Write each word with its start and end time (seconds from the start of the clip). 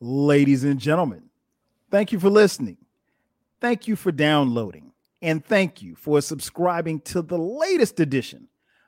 Ladies 0.00 0.62
and 0.62 0.78
gentlemen, 0.78 1.24
thank 1.90 2.12
you 2.12 2.20
for 2.20 2.30
listening. 2.30 2.76
Thank 3.60 3.88
you 3.88 3.96
for 3.96 4.12
downloading. 4.12 4.92
And 5.20 5.44
thank 5.44 5.82
you 5.82 5.96
for 5.96 6.20
subscribing 6.20 7.00
to 7.00 7.22
the 7.22 7.38
latest 7.38 7.98
edition 7.98 8.46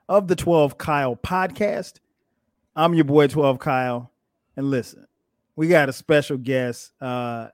of 0.09 0.29
the 0.29 0.36
12 0.36 0.79
Kyle 0.79 1.16
podcast. 1.16 1.95
I'm 2.77 2.95
your 2.95 3.04
boy, 3.04 3.27
12 3.27 3.59
Kyle. 3.59 4.12
And 4.57 4.70
listen, 4.70 5.07
we 5.57 5.66
got 5.66 5.88
a 5.88 5.93
special 5.93 6.36
guest. 6.36 6.93
Uh, 7.00 7.48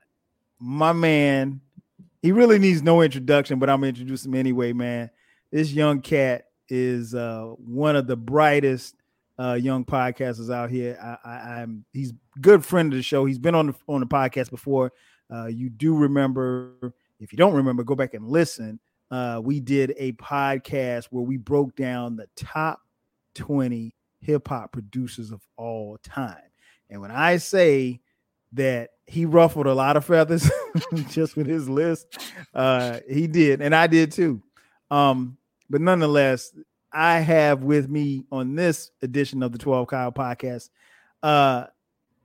my 0.59 0.93
man, 0.93 1.61
he 2.21 2.31
really 2.31 2.59
needs 2.59 2.83
no 2.83 3.01
introduction, 3.01 3.57
but 3.57 3.71
I'm 3.71 3.77
gonna 3.77 3.87
introduce 3.87 4.23
him 4.23 4.35
anyway, 4.35 4.73
man. 4.73 5.09
This 5.49 5.71
young 5.71 6.01
cat 6.01 6.45
is 6.69 7.15
uh, 7.15 7.53
one 7.57 7.95
of 7.95 8.05
the 8.05 8.17
brightest 8.17 8.96
uh, 9.39 9.53
young 9.53 9.85
podcasters 9.85 10.53
out 10.53 10.69
here. 10.69 10.97
I, 11.23 11.61
am 11.61 11.85
he's 11.93 12.13
good 12.41 12.65
friend 12.65 12.91
of 12.91 12.97
the 12.97 13.03
show. 13.03 13.25
He's 13.25 13.39
been 13.39 13.55
on 13.55 13.67
the 13.67 13.75
on 13.87 13.99
the 13.99 14.07
podcast 14.07 14.49
before. 14.49 14.91
Uh, 15.33 15.45
you 15.45 15.69
do 15.69 15.95
remember? 15.95 16.93
If 17.19 17.31
you 17.31 17.37
don't 17.37 17.53
remember, 17.53 17.83
go 17.83 17.95
back 17.95 18.13
and 18.13 18.27
listen. 18.27 18.79
Uh, 19.09 19.39
we 19.43 19.59
did 19.59 19.93
a 19.97 20.11
podcast 20.13 21.05
where 21.11 21.23
we 21.23 21.37
broke 21.37 21.75
down 21.75 22.15
the 22.15 22.27
top 22.35 22.81
20 23.35 23.95
hip 24.19 24.47
hop 24.47 24.71
producers 24.71 25.31
of 25.31 25.41
all 25.55 25.97
time. 26.03 26.41
And 26.89 27.01
when 27.01 27.11
I 27.11 27.37
say 27.37 28.01
that 28.53 28.91
he 29.05 29.25
ruffled 29.25 29.65
a 29.65 29.73
lot 29.73 29.97
of 29.97 30.05
feathers 30.05 30.49
just 31.09 31.37
with 31.37 31.47
his 31.47 31.69
list, 31.69 32.07
uh, 32.53 32.99
he 33.09 33.27
did, 33.27 33.61
and 33.61 33.73
I 33.73 33.87
did 33.87 34.11
too. 34.11 34.41
Um, 34.91 35.37
but 35.69 35.81
nonetheless, 35.81 36.53
I 36.97 37.19
have 37.19 37.61
with 37.61 37.87
me 37.87 38.25
on 38.31 38.55
this 38.55 38.89
edition 39.03 39.43
of 39.43 39.51
the 39.51 39.59
12 39.59 39.85
Kyle 39.85 40.11
podcast, 40.11 40.71
uh, 41.21 41.65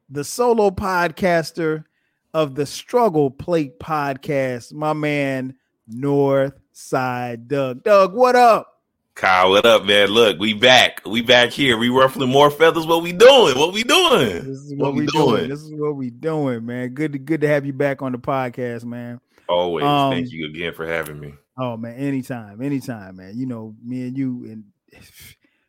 the 0.09 0.25
solo 0.25 0.71
podcaster 0.71 1.85
of 2.33 2.55
the 2.55 2.65
Struggle 2.65 3.31
Plate 3.31 3.79
podcast, 3.79 4.73
my 4.73 4.95
man 4.95 5.57
North 5.87 6.59
Side 6.73 7.49
Doug. 7.49 7.85
Doug, 7.85 8.15
what 8.15 8.35
up? 8.35 8.81
Kyle, 9.15 9.51
what 9.51 9.67
up, 9.67 9.85
man? 9.85 10.09
Look, 10.09 10.39
we 10.39 10.55
back. 10.55 11.03
We 11.05 11.21
back 11.21 11.51
here. 11.51 11.77
We 11.77 11.91
ruffling 11.91 12.31
more 12.31 12.51
feathers. 12.51 12.87
What 12.87 13.03
we 13.03 13.13
doing? 13.13 13.59
What 13.59 13.75
we 13.75 13.83
doing? 13.83 14.37
This 14.37 14.47
is 14.47 14.75
what, 14.75 14.87
what 14.87 14.95
we 14.95 15.07
doing? 15.07 15.37
doing? 15.37 15.51
This 15.51 15.61
is 15.61 15.75
what 15.75 15.97
we 15.97 16.09
doing, 16.09 16.65
man. 16.65 16.95
Good 16.95 17.13
to 17.13 17.19
good 17.19 17.43
to 17.43 17.49
have 17.49 17.67
you 17.67 17.75
back 17.75 18.01
on 18.01 18.13
the 18.13 18.19
podcast, 18.19 18.85
man. 18.85 19.21
Always. 19.51 19.85
Um, 19.85 20.13
Thank 20.13 20.33
you 20.33 20.47
again 20.47 20.73
for 20.73 20.87
having 20.87 21.21
me. 21.21 21.35
Oh 21.59 21.77
man, 21.77 21.95
anytime, 21.97 22.63
anytime, 22.63 23.17
man. 23.17 23.37
You 23.37 23.45
know, 23.45 23.75
me 23.85 24.09
and 24.09 24.17
you 24.17 24.47
and 24.47 24.65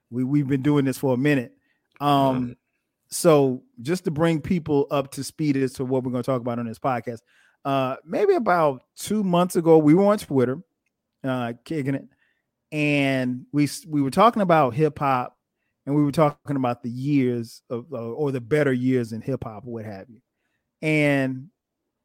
we 0.09 0.23
we've 0.23 0.47
been 0.47 0.61
doing 0.61 0.85
this 0.85 0.97
for 0.97 1.13
a 1.13 1.17
minute. 1.17 1.53
Um, 1.99 2.55
so 3.09 3.63
just 3.81 4.05
to 4.05 4.11
bring 4.11 4.41
people 4.41 4.87
up 4.91 5.11
to 5.11 5.23
speed 5.23 5.55
as 5.57 5.73
to 5.73 5.85
what 5.85 6.03
we're 6.03 6.11
going 6.11 6.23
to 6.23 6.31
talk 6.31 6.41
about 6.41 6.59
on 6.59 6.65
this 6.65 6.79
podcast. 6.79 7.19
Uh, 7.65 7.95
maybe 8.05 8.33
about 8.33 8.83
two 8.95 9.23
months 9.23 9.55
ago, 9.55 9.77
we 9.77 9.93
were 9.93 10.05
on 10.05 10.17
Twitter, 10.17 10.61
uh, 11.23 11.53
kicking 11.63 11.95
it, 11.95 12.05
and 12.71 13.45
we 13.53 13.69
we 13.87 14.01
were 14.01 14.11
talking 14.11 14.41
about 14.41 14.73
hip 14.73 14.99
hop, 14.99 15.37
and 15.85 15.95
we 15.95 16.03
were 16.03 16.11
talking 16.11 16.57
about 16.57 16.83
the 16.83 16.89
years 16.89 17.61
of 17.69 17.85
uh, 17.93 17.97
or 17.97 18.31
the 18.31 18.41
better 18.41 18.73
years 18.73 19.13
in 19.13 19.21
hip 19.21 19.45
hop, 19.45 19.63
what 19.63 19.85
have 19.85 20.09
you. 20.09 20.19
And 20.81 21.49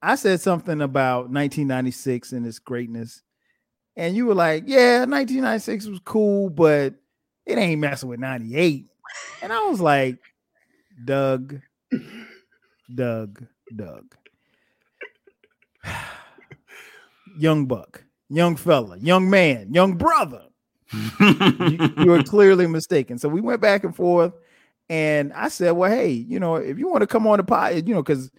I 0.01 0.15
said 0.15 0.41
something 0.41 0.81
about 0.81 1.31
1996 1.31 2.33
and 2.33 2.47
its 2.47 2.61
greatness, 2.61 3.23
and 3.97 4.15
you 4.15 4.27
were 4.27 4.35
like, 4.35 4.65
"Yeah, 4.67 5.01
1996 5.01 5.87
was 5.87 6.01
cool, 6.05 6.51
but 6.51 6.95
it 7.49 7.59
ain't 7.59 7.81
messing 7.81 8.09
with 8.09 8.21
98." 8.21 8.87
And 9.43 9.53
I 9.53 9.61
was 9.65 9.81
like, 9.81 10.19
"Doug, 11.05 11.61
Doug, 12.95 13.45
Doug, 13.75 14.15
young 17.39 17.67
buck, 17.67 18.05
young 18.29 18.57
fella, 18.57 18.99
young 18.99 19.29
man, 19.31 19.73
young 19.73 19.97
brother." 19.97 20.43
you, 21.21 22.07
were 22.07 22.23
clearly 22.23 22.67
mistaken. 22.67 23.19
So 23.19 23.29
we 23.29 23.41
went 23.41 23.61
back 23.61 23.85
and 23.85 23.95
forth, 23.95 24.33
and 24.89 25.33
I 25.33 25.49
said, 25.49 25.73
"Well, 25.73 25.91
hey, 25.91 26.11
you 26.11 26.41
know, 26.41 26.57
if 26.57 26.79
you 26.79 26.89
want 26.89 27.03
to 27.03 27.07
come 27.07 27.27
on 27.27 27.39
the 27.39 27.45
pod, 27.45 27.89
you 27.89 27.95
know, 27.95 28.03
because." 28.03 28.31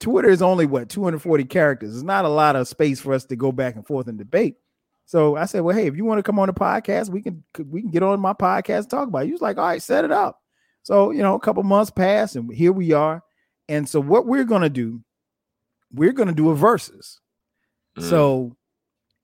Twitter 0.00 0.30
is 0.30 0.42
only 0.42 0.64
what 0.64 0.88
240 0.88 1.44
characters. 1.46 1.92
It's 1.92 2.04
not 2.04 2.24
a 2.24 2.28
lot 2.28 2.54
of 2.54 2.68
space 2.68 3.00
for 3.00 3.12
us 3.12 3.24
to 3.24 3.34
go 3.34 3.50
back 3.50 3.74
and 3.74 3.84
forth 3.84 4.06
and 4.06 4.16
debate. 4.16 4.54
So 5.08 5.36
I 5.36 5.46
said, 5.46 5.60
well, 5.60 5.74
hey, 5.74 5.86
if 5.86 5.96
you 5.96 6.04
want 6.04 6.18
to 6.18 6.22
come 6.22 6.38
on 6.38 6.48
the 6.48 6.52
podcast, 6.52 7.08
we 7.08 7.22
can 7.22 7.42
we 7.58 7.80
can 7.80 7.90
get 7.90 8.02
on 8.02 8.20
my 8.20 8.34
podcast 8.34 8.80
and 8.80 8.90
talk 8.90 9.08
about 9.08 9.22
it. 9.22 9.28
He 9.28 9.32
was 9.32 9.40
like, 9.40 9.56
all 9.56 9.64
right, 9.64 9.80
set 9.80 10.04
it 10.04 10.12
up. 10.12 10.38
So 10.82 11.12
you 11.12 11.22
know, 11.22 11.34
a 11.34 11.40
couple 11.40 11.62
months 11.62 11.90
passed, 11.90 12.36
and 12.36 12.52
here 12.54 12.72
we 12.72 12.92
are. 12.92 13.22
And 13.70 13.88
so 13.88 14.00
what 14.00 14.26
we're 14.26 14.44
gonna 14.44 14.68
do, 14.68 15.00
we're 15.90 16.12
gonna 16.12 16.34
do 16.34 16.50
a 16.50 16.54
versus. 16.54 17.22
Mm. 17.98 18.02
So 18.02 18.56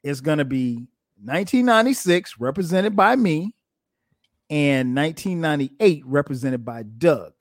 it's 0.02 0.22
gonna 0.22 0.46
be 0.46 0.86
1996 1.22 2.40
represented 2.40 2.96
by 2.96 3.14
me, 3.14 3.54
and 4.48 4.96
1998 4.96 6.02
represented 6.06 6.64
by 6.64 6.84
Doug. 6.84 7.34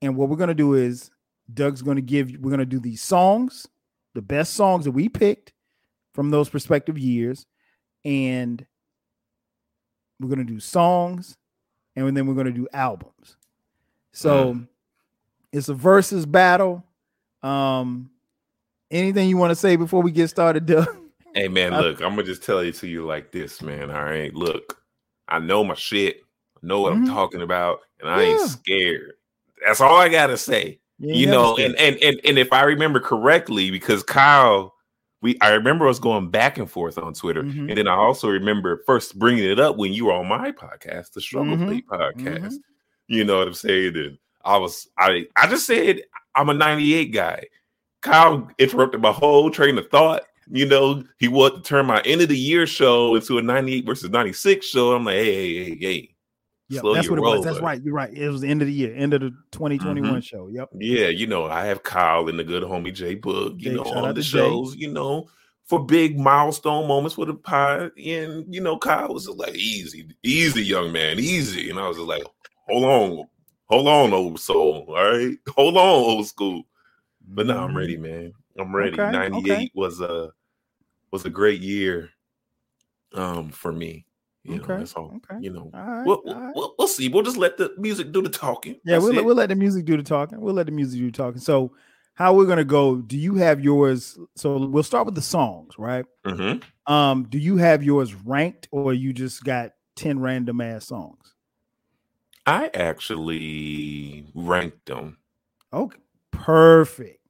And 0.00 0.16
what 0.16 0.30
we're 0.30 0.36
gonna 0.36 0.54
do 0.54 0.72
is 0.72 1.10
Doug's 1.52 1.82
going 1.82 1.96
to 1.96 2.02
give 2.02 2.30
we're 2.40 2.48
going 2.48 2.60
to 2.60 2.64
do 2.64 2.80
these 2.80 3.02
songs, 3.02 3.68
the 4.14 4.22
best 4.22 4.54
songs 4.54 4.86
that 4.86 4.92
we 4.92 5.10
picked 5.10 5.52
from 6.14 6.30
those 6.30 6.52
respective 6.52 6.98
years, 6.98 7.46
and 8.04 8.64
we're 10.20 10.28
going 10.28 10.46
to 10.46 10.52
do 10.52 10.60
songs, 10.60 11.36
and 11.96 12.16
then 12.16 12.26
we're 12.26 12.34
going 12.34 12.46
to 12.46 12.52
do 12.52 12.68
albums. 12.72 13.36
So 14.12 14.54
mm. 14.54 14.68
it's 15.52 15.68
a 15.68 15.74
versus 15.74 16.26
battle. 16.26 16.84
Um, 17.42 18.10
anything 18.90 19.28
you 19.28 19.36
want 19.36 19.50
to 19.50 19.56
say 19.56 19.76
before 19.76 20.02
we 20.02 20.12
get 20.12 20.28
started, 20.28 20.66
Doug? 20.66 20.88
Hey 21.34 21.48
man, 21.48 21.72
look, 21.80 22.00
I'm 22.00 22.10
gonna 22.10 22.24
just 22.24 22.42
tell 22.42 22.58
it 22.58 22.74
to 22.76 22.86
you 22.86 23.04
like 23.06 23.32
this, 23.32 23.62
man. 23.62 23.90
All 23.90 24.04
right, 24.04 24.32
look, 24.34 24.82
I 25.28 25.38
know 25.38 25.64
my 25.64 25.74
shit, 25.74 26.18
I 26.62 26.66
know 26.66 26.82
what 26.82 26.92
mm-hmm. 26.92 27.04
I'm 27.04 27.08
talking 27.08 27.42
about, 27.42 27.80
and 28.00 28.08
I 28.08 28.22
yeah. 28.22 28.28
ain't 28.28 28.50
scared. 28.50 29.12
That's 29.64 29.80
all 29.80 29.96
I 29.96 30.08
gotta 30.08 30.36
say. 30.36 30.78
You, 30.98 31.14
you 31.14 31.26
know, 31.26 31.56
and, 31.56 31.74
and 31.76 31.96
and 32.02 32.20
and 32.24 32.38
if 32.38 32.52
I 32.52 32.62
remember 32.62 33.00
correctly, 33.00 33.70
because 33.70 34.02
Kyle, 34.02 34.71
we 35.22 35.38
I 35.40 35.50
remember 35.52 35.88
us 35.88 35.98
going 35.98 36.30
back 36.30 36.58
and 36.58 36.70
forth 36.70 36.98
on 36.98 37.14
Twitter, 37.14 37.42
mm-hmm. 37.42 37.68
and 37.68 37.78
then 37.78 37.88
I 37.88 37.94
also 37.94 38.28
remember 38.28 38.82
first 38.84 39.18
bringing 39.18 39.48
it 39.48 39.58
up 39.58 39.76
when 39.76 39.92
you 39.92 40.06
were 40.06 40.12
on 40.12 40.28
my 40.28 40.52
podcast, 40.52 41.12
the 41.12 41.20
Struggle 41.20 41.56
mm-hmm. 41.56 41.68
Plate 41.68 41.86
podcast. 41.86 42.46
Mm-hmm. 42.46 42.56
You 43.06 43.24
know 43.24 43.38
what 43.38 43.48
I'm 43.48 43.54
saying? 43.54 43.96
And 43.96 44.18
I 44.44 44.58
was 44.58 44.88
I 44.98 45.26
I 45.36 45.46
just 45.48 45.66
said 45.66 46.02
I'm 46.34 46.48
a 46.48 46.54
98 46.54 47.06
guy. 47.06 47.44
Kyle 48.02 48.50
interrupted 48.58 49.00
my 49.00 49.12
whole 49.12 49.50
train 49.50 49.78
of 49.78 49.88
thought. 49.88 50.22
You 50.50 50.66
know, 50.66 51.04
he 51.18 51.28
wanted 51.28 51.58
to 51.58 51.62
turn 51.62 51.86
my 51.86 52.00
end 52.00 52.20
of 52.20 52.28
the 52.28 52.36
year 52.36 52.66
show 52.66 53.14
into 53.14 53.38
a 53.38 53.42
98 53.42 53.86
versus 53.86 54.10
96 54.10 54.66
show. 54.66 54.92
I'm 54.92 55.04
like, 55.04 55.14
hey, 55.14 55.54
hey, 55.54 55.64
hey, 55.64 55.78
hey, 55.80 56.11
yeah, 56.72 56.80
that's 56.94 57.10
what 57.10 57.18
it 57.18 57.22
was. 57.22 57.44
That's 57.44 57.60
right. 57.60 57.82
You're 57.82 57.94
right. 57.94 58.12
It 58.12 58.28
was 58.28 58.40
the 58.40 58.48
end 58.48 58.62
of 58.62 58.66
the 58.66 58.72
year, 58.72 58.94
end 58.94 59.14
of 59.14 59.20
the 59.20 59.30
2021 59.52 60.10
mm-hmm. 60.10 60.20
show. 60.20 60.48
Yep. 60.48 60.70
Yeah, 60.78 61.08
you 61.08 61.26
know, 61.26 61.46
I 61.46 61.66
have 61.66 61.82
Kyle 61.82 62.28
and 62.28 62.38
the 62.38 62.44
good 62.44 62.62
homie 62.62 62.94
Jay 62.94 63.16
Boog, 63.16 63.60
you 63.60 63.70
Jay, 63.70 63.74
know, 63.74 63.82
on 63.82 64.14
the 64.14 64.22
shows, 64.22 64.74
Jay. 64.74 64.80
you 64.80 64.92
know, 64.92 65.28
for 65.64 65.84
big 65.84 66.18
milestone 66.18 66.88
moments 66.88 67.16
with 67.16 67.28
the 67.28 67.34
pie. 67.34 67.90
And 68.04 68.52
you 68.52 68.60
know, 68.60 68.78
Kyle 68.78 69.12
was 69.12 69.28
like, 69.28 69.54
easy, 69.54 70.08
easy, 70.22 70.64
young 70.64 70.92
man, 70.92 71.18
easy. 71.18 71.70
And 71.70 71.78
I 71.78 71.88
was 71.88 71.98
like, 71.98 72.24
hold 72.68 72.84
on, 72.84 73.26
hold 73.66 73.88
on, 73.88 74.12
old 74.12 74.40
soul. 74.40 74.86
All 74.88 74.94
right. 74.94 75.36
Hold 75.54 75.76
on, 75.76 75.86
old 75.86 76.26
school. 76.26 76.62
But 77.28 77.46
now 77.46 77.64
I'm 77.64 77.76
ready, 77.76 77.94
mm-hmm. 77.94 78.02
man. 78.02 78.32
I'm 78.58 78.74
ready. 78.74 78.92
Okay, 78.92 79.10
98 79.10 79.52
okay. 79.52 79.70
was 79.74 80.00
a 80.00 80.30
was 81.10 81.24
a 81.24 81.30
great 81.30 81.60
year 81.60 82.10
um 83.14 83.50
for 83.50 83.72
me. 83.72 84.06
You 84.44 84.56
okay. 84.56 84.72
Know, 84.72 84.78
that's 84.78 84.94
all. 84.94 85.20
Okay. 85.30 85.40
You 85.40 85.52
know, 85.52 85.70
right, 85.72 86.04
we'll, 86.04 86.22
right. 86.26 86.52
we'll, 86.54 86.74
we'll, 86.76 86.88
see. 86.88 87.08
We'll 87.08 87.22
just 87.22 87.36
let 87.36 87.56
the 87.58 87.72
music 87.78 88.10
do 88.10 88.22
the 88.22 88.28
talking. 88.28 88.80
Yeah, 88.84 88.98
we'll, 88.98 89.24
we'll 89.24 89.36
let 89.36 89.50
the 89.50 89.54
music 89.54 89.84
do 89.84 89.96
the 89.96 90.02
talking. 90.02 90.40
We'll 90.40 90.54
let 90.54 90.66
the 90.66 90.72
music 90.72 90.98
do 90.98 91.10
the 91.10 91.16
talking. 91.16 91.40
So, 91.40 91.72
how 92.14 92.34
we're 92.34 92.46
gonna 92.46 92.64
go? 92.64 92.96
Do 92.96 93.16
you 93.16 93.36
have 93.36 93.60
yours? 93.60 94.18
So 94.34 94.66
we'll 94.66 94.82
start 94.82 95.06
with 95.06 95.14
the 95.14 95.22
songs, 95.22 95.74
right? 95.78 96.04
Mm-hmm. 96.26 96.92
Um, 96.92 97.24
do 97.24 97.38
you 97.38 97.56
have 97.58 97.84
yours 97.84 98.14
ranked, 98.14 98.68
or 98.72 98.92
you 98.92 99.12
just 99.12 99.44
got 99.44 99.74
ten 99.94 100.18
random 100.18 100.60
ass 100.60 100.86
songs? 100.86 101.34
I 102.44 102.68
actually 102.74 104.26
ranked 104.34 104.86
them. 104.86 105.18
Okay, 105.72 105.98
perfect, 106.32 107.20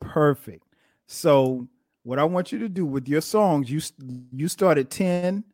perfect. 0.00 0.64
So, 1.06 1.68
what 2.02 2.18
I 2.18 2.24
want 2.24 2.50
you 2.50 2.58
to 2.60 2.68
do 2.70 2.86
with 2.86 3.06
your 3.08 3.20
songs, 3.20 3.70
you 3.70 3.82
you 4.32 4.48
start 4.48 4.78
at 4.78 4.88
ten 4.88 5.44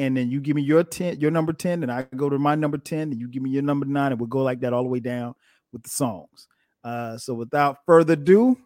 and 0.00 0.16
then 0.16 0.30
you 0.30 0.40
give 0.40 0.56
me 0.56 0.62
your 0.62 0.82
10 0.82 1.20
your 1.20 1.30
number 1.30 1.52
10 1.52 1.82
and 1.82 1.92
i 1.92 2.06
go 2.16 2.30
to 2.30 2.38
my 2.38 2.54
number 2.54 2.78
10 2.78 3.12
and 3.12 3.20
you 3.20 3.28
give 3.28 3.42
me 3.42 3.50
your 3.50 3.62
number 3.62 3.84
9 3.84 4.12
and 4.12 4.20
we'll 4.20 4.26
go 4.26 4.42
like 4.42 4.60
that 4.60 4.72
all 4.72 4.82
the 4.82 4.88
way 4.88 5.00
down 5.00 5.34
with 5.72 5.82
the 5.82 5.90
songs 5.90 6.48
uh 6.84 7.16
so 7.18 7.34
without 7.34 7.78
further 7.84 8.14
ado 8.14 8.56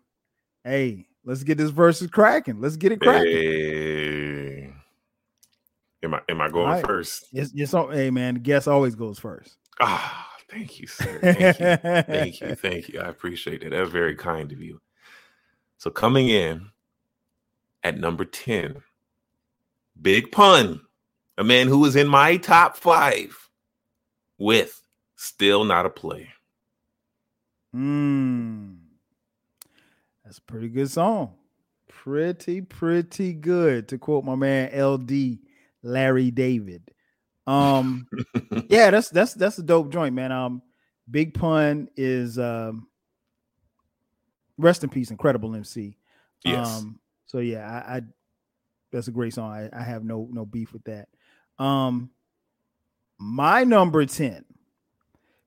hey 0.62 1.06
let's 1.24 1.42
get 1.42 1.58
this 1.58 1.70
verses 1.70 2.08
cracking 2.08 2.60
let's 2.60 2.76
get 2.76 2.92
it 2.92 3.00
cracking 3.00 3.32
hey. 3.32 4.72
am 6.04 6.14
i 6.14 6.20
am 6.28 6.40
i 6.40 6.48
going 6.48 6.68
right. 6.68 6.86
first 6.86 7.26
yes 7.32 7.50
yes 7.52 7.74
oh, 7.74 7.88
hey 7.90 8.10
man 8.10 8.36
guest 8.36 8.68
always 8.68 8.94
goes 8.94 9.18
first 9.18 9.56
ah 9.80 10.30
Thank 10.50 10.78
you, 10.78 10.86
sir. 10.86 11.18
Thank 11.20 11.58
you. 11.58 11.76
thank 12.14 12.40
you. 12.40 12.54
Thank 12.54 12.88
you. 12.90 13.00
I 13.00 13.08
appreciate 13.08 13.64
it. 13.64 13.70
That's 13.70 13.90
very 13.90 14.14
kind 14.14 14.52
of 14.52 14.60
you. 14.60 14.80
So 15.78 15.90
coming 15.90 16.28
in 16.28 16.70
at 17.82 17.98
number 17.98 18.24
10, 18.24 18.76
Big 20.00 20.30
Pun, 20.30 20.80
a 21.36 21.44
man 21.44 21.68
who 21.68 21.84
is 21.84 21.96
in 21.96 22.08
my 22.08 22.36
top 22.36 22.76
five 22.76 23.48
with 24.38 24.82
Still 25.16 25.64
Not 25.64 25.86
a 25.86 25.90
Player. 25.90 26.28
Hmm. 27.72 28.74
That's 30.24 30.38
a 30.38 30.42
pretty 30.42 30.68
good 30.68 30.90
song. 30.90 31.34
Pretty, 31.88 32.60
pretty 32.60 33.32
good, 33.32 33.88
to 33.88 33.98
quote 33.98 34.24
my 34.24 34.34
man 34.34 34.78
LD 34.78 35.38
Larry 35.82 36.30
David. 36.30 36.90
Um, 37.46 38.06
yeah, 38.68 38.90
that's 38.90 39.10
that's 39.10 39.34
that's 39.34 39.58
a 39.58 39.62
dope 39.62 39.90
joint, 39.90 40.14
man. 40.14 40.32
Um, 40.32 40.62
Big 41.10 41.34
Pun 41.34 41.88
is 41.96 42.38
um, 42.38 42.88
rest 44.56 44.82
in 44.82 44.90
peace, 44.90 45.10
incredible 45.10 45.54
MC. 45.54 45.96
Yes. 46.44 46.66
Um, 46.66 46.98
so 47.26 47.38
yeah, 47.38 47.68
I, 47.68 47.96
I 47.96 48.02
that's 48.92 49.08
a 49.08 49.12
great 49.12 49.34
song. 49.34 49.50
I, 49.50 49.68
I 49.78 49.82
have 49.82 50.04
no 50.04 50.28
no 50.30 50.46
beef 50.46 50.72
with 50.72 50.84
that. 50.84 51.08
Um, 51.58 52.10
my 53.18 53.64
number 53.64 54.04
ten 54.06 54.44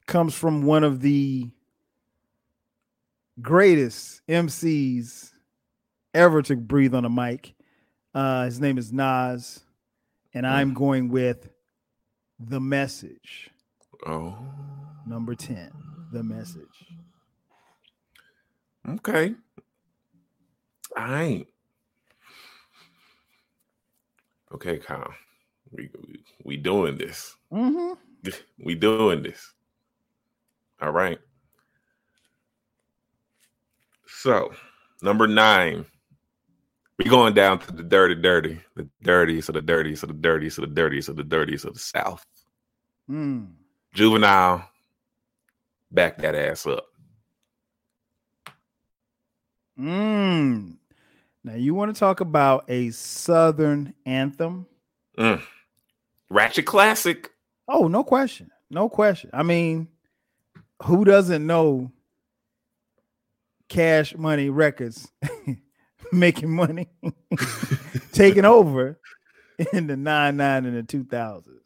comes 0.06 0.33
from 0.33 0.63
one 0.63 0.83
of 0.83 1.01
the 1.01 1.50
greatest 3.42 4.21
MCs 4.27 5.31
ever 6.13 6.42
to 6.44 6.56
breathe 6.56 6.95
on 6.95 7.06
a 7.06 7.09
mic. 7.09 7.54
Uh, 8.13 8.45
his 8.45 8.59
name 8.59 8.77
is 8.77 8.92
Nas, 8.92 9.62
and 10.33 10.48
I'm 10.48 10.74
going 10.74 11.09
with 11.09 11.50
the 12.39 12.59
message. 12.59 13.50
Oh. 14.06 14.38
Number 15.06 15.36
10, 15.36 15.71
the 16.12 16.24
message. 16.24 16.63
Okay. 18.88 19.36
All 20.98 21.04
right. 21.04 21.45
Okay, 24.54 24.77
Kyle. 24.77 25.13
We 25.71 25.89
we, 26.07 26.23
we 26.43 26.57
doing 26.57 26.97
this. 26.97 27.35
Mm-hmm. 27.51 27.93
We 28.59 28.75
doing 28.75 29.23
this. 29.23 29.53
All 30.81 30.91
right. 30.91 31.19
So, 34.05 34.51
number 35.01 35.27
nine, 35.27 35.85
we 36.97 37.05
going 37.05 37.33
down 37.33 37.59
to 37.59 37.71
the 37.71 37.83
dirty, 37.83 38.15
dirty, 38.15 38.59
the 38.75 38.89
dirtiest 39.03 39.49
of 39.49 39.55
the 39.55 39.61
dirtiest 39.61 40.03
of 40.03 40.09
the 40.09 40.15
dirtiest 40.15 40.57
of 40.57 40.63
the 40.63 40.73
dirtiest 40.73 41.09
of 41.09 41.15
the 41.15 41.23
dirtiest 41.23 41.65
of 41.65 41.73
the 41.75 41.79
South. 41.79 42.25
Mm. 43.09 43.53
Juvenile, 43.93 44.67
back 45.91 46.17
that 46.17 46.35
ass 46.35 46.65
up. 46.65 46.85
Mm. 49.79 50.77
Now 51.43 51.55
you 51.55 51.73
want 51.75 51.93
to 51.93 51.99
talk 51.99 52.19
about 52.19 52.65
a 52.67 52.89
Southern 52.89 53.93
anthem? 54.05 54.65
Mm. 55.17 55.41
Ratchet 56.29 56.65
classic. 56.65 57.31
Oh, 57.68 57.88
no 57.88 58.03
question, 58.03 58.50
no 58.69 58.89
question. 58.89 59.29
I 59.33 59.44
mean, 59.44 59.88
who 60.83 61.06
doesn't 61.06 61.45
know 61.45 61.91
Cash 63.69 64.15
Money 64.15 64.50
Records 64.50 65.12
making 66.12 66.53
money, 66.53 66.88
taking 68.12 68.45
over 68.45 69.00
in 69.74 69.88
the 69.88 69.97
nine 69.97 70.38
nine 70.38 70.65
and 70.65 70.77
the 70.77 70.83
two 70.83 71.03
thousands. 71.03 71.62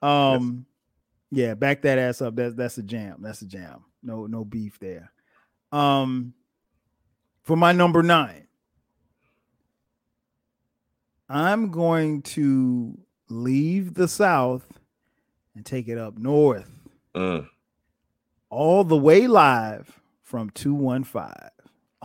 Um, 0.00 0.66
yeah, 1.30 1.54
back 1.54 1.82
that 1.82 1.98
ass 1.98 2.22
up. 2.22 2.36
That's 2.36 2.54
that's 2.54 2.78
a 2.78 2.82
jam. 2.82 3.18
That's 3.20 3.42
a 3.42 3.46
jam. 3.46 3.84
No 4.02 4.26
no 4.26 4.44
beef 4.44 4.78
there. 4.78 5.12
Um, 5.72 6.34
for 7.42 7.56
my 7.56 7.72
number 7.72 8.02
nine, 8.02 8.46
I'm 11.28 11.70
going 11.70 12.22
to 12.22 12.98
leave 13.28 13.94
the 13.94 14.08
South 14.08 14.66
and 15.54 15.64
take 15.64 15.88
it 15.88 15.98
up 15.98 16.18
north. 16.18 16.70
Mm. 17.14 17.48
All 18.50 18.84
the 18.84 18.96
way 18.96 19.26
live 19.26 20.00
from 20.22 20.50
215 20.50 21.50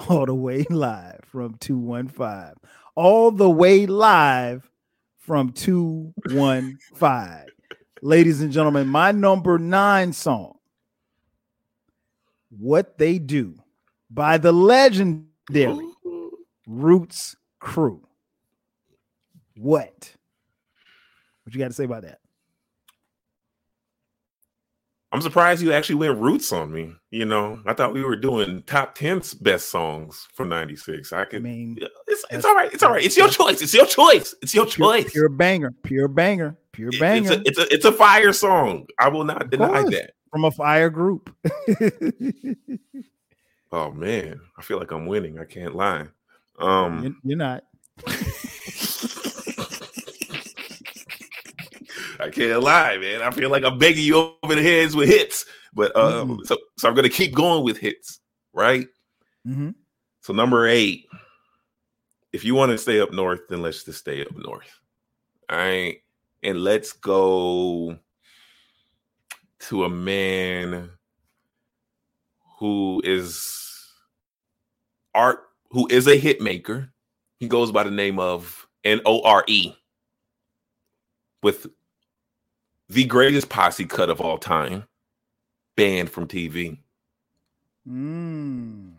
all 0.07 0.25
the 0.25 0.35
way 0.35 0.65
live 0.69 1.19
from 1.25 1.55
215. 1.55 2.53
All 2.95 3.31
the 3.31 3.49
way 3.49 3.85
live 3.85 4.69
from 5.17 5.51
215. 5.51 7.45
Ladies 8.01 8.41
and 8.41 8.51
gentlemen, 8.51 8.87
my 8.87 9.11
number 9.11 9.59
nine 9.59 10.13
song, 10.13 10.57
What 12.49 12.97
They 12.97 13.19
Do 13.19 13.55
by 14.09 14.37
the 14.37 14.51
legendary 14.51 15.89
Roots 16.65 17.35
Crew. 17.59 18.07
What? 19.57 20.15
What 21.49 21.55
you 21.55 21.61
got 21.61 21.69
to 21.69 21.73
say 21.73 21.85
about 21.85 22.03
that? 22.03 22.19
I'm 25.11 25.19
surprised 25.19 25.63
you 25.63 25.73
actually 25.73 25.95
went 25.95 26.19
roots 26.19 26.53
on 26.53 26.71
me. 26.71 26.93
You 27.09 27.25
know, 27.25 27.59
I 27.65 27.73
thought 27.73 27.91
we 27.91 28.03
were 28.03 28.15
doing 28.15 28.61
top 28.67 28.95
10's 28.95 29.33
best 29.33 29.71
songs 29.71 30.27
from 30.35 30.49
96. 30.49 31.11
I 31.11 31.25
could 31.25 31.37
I 31.37 31.39
mean 31.39 31.79
it's, 32.05 32.23
it's 32.29 32.45
all 32.45 32.53
right. 32.53 32.71
It's 32.71 32.83
all 32.83 32.91
right. 32.91 33.03
It's 33.03 33.17
your 33.17 33.29
choice. 33.29 33.63
It's 33.63 33.73
your 33.73 33.87
choice. 33.87 34.35
It's 34.43 34.53
your 34.53 34.67
choice. 34.67 35.11
Pure, 35.11 35.29
pure 35.29 35.29
banger. 35.29 35.73
Pure 35.81 36.09
banger. 36.09 36.55
Pure 36.71 36.91
banger. 36.99 37.31
It's 37.31 37.41
a, 37.41 37.47
it's 37.47 37.57
a, 37.57 37.73
it's 37.73 37.85
a 37.85 37.91
fire 37.93 38.31
song. 38.31 38.85
I 38.99 39.09
will 39.09 39.23
not 39.23 39.49
deny 39.49 39.81
that. 39.85 40.11
From 40.29 40.45
a 40.45 40.51
fire 40.51 40.91
group. 40.91 41.35
oh 43.71 43.91
man, 43.91 44.39
I 44.55 44.61
feel 44.61 44.77
like 44.77 44.91
I'm 44.91 45.07
winning. 45.07 45.39
I 45.39 45.45
can't 45.45 45.73
lie. 45.73 46.09
Um 46.59 47.01
you're, 47.01 47.15
you're 47.23 47.37
not. 47.39 47.63
I 52.19 52.29
can't 52.29 52.61
lie, 52.61 52.97
man. 52.97 53.21
I 53.21 53.31
feel 53.31 53.49
like 53.49 53.63
I'm 53.63 53.77
begging 53.77 54.03
you 54.03 54.33
over 54.43 54.55
the 54.55 54.61
heads 54.61 54.95
with 54.95 55.07
hits, 55.07 55.45
but 55.73 55.95
um, 55.95 56.29
mm-hmm. 56.29 56.43
so 56.43 56.57
so 56.77 56.89
I'm 56.89 56.95
gonna 56.95 57.09
keep 57.09 57.33
going 57.33 57.63
with 57.63 57.77
hits, 57.77 58.19
right? 58.53 58.87
Mm-hmm. 59.47 59.71
So 60.21 60.33
number 60.33 60.67
eight, 60.67 61.05
if 62.33 62.43
you 62.43 62.55
want 62.55 62.71
to 62.71 62.77
stay 62.77 62.99
up 62.99 63.13
north, 63.13 63.41
then 63.49 63.61
let's 63.61 63.83
just 63.83 63.99
stay 63.99 64.21
up 64.21 64.35
north. 64.35 64.79
All 65.49 65.57
right, 65.57 66.01
and 66.43 66.61
let's 66.61 66.91
go 66.91 67.97
to 69.59 69.83
a 69.85 69.89
man 69.89 70.89
who 72.59 73.01
is 73.05 73.87
art, 75.15 75.39
who 75.71 75.87
is 75.89 76.07
a 76.07 76.17
hit 76.17 76.41
maker. 76.41 76.91
He 77.39 77.47
goes 77.47 77.71
by 77.71 77.83
the 77.83 77.91
name 77.91 78.19
of 78.19 78.67
N 78.83 78.99
O 79.05 79.21
R 79.21 79.45
E 79.47 79.73
with 81.41 81.67
the 82.89 83.05
greatest 83.05 83.49
posse 83.49 83.85
cut 83.85 84.09
of 84.09 84.19
all 84.19 84.37
time, 84.37 84.85
banned 85.75 86.09
from 86.09 86.27
TV. 86.27 86.79
Mm. 87.87 88.91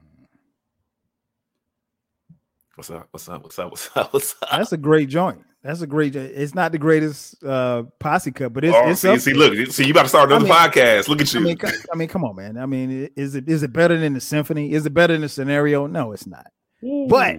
What's 2.77 2.91
up? 2.91 3.09
What's 3.11 3.29
up? 3.29 3.43
What's 3.43 3.59
up? 3.59 3.71
What's 3.71 3.91
up? 3.97 4.13
What's 4.13 4.35
up? 4.43 4.51
That's 4.53 4.73
a 4.73 4.77
great 4.77 5.09
joint. 5.09 5.43
That's 5.63 5.83
a 5.83 5.87
great. 5.87 6.17
It's 6.17 6.55
not 6.55 6.73
the 6.73 6.79
greatest 6.79 7.45
uh, 7.45 7.83
posse 7.99 8.33
cut, 8.33 8.55
but 8.55 8.65
it's. 8.65 8.75
Oh, 8.75 8.89
it's 8.89 9.01
see, 9.01 9.19
see, 9.19 9.35
look, 9.35 9.55
see, 9.71 9.85
you 9.85 9.91
about 9.91 10.05
to 10.05 10.09
start 10.09 10.31
another 10.31 10.47
I 10.47 10.49
mean, 10.49 10.71
podcast. 10.73 11.09
Look 11.09 11.21
at 11.21 11.35
you. 11.35 11.41
I 11.41 11.43
mean, 11.43 11.59
I 11.93 11.97
mean, 11.97 12.09
come 12.09 12.25
on, 12.25 12.37
man. 12.37 12.57
I 12.57 12.65
mean, 12.65 13.11
is 13.15 13.35
it 13.35 13.47
is 13.47 13.63
it 13.63 13.73
better 13.73 13.99
than 13.99 14.15
the 14.15 14.21
symphony? 14.21 14.73
Is 14.73 14.87
it 14.87 14.95
better 14.95 15.13
than 15.13 15.21
the 15.21 15.29
scenario? 15.29 15.87
No, 15.87 16.13
it's 16.13 16.27
not. 16.27 16.47
Ooh. 16.83 17.07
But, 17.09 17.39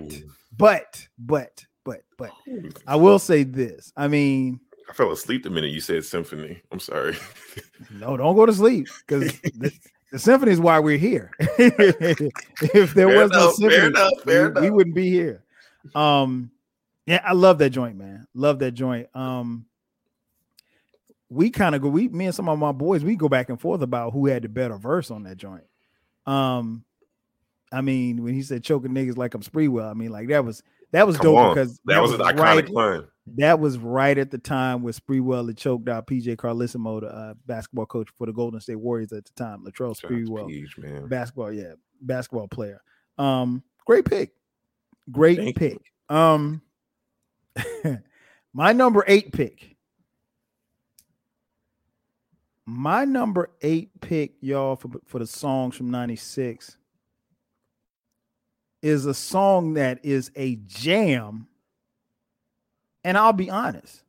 but, 0.56 1.08
but, 1.18 1.66
but, 1.84 2.02
but, 2.16 2.32
I 2.86 2.96
will 2.98 3.18
say 3.18 3.42
this. 3.42 3.92
I 3.98 4.08
mean, 4.08 4.60
I 4.92 4.94
fell 4.94 5.12
asleep 5.14 5.44
the 5.44 5.50
minute 5.50 5.72
you 5.72 5.80
said 5.80 6.04
symphony. 6.04 6.62
I'm 6.70 6.82
sorry. 6.82 7.16
no, 7.92 8.18
don't 8.18 8.36
go 8.36 8.46
to 8.46 8.52
sleep 8.52 8.90
because 9.08 9.40
the, 9.40 9.74
the, 10.12 10.20
symphony 10.20 10.52
is 10.52 10.60
why 10.60 10.80
we're 10.80 10.98
here. 10.98 11.32
if 11.40 12.94
there 12.94 13.08
fair 13.08 13.08
was 13.08 13.32
enough, 13.32 13.32
no 13.32 13.52
symphony, 13.54 13.70
fair 13.70 13.88
enough, 13.88 14.12
fair 14.26 14.50
we, 14.50 14.62
we 14.62 14.70
wouldn't 14.70 14.96
be 14.96 15.10
here. 15.10 15.44
Um, 15.96 16.52
yeah, 17.06 17.22
I 17.24 17.32
love 17.32 17.60
that 17.60 17.70
joint, 17.70 17.96
man. 17.96 18.28
Love 18.34 18.60
that 18.60 18.74
joint. 18.74 19.08
Um, 19.16 19.66
we 21.30 21.52
kind 21.52 21.74
of 21.74 21.82
go. 21.82 21.88
We, 21.88 22.10
me 22.10 22.26
and 22.26 22.36
some 22.36 22.50
of 22.50 22.60
my 22.60 22.74
boys, 22.74 23.06
we 23.06 23.16
go 23.16 23.30
back 23.30 23.48
and 23.48 23.60
forth 23.60 23.82
about 23.82 24.12
who 24.12 24.28
had 24.28 24.44
the 24.44 24.50
better 24.50 24.76
verse 24.76 25.10
on 25.10 25.24
that 25.24 25.38
joint. 25.38 25.64
Um, 26.26 26.84
I 27.72 27.80
mean, 27.80 28.24
when 28.24 28.34
he 28.34 28.44
said 28.44 28.66
choking 28.66 28.92
niggas 28.92 29.16
like 29.16 29.36
I'm 29.36 29.42
Sprewell, 29.42 29.90
I 29.90 29.94
mean, 29.94 30.12
like 30.12 30.28
that 30.28 30.44
was 30.44 30.64
that 30.92 31.08
was 31.08 31.16
Come 31.16 31.28
dope 31.28 31.38
on. 31.38 31.56
because 31.56 31.80
that, 31.86 31.94
that 31.94 32.02
was, 32.02 32.12
was, 32.12 32.20
an 32.20 32.36
iconic 32.36 32.64
right, 32.64 32.70
line. 32.70 33.04
That 33.38 33.60
was 33.60 33.78
right 33.78 34.18
at 34.18 34.32
the 34.32 34.38
time 34.38 34.82
where 34.82 34.94
Sprewell 34.94 35.48
had 35.48 35.58
choked 35.58 35.90
out 35.90 36.08
PJ 36.08 36.36
Carlesimo, 36.38 37.02
the 37.02 37.08
uh, 37.08 37.34
basketball 37.46 37.86
coach 37.86 38.10
for 38.18 38.28
the 38.28 38.34
Golden 38.34 38.60
State 38.60 38.76
Warriors 38.76 39.12
at 39.12 39.26
the 39.26 39.32
time. 39.34 39.66
Latrell 39.66 39.96
Sprewell, 40.00 41.10
basketball, 41.10 41.52
yeah, 41.52 41.74
basketball 42.02 42.48
player. 42.48 42.82
Um, 43.18 43.64
great 43.86 44.06
pick, 44.06 44.32
great 45.12 45.38
Thank 45.38 45.58
pick. 45.58 45.78
You. 46.10 46.16
Um, 46.16 46.62
my 48.54 48.74
number 48.74 49.04
eight 49.08 49.32
pick 49.32 49.72
My 52.66 53.06
number 53.06 53.50
eight 53.62 53.90
pick, 54.00 54.36
y'all, 54.40 54.78
for, 54.78 54.90
for 55.06 55.20
the 55.20 55.28
songs 55.28 55.76
from 55.76 55.90
96 55.92 56.78
is 58.82 59.06
a 59.06 59.14
song 59.14 59.74
that 59.74 60.00
is 60.04 60.32
a 60.36 60.56
jam. 60.68 61.48
And 63.04 63.18
I'll 63.18 63.34
be 63.34 63.50
honest, 63.50 64.04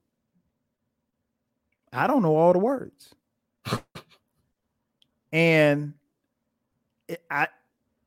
I 1.93 2.07
don't 2.07 2.23
know 2.23 2.37
all 2.37 2.53
the 2.53 2.59
words. 2.59 3.15
and 5.33 5.95
it, 7.09 7.23
I 7.31 7.49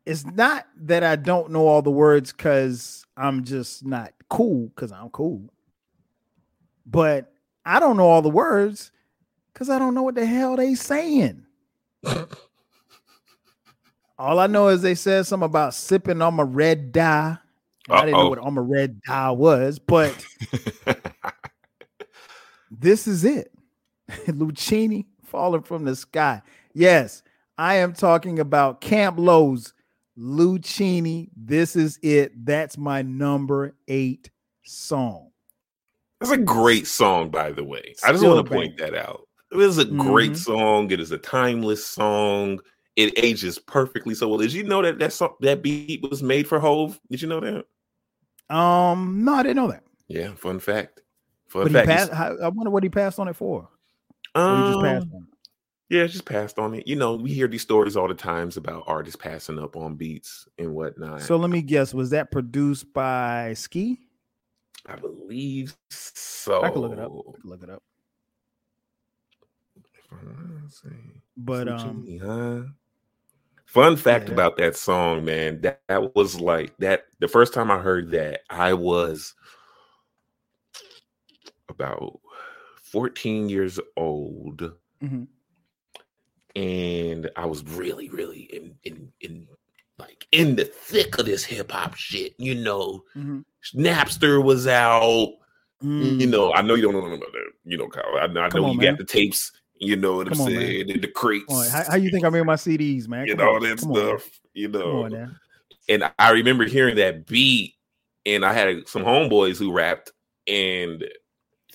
it's 0.06 0.26
not 0.26 0.68
that 0.82 1.04
I 1.04 1.16
don't 1.16 1.52
know 1.52 1.68
all 1.68 1.82
the 1.82 1.92
words 1.92 2.32
because 2.32 3.06
I'm 3.18 3.44
just 3.44 3.86
not 3.86 4.14
cool 4.30 4.68
because 4.68 4.92
I'm 4.92 5.10
cool. 5.10 5.50
But 6.86 7.34
I 7.66 7.80
don't 7.80 7.98
know 7.98 8.08
all 8.08 8.22
the 8.22 8.30
words 8.30 8.92
because 9.52 9.70
I 9.70 9.80
don't 9.80 9.96
know 9.96 10.04
what 10.04 10.16
the 10.16 10.26
hell 10.26 10.56
they 10.56 10.76
saying. 10.76 11.46
all 14.20 14.40
I 14.40 14.48
know 14.48 14.68
is 14.68 14.84
they 14.84 14.96
said 14.96 15.26
something 15.26 15.46
about 15.46 15.74
sipping 15.74 16.22
on 16.22 16.36
my 16.36 16.44
red 16.44 16.92
dye. 16.92 17.38
I 17.90 18.06
didn't 18.06 18.20
know 18.20 18.30
what 18.30 18.54
my 18.54 18.62
red 18.62 19.02
dye 19.02 19.32
was, 19.32 19.80
but 19.80 20.14
this 22.72 23.08
is 23.08 23.24
it. 23.24 23.52
Luchini 24.28 25.06
falling 25.24 25.64
from 25.64 25.86
the 25.86 25.96
sky. 25.96 26.42
Yes, 26.74 27.24
I 27.58 27.76
am 27.76 27.94
talking 27.94 28.40
about 28.40 28.82
Camp 28.82 29.18
Lo's 29.20 29.74
Luchini. 30.18 31.30
This 31.36 31.76
is 31.76 32.00
it. 32.02 32.46
That's 32.46 32.78
my 32.78 33.02
number 33.02 33.76
eight 33.88 34.30
song. 34.64 35.32
That's 36.20 36.32
a 36.32 36.38
great 36.38 36.88
song, 36.88 37.30
by 37.30 37.52
the 37.52 37.64
way. 37.64 37.94
Still 37.98 38.10
I 38.10 38.14
just 38.14 38.26
want 38.26 38.48
to 38.48 38.54
point 38.54 38.78
that 38.78 38.96
out. 38.96 39.28
It 39.52 39.60
is 39.60 39.78
a 39.78 39.86
great 39.86 40.32
mm-hmm. 40.32 40.54
song. 40.54 40.92
It 40.92 41.00
is 41.00 41.12
a 41.12 41.18
timeless 41.18 41.86
song. 41.86 42.60
It 42.96 43.14
ages 43.18 43.60
perfectly 43.60 44.16
so 44.16 44.30
well. 44.30 44.38
Did 44.38 44.54
you 44.54 44.64
know 44.64 44.82
that 44.82 45.00
that 45.00 45.14
song, 45.14 45.36
that 45.42 45.62
beat 45.62 46.02
was 46.10 46.24
made 46.24 46.48
for 46.48 46.60
Hove? 46.60 47.00
Did 47.12 47.22
you 47.22 47.28
know 47.28 47.42
that? 47.42 47.66
Um, 48.50 49.24
no, 49.24 49.34
I 49.34 49.44
didn't 49.44 49.58
know 49.58 49.70
that. 49.70 49.84
Yeah, 50.08 50.34
fun 50.36 50.60
fact. 50.60 51.02
Fun 51.48 51.64
but 51.64 51.72
fact. 51.72 51.88
Passed, 51.88 52.14
I 52.14 52.48
wonder 52.50 52.70
what 52.70 52.84
he 52.84 52.90
passed 52.90 53.20
on 53.20 53.28
it 53.28 53.36
for. 53.36 53.70
Um, 54.36 54.66
just 54.66 54.82
passed 54.82 55.08
on 55.14 55.22
it? 55.22 55.36
Yeah, 55.96 56.08
just 56.08 56.26
passed 56.26 56.58
on 56.58 56.74
it. 56.74 56.88
You 56.88 56.96
know, 56.96 57.16
we 57.16 57.32
hear 57.32 57.48
these 57.48 57.62
stories 57.62 57.96
all 57.96 58.08
the 58.08 58.16
times 58.16 58.58
about 58.58 58.84
artists 58.88 59.16
passing 59.16 59.60
up 59.60 59.76
on 59.76 59.96
beats 59.96 60.48
and 60.58 60.74
whatnot. 60.74 61.22
So 61.22 61.38
let 61.38 61.50
me 61.52 61.62
guess, 61.62 61.94
was 61.94 62.10
that 62.10 62.32
produced 62.32 62.92
by 62.92 63.54
Ski? 63.54 64.00
I 64.88 64.96
believe 64.96 65.76
so. 65.90 66.64
I 66.64 66.70
can 66.70 66.82
look 66.82 66.94
it 66.94 67.00
up. 67.00 67.12
look 67.44 67.64
it 67.64 67.70
up. 67.70 67.84
But 71.38 71.68
um, 71.68 72.20
huh? 72.24 72.62
Fun 73.66 73.98
fact 73.98 74.28
yeah. 74.28 74.34
about 74.34 74.58
that 74.58 74.76
song, 74.76 75.26
man. 75.26 75.62
That, 75.62 75.82
that 75.88 76.16
was 76.16 76.40
like 76.40 76.76
that. 76.78 77.06
The 77.20 77.28
first 77.28 77.54
time 77.54 77.72
I 77.72 77.80
heard 77.80 78.12
that, 78.12 78.42
I 78.50 78.74
was 78.74 79.34
about 81.68 82.20
14 82.84 83.50
years 83.50 83.80
old. 83.98 84.62
Mm-hmm. 85.04 85.24
And 86.56 87.30
I 87.36 87.46
was 87.46 87.64
really, 87.64 88.08
really 88.10 88.44
in 88.44 88.76
in 88.86 89.12
in 89.20 89.48
like 90.00 90.26
in 90.32 90.56
the 90.56 90.64
thick 90.64 91.18
of 91.18 91.26
this 91.26 91.44
hip 91.44 91.72
hop 91.72 91.96
shit, 91.96 92.34
you 92.38 92.56
know. 92.56 93.04
Mm-hmm. 93.16 93.42
Napster 93.78 94.42
was 94.42 94.68
out. 94.68 95.34
Mm. 95.84 96.22
You 96.22 96.28
know, 96.28 96.54
I 96.54 96.62
know 96.62 96.76
you 96.76 96.84
don't 96.84 96.94
know 96.94 97.00
about 97.00 97.20
that. 97.20 97.52
You 97.66 97.78
know, 97.78 97.90
Kyle. 97.90 98.04
I, 98.18 98.24
I 98.24 98.28
know 98.28 98.66
on, 98.66 98.72
you 98.72 98.78
man. 98.78 98.94
got 98.94 99.00
the 99.00 99.06
tapes. 99.06 99.52
You 99.78 99.96
know 99.96 100.18
what 100.18 100.28
I'm 100.32 100.40
on, 100.40 100.48
saying? 100.48 100.90
In 100.90 101.02
the 101.02 101.08
crates. 101.08 101.70
How, 101.70 101.84
how, 101.92 101.96
you 101.98 102.10
think 102.10 102.24
I 102.24 102.30
made 102.30 102.46
my 102.46 102.56
CDs, 102.56 103.08
man? 103.08 103.28
You 103.28 103.36
know 103.36 103.60
that 103.60 103.80
stuff. 103.80 104.30
You 104.54 104.70
know. 104.70 105.28
and 105.90 106.12
I 106.18 106.32
remember 106.32 106.66
hearing 106.66 106.96
that 106.96 107.26
beat, 107.26 107.76
and 108.26 108.46
I 108.46 108.54
had 108.54 108.88
some 108.88 109.04
homeboys 109.04 109.58
who 109.58 109.74
rapped, 109.74 110.12
and 110.48 111.04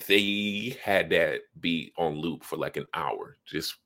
they 0.06 0.76
had 0.82 1.10
that 1.10 1.40
beat 1.60 1.92
on 1.98 2.14
loop 2.14 2.42
for 2.42 2.56
like 2.56 2.76
an 2.76 2.86
hour, 2.94 3.36
just 3.46 3.76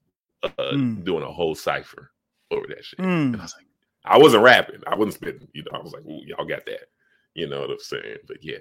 uh, 0.43 0.49
mm. 0.59 1.05
doing 1.05 1.25
a 1.25 1.33
whole 1.33 1.55
cipher 1.55 2.13
over 2.51 2.67
that 2.69 2.85
shit. 2.85 3.01
Mm. 3.01 3.35
And 3.35 3.37
I 3.37 3.43
was 3.43 3.55
like, 3.57 3.67
I 4.05 4.19
wasn't 4.19 4.43
rapping. 4.43 4.81
I 4.87 4.95
wasn't 4.95 5.15
spitting. 5.15 5.49
You 5.53 5.63
know, 5.65 5.79
I 5.79 5.83
was 5.83 5.93
like, 5.93 6.05
y'all 6.07 6.47
got 6.47 6.67
that. 6.67 6.89
You 7.35 7.49
know 7.49 7.61
what 7.61 7.71
I'm 7.71 7.79
saying? 7.81 8.19
But 8.29 8.39
yeah, 8.43 8.59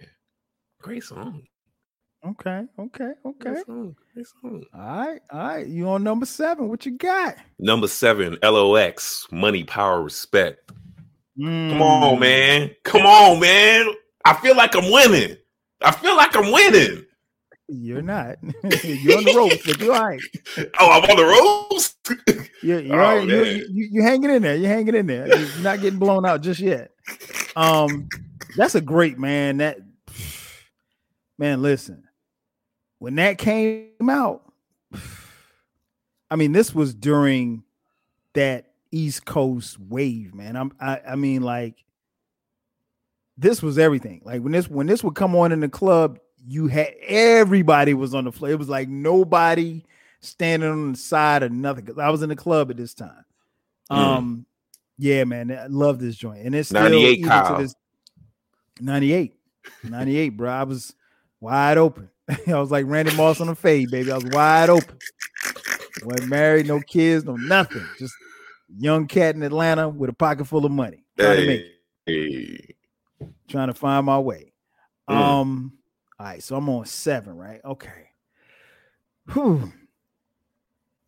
great 0.82 1.04
song. 1.04 1.44
Okay, 2.26 2.64
okay, 2.80 3.12
okay. 3.26 3.50
Great 3.52 3.66
song. 3.66 3.96
Great 4.14 4.28
song. 4.42 4.64
All 4.74 4.80
right, 4.80 5.22
all 5.30 5.40
right. 5.40 5.68
You 5.68 5.90
on 5.90 6.04
number 6.04 6.26
seven? 6.26 6.70
What 6.70 6.86
you 6.86 6.98
got? 6.98 7.36
Number 7.60 7.88
seven, 7.88 8.38
LOX, 8.42 9.28
Money, 9.30 9.66
Power, 9.66 10.02
Respect. 10.02 10.72
Mm. 11.38 11.72
Come 11.72 11.82
on, 11.82 12.20
man. 12.20 12.72
Come 12.84 13.06
on, 13.06 13.42
man. 13.42 13.88
I 14.24 14.36
feel 14.36 14.56
like 14.56 14.74
I'm 14.74 14.90
winning. 14.90 15.36
I 15.82 15.92
feel 15.92 16.16
like 16.16 16.34
I'm 16.38 16.50
winning. 16.50 17.06
You're 17.68 18.02
not. 18.02 18.38
you're 18.84 19.18
on 19.18 19.26
the 19.26 19.34
ropes, 19.36 19.66
but 19.66 19.80
you're 19.82 19.94
all 19.94 20.08
right. 20.08 20.22
Oh, 20.80 20.92
I'm 20.92 21.10
on 21.10 21.18
the 21.18 21.26
ropes. 21.26 21.96
you're, 22.62 22.80
you're, 22.80 22.96
oh, 22.96 23.18
right. 23.18 23.28
you're, 23.28 23.46
you, 23.46 23.90
you're 23.92 24.04
hanging 24.04 24.30
in 24.30 24.42
there. 24.42 24.56
You're 24.56 24.70
hanging 24.70 24.96
in 24.96 25.08
there. 25.08 25.28
You're 25.28 25.60
not 25.60 25.82
getting 25.82 26.00
blown 26.00 26.26
out 26.26 26.42
just 26.42 26.62
yet. 26.62 26.92
Um, 27.58 28.08
that's 28.56 28.76
a 28.76 28.82
great 28.82 29.20
man. 29.20 29.58
That 29.58 29.80
man, 31.38 31.62
listen, 31.62 32.04
when 33.04 33.16
that 33.16 33.38
came 33.38 34.10
out, 34.10 34.50
I 36.32 36.38
mean, 36.38 36.54
this 36.54 36.74
was 36.74 36.94
during 36.94 37.66
that 38.34 38.68
East 38.92 39.26
Coast 39.26 39.78
wave, 39.78 40.34
man. 40.34 40.56
I'm, 40.56 40.72
I, 40.80 41.02
I 41.10 41.16
mean, 41.18 41.42
like, 41.42 41.84
this 43.38 43.62
was 43.62 43.78
everything. 43.78 44.22
Like 44.24 44.42
when 44.42 44.54
this 44.54 44.70
when 44.70 44.88
this 44.88 45.04
would 45.04 45.16
come 45.16 45.36
on 45.36 45.52
in 45.52 45.60
the 45.60 45.68
club, 45.68 46.18
you 46.48 46.68
had 46.68 46.94
everybody 47.06 47.94
was 47.94 48.16
on 48.16 48.24
the 48.24 48.32
floor. 48.32 48.52
It 48.52 48.58
was 48.58 48.70
like 48.70 48.88
nobody 48.88 49.84
standing 50.22 50.70
on 50.70 50.94
the 50.94 50.98
side 50.98 51.44
or 51.44 51.50
nothing. 51.50 51.86
Cause 51.86 51.98
I 51.98 52.10
was 52.10 52.22
in 52.22 52.30
the 52.30 52.38
club 52.38 52.72
at 52.72 52.78
this 52.78 52.94
time. 52.94 53.26
Mm. 53.92 53.98
Um, 53.98 54.46
yeah, 54.98 55.26
man, 55.26 55.52
I 55.52 55.66
love 55.66 56.00
this 56.00 56.16
joint, 56.16 56.46
and 56.46 56.56
it's 56.56 56.72
98 56.72 57.26
Kyle. 57.26 57.58
This, 57.58 57.76
98. 58.80 59.36
98, 59.84 60.30
bro. 60.30 60.50
I 60.50 60.64
was 60.64 60.96
wide 61.42 61.78
open. 61.78 62.10
I 62.48 62.60
was 62.60 62.72
like 62.72 62.86
Randy 62.88 63.16
Moss 63.16 63.42
on 63.42 63.48
the 63.48 63.56
fade, 63.56 63.92
baby. 63.92 64.12
I 64.12 64.16
was 64.16 64.26
wide 64.26 64.70
open. 64.70 64.98
Wasn't 66.04 66.30
married, 66.30 66.68
no 66.68 66.80
kids, 66.82 67.26
no 67.26 67.36
nothing. 67.36 67.86
Just 67.98 68.14
young 68.78 69.08
cat 69.08 69.36
in 69.36 69.44
Atlanta 69.44 69.90
with 69.90 70.10
a 70.10 70.14
pocket 70.14 70.46
full 70.46 70.66
of 70.66 70.72
money. 70.72 71.04
Trying 71.18 71.38
hey. 71.38 71.42
to 71.42 71.48
make 71.48 71.62
it. 71.62 72.76
Hey. 73.20 73.28
Trying 73.48 73.68
to 73.68 73.74
find 73.74 74.06
my 74.06 74.20
way. 74.20 74.54
Mm. 75.10 75.16
Um, 75.16 75.74
all 76.20 76.26
right, 76.26 76.44
so 76.44 76.56
I'm 76.56 76.70
on 76.70 76.86
seven, 76.86 77.38
right? 77.38 77.62
Okay. 77.64 78.10
Whew. 79.32 79.72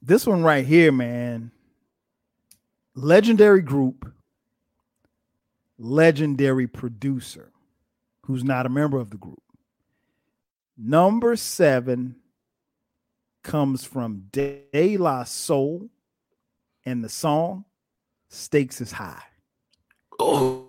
This 0.02 0.28
one 0.28 0.44
right 0.44 0.66
here, 0.66 0.92
man. 0.92 1.52
Legendary 2.94 3.62
group, 3.62 4.12
legendary 5.78 6.68
producer 6.68 7.52
who's 8.22 8.44
not 8.44 8.66
a 8.66 8.70
member 8.70 8.98
of 8.98 9.10
the 9.10 9.18
group. 9.18 9.42
Number 10.78 11.36
seven 11.36 12.16
comes 13.44 13.86
from 13.86 14.26
De 14.32 14.98
La 14.98 15.24
Soul, 15.24 15.90
and 16.86 17.04
the 17.04 17.10
song 17.10 17.66
"Stakes 18.30 18.82
is 18.82 18.92
High." 18.92 19.24
Oh, 20.20 20.68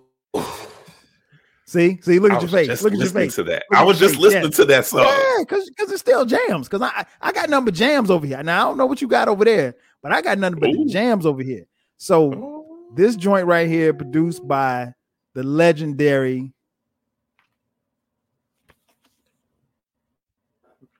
see, 1.65 1.99
see, 2.01 2.19
look 2.19 2.31
at 2.31 2.41
your 2.41 2.49
face. 2.49 2.81
Look 2.81 2.93
at 2.93 2.99
your 2.99 3.09
face. 3.09 3.35
To 3.35 3.43
that, 3.43 3.63
I 3.73 3.83
was 3.83 3.99
just 3.99 4.15
face. 4.15 4.23
listening 4.23 4.43
yeah. 4.45 4.49
to 4.57 4.65
that 4.65 4.85
song. 4.85 5.05
Yeah, 5.05 5.35
because 5.39 5.69
because 5.69 5.91
it's 5.91 6.01
still 6.01 6.25
jams. 6.25 6.69
Because 6.69 6.81
I 6.81 7.05
I 7.21 7.33
got 7.33 7.49
number 7.49 7.71
jams 7.71 8.09
over 8.09 8.25
here. 8.25 8.41
Now 8.43 8.65
I 8.65 8.69
don't 8.69 8.77
know 8.77 8.85
what 8.85 9.01
you 9.01 9.09
got 9.09 9.27
over 9.27 9.43
there, 9.43 9.75
but 10.01 10.13
I 10.13 10.21
got 10.21 10.37
nothing 10.37 10.59
but 10.59 10.69
Ooh. 10.69 10.85
the 10.85 10.91
jams 10.91 11.25
over 11.25 11.43
here. 11.43 11.65
So 11.97 12.33
oh. 12.33 12.65
this 12.95 13.17
joint 13.17 13.45
right 13.45 13.67
here, 13.67 13.93
produced 13.93 14.47
by 14.47 14.93
the 15.33 15.43
legendary 15.43 16.53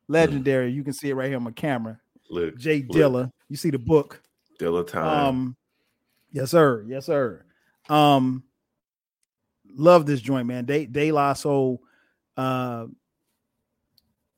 legendary. 0.07 0.71
You 0.71 0.83
can 0.83 0.93
see 0.93 1.09
it 1.09 1.15
right 1.15 1.27
here 1.27 1.37
on 1.37 1.43
my 1.43 1.51
camera. 1.51 1.99
Look, 2.29 2.57
J 2.57 2.81
Dilla. 2.81 3.31
You 3.49 3.55
see 3.55 3.69
the 3.69 3.79
book. 3.79 4.21
Dilla 4.59 4.85
time. 4.85 5.27
Um, 5.27 5.57
yes, 6.31 6.51
sir. 6.51 6.83
Yes, 6.87 7.05
sir. 7.05 7.45
Um, 7.89 8.43
love 9.75 10.05
this 10.05 10.21
joint, 10.21 10.47
man. 10.47 10.65
De, 10.65 10.85
De 10.85 11.11
La 11.11 11.33
Soul. 11.33 11.81
Uh, 12.35 12.87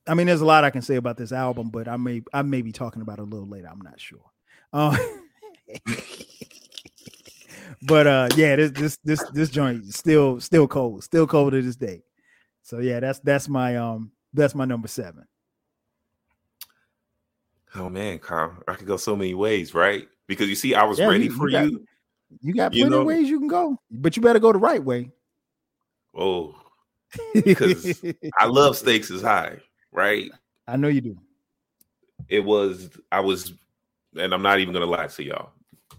I 0.08 0.14
mean, 0.14 0.28
there's 0.28 0.42
a 0.42 0.46
lot 0.46 0.64
I 0.64 0.70
can 0.70 0.82
say 0.82 0.96
about 0.96 1.18
this 1.18 1.32
album, 1.32 1.70
but 1.70 1.88
I 1.88 1.98
may 1.98 2.22
I 2.34 2.42
may 2.42 2.62
be 2.62 2.72
talking 2.72 3.02
about 3.02 3.20
it 3.20 3.24
a 3.24 3.26
little 3.26 3.48
later. 3.48 3.68
I'm 3.70 3.82
not 3.82 4.00
sure. 4.00 4.26
Uh, 4.74 4.98
but 7.84 8.08
uh, 8.08 8.30
yeah, 8.36 8.56
this 8.56 8.72
this 8.72 8.98
this 9.04 9.24
this 9.32 9.50
joint 9.50 9.94
still 9.94 10.40
still 10.40 10.68
cold, 10.68 11.04
still 11.04 11.28
cold 11.28 11.52
to 11.54 11.62
this 11.62 11.76
day. 11.76 12.02
So 12.64 12.80
yeah, 12.80 13.00
that's 13.00 13.20
that's 13.20 13.48
my 13.48 13.78
um 13.78 14.12
that's 14.34 14.56
my 14.56 14.66
number 14.66 14.88
seven. 14.88 15.26
Oh 17.76 17.90
man, 17.90 18.20
Kyle, 18.20 18.58
I 18.68 18.74
could 18.76 18.88
go 18.88 18.98
so 18.98 19.16
many 19.16 19.34
ways, 19.34 19.74
right? 19.74 20.08
Because 20.28 20.50
you 20.50 20.56
see, 20.56 20.74
I 20.74 20.84
was 20.84 21.00
yeah, 21.00 21.08
ready 21.08 21.26
you, 21.26 21.32
for 21.32 21.50
you. 21.50 21.58
Got, 21.58 21.72
you. 21.72 21.86
you 22.42 22.54
got 22.54 22.72
plenty 22.72 22.90
know? 22.90 23.02
of 23.02 23.08
ways 23.08 23.30
you 23.30 23.40
can 23.40 23.48
go, 23.48 23.78
but 23.92 24.16
you 24.16 24.22
better 24.22 24.40
go 24.40 24.52
the 24.52 24.60
right 24.60 24.84
way. 24.84 25.12
Oh, 26.16 26.56
because 27.34 28.04
I 28.40 28.46
love 28.46 28.76
stakes 28.76 29.12
is 29.12 29.22
high, 29.22 29.58
right? 29.92 30.32
I 30.68 30.78
know 30.78 30.88
you 30.88 31.02
do. 31.02 31.18
It 32.28 32.44
was 32.44 32.90
I 33.12 33.20
was, 33.20 33.54
and 34.18 34.34
I'm 34.34 34.42
not 34.42 34.60
even 34.60 34.74
gonna 34.74 34.86
lie 34.86 35.08
to 35.08 35.24
y'all. 35.24 35.52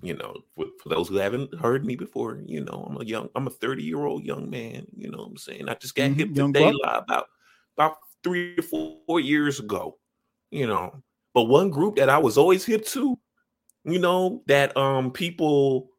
You 0.02 0.16
know, 0.16 0.34
for, 0.54 0.66
for 0.82 0.88
those 0.88 1.08
who 1.08 1.16
haven't 1.16 1.54
heard 1.58 1.84
me 1.84 1.94
before, 1.94 2.40
you 2.46 2.64
know, 2.64 2.86
I'm 2.88 3.00
a 3.00 3.04
young, 3.04 3.28
I'm 3.34 3.46
a 3.46 3.50
30 3.50 3.82
year 3.82 4.06
old 4.06 4.24
young 4.24 4.48
man. 4.48 4.86
You 4.96 5.10
know 5.10 5.18
what 5.18 5.28
I'm 5.28 5.36
saying? 5.36 5.68
I 5.68 5.74
just 5.74 5.94
got 5.94 6.10
mm-hmm, 6.10 6.18
hip 6.18 6.34
to 6.34 6.52
De 6.52 6.72
La 6.72 6.98
about 6.98 7.26
about 7.76 7.96
three 8.24 8.56
or 8.56 8.62
four 8.62 9.20
years 9.20 9.60
ago. 9.60 9.98
You 10.50 10.66
know, 10.66 11.02
but 11.34 11.44
one 11.44 11.70
group 11.70 11.96
that 11.96 12.08
I 12.08 12.18
was 12.18 12.37
always 12.37 12.64
hip 12.64 12.84
to, 12.87 13.18
you 13.84 13.99
know, 13.99 14.42
that 14.46 14.76
um 14.76 15.12
people 15.12 15.90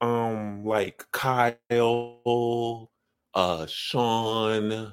um 0.00 0.64
like 0.64 1.04
Kyle, 1.12 2.90
uh 3.34 3.66
Sean, 3.66 4.92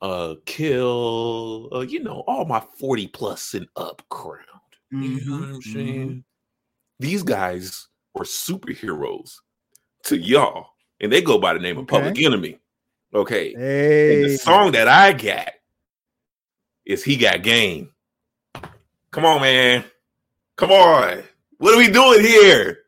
uh 0.00 0.34
Kill, 0.46 1.68
uh, 1.72 1.80
you 1.80 2.02
know, 2.02 2.24
all 2.26 2.44
my 2.44 2.62
40 2.78 3.08
plus 3.08 3.54
and 3.54 3.68
up 3.76 4.02
crowd. 4.08 4.44
Mm-hmm. 4.92 5.02
You 5.02 5.24
know 5.24 5.32
what 5.32 5.42
I'm 5.42 5.54
mm-hmm. 5.54 5.72
saying? 5.72 6.08
Mm-hmm. 6.08 6.18
These 7.00 7.22
guys 7.22 7.88
were 8.14 8.24
superheroes 8.24 9.34
to 10.04 10.16
y'all, 10.16 10.70
and 11.00 11.12
they 11.12 11.20
go 11.20 11.38
by 11.38 11.52
the 11.52 11.60
name 11.60 11.78
of 11.78 11.86
Public 11.86 12.20
Enemy. 12.20 12.58
Okay. 13.14 13.54
Hey. 13.54 14.22
And 14.22 14.24
the 14.24 14.36
song 14.36 14.72
that 14.72 14.88
I 14.88 15.12
got 15.12 15.50
is 16.84 17.04
He 17.04 17.16
Got 17.16 17.42
Game. 17.42 17.90
Come 19.10 19.24
on, 19.24 19.40
man. 19.40 19.84
Come 20.56 20.70
on. 20.70 21.22
What 21.58 21.74
are 21.74 21.78
we 21.78 21.90
doing 21.90 22.20
here? 22.20 22.78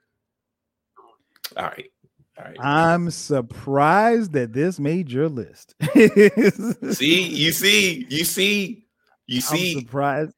All 1.56 1.64
right. 1.64 1.90
All 2.38 2.44
right. 2.44 2.56
I'm 2.60 3.10
surprised 3.10 4.32
that 4.32 4.52
this 4.52 4.78
made 4.78 5.10
your 5.10 5.28
list. 5.28 5.74
see, 5.94 7.22
you 7.28 7.52
see, 7.52 8.06
you 8.08 8.24
see, 8.24 8.84
you 9.26 9.40
see. 9.40 9.74
I'm 9.74 9.80
surprised. 9.80 10.34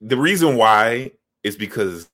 The 0.00 0.16
reason 0.16 0.56
why 0.56 1.12
is 1.42 1.56
because 1.56 2.08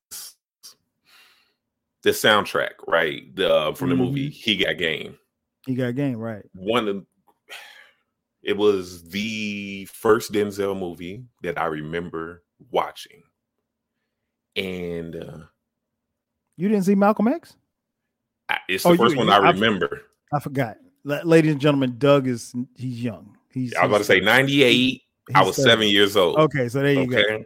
the 2.02 2.10
soundtrack, 2.10 2.72
right? 2.86 3.34
The 3.34 3.54
uh, 3.54 3.74
from 3.74 3.90
the 3.90 3.94
mm-hmm. 3.94 4.04
movie 4.04 4.30
He 4.30 4.56
Got 4.56 4.78
Game. 4.78 5.18
He 5.66 5.74
Got 5.74 5.94
Game, 5.94 6.16
right? 6.16 6.44
One 6.54 6.88
of 6.88 7.06
it 8.42 8.56
was 8.56 9.04
the 9.04 9.86
first 9.86 10.32
Denzel 10.32 10.78
movie 10.78 11.24
that 11.42 11.58
I 11.58 11.66
remember 11.66 12.42
watching. 12.70 13.22
And 14.56 15.16
uh 15.16 15.38
you 16.56 16.68
didn't 16.68 16.84
see 16.84 16.94
Malcolm 16.94 17.28
X? 17.28 17.56
I, 18.48 18.58
it's 18.68 18.84
the 18.84 18.90
oh, 18.90 18.96
first 18.96 19.14
you, 19.14 19.18
one 19.18 19.30
I, 19.30 19.36
I 19.36 19.50
remember. 19.50 20.02
I 20.32 20.40
forgot. 20.40 20.76
Ladies 21.04 21.52
and 21.52 21.60
gentlemen, 21.60 21.96
Doug 21.98 22.28
is 22.28 22.54
he's 22.76 23.02
young. 23.02 23.36
He's 23.50 23.74
I 23.74 23.82
was 23.82 23.88
about 23.88 23.98
to 23.98 24.04
say 24.04 24.20
98. 24.20 25.02
I 25.34 25.42
was 25.42 25.56
seven. 25.56 25.70
seven 25.70 25.88
years 25.88 26.16
old. 26.16 26.38
Okay, 26.38 26.68
so 26.68 26.80
there 26.80 26.92
you 26.92 27.00
okay. 27.00 27.22
go. 27.22 27.44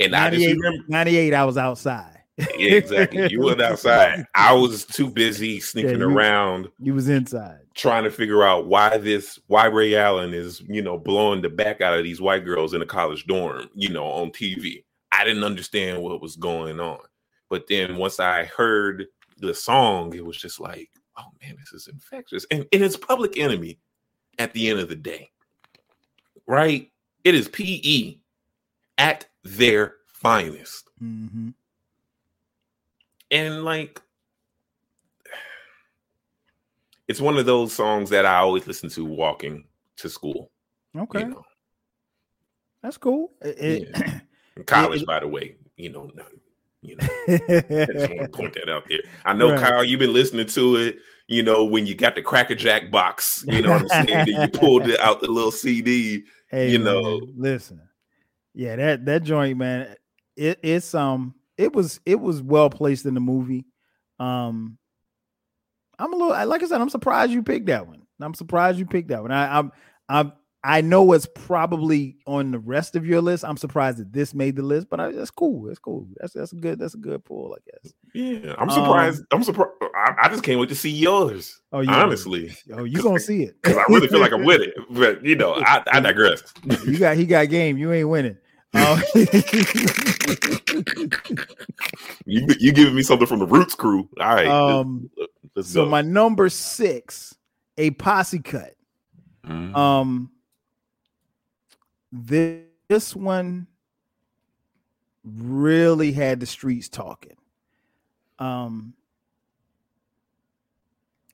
And 0.00 0.14
I 0.14 0.30
just 0.30 0.46
remember 0.46 0.84
98, 0.88 1.34
I 1.34 1.44
was 1.44 1.56
outside. 1.56 2.15
Yeah, 2.38 2.74
exactly. 2.74 3.30
You 3.30 3.42
went 3.42 3.62
outside. 3.62 4.26
I 4.34 4.52
was 4.52 4.84
too 4.84 5.10
busy 5.10 5.60
sneaking 5.60 5.92
yeah, 5.92 5.96
you, 5.98 6.16
around. 6.16 6.68
You 6.78 6.94
was 6.94 7.08
inside 7.08 7.60
trying 7.76 8.04
to 8.04 8.10
figure 8.10 8.42
out 8.42 8.66
why 8.66 8.96
this 8.96 9.38
why 9.46 9.66
Ray 9.66 9.94
Allen 9.96 10.34
is, 10.34 10.62
you 10.62 10.82
know, 10.82 10.98
blowing 10.98 11.42
the 11.42 11.50
back 11.50 11.80
out 11.80 11.96
of 11.96 12.04
these 12.04 12.20
white 12.20 12.44
girls 12.44 12.74
in 12.74 12.82
a 12.82 12.86
college 12.86 13.26
dorm, 13.26 13.68
you 13.74 13.90
know, 13.90 14.06
on 14.06 14.30
TV. 14.30 14.82
I 15.12 15.24
didn't 15.24 15.44
understand 15.44 16.02
what 16.02 16.20
was 16.20 16.36
going 16.36 16.80
on. 16.80 16.98
But 17.48 17.66
then 17.68 17.96
once 17.96 18.18
I 18.18 18.44
heard 18.44 19.06
the 19.38 19.54
song, 19.54 20.14
it 20.14 20.24
was 20.24 20.36
just 20.36 20.58
like, 20.58 20.90
oh 21.18 21.26
man, 21.42 21.56
this 21.58 21.72
is 21.72 21.88
infectious. 21.88 22.46
And, 22.50 22.66
and 22.72 22.82
it's 22.82 22.96
public 22.96 23.38
enemy 23.38 23.78
at 24.38 24.52
the 24.52 24.68
end 24.68 24.80
of 24.80 24.88
the 24.88 24.96
day. 24.96 25.30
Right? 26.46 26.90
It 27.24 27.34
is 27.34 27.48
PE 27.48 28.18
at 28.98 29.26
their 29.44 29.96
finest. 30.06 30.88
Mm-hmm. 31.02 31.50
And 33.30 33.64
like, 33.64 34.00
it's 37.08 37.20
one 37.20 37.36
of 37.36 37.46
those 37.46 37.72
songs 37.72 38.10
that 38.10 38.26
I 38.26 38.36
always 38.38 38.66
listen 38.66 38.88
to 38.90 39.04
walking 39.04 39.64
to 39.96 40.08
school. 40.08 40.50
Okay. 40.96 41.20
You 41.20 41.28
know? 41.28 41.42
That's 42.82 42.98
cool. 42.98 43.32
It, 43.42 43.88
yeah. 43.96 44.20
college, 44.66 45.02
it, 45.02 45.06
by 45.06 45.20
the 45.20 45.28
way, 45.28 45.56
you 45.76 45.90
know, 45.90 46.10
you 46.82 46.96
know, 46.96 47.06
I 47.28 47.38
just 47.38 48.10
want 48.10 48.20
to 48.20 48.28
point 48.32 48.54
that 48.54 48.68
out 48.68 48.84
there. 48.88 49.00
I 49.24 49.32
know, 49.32 49.50
right. 49.50 49.60
Kyle, 49.60 49.84
you've 49.84 50.00
been 50.00 50.12
listening 50.12 50.46
to 50.46 50.76
it. 50.76 50.98
You 51.28 51.42
know, 51.42 51.64
when 51.64 51.86
you 51.86 51.96
got 51.96 52.14
the 52.14 52.22
Cracker 52.22 52.54
Jack 52.54 52.90
box, 52.92 53.44
you 53.48 53.60
know 53.60 53.72
what 53.72 53.92
I'm 53.92 54.06
saying? 54.06 54.26
you 54.28 54.48
pulled 54.48 54.88
it 54.88 55.00
out 55.00 55.20
the 55.20 55.26
little 55.26 55.50
CD. 55.50 56.22
Hey, 56.48 56.70
you 56.70 56.78
know, 56.78 57.18
man, 57.18 57.34
listen, 57.36 57.80
yeah, 58.54 58.76
that 58.76 59.04
that 59.06 59.24
joint, 59.24 59.58
man, 59.58 59.96
it, 60.36 60.60
it's 60.62 60.94
um 60.94 61.34
it 61.58 61.72
was 61.72 62.00
it 62.06 62.20
was 62.20 62.42
well 62.42 62.70
placed 62.70 63.06
in 63.06 63.14
the 63.14 63.20
movie. 63.20 63.66
Um, 64.18 64.78
I'm 65.98 66.12
a 66.12 66.16
little 66.16 66.46
like 66.46 66.62
I 66.62 66.66
said, 66.66 66.80
I'm 66.80 66.90
surprised 66.90 67.32
you 67.32 67.42
picked 67.42 67.66
that 67.66 67.86
one. 67.86 68.02
I'm 68.20 68.34
surprised 68.34 68.78
you 68.78 68.86
picked 68.86 69.08
that 69.08 69.22
one. 69.22 69.32
I, 69.32 69.58
I'm 69.58 69.72
I'm 70.08 70.32
I 70.68 70.80
know 70.80 71.12
it's 71.12 71.28
probably 71.32 72.16
on 72.26 72.50
the 72.50 72.58
rest 72.58 72.96
of 72.96 73.06
your 73.06 73.20
list. 73.20 73.44
I'm 73.44 73.56
surprised 73.56 73.98
that 73.98 74.12
this 74.12 74.34
made 74.34 74.56
the 74.56 74.64
list, 74.64 74.88
but 74.90 74.98
I, 74.98 75.12
that's 75.12 75.30
cool. 75.30 75.62
That's 75.62 75.78
cool. 75.78 76.08
That's 76.16 76.32
that's 76.32 76.52
a 76.52 76.56
good. 76.56 76.80
That's 76.80 76.94
a 76.94 76.98
good 76.98 77.24
pull, 77.24 77.56
I 77.56 77.70
guess. 77.70 77.94
Yeah, 78.12 78.56
I'm 78.58 78.68
surprised. 78.70 79.20
Um, 79.20 79.26
I'm 79.30 79.42
surprised. 79.44 79.70
I, 79.94 80.14
I, 80.22 80.28
just 80.28 80.42
can't 80.42 80.58
wait 80.58 80.68
to 80.70 80.74
see 80.74 80.90
yours. 80.90 81.60
Oh, 81.70 81.82
yeah. 81.82 82.02
Honestly, 82.02 82.52
oh, 82.72 82.82
you 82.82 83.00
gonna 83.00 83.20
see 83.20 83.44
it? 83.44 83.56
Because 83.62 83.78
I 83.78 83.84
really 83.88 84.08
feel 84.08 84.18
like 84.18 84.32
I'm 84.32 84.44
with 84.44 84.60
it. 84.60 84.74
But 84.90 85.24
you 85.24 85.36
know, 85.36 85.54
I, 85.54 85.84
I 85.92 86.00
digress. 86.00 86.42
you 86.84 86.98
got 86.98 87.16
he 87.16 87.26
got 87.26 87.48
game. 87.48 87.78
You 87.78 87.92
ain't 87.92 88.08
winning. 88.08 88.36
Uh, 88.76 89.00
you 92.26 92.46
you 92.58 92.72
giving 92.72 92.94
me 92.94 93.02
something 93.02 93.26
from 93.26 93.38
the 93.38 93.46
Roots 93.46 93.74
crew? 93.74 94.08
All 94.20 94.34
right. 94.34 94.46
Um. 94.46 95.10
Let's 95.54 95.70
so 95.70 95.84
go. 95.84 95.90
my 95.90 96.02
number 96.02 96.48
six, 96.50 97.34
a 97.78 97.90
posse 97.92 98.40
cut. 98.40 98.74
Mm-hmm. 99.46 99.74
Um. 99.74 100.30
This, 102.12 102.64
this 102.88 103.16
one 103.16 103.66
really 105.24 106.12
had 106.12 106.40
the 106.40 106.46
streets 106.46 106.88
talking. 106.88 107.36
Um. 108.38 108.94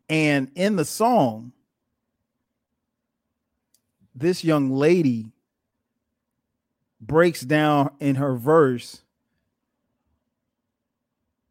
And 0.08 0.50
in 0.54 0.76
the 0.76 0.84
song, 0.84 1.52
this 4.14 4.44
young 4.44 4.70
lady 4.70 5.32
breaks 7.02 7.42
down 7.42 7.90
in 8.00 8.14
her 8.14 8.34
verse 8.34 9.02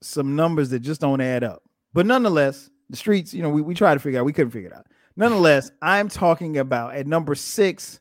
some 0.02 0.36
numbers 0.36 0.72
that 0.72 0.80
just 0.80 1.02
don't 1.02 1.22
add 1.22 1.44
up. 1.44 1.62
But 1.94 2.06
nonetheless, 2.06 2.70
the 2.90 2.98
streets, 2.98 3.34
you 3.34 3.44
know, 3.44 3.50
we, 3.50 3.62
we 3.62 3.76
try 3.76 3.94
to 3.94 4.00
figure 4.00 4.20
out, 4.20 4.26
we 4.26 4.34
couldn't 4.34 4.52
figure 4.52 4.70
it 4.70 4.76
out. 4.76 4.88
Nonetheless, 5.16 5.70
I'm 5.82 6.08
talking 6.08 6.58
about 6.58 6.96
at 6.96 7.06
number 7.06 7.36
six, 7.36 8.00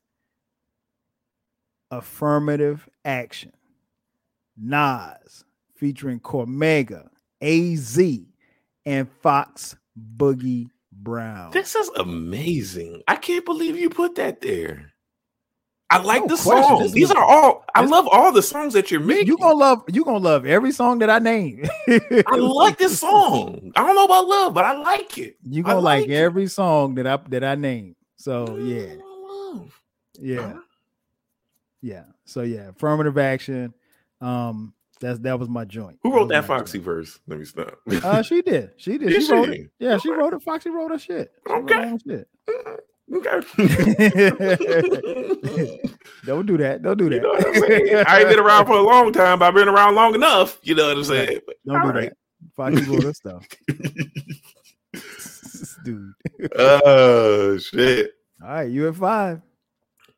affirmative 1.90 2.88
action. 3.04 3.52
Nas 4.56 5.44
featuring 5.74 6.20
Cormega, 6.20 7.08
AZ, 7.40 7.98
and 8.86 9.10
Fox 9.22 9.74
Boogie 10.16 10.68
Brown. 10.92 11.50
This 11.50 11.74
is 11.74 11.88
amazing. 11.96 13.02
I 13.08 13.16
can't 13.16 13.44
believe 13.44 13.78
you 13.78 13.90
put 13.90 14.16
that 14.16 14.40
there. 14.40 14.92
I 15.90 16.00
like 16.00 16.22
no 16.22 16.28
the 16.28 16.36
songs. 16.36 16.92
These 16.92 17.10
are 17.10 17.22
all. 17.22 17.64
I 17.74 17.84
love 17.84 18.08
all 18.10 18.30
the 18.30 18.42
songs 18.42 18.74
that 18.74 18.92
you're 18.92 19.00
making. 19.00 19.26
You 19.26 19.36
gonna 19.36 19.54
love. 19.54 19.82
You 19.88 20.04
gonna 20.04 20.18
love 20.18 20.46
every 20.46 20.70
song 20.70 21.00
that 21.00 21.10
I 21.10 21.18
name. 21.18 21.68
I 21.88 22.36
like 22.36 22.78
this 22.78 23.00
song. 23.00 23.72
I 23.74 23.84
don't 23.84 23.96
know 23.96 24.04
about 24.04 24.28
love, 24.28 24.54
but 24.54 24.64
I 24.64 24.76
like 24.78 25.18
it. 25.18 25.36
You 25.42 25.64
gonna 25.64 25.80
like, 25.80 26.02
like 26.02 26.10
every 26.10 26.46
song 26.46 26.94
that 26.94 27.08
I 27.08 27.18
that 27.30 27.42
I 27.42 27.56
name. 27.56 27.96
So 28.16 28.56
yeah, 28.58 28.94
yeah, 30.20 30.58
yeah. 31.82 32.04
So 32.24 32.42
yeah, 32.42 32.68
affirmative 32.68 33.18
action. 33.18 33.74
Um, 34.20 34.74
that's 35.00 35.18
that 35.20 35.40
was 35.40 35.48
my 35.48 35.64
joint. 35.64 35.98
Who 36.04 36.14
wrote 36.14 36.28
that, 36.28 36.42
that 36.42 36.46
Foxy 36.46 36.78
joint. 36.78 36.84
verse? 36.84 37.18
Let 37.26 37.40
me 37.40 37.44
stop. 37.44 37.80
uh, 38.04 38.22
she 38.22 38.42
did. 38.42 38.70
She 38.76 38.92
did. 38.92 39.08
did 39.08 39.22
she, 39.22 39.26
she, 39.26 39.32
wrote 39.32 39.48
it. 39.48 39.70
Yeah, 39.80 39.98
she 39.98 40.12
wrote 40.12 40.34
it. 40.34 40.42
Foxy 40.42 40.70
wrote 40.70 40.92
her 40.92 40.98
shit. 40.98 41.32
She 41.48 41.52
okay. 41.52 41.98
Shit. 42.06 42.28
Okay. 43.12 43.40
Don't 46.24 46.46
do 46.46 46.56
that. 46.58 46.82
Don't 46.82 46.96
do 46.96 47.10
that. 47.10 47.16
You 47.16 47.22
know 47.22 47.34
I 48.06 48.20
ain't 48.20 48.28
been 48.28 48.38
around 48.38 48.66
for 48.66 48.76
a 48.76 48.82
long 48.82 49.12
time, 49.12 49.40
but 49.40 49.48
I've 49.48 49.54
been 49.54 49.66
around 49.68 49.96
long 49.96 50.14
enough. 50.14 50.60
You 50.62 50.76
know 50.76 50.86
what 50.88 50.98
I'm 50.98 51.04
saying? 51.04 51.40
Don't 51.66 51.82
do 51.82 51.88
right. 51.88 52.10
that. 52.10 52.16
Find 52.56 52.78
you 52.78 53.00
this 53.00 53.16
stuff. 53.16 53.44
Dude. 55.84 56.12
Oh 56.56 57.58
shit. 57.58 58.12
All 58.42 58.48
right, 58.48 58.70
you 58.70 58.88
at 58.88 58.94
five. 58.94 59.42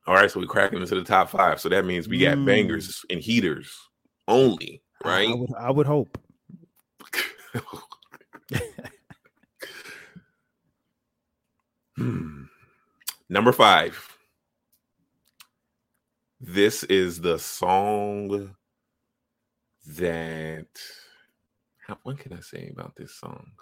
All 0.07 0.15
right, 0.15 0.31
so 0.31 0.39
we're 0.41 0.47
cracking 0.47 0.81
into 0.81 0.95
the 0.95 1.03
top 1.03 1.29
five. 1.31 1.61
So 1.61 1.69
that 1.69 1.85
means 1.85 2.09
we 2.09 2.19
got 2.19 2.37
mm. 2.37 2.47
bangers 2.47 3.05
and 3.09 3.21
heaters 3.21 3.77
only, 4.29 4.83
right? 5.05 5.29
I, 5.29 5.33
I 5.33 5.35
would, 5.35 5.51
I 5.59 5.71
would 5.71 5.87
hope. 5.87 6.19
hmm. 11.97 12.43
Number 13.33 13.53
five. 13.53 14.15
This 16.39 16.85
is 16.85 17.19
the 17.19 17.39
song 17.39 18.55
that. 19.87 20.67
How, 21.87 21.97
what 22.03 22.19
can 22.19 22.35
I 22.35 22.41
say 22.41 22.69
about 22.71 22.95
this 22.95 23.15
song? 23.15 23.53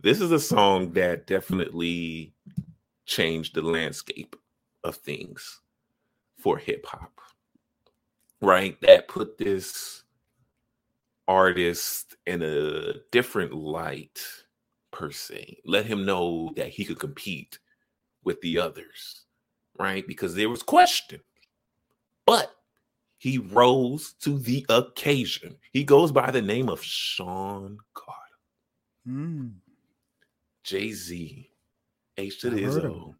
This 0.00 0.20
is 0.20 0.32
a 0.32 0.40
song 0.40 0.92
that 0.94 1.28
definitely 1.28 2.34
changed 3.06 3.54
the 3.54 3.62
landscape 3.62 4.34
of 4.82 4.96
things 4.96 5.60
for 6.40 6.58
hip 6.58 6.84
hop, 6.84 7.20
right? 8.40 8.76
That 8.80 9.06
put 9.06 9.38
this 9.38 10.02
artist 11.28 12.16
in 12.26 12.42
a 12.42 12.94
different 13.12 13.54
light, 13.54 14.20
per 14.90 15.12
se. 15.12 15.58
Let 15.64 15.86
him 15.86 16.04
know 16.04 16.52
that 16.56 16.70
he 16.70 16.84
could 16.84 16.98
compete 16.98 17.60
with 18.24 18.40
the 18.40 18.58
others, 18.58 19.24
right? 19.78 20.06
Because 20.06 20.34
there 20.34 20.48
was 20.48 20.62
question, 20.62 21.20
but 22.26 22.54
he 23.18 23.38
rose 23.38 24.14
to 24.20 24.38
the 24.38 24.66
occasion. 24.68 25.56
He 25.72 25.84
goes 25.84 26.12
by 26.12 26.30
the 26.30 26.42
name 26.42 26.68
of 26.68 26.82
Sean 26.82 27.78
Carter. 27.94 28.20
Mm. 29.08 29.54
Jay 30.62 30.92
Z, 30.92 31.50
H 32.16 32.40
to 32.40 32.50
the 32.50 32.62
Izzo, 32.62 33.14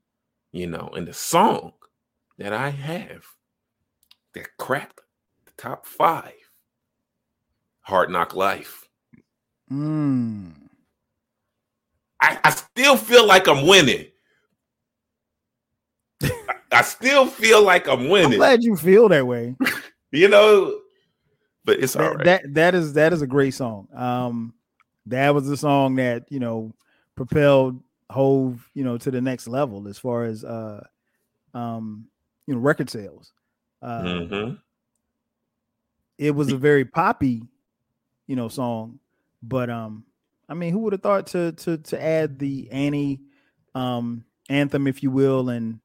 you 0.53 0.67
know, 0.67 0.91
and 0.95 1.07
the 1.07 1.13
song 1.13 1.73
that 2.39 2.53
I 2.53 2.71
have 2.71 3.25
that 4.35 4.57
cracked 4.59 5.01
the 5.45 5.53
top 5.57 5.87
five, 5.87 6.33
Hard 7.81 8.11
Knock 8.11 8.35
Life. 8.35 8.89
Mm. 9.71 10.55
I, 12.21 12.39
I 12.45 12.51
still 12.51 12.97
feel 12.97 13.27
like 13.27 13.47
I'm 13.47 13.67
winning. 13.67 14.07
I, 16.75 16.83
still 16.83 17.27
feel 17.27 17.63
like 17.63 17.89
I'm 17.89 18.09
winning. 18.09 18.33
I'm 18.33 18.39
glad 18.39 18.65
you 18.65 18.77
feel 18.77 19.09
that 19.09 19.27
way. 19.27 19.57
you 20.13 20.29
know, 20.29 20.81
but 21.65 21.81
it's 21.81 21.95
that, 21.95 22.03
all 22.03 22.15
right. 22.15 22.25
That 22.25 22.55
that 22.55 22.75
is 22.75 22.95
that 22.95 23.13
is 23.13 23.23
a 23.23 23.27
great 23.27 23.55
song. 23.55 23.89
Um, 23.95 24.55
that 25.07 25.35
was 25.35 25.47
the 25.47 25.57
song 25.57 25.97
that 25.97 26.25
you 26.31 26.41
know 26.41 26.75
propelled 27.17 27.83
Hove, 28.11 28.69
you 28.75 28.85
know, 28.85 28.99
to 28.99 29.11
the 29.11 29.21
next 29.21 29.49
level 29.49 29.89
as 29.89 29.99
far 29.99 30.25
as 30.25 30.45
uh 30.45 30.85
um 31.53 32.07
you 32.47 32.55
know 32.55 32.61
record 32.61 32.91
sales. 32.91 33.33
Uh, 33.83 34.03
mm-hmm. 34.03 34.55
It 36.17 36.31
was 36.31 36.53
a 36.53 36.57
very 36.57 36.85
poppy, 36.85 37.43
you 38.27 38.37
know, 38.37 38.49
song, 38.49 38.99
but 39.43 39.69
um, 39.69 40.05
I 40.49 40.55
mean, 40.55 40.73
who 40.73 40.79
would 40.81 40.93
have 40.93 41.03
thought 41.03 41.27
to 41.29 41.53
to 41.53 41.79
to 41.79 42.03
add 42.03 42.39
the 42.39 42.69
Annie 42.71 43.21
um 43.75 44.25
anthem, 44.49 44.87
if 44.87 45.03
you 45.03 45.11
will, 45.11 45.49
and 45.49 45.81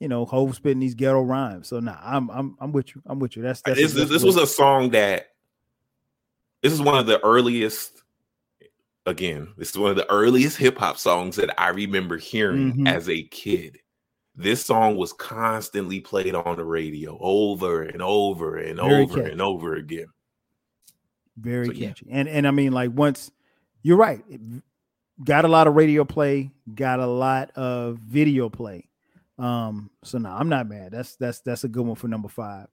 you 0.00 0.08
know, 0.08 0.24
Hove 0.24 0.54
spitting 0.54 0.80
these 0.80 0.94
ghetto 0.94 1.22
rhymes. 1.22 1.68
So 1.68 1.80
nah, 1.80 1.98
I'm 2.02 2.30
I'm 2.30 2.56
I'm 2.60 2.72
with 2.72 2.94
you. 2.94 3.02
I'm 3.06 3.18
with 3.18 3.36
you. 3.36 3.42
That's, 3.42 3.62
that's 3.62 3.92
this, 3.92 4.08
this 4.08 4.22
was 4.22 4.36
a 4.36 4.46
song 4.46 4.90
that 4.90 5.28
this 6.62 6.72
is 6.72 6.80
one 6.80 6.98
of 6.98 7.06
the 7.06 7.22
earliest 7.24 8.02
again, 9.08 9.48
this 9.56 9.70
is 9.70 9.78
one 9.78 9.90
of 9.90 9.96
the 9.96 10.10
earliest 10.10 10.56
hip 10.56 10.78
hop 10.78 10.98
songs 10.98 11.36
that 11.36 11.60
I 11.60 11.68
remember 11.70 12.16
hearing 12.16 12.72
mm-hmm. 12.72 12.86
as 12.86 13.08
a 13.08 13.22
kid. 13.24 13.78
This 14.36 14.64
song 14.64 14.96
was 14.96 15.12
constantly 15.12 16.00
played 16.00 16.34
on 16.34 16.56
the 16.56 16.64
radio 16.64 17.18
over 17.20 17.82
and 17.82 18.00
over 18.00 18.56
and 18.56 18.78
Very 18.78 19.02
over 19.02 19.16
catchy. 19.16 19.32
and 19.32 19.42
over 19.42 19.74
again. 19.74 20.06
Very 21.36 21.66
so, 21.66 21.72
catchy. 21.72 22.06
Yeah. 22.08 22.18
And 22.18 22.28
and 22.28 22.46
I 22.46 22.52
mean, 22.52 22.72
like 22.72 22.92
once 22.94 23.32
you're 23.82 23.96
right, 23.96 24.22
got 25.24 25.44
a 25.44 25.48
lot 25.48 25.66
of 25.66 25.74
radio 25.74 26.04
play, 26.04 26.52
got 26.72 27.00
a 27.00 27.06
lot 27.06 27.50
of 27.56 27.98
video 27.98 28.48
play. 28.48 28.87
Um, 29.38 29.90
so 30.02 30.18
no, 30.18 30.30
I'm 30.30 30.48
not 30.48 30.68
mad. 30.68 30.92
That's 30.92 31.16
that's 31.16 31.40
that's 31.40 31.64
a 31.64 31.68
good 31.68 31.86
one 31.86 31.96
for 31.96 32.08
number 32.08 32.28
five. 32.28 32.66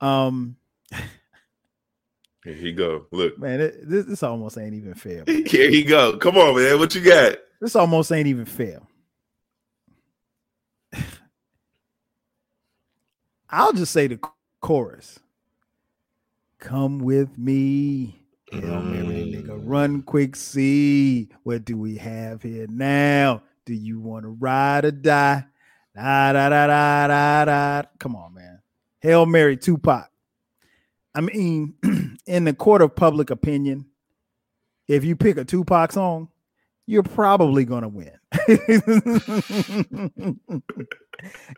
Um 0.00 0.56
Here 2.44 2.54
you 2.54 2.72
go. 2.72 3.06
Look, 3.12 3.38
man, 3.38 3.60
it, 3.60 3.88
this, 3.88 4.06
this 4.06 4.22
almost 4.22 4.56
ain't 4.56 4.74
even 4.74 4.94
fair. 4.94 5.24
Here 5.26 5.68
you 5.68 5.84
go. 5.84 6.16
Come 6.16 6.38
on, 6.38 6.56
man. 6.56 6.78
What 6.78 6.94
you 6.94 7.02
got? 7.02 7.36
This 7.60 7.76
almost 7.76 8.10
ain't 8.12 8.28
even 8.28 8.46
fair. 8.46 8.80
I'll 13.50 13.72
just 13.72 13.92
say 13.92 14.06
the 14.06 14.20
chorus. 14.60 15.18
Come 16.58 17.00
with 17.00 17.36
me. 17.36 18.24
Hail 18.50 18.80
Mary, 18.80 19.30
nigga, 19.30 19.50
mm. 19.50 19.62
run 19.64 20.02
quick, 20.02 20.34
see 20.34 21.28
what 21.42 21.66
do 21.66 21.76
we 21.76 21.96
have 21.98 22.42
here 22.42 22.66
now? 22.68 23.42
Do 23.66 23.74
you 23.74 24.00
want 24.00 24.24
to 24.24 24.30
ride 24.30 24.86
or 24.86 24.90
die? 24.90 25.44
Da, 25.98 26.32
da, 26.32 26.48
da, 26.48 26.66
da, 26.68 27.06
da, 27.08 27.44
da. 27.44 27.82
Come 27.98 28.14
on, 28.14 28.32
man. 28.32 28.60
Hail 29.00 29.26
Mary, 29.26 29.56
Tupac. 29.56 30.08
I 31.12 31.20
mean, 31.20 31.74
in 32.26 32.44
the 32.44 32.54
court 32.54 32.82
of 32.82 32.94
public 32.94 33.30
opinion, 33.30 33.86
if 34.86 35.04
you 35.04 35.16
pick 35.16 35.38
a 35.38 35.44
Tupac 35.44 35.90
song, 35.90 36.28
you're 36.86 37.02
probably 37.02 37.64
gonna 37.64 37.88
win. 37.88 38.12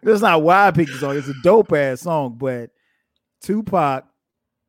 That's 0.02 0.22
not 0.22 0.42
why 0.42 0.68
I 0.68 0.70
picked 0.70 0.92
the 0.92 0.98
song. 0.98 1.18
It's 1.18 1.28
a 1.28 1.34
dope 1.42 1.74
ass 1.74 2.00
song, 2.00 2.36
but 2.38 2.70
Tupac, 3.42 4.04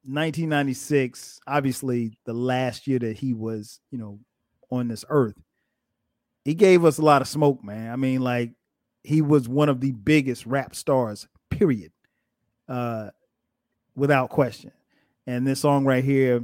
1996, 0.03 1.39
obviously 1.47 2.17
the 2.25 2.33
last 2.33 2.87
year 2.87 2.99
that 2.99 3.15
he 3.15 3.33
was, 3.33 3.79
you 3.89 3.97
know, 3.97 4.19
on 4.69 4.89
this 4.89 5.05
earth, 5.07 5.41
he 6.43 6.55
gave 6.55 6.83
us 6.83 6.97
a 6.97 7.03
lot 7.03 7.21
of 7.21 7.29
smoke, 7.29 7.63
man. 7.63 7.89
I 7.89 7.95
mean, 7.95 8.19
like 8.19 8.51
he 9.03 9.21
was 9.21 9.47
one 9.49 9.69
of 9.69 9.81
the 9.81 9.91
biggest 9.91 10.45
rap 10.45 10.75
stars, 10.75 11.27
period. 11.49 11.91
Uh, 12.67 13.09
without 13.95 14.29
question. 14.29 14.71
And 15.27 15.45
this 15.45 15.59
song 15.59 15.85
right 15.85 16.03
here, 16.03 16.43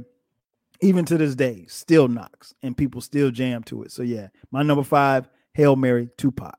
even 0.80 1.04
to 1.06 1.18
this 1.18 1.34
day, 1.34 1.66
still 1.68 2.08
knocks 2.08 2.54
and 2.62 2.76
people 2.76 3.00
still 3.00 3.30
jam 3.30 3.62
to 3.64 3.82
it. 3.82 3.92
So 3.92 4.02
yeah, 4.02 4.28
my 4.50 4.62
number 4.62 4.84
five, 4.84 5.28
Hail 5.54 5.76
Mary, 5.76 6.08
Tupac. 6.16 6.58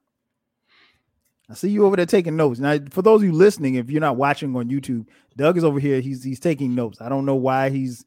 I 1.50 1.54
see 1.56 1.70
you 1.70 1.86
over 1.86 1.96
there 1.96 2.06
taking 2.06 2.36
notes. 2.36 2.60
Now, 2.60 2.78
for 2.92 3.02
those 3.02 3.22
of 3.22 3.28
you 3.28 3.32
listening, 3.32 3.76
if 3.76 3.90
you're 3.90 4.02
not 4.02 4.18
watching 4.18 4.56
on 4.56 4.70
YouTube, 4.70 5.08
Doug 5.36 5.58
is 5.58 5.64
over 5.64 5.80
here. 5.80 6.00
He's 6.00 6.24
he's 6.24 6.40
taking 6.40 6.76
notes. 6.76 7.02
I 7.02 7.10
don't 7.10 7.26
know 7.26 7.36
why 7.36 7.72
he's 7.72 8.06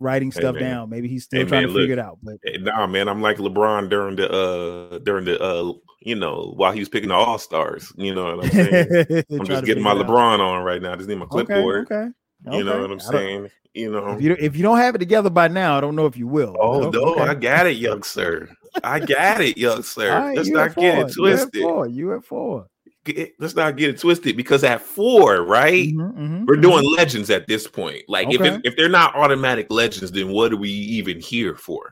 writing 0.00 0.32
stuff 0.32 0.56
hey, 0.56 0.62
down. 0.62 0.90
Maybe 0.90 1.06
he's 1.06 1.22
still 1.22 1.42
hey, 1.42 1.46
trying 1.46 1.60
man, 1.62 1.68
to 1.68 1.74
look, 1.74 1.82
figure 1.82 1.92
it 1.92 1.98
out. 2.00 2.18
But 2.20 2.38
hey, 2.42 2.58
nah, 2.58 2.86
man, 2.88 3.08
I'm 3.08 3.22
like 3.22 3.36
LeBron 3.36 3.90
during 3.90 4.16
the 4.16 4.28
uh 4.28 4.98
during 5.00 5.24
the 5.24 5.40
uh 5.40 5.72
you 6.04 6.14
know 6.14 6.52
while 6.56 6.72
he 6.72 6.80
was 6.80 6.88
picking 6.88 7.08
the 7.08 7.14
All 7.14 7.38
Stars. 7.38 7.92
You 7.96 8.14
know 8.14 8.36
what 8.36 8.44
I'm 8.44 8.50
saying? 8.50 9.24
I'm 9.30 9.46
just 9.46 9.64
getting 9.64 9.82
my 9.82 9.94
LeBron 9.94 10.40
on 10.40 10.62
right 10.62 10.80
now. 10.80 10.92
I 10.92 10.96
just 10.96 11.08
need 11.08 11.18
my 11.18 11.26
clipboard. 11.26 11.86
Okay. 11.86 11.94
okay. 11.94 12.12
Okay. 12.46 12.58
You 12.58 12.64
know 12.64 12.80
what 12.80 12.90
I'm 12.90 13.00
saying? 13.00 13.50
You 13.74 13.90
know, 13.90 14.12
if 14.12 14.22
you, 14.22 14.36
if 14.38 14.56
you 14.56 14.62
don't 14.62 14.76
have 14.78 14.94
it 14.94 14.98
together 14.98 15.30
by 15.30 15.48
now, 15.48 15.78
I 15.78 15.80
don't 15.80 15.96
know 15.96 16.04
if 16.04 16.16
you 16.16 16.26
will. 16.26 16.56
Oh 16.60 16.90
no, 16.90 17.14
okay. 17.14 17.22
I 17.22 17.34
got 17.34 17.66
it, 17.66 17.76
young 17.76 18.02
sir. 18.02 18.48
I 18.84 19.00
got 19.00 19.40
it, 19.40 19.56
young 19.56 19.82
sir. 19.82 20.14
Right, 20.14 20.36
let's 20.36 20.50
not 20.50 20.74
get 20.74 20.98
it 20.98 21.12
twisted. 21.14 21.54
You 21.54 21.68
at 21.68 21.72
four. 21.72 21.86
You 21.86 22.14
at 22.14 22.24
four. 22.24 22.66
Get, 23.04 23.32
let's 23.38 23.56
not 23.56 23.76
get 23.76 23.90
it 23.90 23.98
twisted 23.98 24.36
because 24.36 24.62
at 24.62 24.82
four, 24.82 25.42
right? 25.42 25.88
Mm-hmm, 25.88 26.22
mm-hmm, 26.22 26.44
we're 26.46 26.56
doing 26.56 26.84
mm-hmm. 26.84 26.96
legends 26.98 27.30
at 27.30 27.46
this 27.46 27.66
point. 27.66 28.02
Like 28.08 28.28
okay. 28.28 28.46
if 28.46 28.60
if 28.64 28.76
they're 28.76 28.90
not 28.90 29.16
automatic 29.16 29.68
legends, 29.70 30.12
then 30.12 30.28
what 30.28 30.52
are 30.52 30.58
we 30.58 30.70
even 30.70 31.18
here 31.18 31.54
for? 31.54 31.91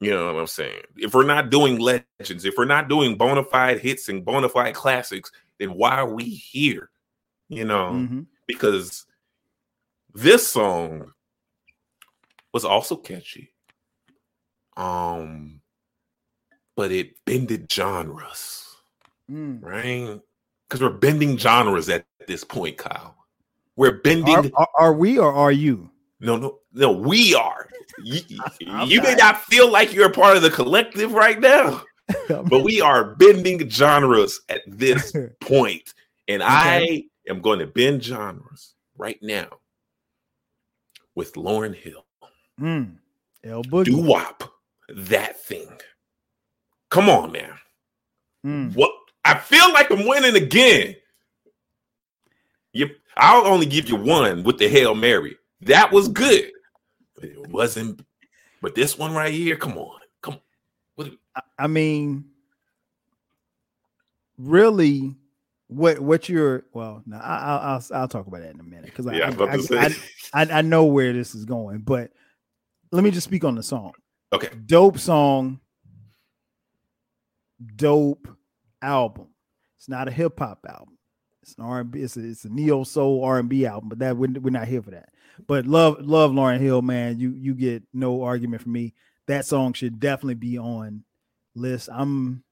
You 0.00 0.10
know 0.10 0.26
what 0.32 0.40
I'm 0.40 0.46
saying? 0.46 0.82
If 0.96 1.14
we're 1.14 1.24
not 1.24 1.50
doing 1.50 1.78
legends, 1.78 2.44
if 2.44 2.54
we're 2.58 2.66
not 2.66 2.88
doing 2.88 3.16
bona 3.16 3.44
fide 3.44 3.80
hits 3.80 4.08
and 4.08 4.24
bona 4.24 4.48
fide 4.48 4.74
classics, 4.74 5.32
then 5.58 5.74
why 5.74 5.96
are 5.96 6.12
we 6.12 6.24
here? 6.24 6.90
You 7.48 7.64
know, 7.64 7.92
mm-hmm. 7.92 8.20
because 8.46 9.06
this 10.14 10.46
song 10.48 11.12
was 12.52 12.64
also 12.64 12.96
catchy. 12.96 13.52
Um, 14.76 15.60
but 16.74 16.92
it 16.92 17.24
bended 17.24 17.70
genres, 17.72 18.76
mm. 19.30 19.62
right? 19.62 20.20
Because 20.68 20.82
we're 20.82 20.98
bending 20.98 21.38
genres 21.38 21.88
at 21.88 22.04
this 22.26 22.44
point, 22.44 22.76
Kyle. 22.76 23.16
We're 23.76 24.00
bending. 24.00 24.34
Are, 24.34 24.50
are, 24.54 24.68
are 24.78 24.92
we 24.94 25.18
or 25.18 25.32
are 25.32 25.52
you? 25.52 25.90
No, 26.20 26.36
no, 26.36 26.58
no. 26.72 26.92
We 26.92 27.34
are. 27.34 27.68
You, 28.02 28.20
you 28.86 29.02
may 29.02 29.14
not 29.14 29.42
feel 29.44 29.70
like 29.70 29.92
you're 29.92 30.08
a 30.08 30.12
part 30.12 30.36
of 30.36 30.42
the 30.42 30.50
collective 30.50 31.12
right 31.12 31.40
now, 31.40 31.82
but 32.28 32.62
we 32.62 32.80
are 32.80 33.14
bending 33.16 33.68
genres 33.68 34.40
at 34.48 34.62
this 34.66 35.14
point, 35.40 35.94
and 36.28 36.42
okay. 36.42 36.50
I 36.50 37.30
am 37.30 37.40
going 37.40 37.58
to 37.60 37.66
bend 37.66 38.04
genres 38.04 38.74
right 38.96 39.18
now 39.22 39.48
with 41.14 41.34
Lauryn 41.34 41.74
Hill. 41.74 42.04
Mm. 42.60 42.96
L 43.44 43.62
Boogie. 43.62 43.86
Doo 43.86 43.98
wop. 43.98 44.52
That 44.88 45.40
thing. 45.40 45.68
Come 46.90 47.08
on, 47.08 47.32
man. 47.32 47.52
Mm. 48.44 48.74
What? 48.74 48.92
I 49.24 49.36
feel 49.36 49.72
like 49.72 49.90
I'm 49.90 50.06
winning 50.06 50.36
again. 50.36 50.94
Yep. 52.72 52.90
I'll 53.16 53.46
only 53.46 53.66
give 53.66 53.88
you 53.88 53.96
one 53.96 54.44
with 54.44 54.58
the 54.58 54.68
Hail 54.68 54.94
Mary. 54.94 55.36
That 55.62 55.90
was 55.90 56.08
good. 56.08 56.52
It 57.22 57.48
wasn't. 57.48 58.04
But 58.60 58.74
this 58.74 58.98
one 58.98 59.14
right 59.14 59.32
here, 59.32 59.56
come 59.56 59.78
on. 59.78 60.00
Come 60.22 60.34
on. 60.34 60.40
What 60.96 61.12
I 61.58 61.66
mean, 61.66 62.26
really, 64.38 65.14
what 65.68 65.98
what 65.98 66.28
you're 66.28 66.64
well, 66.72 67.02
no, 67.06 67.16
I, 67.16 67.74
will 67.74 67.96
I'll 67.96 68.08
talk 68.08 68.26
about 68.26 68.40
that 68.40 68.54
in 68.54 68.60
a 68.60 68.64
minute 68.64 68.86
because 68.86 69.06
yeah, 69.06 69.34
I, 69.38 69.86
I, 70.34 70.44
I, 70.44 70.58
I 70.58 70.62
know 70.62 70.84
where 70.84 71.12
this 71.12 71.34
is 71.34 71.44
going, 71.44 71.78
but 71.78 72.10
let 72.92 73.04
me 73.04 73.10
just 73.10 73.26
speak 73.26 73.44
on 73.44 73.54
the 73.54 73.62
song. 73.62 73.92
Okay, 74.32 74.48
dope 74.66 74.98
song, 74.98 75.60
dope 77.76 78.28
album. 78.80 79.28
It's 79.76 79.88
not 79.88 80.08
a 80.08 80.12
hip 80.12 80.38
hop 80.38 80.64
album. 80.68 80.96
It's 81.42 81.54
an 81.58 81.64
R 81.64 81.80
and 81.80 81.90
B. 81.90 82.00
It's 82.02 82.16
a, 82.16 82.20
it's 82.20 82.44
a 82.44 82.48
neo 82.48 82.82
soul 82.84 83.24
R 83.24 83.38
and 83.38 83.48
B 83.48 83.66
album, 83.66 83.88
but 83.88 83.98
that 84.00 84.16
we're, 84.16 84.30
we're 84.40 84.50
not 84.50 84.66
here 84.66 84.82
for 84.82 84.90
that. 84.90 85.10
But 85.46 85.66
love 85.66 86.00
love 86.00 86.32
Lauryn 86.32 86.60
Hill, 86.60 86.82
man. 86.82 87.18
You 87.18 87.30
you 87.30 87.54
get 87.54 87.82
no 87.92 88.22
argument 88.22 88.62
from 88.62 88.72
me. 88.72 88.94
That 89.26 89.44
song 89.44 89.72
should 89.72 89.98
definitely 90.00 90.34
be 90.34 90.58
on 90.58 91.04
list. 91.54 91.88
I'm 91.92 92.44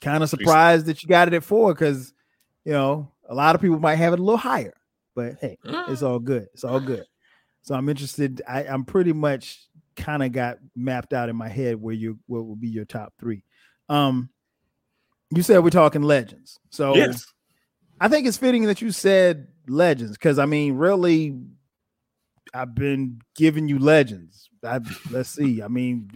kind 0.00 0.22
of 0.22 0.30
surprised 0.30 0.86
that 0.86 1.02
you 1.02 1.08
got 1.08 1.28
it 1.28 1.34
at 1.34 1.44
four 1.44 1.72
because 1.72 2.12
you 2.64 2.72
know 2.72 3.10
a 3.28 3.34
lot 3.34 3.54
of 3.54 3.60
people 3.60 3.78
might 3.78 3.96
have 3.96 4.12
it 4.12 4.20
a 4.20 4.22
little 4.22 4.36
higher. 4.36 4.74
But 5.14 5.36
hey, 5.40 5.58
it's 5.64 6.02
all 6.02 6.18
good. 6.18 6.48
It's 6.54 6.64
all 6.64 6.80
good. 6.80 7.04
So 7.62 7.74
I'm 7.74 7.88
interested. 7.88 8.40
I, 8.48 8.64
I'm 8.64 8.84
pretty 8.84 9.12
much 9.12 9.66
kind 9.96 10.22
of 10.22 10.32
got 10.32 10.58
mapped 10.76 11.12
out 11.12 11.28
in 11.28 11.36
my 11.36 11.48
head 11.48 11.76
where 11.80 11.94
you 11.94 12.18
what 12.26 12.46
will 12.46 12.56
be 12.56 12.68
your 12.68 12.84
top 12.84 13.12
three. 13.18 13.42
Um, 13.88 14.30
you 15.30 15.42
said 15.42 15.58
we're 15.58 15.70
talking 15.70 16.02
legends, 16.02 16.58
so 16.70 16.94
yes. 16.94 17.26
I 18.00 18.08
think 18.08 18.26
it's 18.26 18.36
fitting 18.36 18.64
that 18.64 18.80
you 18.80 18.92
said 18.92 19.48
legends 19.66 20.12
because 20.12 20.38
I 20.38 20.46
mean, 20.46 20.74
really, 20.74 21.36
I've 22.54 22.74
been 22.74 23.20
giving 23.36 23.68
you 23.68 23.78
legends. 23.78 24.48
I, 24.64 24.80
let's 25.10 25.30
see. 25.30 25.62
I 25.62 25.68
mean, 25.68 26.10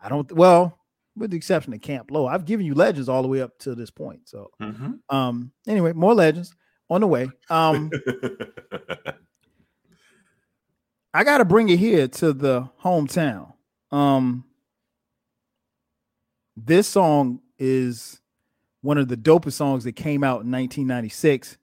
I 0.00 0.08
don't. 0.08 0.30
Well, 0.32 0.78
with 1.16 1.30
the 1.30 1.36
exception 1.36 1.72
of 1.72 1.80
Camp 1.80 2.10
Lo, 2.10 2.26
I've 2.26 2.44
given 2.44 2.66
you 2.66 2.74
legends 2.74 3.08
all 3.08 3.22
the 3.22 3.28
way 3.28 3.40
up 3.40 3.58
to 3.60 3.74
this 3.74 3.90
point. 3.90 4.28
So, 4.28 4.50
mm-hmm. 4.60 4.94
um, 5.14 5.52
anyway, 5.66 5.92
more 5.92 6.14
legends 6.14 6.54
on 6.90 7.00
the 7.00 7.06
way. 7.06 7.28
Um, 7.50 7.90
I 11.14 11.22
got 11.22 11.38
to 11.38 11.44
bring 11.44 11.68
it 11.68 11.78
here 11.78 12.08
to 12.08 12.32
the 12.32 12.68
hometown. 12.82 13.52
Um, 13.92 14.44
this 16.56 16.88
song 16.88 17.40
is 17.58 18.20
one 18.80 18.98
of 18.98 19.08
the 19.08 19.16
dopest 19.16 19.52
songs 19.52 19.84
that 19.84 19.92
came 19.92 20.24
out 20.24 20.42
in 20.42 20.50
1996. 20.50 21.56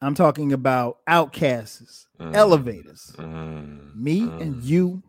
I'm 0.00 0.14
talking 0.14 0.52
about 0.52 0.98
OutKast's, 1.08 2.06
mm. 2.20 2.34
Elevators, 2.34 3.12
mm. 3.16 3.94
me 3.96 4.20
mm. 4.20 4.40
and 4.40 4.62
you, 4.62 5.02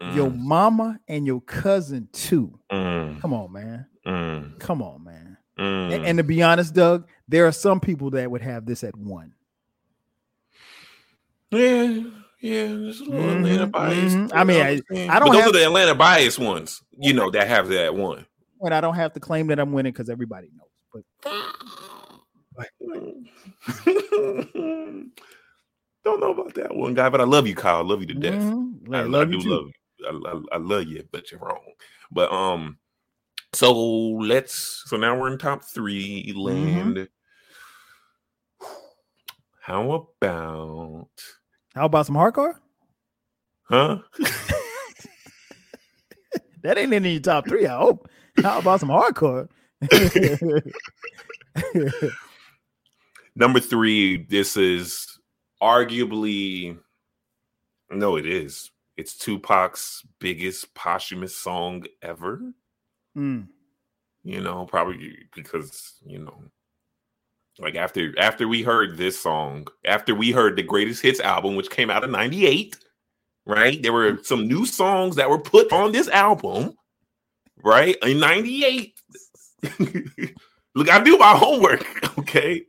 your 0.00 0.30
mm. 0.30 0.38
mama 0.38 0.98
and 1.08 1.26
your 1.26 1.40
cousin 1.42 2.08
too. 2.12 2.58
Mm. 2.72 3.20
Come 3.20 3.34
on, 3.34 3.52
man. 3.52 3.86
Mm. 4.06 4.58
Come 4.58 4.82
on, 4.82 5.04
man. 5.04 5.36
And, 5.58 6.06
and, 6.06 6.16
to 6.16 6.24
be 6.24 6.42
honest, 6.42 6.72
Doug, 6.72 7.06
there 7.28 7.46
are 7.46 7.52
some 7.52 7.80
people 7.80 8.10
that 8.12 8.30
would 8.30 8.40
have 8.40 8.64
this 8.64 8.82
at 8.82 8.96
one. 8.96 9.34
Yeah, 11.50 12.04
yeah, 12.40 12.66
there's 12.68 13.00
a 13.00 13.04
little 13.04 13.20
mm-hmm, 13.20 13.44
Atlanta 13.44 13.66
bias. 13.66 14.14
Mm-hmm. 14.14 14.38
I 14.38 14.44
mean, 14.44 14.62
I, 14.62 14.70
I 15.14 15.18
don't. 15.18 15.28
But 15.28 15.32
those 15.32 15.48
are 15.48 15.52
the 15.52 15.64
Atlanta 15.66 15.94
bias 15.94 16.38
ones, 16.38 16.82
you 16.98 17.12
know, 17.12 17.30
that 17.32 17.48
have 17.48 17.68
that 17.68 17.94
one. 17.94 18.24
When 18.56 18.72
I 18.72 18.80
don't 18.80 18.94
have 18.94 19.12
to 19.12 19.20
claim 19.20 19.48
that 19.48 19.60
I'm 19.60 19.72
winning 19.72 19.92
because 19.92 20.08
everybody 20.08 20.48
knows. 20.56 21.02
But 21.22 21.32
Don't 26.02 26.20
know 26.20 26.32
about 26.32 26.54
that 26.54 26.74
one 26.74 26.94
guy, 26.94 27.08
but 27.08 27.20
I 27.20 27.24
love 27.24 27.46
you, 27.46 27.54
Kyle. 27.54 27.76
I 27.76 27.82
love 27.82 28.00
you 28.00 28.06
to 28.06 28.14
death. 28.14 28.40
Mm-hmm. 28.40 28.94
I, 28.94 29.00
I, 29.00 29.02
love 29.02 29.28
I 29.28 29.32
you. 29.32 29.38
Love 29.38 29.66
you. 29.66 29.72
I, 30.06 30.30
I, 30.30 30.56
I, 30.56 30.58
love 30.58 30.84
you, 30.84 31.06
but 31.12 31.30
you're 31.30 31.40
wrong. 31.40 31.60
But 32.10 32.32
um, 32.32 32.78
so 33.52 33.72
let's. 33.72 34.82
So 34.86 34.96
now 34.96 35.18
we're 35.18 35.30
in 35.30 35.38
top 35.38 35.62
three 35.62 36.32
land. 36.34 36.96
Mm-hmm. 36.96 37.04
How 39.60 39.92
about? 39.92 41.10
How 41.74 41.84
about 41.84 42.06
some 42.06 42.16
hardcore? 42.16 42.54
Huh? 43.64 43.98
that 46.62 46.78
ain't 46.78 46.94
in 46.94 47.04
your 47.04 47.20
top 47.20 47.46
three. 47.46 47.66
I 47.66 47.76
hope. 47.76 48.08
How 48.42 48.58
about 48.58 48.80
some 48.80 48.88
hardcore? 48.88 49.48
Number 53.36 53.60
three, 53.60 54.24
this 54.24 54.56
is 54.56 55.18
arguably, 55.62 56.78
no, 57.90 58.16
it 58.16 58.26
is. 58.26 58.70
It's 58.96 59.16
Tupac's 59.16 60.02
biggest 60.18 60.74
posthumous 60.74 61.36
song 61.36 61.86
ever. 62.02 62.40
Mm. 63.16 63.48
You 64.24 64.40
know, 64.40 64.66
probably 64.66 65.16
because, 65.34 65.94
you 66.04 66.18
know, 66.18 66.42
like 67.58 67.76
after 67.76 68.14
after 68.18 68.46
we 68.48 68.62
heard 68.62 68.96
this 68.96 69.20
song, 69.20 69.66
after 69.84 70.14
we 70.14 70.32
heard 70.32 70.56
the 70.56 70.62
greatest 70.62 71.02
hits 71.02 71.20
album, 71.20 71.56
which 71.56 71.70
came 71.70 71.90
out 71.90 72.04
in 72.04 72.10
98, 72.10 72.76
right? 73.46 73.82
There 73.82 73.92
were 73.92 74.18
some 74.22 74.46
new 74.46 74.66
songs 74.66 75.16
that 75.16 75.28
were 75.28 75.38
put 75.38 75.72
on 75.72 75.92
this 75.92 76.08
album, 76.08 76.74
right? 77.62 77.96
In 78.02 78.20
98. 78.20 79.00
Look, 80.74 80.88
I 80.88 81.02
do 81.02 81.18
my 81.18 81.34
homework, 81.36 81.84
okay? 82.18 82.64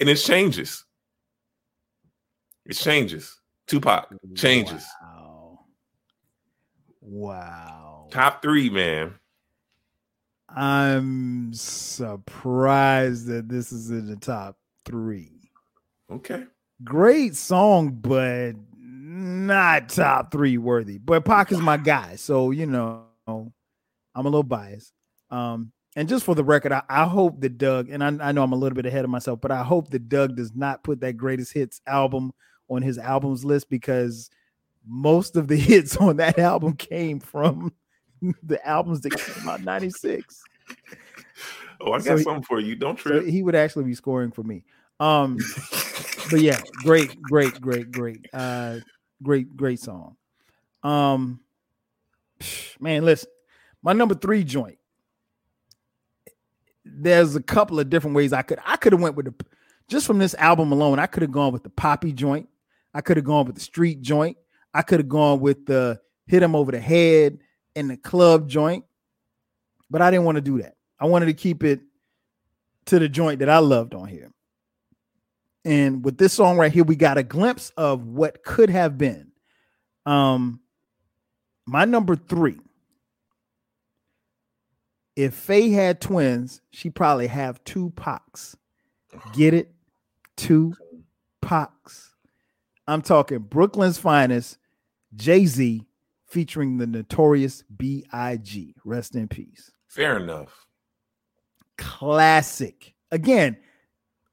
And 0.00 0.08
it 0.08 0.16
changes. 0.16 0.84
It 2.66 2.74
changes. 2.74 3.38
Tupac 3.66 4.12
changes. 4.34 4.84
Wow. 5.02 5.58
Wow. 7.00 8.08
Top 8.10 8.42
three, 8.42 8.70
man. 8.70 9.14
I'm 10.48 11.54
surprised 11.54 13.26
that 13.26 13.48
this 13.48 13.70
is 13.70 13.90
in 13.90 14.06
the 14.06 14.16
top 14.16 14.56
three. 14.84 15.52
Okay. 16.10 16.44
Great 16.82 17.36
song, 17.36 17.92
but 17.92 18.54
not 18.76 19.88
top 19.88 20.32
three 20.32 20.58
worthy. 20.58 20.98
But 20.98 21.24
Pac 21.24 21.52
is 21.52 21.60
my 21.60 21.76
guy, 21.76 22.16
so 22.16 22.50
you 22.50 22.66
know 22.66 23.04
I'm 23.28 23.52
a 24.16 24.22
little 24.22 24.42
biased. 24.42 24.92
Um, 25.30 25.72
and 25.96 26.08
just 26.08 26.24
for 26.24 26.34
the 26.34 26.44
record, 26.44 26.72
I, 26.72 26.82
I 26.88 27.04
hope 27.04 27.40
that 27.40 27.58
Doug, 27.58 27.88
and 27.90 28.02
I, 28.02 28.28
I, 28.28 28.32
know 28.32 28.42
I'm 28.42 28.52
a 28.52 28.56
little 28.56 28.76
bit 28.76 28.86
ahead 28.86 29.04
of 29.04 29.10
myself, 29.10 29.40
but 29.40 29.50
I 29.50 29.62
hope 29.64 29.90
that 29.90 30.08
Doug 30.08 30.36
does 30.36 30.54
not 30.54 30.84
put 30.84 31.00
that 31.00 31.16
greatest 31.16 31.52
hits 31.52 31.80
album 31.86 32.32
on 32.68 32.82
his 32.82 32.96
albums 32.96 33.44
list 33.44 33.68
because 33.68 34.30
most 34.86 35.36
of 35.36 35.48
the 35.48 35.56
hits 35.58 35.96
on 35.96 36.16
that 36.18 36.38
album 36.38 36.74
came 36.74 37.18
from 37.18 37.72
the 38.42 38.64
albums 38.66 39.00
that 39.00 39.16
came 39.16 39.48
out 39.48 39.62
96. 39.62 40.42
Oh, 41.80 41.92
I 41.92 41.98
got 41.98 42.04
so 42.04 42.16
something 42.18 42.44
for 42.44 42.60
you. 42.60 42.76
Don't 42.76 42.96
trip. 42.96 43.24
So 43.24 43.30
he 43.30 43.42
would 43.42 43.54
actually 43.54 43.84
be 43.84 43.94
scoring 43.94 44.30
for 44.30 44.42
me. 44.42 44.64
Um, 45.00 45.38
but 46.30 46.40
yeah, 46.40 46.60
great, 46.84 47.20
great, 47.22 47.60
great, 47.60 47.90
great, 47.90 48.26
uh, 48.32 48.76
great, 49.22 49.56
great 49.56 49.80
song. 49.80 50.16
Um, 50.82 51.40
man, 52.78 53.04
listen, 53.04 53.30
my 53.82 53.92
number 53.92 54.14
three 54.14 54.44
joint 54.44 54.78
there's 56.92 57.36
a 57.36 57.42
couple 57.42 57.78
of 57.78 57.90
different 57.90 58.16
ways 58.16 58.32
I 58.32 58.42
could 58.42 58.58
I 58.64 58.76
could 58.76 58.92
have 58.92 59.00
went 59.02 59.16
with 59.16 59.26
the 59.26 59.46
just 59.88 60.06
from 60.06 60.18
this 60.18 60.34
album 60.36 60.70
alone, 60.72 60.98
I 60.98 61.06
could 61.06 61.22
have 61.22 61.32
gone 61.32 61.52
with 61.52 61.64
the 61.64 61.70
poppy 61.70 62.12
joint. 62.12 62.48
I 62.94 63.00
could 63.00 63.16
have 63.16 63.26
gone 63.26 63.46
with 63.46 63.56
the 63.56 63.60
street 63.60 64.00
joint. 64.00 64.36
I 64.72 64.82
could 64.82 65.00
have 65.00 65.08
gone 65.08 65.40
with 65.40 65.66
the 65.66 66.00
hit 66.26 66.42
him 66.42 66.54
over 66.54 66.70
the 66.70 66.80
head 66.80 67.38
and 67.74 67.90
the 67.90 67.96
club 67.96 68.48
joint. 68.48 68.84
But 69.90 70.00
I 70.00 70.10
didn't 70.10 70.26
want 70.26 70.36
to 70.36 70.42
do 70.42 70.62
that. 70.62 70.76
I 70.98 71.06
wanted 71.06 71.26
to 71.26 71.34
keep 71.34 71.64
it 71.64 71.80
to 72.86 72.98
the 72.98 73.08
joint 73.08 73.40
that 73.40 73.48
I 73.48 73.58
loved 73.58 73.94
on 73.94 74.08
here. 74.08 74.30
And 75.64 76.04
with 76.04 76.16
this 76.16 76.32
song 76.32 76.56
right 76.56 76.72
here, 76.72 76.84
we 76.84 76.96
got 76.96 77.18
a 77.18 77.22
glimpse 77.22 77.70
of 77.76 78.06
what 78.06 78.44
could 78.44 78.70
have 78.70 78.96
been. 78.96 79.32
Um, 80.06 80.60
my 81.66 81.84
number 81.84 82.16
three 82.16 82.58
if 85.16 85.34
Faye 85.34 85.70
had 85.70 86.00
twins, 86.00 86.60
she 86.70 86.90
probably 86.90 87.26
have 87.26 87.62
two 87.64 87.90
Pacs. 87.96 88.56
Get 89.32 89.54
it? 89.54 89.72
Two 90.36 90.74
Pacs. 91.42 92.10
I'm 92.86 93.02
talking 93.02 93.38
Brooklyn's 93.38 93.98
finest, 93.98 94.58
Jay 95.14 95.46
Z, 95.46 95.86
featuring 96.26 96.78
the 96.78 96.86
notorious 96.86 97.62
B.I.G. 97.76 98.74
Rest 98.84 99.14
in 99.14 99.28
peace. 99.28 99.70
Fair 99.88 100.16
enough. 100.16 100.66
Classic. 101.76 102.94
Again, 103.10 103.56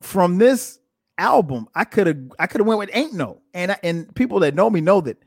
from 0.02 0.38
this 0.38 0.80
album, 1.18 1.68
I 1.76 1.84
could 1.84 2.08
have 2.08 2.18
I 2.40 2.48
could 2.48 2.62
have 2.62 2.68
went 2.68 2.80
with 2.80 2.90
Ain't 2.94 3.14
No, 3.14 3.42
and 3.54 3.72
I, 3.72 3.78
and 3.84 4.14
people 4.16 4.40
that 4.42 4.56
know 4.56 4.70
me 4.70 4.82
know 4.82 5.02
that 5.02 5.18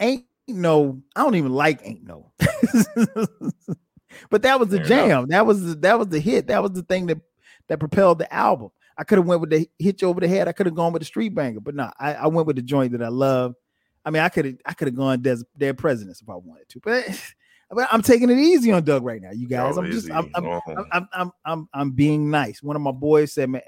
Ain't 0.00 0.24
No. 0.46 1.02
I 1.14 1.22
don't 1.22 1.34
even 1.34 1.52
like 1.52 1.80
Ain't 1.84 2.04
No. 2.04 2.32
But 4.30 4.42
that 4.42 4.58
was 4.58 4.68
the 4.68 4.80
jam. 4.80 5.28
That 5.28 5.46
was 5.46 5.62
the, 5.62 5.74
that 5.76 5.98
was 5.98 6.08
the 6.08 6.20
hit. 6.20 6.48
That 6.48 6.62
was 6.62 6.72
the 6.72 6.82
thing 6.82 7.06
that 7.06 7.18
that 7.68 7.78
propelled 7.78 8.18
the 8.18 8.32
album. 8.32 8.70
I 8.98 9.04
could 9.04 9.18
have 9.18 9.26
went 9.26 9.40
with 9.40 9.50
the 9.50 9.68
hit 9.78 10.00
you 10.00 10.08
over 10.08 10.20
the 10.20 10.28
head. 10.28 10.48
I 10.48 10.52
could 10.52 10.66
have 10.66 10.74
gone 10.74 10.92
with 10.92 11.02
the 11.02 11.06
street 11.06 11.34
banger, 11.34 11.60
but 11.60 11.74
no, 11.74 11.90
I, 11.98 12.14
I 12.14 12.26
went 12.28 12.46
with 12.46 12.56
the 12.56 12.62
joint 12.62 12.92
that 12.92 13.02
I 13.02 13.08
love. 13.08 13.54
I 14.04 14.10
mean, 14.10 14.22
I 14.22 14.28
could 14.28 14.44
have 14.44 14.54
I 14.64 14.72
could 14.72 14.88
have 14.88 14.94
gone 14.94 15.20
des, 15.20 15.38
dead 15.58 15.76
presidents 15.76 16.22
if 16.22 16.28
I 16.28 16.36
wanted 16.36 16.68
to, 16.70 16.80
but, 16.80 17.34
but 17.70 17.88
I'm 17.92 18.02
taking 18.02 18.30
it 18.30 18.38
easy 18.38 18.72
on 18.72 18.84
Doug 18.84 19.04
right 19.04 19.20
now, 19.20 19.32
you 19.32 19.48
guys. 19.48 19.76
Oh, 19.76 19.82
I'm 19.82 19.90
just 19.90 20.10
I'm 20.10 20.30
I'm, 20.34 20.46
oh. 20.46 20.60
I'm 20.92 21.08
I'm, 21.12 21.32
I'm 21.44 21.68
I'm 21.74 21.90
being 21.90 22.30
nice. 22.30 22.62
One 22.62 22.76
of 22.76 22.82
my 22.82 22.92
boys 22.92 23.32
said, 23.32 23.50
man, 23.50 23.62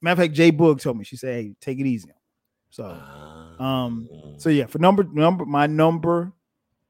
matter 0.00 0.12
of 0.12 0.26
fact, 0.26 0.34
Jay 0.34 0.52
Boog 0.52 0.80
told 0.80 0.96
me 0.96 1.04
she 1.04 1.16
said, 1.16 1.34
"Hey, 1.34 1.54
take 1.60 1.78
it 1.78 1.86
easy." 1.86 2.10
So, 2.70 2.84
um, 3.58 4.08
so 4.38 4.48
yeah, 4.48 4.66
for 4.66 4.78
number 4.78 5.04
number 5.04 5.44
my 5.44 5.66
number 5.66 6.32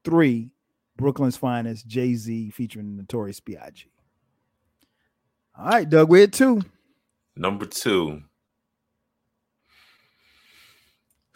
three, 0.03 0.51
Brooklyn's 0.97 1.37
finest, 1.37 1.87
Jay 1.87 2.15
Z 2.15 2.49
featuring 2.51 2.97
Notorious 2.97 3.39
B.I.G. 3.39 3.85
All 5.57 5.65
right, 5.65 5.89
Doug, 5.89 6.09
we're 6.09 6.23
at 6.23 6.33
two. 6.33 6.61
Number 7.35 7.65
two. 7.65 8.23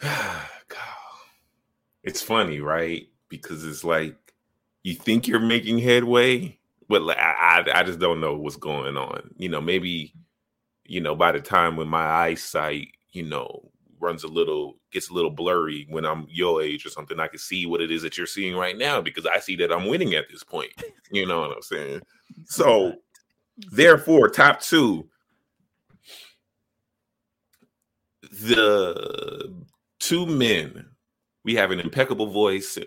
God. 0.00 0.78
it's 2.02 2.22
funny, 2.22 2.60
right? 2.60 3.08
Because 3.28 3.64
it's 3.64 3.84
like 3.84 4.16
you 4.82 4.94
think 4.94 5.26
you're 5.26 5.40
making 5.40 5.78
headway, 5.78 6.58
but 6.88 7.02
like, 7.02 7.18
I, 7.18 7.64
I 7.72 7.82
just 7.84 7.98
don't 7.98 8.20
know 8.20 8.34
what's 8.34 8.56
going 8.56 8.96
on. 8.96 9.34
You 9.36 9.48
know, 9.48 9.60
maybe 9.60 10.12
you 10.84 11.00
know 11.00 11.14
by 11.14 11.32
the 11.32 11.40
time 11.40 11.76
when 11.76 11.88
my 11.88 12.04
eyesight, 12.04 12.88
you 13.12 13.22
know, 13.24 13.71
runs 14.02 14.24
a 14.24 14.28
little 14.28 14.74
gets 14.92 15.08
a 15.08 15.14
little 15.14 15.30
blurry 15.30 15.86
when 15.88 16.04
I'm 16.04 16.26
your 16.28 16.62
age 16.62 16.84
or 16.84 16.90
something, 16.90 17.18
I 17.20 17.28
can 17.28 17.38
see 17.38 17.64
what 17.66 17.80
it 17.80 17.90
is 17.90 18.02
that 18.02 18.18
you're 18.18 18.26
seeing 18.26 18.56
right 18.56 18.76
now 18.76 19.00
because 19.00 19.24
I 19.24 19.38
see 19.38 19.56
that 19.56 19.72
I'm 19.72 19.86
winning 19.86 20.14
at 20.14 20.28
this 20.28 20.44
point. 20.44 20.72
You 21.10 21.26
know 21.26 21.42
what 21.42 21.54
I'm 21.54 21.60
saying? 21.60 22.00
So 22.46 22.94
therefore, 23.70 24.30
top 24.30 24.62
two. 24.62 25.06
The 28.30 29.52
two 30.00 30.24
men, 30.24 30.86
we 31.44 31.54
have 31.56 31.70
an 31.70 31.80
impeccable 31.80 32.28
voice 32.28 32.78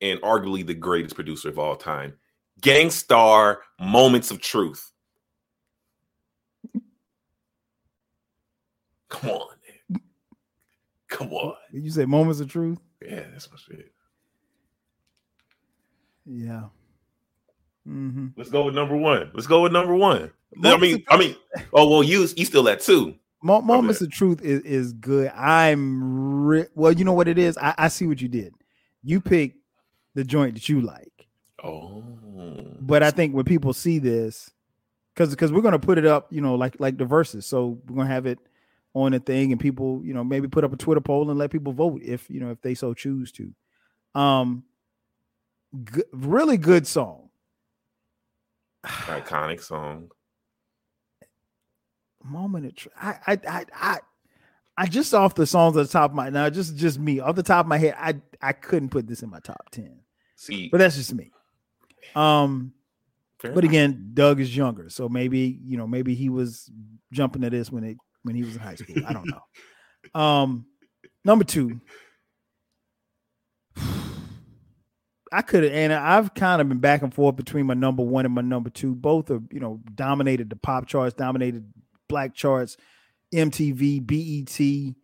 and 0.00 0.18
arguably 0.22 0.66
the 0.66 0.72
greatest 0.72 1.14
producer 1.14 1.50
of 1.50 1.58
all 1.58 1.76
time. 1.76 2.14
Gang 2.62 2.88
Starr, 2.88 3.60
Moments 3.78 4.30
of 4.30 4.40
Truth. 4.40 4.90
Come 9.10 9.30
on. 9.30 9.55
Come 11.16 11.32
on. 11.32 11.54
You 11.72 11.90
say 11.90 12.04
moments 12.04 12.40
of 12.40 12.50
truth? 12.50 12.78
Yeah, 13.00 13.22
that's 13.32 13.50
my 13.50 13.56
shit. 13.56 13.90
Yeah. 16.26 16.64
Mm-hmm. 17.88 18.28
Let's 18.36 18.50
go 18.50 18.66
with 18.66 18.74
number 18.74 18.96
one. 18.96 19.30
Let's 19.32 19.46
go 19.46 19.62
with 19.62 19.72
number 19.72 19.94
one. 19.94 20.30
Moments 20.54 20.76
I 20.76 20.76
mean, 20.76 21.04
I 21.08 21.16
mean, 21.16 21.36
oh 21.72 21.88
well, 21.88 22.02
you 22.02 22.28
you 22.36 22.44
still 22.44 22.68
at 22.68 22.80
two. 22.80 23.14
Moments 23.42 24.02
of 24.02 24.10
truth 24.10 24.42
is, 24.42 24.60
is 24.62 24.92
good. 24.92 25.30
I'm 25.34 26.44
re- 26.44 26.66
well, 26.74 26.92
you 26.92 27.04
know 27.04 27.12
what 27.12 27.28
it 27.28 27.38
is. 27.38 27.56
I, 27.56 27.74
I 27.78 27.88
see 27.88 28.06
what 28.06 28.20
you 28.20 28.28
did. 28.28 28.52
You 29.02 29.20
pick 29.20 29.54
the 30.14 30.24
joint 30.24 30.54
that 30.54 30.68
you 30.68 30.82
like. 30.82 31.28
Oh, 31.62 32.02
but 32.80 33.02
I 33.02 33.10
think 33.10 33.34
when 33.34 33.44
people 33.44 33.72
see 33.72 33.98
this, 33.98 34.50
because 35.14 35.30
because 35.30 35.50
we're 35.50 35.62
gonna 35.62 35.78
put 35.78 35.96
it 35.96 36.04
up, 36.04 36.26
you 36.30 36.42
know, 36.42 36.56
like 36.56 36.78
like 36.78 36.98
the 36.98 37.06
verses. 37.06 37.46
So 37.46 37.78
we're 37.86 37.96
gonna 37.96 38.12
have 38.12 38.26
it 38.26 38.38
on 38.96 39.12
a 39.12 39.18
thing 39.20 39.52
and 39.52 39.60
people, 39.60 40.00
you 40.02 40.14
know, 40.14 40.24
maybe 40.24 40.48
put 40.48 40.64
up 40.64 40.72
a 40.72 40.76
Twitter 40.76 41.02
poll 41.02 41.28
and 41.28 41.38
let 41.38 41.50
people 41.50 41.74
vote 41.74 42.00
if, 42.02 42.30
you 42.30 42.40
know, 42.40 42.50
if 42.50 42.62
they 42.62 42.74
so 42.74 42.94
choose 42.94 43.30
to. 43.30 43.52
Um 44.14 44.64
g- 45.92 46.02
really 46.12 46.56
good 46.56 46.86
song. 46.86 47.28
Iconic 48.86 49.62
song. 49.62 50.10
Moment 52.24 52.66
of 52.66 52.74
tr- 52.74 52.88
I, 53.00 53.16
I 53.26 53.38
I 53.46 53.64
I 53.74 53.98
I 54.78 54.86
just 54.86 55.12
off 55.12 55.34
the 55.34 55.46
songs 55.46 55.76
at 55.76 55.86
the 55.86 55.92
top 55.92 56.10
of 56.12 56.16
my 56.16 56.30
now 56.30 56.48
just 56.48 56.74
just 56.76 56.98
me 56.98 57.20
off 57.20 57.36
the 57.36 57.42
top 57.42 57.66
of 57.66 57.68
my 57.68 57.76
head 57.78 57.94
I 57.98 58.14
I 58.40 58.52
couldn't 58.52 58.88
put 58.88 59.06
this 59.06 59.22
in 59.22 59.28
my 59.28 59.40
top 59.40 59.68
10. 59.72 60.00
See. 60.36 60.70
But 60.70 60.78
that's 60.78 60.96
just 60.96 61.12
me. 61.14 61.30
Um 62.14 62.72
Fair 63.42 63.52
but 63.52 63.64
enough. 63.64 63.70
again, 63.70 64.10
Doug 64.14 64.40
is 64.40 64.56
younger, 64.56 64.88
so 64.88 65.10
maybe 65.10 65.60
you 65.62 65.76
know, 65.76 65.86
maybe 65.86 66.14
he 66.14 66.30
was 66.30 66.70
jumping 67.12 67.42
to 67.42 67.50
this 67.50 67.70
when 67.70 67.84
it 67.84 67.98
when 68.26 68.34
he 68.34 68.42
was 68.42 68.54
in 68.54 68.60
high 68.60 68.74
school. 68.74 68.96
I 69.06 69.12
don't 69.12 69.28
know. 69.28 70.20
Um, 70.20 70.66
number 71.24 71.44
two, 71.44 71.80
I 75.32 75.42
could 75.42 75.64
have, 75.64 75.72
and 75.72 75.92
I've 75.92 76.34
kind 76.34 76.60
of 76.60 76.68
been 76.68 76.78
back 76.78 77.02
and 77.02 77.12
forth 77.12 77.36
between 77.36 77.66
my 77.66 77.74
number 77.74 78.02
one 78.02 78.24
and 78.24 78.34
my 78.34 78.42
number 78.42 78.70
two. 78.70 78.94
Both 78.94 79.30
are, 79.30 79.40
you 79.50 79.60
know, 79.60 79.80
dominated 79.94 80.50
the 80.50 80.56
pop 80.56 80.86
charts, 80.86 81.14
dominated 81.14 81.72
black 82.08 82.34
charts, 82.34 82.76
MTV, 83.34 84.06
BET, 84.06 84.94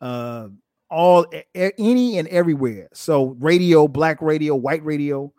uh, 0.00 0.48
all 0.88 1.26
any 1.54 2.18
and 2.18 2.28
everywhere. 2.28 2.88
So 2.92 3.36
radio, 3.40 3.88
black 3.88 4.22
radio, 4.22 4.54
white 4.54 4.84
radio. 4.84 5.32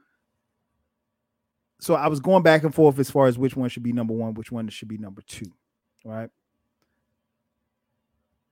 So 1.80 1.96
I 1.96 2.08
was 2.08 2.20
going 2.20 2.44
back 2.44 2.64
and 2.64 2.74
forth 2.74 2.98
as 3.00 3.12
far 3.12 3.28
as 3.28 3.38
which 3.38 3.56
one 3.56 3.70
should 3.70 3.84
be 3.84 3.94
number 3.94 4.14
one, 4.14 4.34
which 4.34 4.52
one 4.52 4.68
should 4.70 4.88
be 4.88 4.98
number 4.98 5.22
two. 5.28 5.52
Right. 6.06 6.30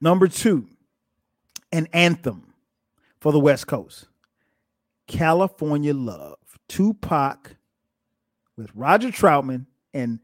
Number 0.02 0.28
two, 0.28 0.68
an 1.72 1.88
anthem 1.94 2.54
for 3.20 3.32
the 3.32 3.40
West 3.40 3.68
Coast 3.68 4.08
California 5.08 5.94
Love, 5.94 6.38
Tupac 6.68 7.56
with 8.58 8.72
Roger 8.74 9.10
Troutman 9.10 9.68
and 9.94 10.20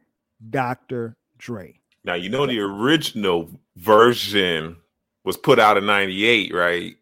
Dr. 0.50 1.16
Dre. 1.38 1.80
Now, 2.04 2.16
you 2.16 2.30
know, 2.30 2.48
the 2.48 2.60
original 2.60 3.50
version 3.76 4.78
was 5.24 5.38
put 5.38 5.60
out 5.60 5.78
in 5.78 5.86
98, 5.86 6.54
right? 6.54 6.96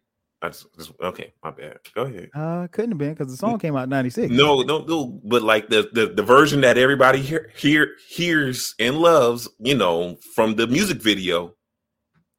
Okay. 1.00 1.32
My 1.42 1.50
bad. 1.50 1.78
Go 1.94 2.02
ahead. 2.02 2.30
Uh, 2.34 2.68
couldn't 2.68 2.92
have 2.92 2.98
been 2.98 3.14
because 3.14 3.30
the 3.32 3.36
song 3.36 3.58
came 3.58 3.74
out 3.74 3.84
in 3.84 3.88
'96. 3.88 4.30
No, 4.30 4.60
no, 4.60 4.84
no. 4.84 5.20
But 5.24 5.42
like 5.42 5.68
the 5.70 5.88
the, 5.92 6.06
the 6.06 6.22
version 6.22 6.60
that 6.60 6.78
everybody 6.78 7.20
hear, 7.20 7.50
hear 7.56 7.96
hears 8.06 8.76
and 8.78 8.98
loves, 8.98 9.48
you 9.58 9.74
know, 9.74 10.18
from 10.34 10.54
the 10.54 10.68
music 10.68 11.02
video, 11.02 11.55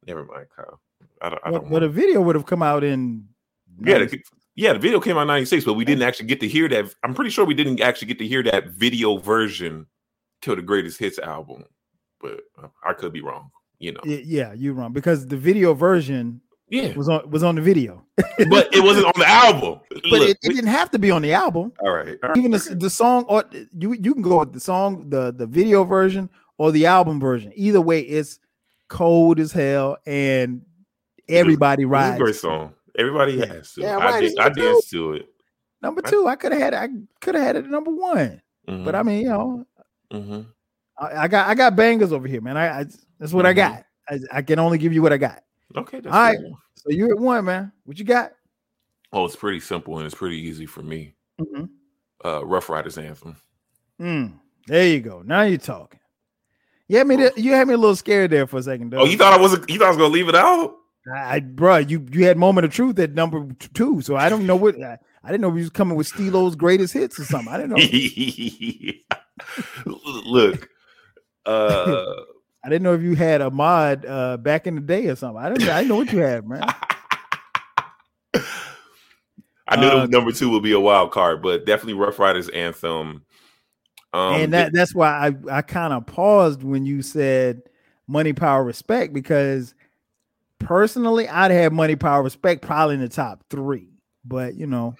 Never 0.08 0.24
mind, 0.24 0.46
Kyle. 0.56 0.80
I 1.20 1.28
don't. 1.28 1.42
I 1.44 1.50
don't 1.50 1.70
but, 1.70 1.82
a 1.82 1.88
video 1.88 2.22
would 2.22 2.34
have 2.34 2.46
come 2.46 2.62
out 2.62 2.82
in. 2.82 3.24
Yeah, 3.84 3.98
the, 3.98 4.20
yeah. 4.56 4.72
The 4.72 4.78
video 4.78 5.00
came 5.00 5.18
out 5.18 5.26
'96, 5.26 5.66
but 5.66 5.74
we 5.74 5.84
didn't 5.84 6.02
actually 6.02 6.26
get 6.26 6.40
to 6.40 6.48
hear 6.48 6.68
that. 6.70 6.94
I'm 7.04 7.14
pretty 7.14 7.30
sure 7.30 7.44
we 7.44 7.54
didn't 7.54 7.80
actually 7.80 8.08
get 8.08 8.18
to 8.20 8.26
hear 8.26 8.42
that 8.44 8.68
video 8.68 9.18
version 9.18 9.86
till 10.40 10.56
the 10.56 10.62
greatest 10.62 10.98
hits 10.98 11.18
album. 11.18 11.64
But 12.20 12.40
um, 12.56 12.72
I 12.84 12.94
could 12.94 13.12
be 13.12 13.20
wrong. 13.20 13.50
You 13.78 13.92
know. 13.92 14.00
Yeah, 14.04 14.54
you're 14.54 14.74
wrong 14.74 14.92
because 14.92 15.26
the 15.26 15.36
video 15.36 15.74
version 15.74 16.40
yeah 16.70 16.94
was 16.94 17.08
on 17.08 17.28
was 17.30 17.42
on 17.42 17.54
the 17.54 17.62
video 17.62 18.04
but 18.50 18.68
it 18.74 18.84
wasn't 18.84 19.06
on 19.06 19.12
the 19.16 19.26
album 19.26 19.80
but 19.88 20.04
Look, 20.04 20.28
it, 20.28 20.38
it, 20.42 20.54
didn't 20.54 20.66
have 20.66 20.90
to 20.90 20.98
be 20.98 21.10
on 21.10 21.22
the 21.22 21.32
album 21.32 21.72
all 21.80 21.90
right, 21.90 22.18
all 22.22 22.28
right. 22.28 22.36
even 22.36 22.50
the, 22.50 22.76
the 22.78 22.90
song 22.90 23.24
or 23.24 23.44
you 23.50 23.94
you 23.94 24.12
can 24.12 24.22
go 24.22 24.40
with 24.40 24.52
the 24.52 24.60
song 24.60 25.08
the 25.08 25.32
the 25.32 25.46
video 25.46 25.84
version 25.84 26.28
or 26.58 26.70
the 26.70 26.84
album 26.84 27.20
version 27.20 27.52
either 27.54 27.80
way 27.80 28.00
it's 28.00 28.38
cold 28.88 29.40
as 29.40 29.52
hell, 29.52 29.98
and 30.06 30.62
everybody 31.28 31.84
it's, 31.84 31.90
rides. 31.90 32.12
It's 32.12 32.20
a 32.20 32.24
great 32.24 32.36
song. 32.36 32.74
Everybody 32.98 33.34
yeah. 33.34 33.46
has 33.46 33.72
to. 33.74 33.80
Yeah, 33.82 33.98
I, 33.98 34.20
did, 34.20 34.38
I 34.38 34.48
danced 34.48 34.90
to 34.90 35.12
it. 35.12 35.28
Number 35.80 36.02
two, 36.02 36.26
I 36.26 36.36
could 36.36 36.52
have 36.52 36.60
had. 36.60 36.74
I 36.74 36.88
could 37.20 37.34
have 37.34 37.44
had 37.44 37.56
it 37.56 37.64
at 37.64 37.70
number 37.70 37.90
one, 37.90 38.42
mm-hmm. 38.68 38.84
but 38.84 38.94
I 38.94 39.02
mean, 39.02 39.22
you 39.22 39.28
know, 39.28 39.66
mm-hmm. 40.12 40.40
I, 40.98 41.24
I, 41.24 41.28
got 41.28 41.48
I 41.48 41.54
got 41.54 41.76
bangers 41.76 42.12
over 42.12 42.26
here, 42.26 42.40
man. 42.40 42.56
I, 42.56 42.80
I 42.80 42.84
that's 43.18 43.32
what 43.32 43.44
mm-hmm. 43.44 43.46
I 43.46 43.52
got. 43.52 43.84
I, 44.08 44.38
I, 44.38 44.42
can 44.42 44.58
only 44.58 44.78
give 44.78 44.92
you 44.92 45.02
what 45.02 45.12
I 45.12 45.18
got. 45.18 45.44
Okay, 45.76 45.98
all 45.98 46.10
right. 46.10 46.38
Cool. 46.38 46.58
So 46.74 46.90
you're 46.90 47.12
at 47.12 47.18
one, 47.18 47.44
man. 47.44 47.72
What 47.84 47.98
you 47.98 48.04
got? 48.04 48.32
Oh, 49.12 49.24
it's 49.24 49.36
pretty 49.36 49.60
simple 49.60 49.98
and 49.98 50.06
it's 50.06 50.14
pretty 50.14 50.38
easy 50.38 50.66
for 50.66 50.82
me. 50.82 51.14
Mm-hmm. 51.40 51.64
Uh, 52.24 52.40
Ruff 52.42 52.68
Ryders 52.68 52.98
anthem. 52.98 53.36
Mm, 54.00 54.34
there 54.66 54.86
you 54.86 55.00
go. 55.00 55.22
Now 55.24 55.42
you're 55.42 55.58
talking. 55.58 55.97
You 56.88 56.96
had 56.98 57.06
me. 57.06 57.30
You 57.36 57.52
had 57.52 57.68
me 57.68 57.74
a 57.74 57.78
little 57.78 57.96
scared 57.96 58.30
there 58.30 58.46
for 58.46 58.56
a 58.56 58.62
second. 58.62 58.90
Though. 58.90 59.00
Oh, 59.00 59.04
you 59.04 59.18
thought 59.18 59.34
I 59.34 59.36
was. 59.40 59.52
You 59.68 59.78
thought 59.78 59.86
I 59.86 59.90
was 59.90 59.98
gonna 59.98 60.08
leave 60.08 60.28
it 60.28 60.34
out? 60.34 60.74
I, 61.14 61.40
bro, 61.40 61.78
you 61.78 62.06
you 62.10 62.24
had 62.24 62.36
moment 62.36 62.64
of 62.64 62.72
truth 62.72 62.98
at 62.98 63.12
number 63.12 63.46
two, 63.74 64.00
so 64.00 64.16
I 64.16 64.28
don't 64.28 64.46
know 64.46 64.56
what. 64.56 64.82
I, 64.82 64.98
I 65.22 65.30
didn't 65.30 65.42
know 65.42 65.50
if 65.50 65.56
he 65.56 65.60
was 65.60 65.70
coming 65.70 65.96
with 65.96 66.06
Stilo's 66.06 66.56
greatest 66.56 66.94
hits 66.94 67.20
or 67.20 67.24
something. 67.24 67.52
I 67.52 67.58
didn't 67.58 67.70
know. 67.70 67.76
Look, 70.24 70.70
uh, 71.44 72.04
I 72.64 72.68
didn't 72.68 72.82
know 72.82 72.94
if 72.94 73.02
you 73.02 73.14
had 73.14 73.42
a 73.42 73.50
mod 73.50 74.06
uh, 74.06 74.38
back 74.38 74.66
in 74.66 74.74
the 74.76 74.80
day 74.80 75.08
or 75.08 75.16
something. 75.16 75.42
I 75.42 75.50
didn't. 75.50 75.68
I 75.68 75.80
didn't 75.80 75.88
know 75.90 75.96
what 75.96 76.12
you 76.12 76.20
had, 76.20 76.48
man. 76.48 76.62
I 79.70 79.76
knew 79.76 79.88
uh, 79.88 80.06
number 80.06 80.32
two 80.32 80.48
would 80.50 80.62
be 80.62 80.72
a 80.72 80.80
wild 80.80 81.10
card, 81.10 81.42
but 81.42 81.66
definitely 81.66 81.92
Ruff 81.92 82.18
Ryders 82.18 82.48
anthem 82.48 83.22
um, 84.12 84.34
and 84.34 84.52
that, 84.54 84.72
that's 84.72 84.94
why 84.94 85.28
I, 85.28 85.58
I 85.58 85.62
kind 85.62 85.92
of 85.92 86.06
paused 86.06 86.62
when 86.62 86.86
you 86.86 87.02
said 87.02 87.62
money, 88.06 88.32
power, 88.32 88.64
respect, 88.64 89.12
because 89.12 89.74
personally, 90.58 91.28
I'd 91.28 91.50
have 91.50 91.72
money, 91.72 91.96
power, 91.96 92.22
respect 92.22 92.62
probably 92.62 92.94
in 92.96 93.00
the 93.00 93.08
top 93.08 93.44
three. 93.50 93.88
But 94.24 94.54
you 94.54 94.66
know, 94.66 94.94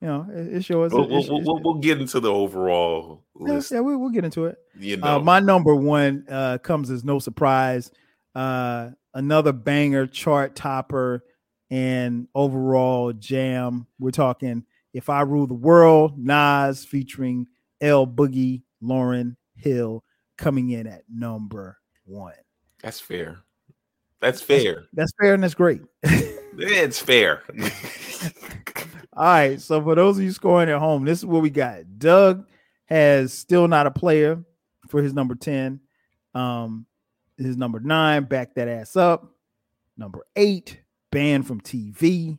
you 0.00 0.08
know, 0.08 0.26
it's 0.30 0.68
yours. 0.68 0.92
We'll, 0.92 1.18
it's, 1.18 1.28
we'll, 1.28 1.42
we'll, 1.42 1.60
we'll, 1.62 1.74
get 1.74 2.00
into 2.00 2.20
the 2.20 2.32
overall 2.32 3.24
list. 3.34 3.72
Yeah, 3.72 3.78
yeah 3.78 3.82
we, 3.82 3.96
will 3.96 4.10
get 4.10 4.24
into 4.24 4.46
it. 4.46 4.56
You 4.78 4.94
uh, 4.94 4.98
know, 4.98 5.16
uh, 5.16 5.20
my 5.20 5.40
number 5.40 5.74
one 5.74 6.24
uh, 6.30 6.58
comes 6.58 6.90
as 6.90 7.04
no 7.04 7.18
surprise. 7.18 7.90
Uh, 8.34 8.90
another 9.14 9.52
banger, 9.52 10.06
chart 10.06 10.54
topper, 10.54 11.24
and 11.70 12.28
overall 12.34 13.12
jam. 13.12 13.86
We're 13.98 14.12
talking 14.12 14.64
"If 14.92 15.10
I 15.10 15.22
Rule 15.22 15.48
the 15.48 15.54
World," 15.54 16.16
Nas 16.16 16.84
featuring 16.84 17.48
L 17.80 18.06
Boogie, 18.06 18.62
Lauryn 18.82 19.36
Hill, 19.56 20.04
coming 20.36 20.70
in 20.70 20.86
at 20.86 21.02
number 21.08 21.78
one. 22.04 22.34
That's 22.82 23.00
fair. 23.00 23.38
That's 24.20 24.40
fair. 24.40 24.74
That's, 24.74 24.86
that's 24.92 25.12
fair 25.20 25.34
and 25.34 25.42
that's 25.42 25.54
great. 25.54 25.82
it's 26.02 26.98
fair. 26.98 27.42
All 29.12 29.24
right. 29.24 29.60
So 29.60 29.82
for 29.82 29.94
those 29.94 30.18
of 30.18 30.24
you 30.24 30.32
scoring 30.32 30.70
at 30.70 30.78
home, 30.78 31.04
this 31.04 31.18
is 31.18 31.26
what 31.26 31.42
we 31.42 31.50
got. 31.50 31.98
Doug 31.98 32.46
has 32.86 33.32
still 33.32 33.68
not 33.68 33.86
a 33.86 33.90
player 33.90 34.42
for 34.88 35.02
his 35.02 35.12
number 35.12 35.34
10. 35.34 35.80
Um, 36.34 36.86
his 37.36 37.56
number 37.56 37.80
nine, 37.80 38.24
back 38.24 38.54
that 38.54 38.68
ass 38.68 38.96
up. 38.96 39.32
Number 39.96 40.26
eight, 40.36 40.80
banned 41.10 41.46
from 41.46 41.60
TV. 41.60 42.38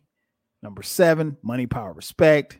Number 0.61 0.83
seven, 0.83 1.37
money, 1.41 1.67
power, 1.67 1.93
respect. 1.93 2.59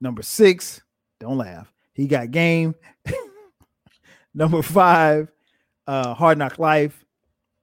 Number 0.00 0.22
six, 0.22 0.82
don't 1.20 1.38
laugh. 1.38 1.72
He 2.00 2.06
got 2.06 2.30
game. 2.30 2.74
Number 4.34 4.62
five, 4.62 5.28
uh, 5.86 6.14
Hard 6.14 6.38
Knock 6.38 6.58
Life. 6.58 7.04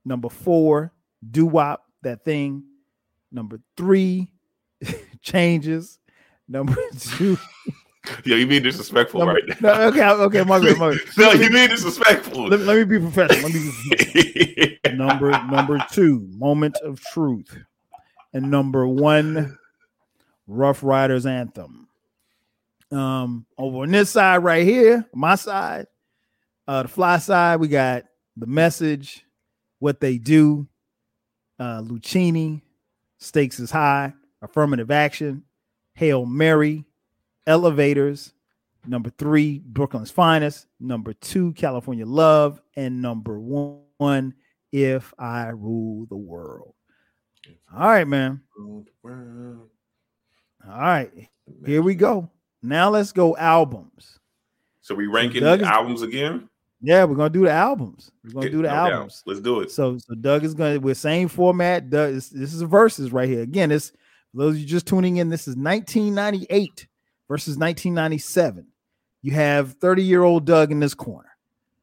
Number 0.06 0.30
four, 0.30 0.94
Doo 1.32 1.48
Wop, 1.48 1.84
that 2.04 2.24
thing. 2.24 2.64
Number 3.32 3.60
three, 3.76 4.32
Changes. 5.24 5.98
Number 6.48 6.76
two. 7.00 7.36
Yeah, 8.26 8.36
you 8.36 8.46
mean 8.46 8.62
disrespectful 8.62 9.22
number, 9.22 9.34
right 9.34 9.44
now. 9.60 9.74
No, 9.74 9.82
okay, 9.88 10.08
okay, 10.08 10.44
my 10.44 10.60
bad, 10.60 10.78
my 10.78 10.92
bad. 10.92 11.00
no, 11.18 11.32
you 11.32 11.50
mean 11.50 11.72
disrespectful. 11.72 12.48
Let, 12.48 12.60
let, 12.60 12.78
me 12.78 12.84
be 12.84 13.00
professional. 13.00 13.50
Let 13.50 13.54
me 13.56 14.80
be 14.84 14.94
number 14.94 15.32
number 15.32 15.84
two, 15.92 16.30
moment 16.34 16.78
of 16.84 17.02
truth, 17.02 17.58
and 18.36 18.52
number 18.52 18.88
one, 18.88 19.58
Ruff 20.46 20.84
Ryders 20.84 21.26
anthem. 21.26 21.87
Um, 22.92 23.46
over 23.58 23.80
on 23.80 23.92
this 23.92 24.12
side 24.12 24.44
right 24.44 24.66
here, 24.66 25.06
my 25.14 25.36
side, 25.36 25.88
uh, 26.68 26.84
the 26.84 26.88
fly 26.88 27.18
side, 27.18 27.60
we 27.60 27.68
got 27.68 28.04
the 28.38 28.48
message, 28.48 29.26
what 29.80 30.00
they 30.00 30.18
do, 30.18 30.68
uh, 31.60 31.82
Luchini, 31.82 32.62
stakes 33.20 33.60
is 33.60 33.72
high, 33.72 34.14
affirmative 34.42 34.92
action, 34.92 35.44
Hail 35.96 36.26
Mary, 36.26 36.86
elevators, 37.46 38.34
number 38.86 39.10
three, 39.10 39.60
Brooklyn's 39.60 40.12
finest, 40.12 40.68
number 40.80 41.14
two, 41.14 41.54
California 41.54 42.06
love, 42.06 42.62
and 42.76 43.02
number 43.02 43.40
one, 43.40 44.34
if 44.72 45.14
I 45.18 45.48
rule 45.48 46.06
the 46.06 46.16
world. 46.18 46.74
All 47.74 47.88
right, 47.88 48.08
man. 48.08 48.42
All 50.68 50.80
right, 50.80 51.12
here 51.66 51.82
we 51.82 51.96
go. 51.96 52.30
Now 52.62 52.90
let's 52.90 53.12
go 53.12 53.36
albums. 53.38 54.20
So 54.82 54.96
we 54.96 55.08
ranking 55.08 55.44
the 55.44 55.62
albums 55.64 56.02
again? 56.02 56.50
Yeah, 56.82 57.04
we're 57.06 57.16
gonna 57.16 57.30
do 57.30 57.44
the 57.44 57.52
albums. 57.52 58.12
We're 58.24 58.32
gonna 58.32 58.50
do 58.50 58.62
the 58.62 58.70
no 58.70 58.76
albums. 58.76 59.16
Doubt. 59.16 59.24
Let's 59.26 59.42
do 59.42 59.62
it. 59.62 59.72
So, 59.72 59.98
so 59.98 60.16
Doug 60.16 60.44
is 60.44 60.54
gonna 60.54 60.80
with 60.80 60.98
same 60.98 61.28
format. 61.28 61.90
Doug, 61.90 62.14
this, 62.14 62.30
this 62.30 62.54
is 62.54 62.62
verses 62.62 63.12
right 63.12 63.28
here. 63.28 63.42
Again, 63.42 63.70
this 63.70 63.92
those 64.34 64.56
of 64.56 64.60
you 64.60 64.66
just 64.66 64.86
tuning 64.86 65.18
in. 65.18 65.30
This 65.30 65.48
is 65.48 65.56
1998 65.56 66.88
versus 67.28 67.58
1997. 67.58 68.68
You 69.24 69.32
have 69.32 69.74
30 69.74 70.04
year 70.04 70.24
old 70.24 70.46
Doug 70.46 70.72
in 70.72 70.80
this 70.80 70.94
corner. 70.94 71.30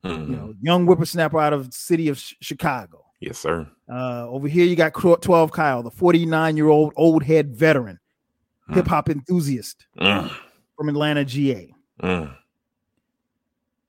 Mm-hmm. 0.05 0.33
You 0.33 0.37
know, 0.39 0.55
young 0.61 0.87
whippersnapper 0.87 1.39
out 1.39 1.53
of 1.53 1.71
the 1.71 1.77
city 1.77 2.09
of 2.09 2.19
sh- 2.19 2.35
Chicago. 2.41 3.05
Yes, 3.21 3.39
sir. 3.39 3.67
Uh, 3.91 4.29
over 4.29 4.49
here, 4.49 4.67
you 4.67 4.77
got 4.77 4.93
12 4.95 5.51
Kyle, 5.51 5.83
the 5.83 5.91
49 5.91 6.57
year 6.57 6.69
old 6.69 6.93
old 6.97 7.23
head 7.23 7.57
veteran, 7.57 7.99
mm. 8.71 8.75
hip 8.75 8.87
hop 8.87 9.09
enthusiast 9.09 9.87
mm. 9.99 10.31
From 10.77 10.89
Atlanta, 10.89 11.25
GA. 11.25 11.75
Mm. 12.03 12.37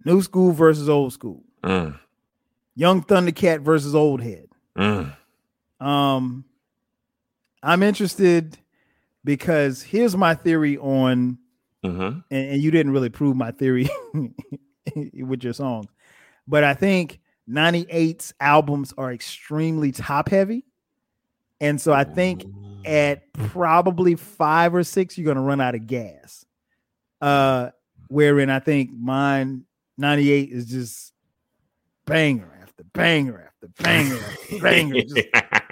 New 0.05 0.21
school 0.21 0.51
versus 0.51 0.89
old 0.89 1.13
school. 1.13 1.43
Mm. 1.63 1.99
Young 2.75 3.03
Thundercat 3.03 3.61
versus 3.61 3.95
old 3.95 4.21
head. 4.21 4.47
Mm. 4.77 5.15
Um, 5.79 6.45
I'm 7.63 7.83
interested 7.83 8.57
because 9.23 9.81
here's 9.81 10.15
my 10.15 10.35
theory 10.35 10.77
on, 10.77 11.39
mm-hmm. 11.83 12.01
and, 12.01 12.23
and, 12.51 12.61
you 12.61 12.71
didn't 12.71 12.91
really 12.91 13.09
prove 13.09 13.35
my 13.35 13.51
theory 13.51 13.89
with 14.95 15.43
your 15.43 15.53
songs, 15.53 15.87
but 16.47 16.63
I 16.63 16.75
think 16.75 17.19
98's 17.49 18.33
albums 18.39 18.93
are 18.97 19.11
extremely 19.11 19.91
top 19.91 20.29
heavy. 20.29 20.65
And 21.59 21.79
so 21.79 21.93
I 21.93 22.03
think 22.03 22.45
at 22.85 23.31
probably 23.33 24.15
five 24.15 24.75
or 24.75 24.83
six, 24.83 25.17
you're 25.17 25.25
going 25.25 25.37
to 25.37 25.41
run 25.41 25.61
out 25.61 25.75
of 25.75 25.87
gas. 25.87 26.45
Uh, 27.25 27.71
wherein 28.07 28.51
I 28.51 28.59
think 28.59 28.91
mine 28.93 29.65
98 29.97 30.51
is 30.51 30.67
just 30.67 31.11
banger 32.05 32.55
after 32.61 32.83
banger 32.93 33.49
after 33.49 33.83
banger 33.83 34.17
after 34.17 34.59
banger. 34.61 35.01
Just, 35.01 35.15
you, 35.15 35.23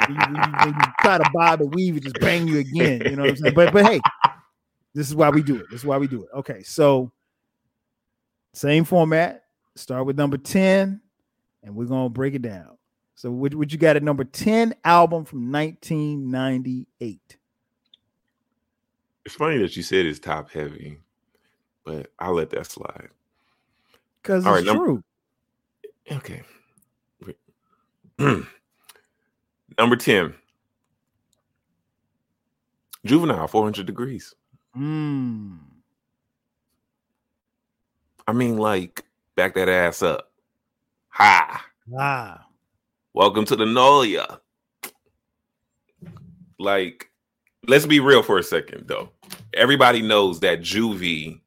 you, 0.10 0.26
you, 0.66 0.74
try 1.02 1.20
to 1.20 1.30
bob 1.32 1.62
and 1.62 1.72
weave, 1.76 1.98
it 1.98 2.04
just 2.04 2.20
bang 2.20 2.48
you 2.48 2.58
again. 2.58 3.04
You 3.06 3.16
know 3.16 3.22
what 3.22 3.30
I'm 3.30 3.38
saying? 3.38 3.54
But 3.54 3.72
but 3.72 3.86
hey, 3.86 4.02
this 4.96 5.08
is 5.08 5.16
why 5.16 5.30
we 5.30 5.44
do 5.44 5.58
it. 5.58 5.68
This 5.70 5.82
is 5.82 5.86
why 5.86 6.00
we 6.00 6.08
do 6.08 6.24
it. 6.24 6.30
Okay, 6.38 6.64
so 6.64 7.12
same 8.54 8.84
format. 8.84 9.44
Start 9.76 10.08
with 10.08 10.18
number 10.18 10.38
10, 10.38 11.02
and 11.62 11.76
we're 11.76 11.86
gonna 11.86 12.10
break 12.10 12.34
it 12.34 12.42
down. 12.42 12.80
So 13.14 13.30
what, 13.30 13.54
what 13.54 13.72
you 13.72 13.78
got 13.78 13.96
at 13.96 14.02
number 14.02 14.24
10 14.24 14.74
album 14.84 15.24
from 15.24 15.52
1998? 15.52 17.38
It's 19.24 19.36
funny 19.36 19.60
that 19.60 19.78
you 19.78 19.84
said 19.84 20.08
it's 20.08 20.18
top 20.18 20.50
heavy, 20.50 20.98
but 21.84 22.12
I'll 22.20 22.34
let 22.34 22.50
that 22.52 22.66
slide. 22.66 23.10
Because 24.22 24.46
it's 24.46 24.52
right, 24.52 24.66
true. 24.66 25.04
okay. 26.12 26.42
number 29.78 29.96
10. 29.96 30.34
Juvenile, 33.06 33.48
400 33.48 33.86
degrees. 33.86 34.34
Mm. 34.78 35.60
I 38.28 38.32
mean, 38.32 38.58
like, 38.58 39.04
back 39.36 39.56
that 39.56 39.68
ass 39.68 40.02
up. 40.02 40.32
Ha. 41.10 41.66
Ah. 41.98 42.46
Welcome 43.14 43.46
to 43.46 43.56
the 43.58 43.66
Nolia. 43.66 44.40
Like, 46.58 47.12
let's 47.68 47.86
be 47.86 48.00
real 48.00 48.24
for 48.24 48.38
a 48.38 48.44
second, 48.44 48.88
though. 48.88 49.10
Everybody 49.54 50.02
knows 50.02 50.40
that 50.40 50.62
Juvie 50.62 51.42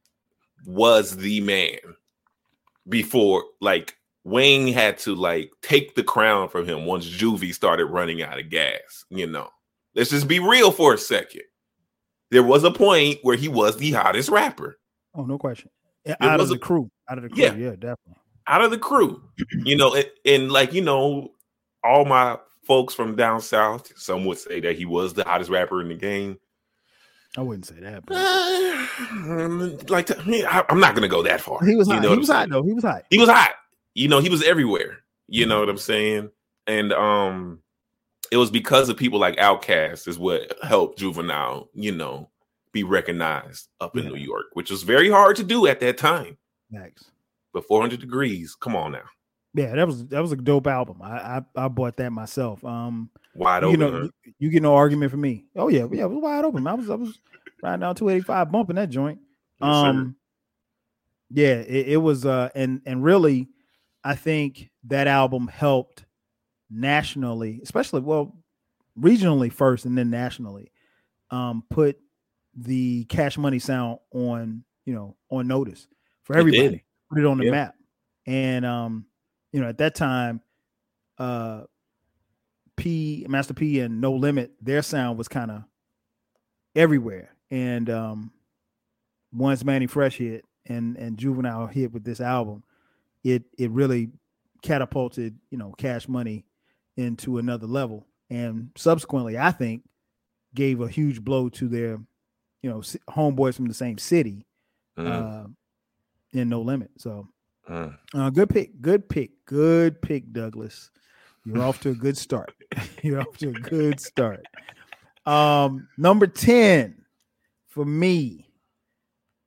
was 0.67 1.17
the 1.17 1.41
man 1.41 1.79
before 2.89 3.45
like 3.61 3.97
Wayne 4.25 4.73
had 4.73 4.99
to 4.99 5.15
like 5.15 5.53
take 5.63 5.95
the 5.95 6.03
crown 6.03 6.49
from 6.49 6.69
him 6.69 6.85
once 6.85 7.07
Juvie 7.07 7.55
started 7.55 7.87
running 7.87 8.23
out 8.23 8.39
of 8.39 8.51
gas, 8.51 9.05
you 9.09 9.27
know. 9.27 9.49
Let's 9.95 10.11
just 10.11 10.29
be 10.29 10.41
real 10.41 10.73
for 10.73 10.93
a 10.93 10.99
second. 10.99 11.43
There 12.31 12.43
was 12.43 12.65
a 12.65 12.71
point 12.71 13.19
where 13.23 13.37
he 13.37 13.49
was 13.49 13.77
the 13.77 13.93
hottest 13.93 14.29
rapper. 14.29 14.79
Oh, 15.15 15.25
no 15.25 15.39
question. 15.39 15.71
Out 16.21 16.41
of 16.41 16.49
the 16.49 16.57
a, 16.57 16.59
crew. 16.59 16.91
Out 17.09 17.19
of 17.19 17.25
the 17.25 17.31
crew. 17.31 17.43
Yeah, 17.43 17.55
yeah, 17.55 17.71
definitely. 17.71 18.17
Out 18.49 18.63
of 18.63 18.71
the 18.71 18.79
crew. 18.79 19.23
you 19.65 19.77
know, 19.77 19.95
and, 19.95 20.11
and 20.25 20.53
like, 20.53 20.73
you 20.73 20.83
know, 20.83 21.31
all 21.83 22.05
my 22.05 22.37
folks 22.65 22.95
from 22.95 23.17
down 23.17 23.41
south, 23.41 23.93
some 23.97 24.25
would 24.25 24.39
say 24.39 24.61
that 24.61 24.77
he 24.77 24.85
was 24.85 25.15
the 25.15 25.25
hottest 25.25 25.51
rapper 25.51 25.81
in 25.81 25.89
the 25.89 25.95
game. 25.95 26.39
I 27.37 27.43
wouldn't 27.43 27.67
say 27.67 27.81
that. 27.81 28.07
But... 28.07 28.17
Uh, 28.17 29.77
like, 29.89 30.11
I, 30.11 30.65
am 30.69 30.81
not 30.81 30.95
gonna 30.95 31.09
go 31.09 31.23
that 31.23 31.41
far. 31.41 31.65
He 31.65 31.77
was 31.77 31.89
hot. 31.89 31.97
You 31.97 32.01
know 32.01 32.13
he 32.13 32.19
was 32.19 32.29
hot 32.29 32.49
though. 32.49 32.63
He 32.63 32.73
was 32.73 32.85
hot. 32.85 33.05
He 33.11 33.19
was 33.19 33.29
hot. 33.29 33.53
You 33.95 34.09
know, 34.09 34.21
he 34.21 34.29
was 34.29 34.43
everywhere. 34.43 34.99
You 35.29 35.47
know 35.47 35.61
what 35.61 35.69
I'm 35.69 35.79
saying? 35.79 36.31
And 36.67 36.93
um, 36.93 37.61
it 38.31 38.37
was 38.37 38.51
because 38.51 38.89
of 38.89 38.97
people 38.97 39.19
like 39.19 39.37
OutKast 39.37 40.09
is 40.09 40.19
what 40.19 40.53
helped 40.63 40.99
Juvenile. 40.99 41.69
You 41.75 41.93
know, 41.93 42.31
be 42.73 42.85
recognized 42.85 43.69
up 43.81 43.97
in 43.97 44.05
yeah. 44.05 44.11
New 44.11 44.17
York, 44.17 44.47
which 44.55 44.71
was 44.71 44.83
very 44.83 45.11
hard 45.11 45.37
to 45.37 45.45
do 45.45 45.67
at 45.67 45.81
that 45.81 45.99
time. 45.99 46.37
Thanks. 46.73 47.05
But 47.53 47.67
400 47.67 48.01
degrees, 48.01 48.55
come 48.55 48.77
on 48.77 48.93
now. 48.93 49.05
Yeah, 49.55 49.75
that 49.75 49.87
was 49.87 50.07
that 50.09 50.21
was 50.21 50.33
a 50.33 50.37
dope 50.37 50.67
album. 50.67 51.01
I 51.01 51.39
I, 51.57 51.65
I 51.65 51.69
bought 51.69 51.97
that 51.97 52.11
myself. 52.11 52.63
Um, 52.63 53.09
wide 53.37 53.65
open. 53.65 53.81
You 53.81 53.87
know, 53.87 53.99
you, 54.25 54.33
you, 54.39 54.51
get 54.51 54.63
no 54.63 54.75
argument 54.75 55.11
from 55.11 55.21
me. 55.21 55.45
Oh 55.57 55.69
yeah, 55.69 55.87
yeah, 55.91 56.05
it 56.05 56.11
was 56.11 56.23
wide 56.23 56.45
open. 56.45 56.67
I 56.67 56.75
was 56.75 56.91
I 56.91 56.95
was 56.95 57.19
riding 57.63 57.81
down 57.81 57.95
285 57.95 58.53
bumping 58.53 58.77
that 58.77 58.91
joint. 58.91 59.19
Yes, 59.61 59.75
um, 59.75 60.17
yeah, 61.31 61.55
it, 61.55 61.89
it, 61.89 61.97
was 61.97 62.25
uh, 62.25 62.51
and 62.55 62.81
and 62.87 63.03
really, 63.03 63.49
I 64.05 64.15
think 64.15 64.71
that 64.85 65.07
album 65.07 65.49
helped 65.49 66.05
nationally, 66.71 67.61
especially 67.63 68.01
well, 68.01 68.37
regionally 68.99 69.53
first 69.53 69.85
and 69.85 69.97
then 69.97 70.11
nationally, 70.11 70.71
um, 71.31 71.65
put 71.71 71.99
the 72.55 73.05
Cash 73.05 73.39
Money 73.39 73.59
sound 73.59 73.99
on 74.13 74.65
you 74.85 74.95
know 74.95 75.17
on 75.31 75.47
notice 75.47 75.89
for 76.25 76.37
everybody. 76.37 76.85
Put 77.11 77.21
it 77.21 77.27
on 77.27 77.39
the 77.39 77.45
yeah. 77.45 77.51
map, 77.51 77.75
and 78.27 78.67
um, 78.67 79.07
you 79.53 79.61
know 79.61 79.69
at 79.69 79.79
that 79.79 79.95
time, 79.95 80.41
uh, 81.19 81.63
P 82.77 83.27
Master 83.29 83.55
P 83.55 83.81
and 83.81 84.01
No 84.01 84.13
Limit, 84.13 84.53
their 84.61 84.83
sound 84.83 85.19
was 85.19 85.29
kind 85.29 85.51
of 85.51 85.65
everywhere, 86.75 87.35
and 87.51 87.89
um, 87.91 88.33
once 89.33 89.65
Mannie 89.65 89.87
Fresh 89.87 90.19
hit 90.19 90.45
and 90.67 90.97
and 90.97 91.19
Juvenile 91.19 91.67
hit 91.67 91.93
with 91.93 92.05
this 92.05 92.21
album, 92.21 92.63
it 93.25 93.45
it 93.59 93.71
really 93.71 94.11
catapulted 94.63 95.39
you 95.51 95.59
know 95.59 95.73
Cash 95.79 96.09
Money 96.09 96.45
into 96.97 97.39
another 97.39 97.67
level, 97.67 98.07
and 98.31 98.71
subsequently, 98.77 99.39
I 99.39 99.51
think 99.51 99.83
gave 100.55 100.81
a 100.81 100.89
huge 100.89 101.23
blow 101.23 101.49
to 101.51 101.69
their 101.69 102.01
you 102.63 102.71
know 102.71 102.81
homeboys 103.09 103.55
from 103.55 103.67
the 103.67 103.75
same 103.75 103.99
city 103.99 104.47
mm. 104.99 105.07
uh, 105.07 105.49
in 106.33 106.49
No 106.49 106.63
Limit. 106.63 106.91
So 106.99 107.29
mm. 107.69 107.97
uh, 108.15 108.31
good 108.31 108.51
pick, 108.51 108.81
good 108.81 109.09
pick, 109.09 109.45
good 109.47 110.03
pick, 110.03 110.33
Douglas. 110.33 110.91
You're 111.47 111.63
off 111.63 111.81
to 111.81 111.91
a 111.91 111.95
good 111.95 112.19
start. 112.19 112.53
You're 113.03 113.21
off 113.21 113.37
to 113.39 113.51
a 113.51 113.53
good 113.53 114.01
start. 114.01 114.45
Um, 115.25 115.89
number 115.97 116.27
10 116.27 117.05
for 117.69 117.85
me. 117.85 118.51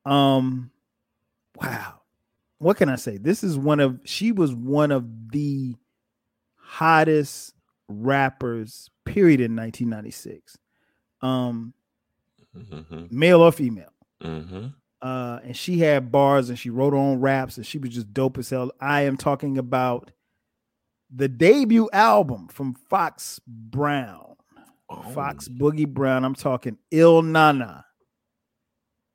Um, 0.06 0.72
wow. 1.62 2.02
What 2.58 2.78
can 2.78 2.88
I 2.88 2.96
say? 2.96 3.18
This 3.18 3.44
is 3.44 3.58
one 3.58 3.80
of 3.80 4.00
she 4.06 4.32
was 4.32 4.54
one 4.54 4.92
of 4.92 5.32
the 5.32 5.76
hottest 6.56 7.54
rappers, 7.88 8.90
period, 9.06 9.42
in 9.42 9.56
1996. 9.56 10.58
Um, 11.22 11.74
mm-hmm. 12.58 13.06
male 13.12 13.42
or 13.42 13.52
female. 13.52 13.94
Mm-hmm. 14.24 14.68
Uh, 15.02 15.40
and 15.44 15.56
she 15.56 15.80
had 15.80 16.12
bars 16.12 16.50
and 16.50 16.60
she 16.60 16.70
wrote 16.70 16.92
her 16.92 17.00
own 17.00 17.20
raps 17.20 17.58
and 17.58 17.66
she 17.66 17.78
was 17.78 17.92
just 17.92 18.14
dope 18.14 18.38
as 18.38 18.50
hell. 18.50 18.72
I 18.80 19.02
am 19.02 19.16
talking 19.18 19.58
about 19.58 20.12
the 21.14 21.28
debut 21.28 21.90
album 21.92 22.48
from 22.48 22.76
Fox 22.90 23.40
Brown, 23.48 24.36
oh. 24.90 25.02
Fox 25.14 25.48
Boogie 25.48 25.88
Brown. 25.88 26.24
I'm 26.24 26.36
talking 26.36 26.78
Ill 26.92 27.22
Na 27.22 27.52
Na. 27.52 27.82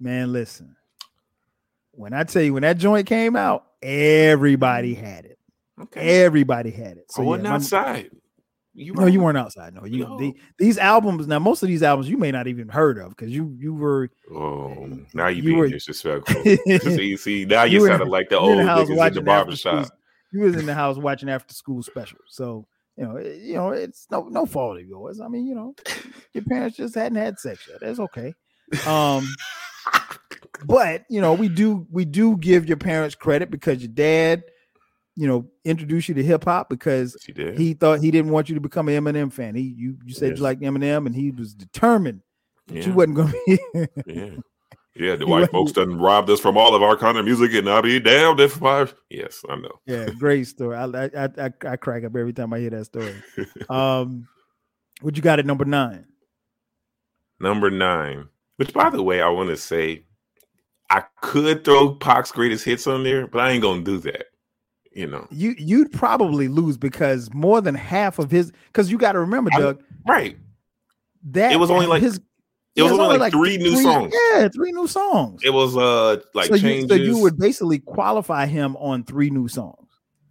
Man, 0.01 0.33
listen. 0.33 0.77
When 1.93 2.13
I 2.13 2.25
tell 2.25 2.43
you 2.43 2.55
when 2.55 2.63
that 2.63 2.79
joint 2.79 3.07
came 3.07 3.37
out, 3.37 3.65
everybody 3.83 4.97
mm. 4.97 5.01
had 5.01 5.25
it. 5.25 5.39
Okay. 5.81 6.25
Everybody 6.25 6.71
had 6.71 6.97
it. 6.99 7.11
So 7.11 7.23
I 7.23 7.27
wasn't 7.27 7.47
yeah, 7.47 7.55
outside. 7.55 8.11
You 8.77 8.93
no, 8.95 9.07
you 9.07 9.21
weren't 9.21 9.39
outside. 9.39 9.73
No, 9.73 9.85
you 9.85 10.05
no. 10.05 10.19
The, 10.19 10.35
these 10.59 10.79
albums 10.79 11.29
now. 11.29 11.39
Most 11.39 11.63
of 11.63 11.69
these 11.69 11.83
albums 11.85 12.09
you 12.09 12.17
may 12.17 12.33
not 12.33 12.49
even 12.49 12.69
heard 12.69 12.99
of 12.99 13.11
because 13.11 13.31
you 13.31 13.57
you 13.61 13.73
were. 13.73 14.11
Oh, 14.33 14.73
eh, 14.73 14.97
now 15.15 15.29
you, 15.29 15.37
you 15.37 15.43
being 15.43 15.59
were, 15.59 15.69
disrespectful. 15.69 16.43
see, 16.81 17.17
see, 17.17 17.45
now 17.45 17.63
you, 17.65 17.83
you 17.83 17.87
sounded 17.87 18.09
like 18.09 18.31
the 18.31 18.39
old 18.39 18.59
niggas 18.59 19.09
in 19.09 19.15
the 19.15 19.21
barbershop. 19.21 19.93
You 20.35 20.41
was 20.41 20.57
in 20.57 20.67
the 20.67 20.75
house 20.75 20.97
watching 20.97 21.29
after 21.29 21.55
school 21.55 21.83
special, 21.83 22.19
so 22.29 22.67
you 22.97 23.05
know, 23.05 23.17
it, 23.17 23.41
you 23.41 23.55
know, 23.55 23.71
it's 23.71 24.07
no 24.11 24.29
no 24.29 24.47
fault 24.47 24.79
of 24.79 24.87
yours. 24.87 25.21
I 25.21 25.29
mean, 25.29 25.47
you 25.47 25.55
know, 25.55 25.75
your 26.33 26.45
parents 26.45 26.77
just 26.77 26.95
hadn't 26.95 27.17
had 27.17 27.39
sex 27.39 27.69
yet. 27.69 27.81
That's 27.81 28.01
okay. 28.01 28.35
Um, 28.87 29.29
but 30.67 31.05
you 31.09 31.21
know, 31.21 31.35
we 31.35 31.49
do 31.49 31.87
we 31.91 32.05
do 32.05 32.37
give 32.37 32.67
your 32.67 32.77
parents 32.77 33.15
credit 33.15 33.51
because 33.51 33.81
your 33.81 33.93
dad 33.93 34.43
you 35.17 35.29
know, 35.29 35.47
introduced 35.65 36.09
you 36.09 36.15
to 36.17 36.25
hip 36.25 36.45
hop 36.45 36.69
because 36.69 37.17
he, 37.25 37.53
he, 37.53 37.75
thought 37.75 38.01
he 38.01 38.11
didn't 38.11 38.33
want 38.33 38.49
you 38.49 38.57
to 38.57 38.61
become 38.61 38.89
an 38.89 39.05
Eminem 39.05 39.33
fan. 39.33 39.55
He 39.55 39.63
you 39.63 39.97
you 40.05 40.13
said 40.13 40.31
yes. 40.31 40.39
you 40.39 40.43
like 40.43 40.59
Eminem, 40.59 41.07
and 41.07 41.15
he 41.15 41.31
was 41.31 41.55
determined 41.55 42.21
yeah. 42.69 42.85
you 42.85 42.93
wasn't 42.93 43.17
going 43.17 43.33
to 43.33 43.41
be. 43.47 43.89
yeah, 44.07 44.31
yeah. 44.97 45.17
The 45.17 45.27
white 45.29 45.51
folks 45.51 45.73
done 45.73 45.99
robbed 45.99 46.31
us 46.31 46.41
from 46.41 46.57
all 46.57 46.75
of 46.75 46.83
our 46.83 46.97
kind 46.97 47.19
of 47.19 47.25
music, 47.25 47.55
and 47.55 47.69
I'll 47.69 47.83
be 47.83 48.01
damned 48.01 48.41
if 48.41 48.63
I. 48.63 48.87
Yes, 49.11 49.45
I 49.49 49.57
know. 49.57 49.81
Yeah, 49.87 50.11
great 50.19 50.47
story. 50.47 50.77
I 50.77 50.85
I 50.85 51.29
I, 51.39 51.53
I 51.67 51.77
crack 51.77 52.05
up 52.05 52.17
every 52.17 52.33
time 52.33 52.53
I 52.53 52.59
hear 52.59 52.71
that 52.71 52.85
story. 52.87 53.15
um, 53.69 54.29
what 55.01 55.17
you 55.17 55.23
got 55.23 55.39
at 55.39 55.47
number 55.47 55.65
nine? 55.65 56.07
Number 57.41 57.71
nine. 57.71 58.29
Which, 58.57 58.73
by 58.73 58.91
the 58.91 59.03
way, 59.03 59.21
I 59.21 59.29
want 59.29 59.49
to 59.51 59.57
say, 59.57 60.05
I 60.89 61.03
could 61.21 61.65
throw 61.65 61.95
Pac's 61.95 62.31
greatest 62.31 62.65
hits 62.65 62.87
on 62.87 63.03
there, 63.03 63.27
but 63.27 63.41
I 63.41 63.51
ain't 63.51 63.63
gonna 63.63 63.83
do 63.83 63.99
that 63.99 64.27
you 64.95 65.07
know. 65.07 65.27
You 65.31 65.55
you'd 65.59 65.93
probably 65.93 66.49
lose 66.49 66.77
because 66.77 67.33
more 67.35 67.61
than 67.61 67.75
half 67.75 68.19
of 68.19 68.31
his 68.31 68.53
because 68.67 68.91
you 68.91 68.99
got 68.99 69.13
to 69.13 69.21
remember, 69.21 69.51
Doug. 69.51 69.83
I, 70.07 70.11
right. 70.11 70.39
That 71.25 71.53
it 71.53 71.57
was 71.57 71.71
only 71.71 71.87
like 71.87 72.03
his. 72.03 72.21
It 72.77 72.83
was, 72.83 72.93
only, 72.93 73.05
only 73.05 73.19
like, 73.19 73.33
three, 73.33 73.57
three 73.57 73.71
new 73.71 73.83
songs. 73.83 74.13
Yeah, 74.33 74.49
three 74.49 74.73
new 74.73 74.89
songs. 74.89 75.43
It 75.45 75.51
was 75.51 75.77
uh 75.77 76.21
like 76.35 76.49
so 76.49 76.57
changes. 76.57 76.83
You, 76.83 76.89
so 76.89 76.95
you 76.95 77.19
would 77.23 77.39
basically 77.39 77.79
qualify 77.79 78.47
him 78.47 78.77
on 78.77 79.05
three 79.05 79.31
new 79.31 79.47
songs 79.47 79.89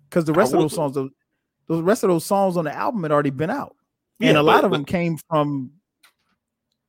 because 0.10 0.26
the 0.26 0.34
rest 0.34 0.54
of 0.54 0.60
those 0.60 0.74
songs, 0.74 0.96
those 0.96 1.82
rest 1.82 2.04
of 2.04 2.10
those 2.10 2.26
songs 2.26 2.58
on 2.58 2.66
the 2.66 2.74
album 2.74 3.04
had 3.04 3.14
already 3.14 3.30
been 3.30 3.50
out, 3.50 3.76
and 4.20 4.36
yeah, 4.36 4.41
a 4.41 4.44
lot 4.44 4.62
but, 4.62 4.66
of 4.66 4.72
them 4.72 4.84
came 4.84 5.18
from 5.30 5.72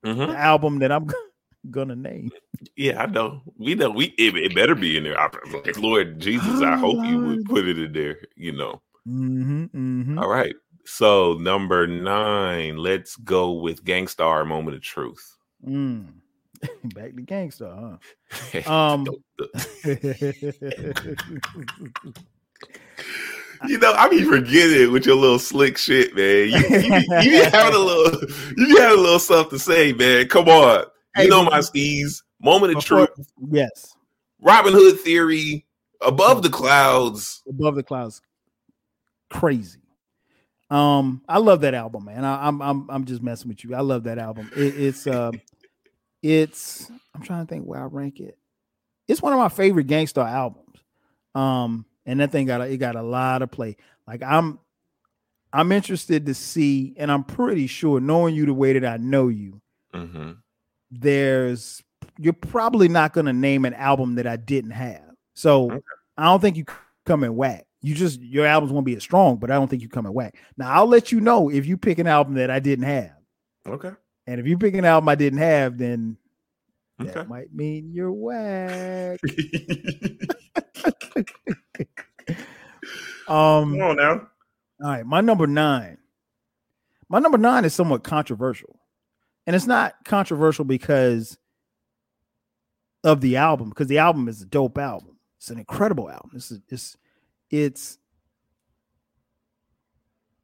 mm-hmm. 0.05 0.33
the 0.33 0.37
album 0.37 0.81
that 0.81 0.91
I'm 0.91 1.09
gonna 1.71 1.95
name. 1.95 2.33
Yeah, 2.77 3.03
I 3.03 3.07
know. 3.07 3.43
We 3.57 3.77
know 3.77 3.91
we 3.91 4.07
it, 4.19 4.37
it 4.37 4.55
better 4.57 4.75
be 4.75 4.97
in 4.97 5.05
there. 5.05 5.21
I, 5.21 5.29
like, 5.53 5.79
Lord 5.79 6.19
Jesus, 6.19 6.63
I 6.63 6.77
hope 6.77 7.07
you 7.07 7.19
would 7.21 7.45
put 7.45 7.69
it 7.69 7.79
in 7.79 7.93
there. 7.93 8.19
You 8.35 8.53
know. 8.53 8.83
Mm-hmm, 9.07 9.65
mm-hmm. 9.67 10.19
All 10.19 10.29
right. 10.29 10.55
So 10.87 11.35
number 11.35 11.87
nine, 11.87 12.77
let's 12.77 13.17
go 13.17 13.53
with 13.53 13.85
Gang 13.85 14.09
Starr 14.09 14.45
Moment 14.45 14.77
of 14.77 14.83
Truth. 14.83 15.34
Mm. 15.67 16.07
Back 16.95 17.15
to 17.15 17.23
Gang 17.23 17.51
Starr, 17.51 17.99
huh? 18.65 18.73
um. 18.73 19.07
you 23.67 23.79
know, 23.79 23.93
I 23.93 24.09
be 24.09 24.25
forgetting 24.25 24.93
with 24.93 25.07
your 25.07 25.17
little 25.17 25.39
slick 25.39 25.79
shit, 25.79 26.15
man. 26.15 26.49
You, 26.49 26.59
you, 26.59 26.95
you, 26.95 27.21
you 27.21 27.45
having 27.45 27.75
a 27.75 27.79
little, 27.79 28.29
you 28.57 28.77
having 28.79 28.99
a 28.99 29.03
little 29.03 29.19
something 29.19 29.59
to 29.59 29.59
say, 29.59 29.93
man. 29.93 30.29
Come 30.29 30.49
on. 30.49 30.85
You 31.17 31.29
know 31.29 31.45
my 31.45 31.61
skis. 31.61 32.23
Moment 32.41 32.77
of 32.77 32.85
truth. 32.85 33.09
Yes. 33.51 33.95
Robin 34.41 34.73
Hood 34.73 35.01
theory. 35.01 35.67
Above 36.01 36.43
the 36.43 36.51
clouds. 36.51 37.43
Above 37.49 37.77
the 37.77 37.83
clouds. 37.83 38.21
Crazy. 39.31 39.81
Um, 40.71 41.23
I 41.29 41.39
love 41.39 41.63
that 41.63 41.75
album, 41.75 42.07
man. 42.07 42.25
I, 42.25 42.49
am 42.49 42.61
I'm 42.61 42.91
I'm 42.91 43.05
just 43.05 43.23
messing 43.23 43.49
with 43.49 43.65
you. 43.65 43.75
I 43.75 43.81
love 43.81 44.05
that 44.05 44.19
album. 44.19 44.51
It, 44.57 44.79
it's 44.79 45.07
uh, 45.07 45.31
it's 46.25 46.91
I'm 47.15 47.23
trying 47.23 47.47
to 47.47 47.49
think 47.49 47.65
where 47.65 47.81
I 47.81 47.85
rank 47.85 48.19
it. 48.19 48.37
It's 49.07 49.23
one 49.23 49.33
of 49.33 49.39
my 49.39 49.51
favorite 49.51 49.87
Gang 49.87 50.07
Starr 50.07 50.27
albums. 50.27 50.79
Um, 51.35 51.85
and 52.07 52.21
that 52.21 52.33
thing 52.33 52.47
got 52.47 52.63
a, 52.63 52.65
it 52.65 52.79
got 52.79 52.97
a 52.97 53.03
lot 53.03 53.43
of 53.43 53.51
play. 53.51 53.77
Like 54.07 54.23
I'm 54.23 54.59
I'm 55.53 55.71
interested 55.71 56.27
to 56.27 56.35
see, 56.35 56.95
and 56.97 57.13
I'm 57.13 57.23
pretty 57.23 57.67
sure, 57.69 58.01
knowing 58.01 58.35
you 58.35 58.47
the 58.47 58.55
way 58.55 58.73
that 58.73 58.85
I 58.85 58.97
know 58.97 59.29
you, 59.29 59.61
mm-hmm 59.95 60.33
there's 61.01 61.83
you're 62.19 62.33
probably 62.33 62.89
not 62.89 63.13
going 63.13 63.27
to 63.27 63.33
name 63.33 63.65
an 63.65 63.75
album 63.75 64.15
that 64.17 64.27
I 64.27 64.37
didn't 64.37 64.73
have. 64.73 65.03
So 65.35 65.71
okay. 65.71 65.81
I 66.17 66.25
don't 66.25 66.41
think 66.41 66.57
you 66.57 66.65
come 67.05 67.25
in 67.25 67.35
whack. 67.35 67.67
You 67.83 67.95
just 67.95 68.21
your 68.21 68.47
albums 68.47 68.73
won't 68.73 68.87
be 68.87 68.97
as 68.97 69.03
strong, 69.03 69.37
but 69.37 69.51
I 69.51 69.55
don't 69.55 69.69
think 69.69 69.83
you 69.83 69.89
come 69.89 70.07
in 70.07 70.13
whack. 70.13 70.37
Now 70.57 70.73
I'll 70.73 70.87
let 70.87 71.13
you 71.13 71.21
know 71.21 71.51
if 71.51 71.67
you 71.67 71.77
pick 71.77 71.99
an 71.99 72.07
album 72.07 72.35
that 72.35 72.51
I 72.51 72.61
didn't 72.61 72.85
have. 72.85 73.13
Okay. 73.67 73.93
And 74.27 74.41
if 74.41 74.47
you 74.47 74.57
pick 74.59 74.75
an 74.75 74.85
album 74.85 75.09
I 75.09 75.15
didn't 75.15 75.41
have, 75.41 75.79
then 75.79 76.17
okay. 77.01 77.13
that 77.13 77.29
might 77.29 77.53
mean 77.55 77.93
you're 77.93 78.13
whack. 78.13 79.21
um 83.29 83.73
Come 83.73 83.83
on 83.83 83.97
now. 83.97 84.29
All 84.83 84.91
right, 84.91 85.07
my 85.07 85.21
number 85.21 85.47
nine. 85.47 85.99
My 87.09 87.19
number 87.19 87.39
nine 87.39 87.65
is 87.65 87.75
somewhat 87.75 88.03
controversial 88.03 88.81
and 89.47 89.55
it's 89.55 89.67
not 89.67 89.95
controversial 90.05 90.65
because 90.65 91.39
of 93.03 93.21
the 93.21 93.37
album 93.37 93.69
because 93.69 93.89
the 93.89 93.99
album 93.99 94.29
is 94.29 94.43
a 94.43 94.47
dope 94.47 94.79
album 94.79 95.19
it's 95.37 95.51
an 95.51 95.59
incredible 95.59 96.11
album 96.11 96.31
it's 96.35 96.53
it's 96.71 96.97
it's 97.51 97.99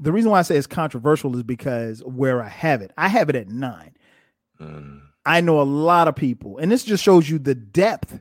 the 0.01 0.13
reason 0.13 0.31
why 0.31 0.39
i 0.39 0.43
say 0.43 0.57
it's 0.57 0.67
controversial 0.67 1.37
is 1.37 1.43
because 1.43 2.03
where 2.05 2.43
i 2.43 2.49
have 2.49 2.83
it 2.83 2.91
i 2.99 3.09
have 3.09 3.29
it 3.29 3.37
at 3.37 3.49
nine 3.49 3.95
mm. 4.61 5.01
i 5.25 5.41
know 5.41 5.61
a 5.61 5.63
lot 5.63 6.09
of 6.09 6.17
people 6.17 6.59
and 6.59 6.71
this 6.73 6.85
just 6.85 7.05
shows 7.05 7.29
you 7.29 7.39
the 7.39 7.55
depth 7.55 8.21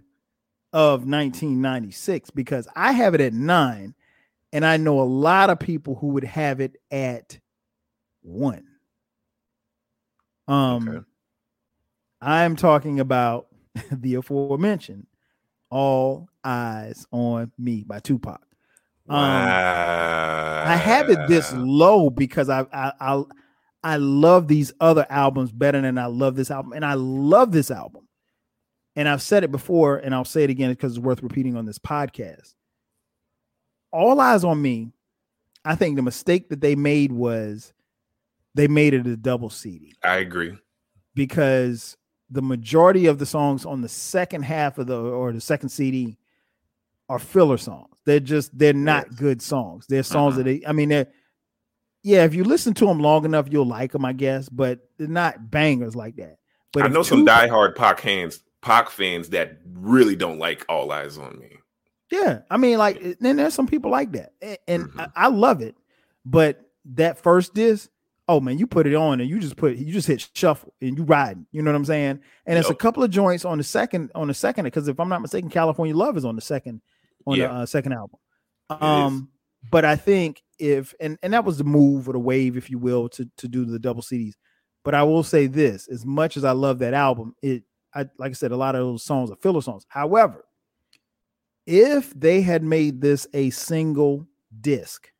of 0.72 1.02
1996 1.02 2.30
because 2.32 2.68
i 2.76 2.92
have 2.92 3.16
it 3.16 3.22
at 3.22 3.34
nine 3.34 3.96
and 4.54 4.66
i 4.66 4.78
know 4.78 5.00
a 5.00 5.04
lot 5.04 5.50
of 5.50 5.60
people 5.60 5.96
who 5.96 6.08
would 6.08 6.24
have 6.24 6.62
it 6.62 6.76
at 6.92 7.40
one 8.22 8.70
um, 10.50 10.90
okay. 10.90 11.06
I'm 12.22 12.56
talking 12.56 13.00
about 13.00 13.48
the 13.92 14.16
aforementioned 14.16 15.06
"All 15.70 16.28
Eyez 16.44 17.06
on 17.12 17.52
Me" 17.58 17.84
by 17.86 18.00
Tupac. 18.00 18.42
Um, 19.10 19.20
I 19.20 20.76
have 20.76 21.10
it 21.10 21.20
this 21.28 21.52
low 21.54 22.10
because 22.10 22.50
I, 22.50 22.66
I 22.72 22.92
I 23.00 23.24
I 23.84 23.96
love 23.98 24.48
these 24.48 24.72
other 24.80 25.06
albums 25.10 25.52
better 25.52 25.82
than 25.82 25.98
I 25.98 26.08
love 26.08 26.36
this 26.36 26.52
album. 26.52 26.74
And 26.74 26.86
I 26.86 26.94
love 26.96 27.52
this 27.52 27.72
album. 27.72 28.08
And 28.96 29.08
I've 29.08 29.22
said 29.22 29.44
it 29.44 29.52
before, 29.52 29.98
and 29.98 30.14
I'll 30.14 30.26
say 30.26 30.44
it 30.44 30.50
again 30.50 30.72
because 30.72 30.98
it's 30.98 31.04
worth 31.04 31.24
repeating 31.24 31.56
on 31.56 31.66
this 31.66 31.80
podcast. 31.80 32.54
All 33.92 34.18
Eyez 34.18 34.44
on 34.44 34.62
Me, 34.62 34.92
I 35.64 35.76
think 35.76 35.96
the 35.96 36.02
mistake 36.02 36.50
that 36.50 36.62
they 36.62 36.76
made 36.76 37.12
was 37.12 37.74
they 38.56 38.68
made 38.68 38.94
it 38.94 39.08
a 39.08 39.16
double 39.16 39.50
CD. 39.50 39.96
I 40.04 40.18
agree. 40.18 40.58
Because 41.16 41.98
the 42.30 42.42
majority 42.42 43.06
of 43.06 43.20
the 43.20 43.26
songs 43.26 43.66
on 43.66 43.82
the 43.82 43.90
second 43.90 44.44
half 44.44 44.78
of 44.78 44.88
the 44.88 44.98
or 44.98 45.32
the 45.32 45.42
second 45.42 45.70
CD 45.70 46.18
are 47.08 47.20
filler 47.20 47.58
songs. 47.58 47.89
They're 48.06 48.20
just 48.20 48.58
they're 48.58 48.74
not 48.74 49.08
yes. 49.10 49.20
good 49.20 49.42
songs. 49.42 49.86
They're 49.88 50.04
songs 50.04 50.34
uh-huh. 50.34 50.44
that 50.44 50.44
they 50.44 50.66
I 50.66 50.72
mean 50.72 50.90
they're 50.90 51.08
yeah, 52.04 52.24
if 52.24 52.34
you 52.34 52.44
listen 52.44 52.74
to 52.76 52.86
them 52.86 53.00
long 53.00 53.26
enough, 53.26 53.48
you'll 53.50 53.66
like 53.66 53.92
them, 53.92 54.06
I 54.06 54.14
guess, 54.14 54.48
but 54.48 54.80
they're 54.98 55.08
not 55.08 55.52
bangers 55.52 55.96
like 55.96 56.16
that. 56.16 56.38
But 56.72 56.84
I 56.84 56.88
know 56.88 57.04
some 57.04 57.26
diehard 57.26 57.76
Pac 57.76 58.00
hands, 58.00 58.42
Pac 58.62 58.90
fans 58.90 59.30
that 59.30 59.58
really 59.74 60.16
don't 60.16 60.40
like 60.40 60.66
All 60.70 60.90
Eyez 60.90 61.20
on 61.20 61.40
Me. 61.40 61.58
Yeah, 62.12 62.40
I 62.50 62.58
mean, 62.58 62.78
like, 62.78 63.20
then 63.20 63.36
there's 63.36 63.54
some 63.54 63.68
people 63.68 63.92
like 63.92 64.14
that, 64.14 64.32
and 64.68 64.86
mm-hmm. 64.86 65.00
I, 65.00 65.10
I, 65.16 65.28
love 65.28 65.62
it. 65.62 65.76
But 66.26 66.60
that 66.94 67.20
first 67.22 67.54
disc, 67.54 67.90
oh 68.28 68.40
man, 68.40 68.58
you 68.58 68.66
put 68.66 68.88
it 68.88 68.96
on 68.96 69.20
and 69.20 69.30
you 69.30 69.40
just 69.40 69.58
put 69.58 69.76
you 69.76 69.92
just 69.92 70.08
hit 70.08 70.28
shuffle 70.34 70.74
and 70.82 70.98
you 70.98 71.04
riding. 71.04 71.46
You 71.52 71.62
know 71.62 71.72
what 71.72 71.78
I'm 71.78 71.86
saying? 71.86 72.20
And 72.46 72.56
yep. 72.56 72.62
it's 72.62 72.70
a 72.70 72.76
couple 72.76 73.04
of 73.04 73.12
joints 73.12 73.46
on 73.46 73.58
the 73.58 73.64
second 73.64 74.12
on 74.16 74.28
the 74.28 74.34
second 74.34 74.66
because 74.66 74.88
if 74.88 75.00
I'm 75.00 75.10
not 75.10 75.22
mistaken, 75.22 75.50
California 75.50 75.96
Love 75.96 76.18
is 76.18 76.26
on 76.26 76.36
the 76.36 76.42
second 76.42 76.82
on 77.30 77.38
yeah. 77.38 77.48
the 77.48 77.54
uh, 77.54 77.66
second 77.66 77.94
album. 77.94 78.20
Um, 78.70 79.30
but 79.72 79.86
I 79.86 79.96
think 79.96 80.44
if 80.58 80.94
and 81.00 81.18
and 81.24 81.34
that 81.34 81.46
was 81.46 81.58
the 81.58 81.64
move 81.64 82.08
or 82.08 82.14
the 82.14 82.20
wave, 82.20 82.58
if 82.58 82.70
you 82.70 82.78
will, 82.78 83.10
to 83.10 83.30
to 83.38 83.48
do 83.48 83.66
the 83.66 83.80
double 83.80 84.02
CDs. 84.02 84.34
But 84.84 84.96
I 84.96 85.04
will 85.04 85.24
say 85.24 85.48
this: 85.48 85.88
as 85.88 86.06
much 86.06 86.38
as 86.38 86.44
I 86.44 86.52
love 86.52 86.80
that 86.80 86.94
album, 86.94 87.36
it 87.42 87.64
I 87.94 88.06
like 88.18 88.32
I 88.32 88.34
said, 88.34 88.52
a 88.52 88.58
lot 88.58 88.76
of 88.76 88.82
those 88.82 89.04
songs 89.04 89.32
are 89.32 89.38
filler 89.38 89.62
songs. 89.62 89.86
However, 89.88 90.46
if 91.66 92.14
they 92.20 92.42
had 92.42 92.64
made 92.64 93.02
this 93.02 93.28
a 93.34 93.50
single 93.50 94.28
disc, 94.62 95.12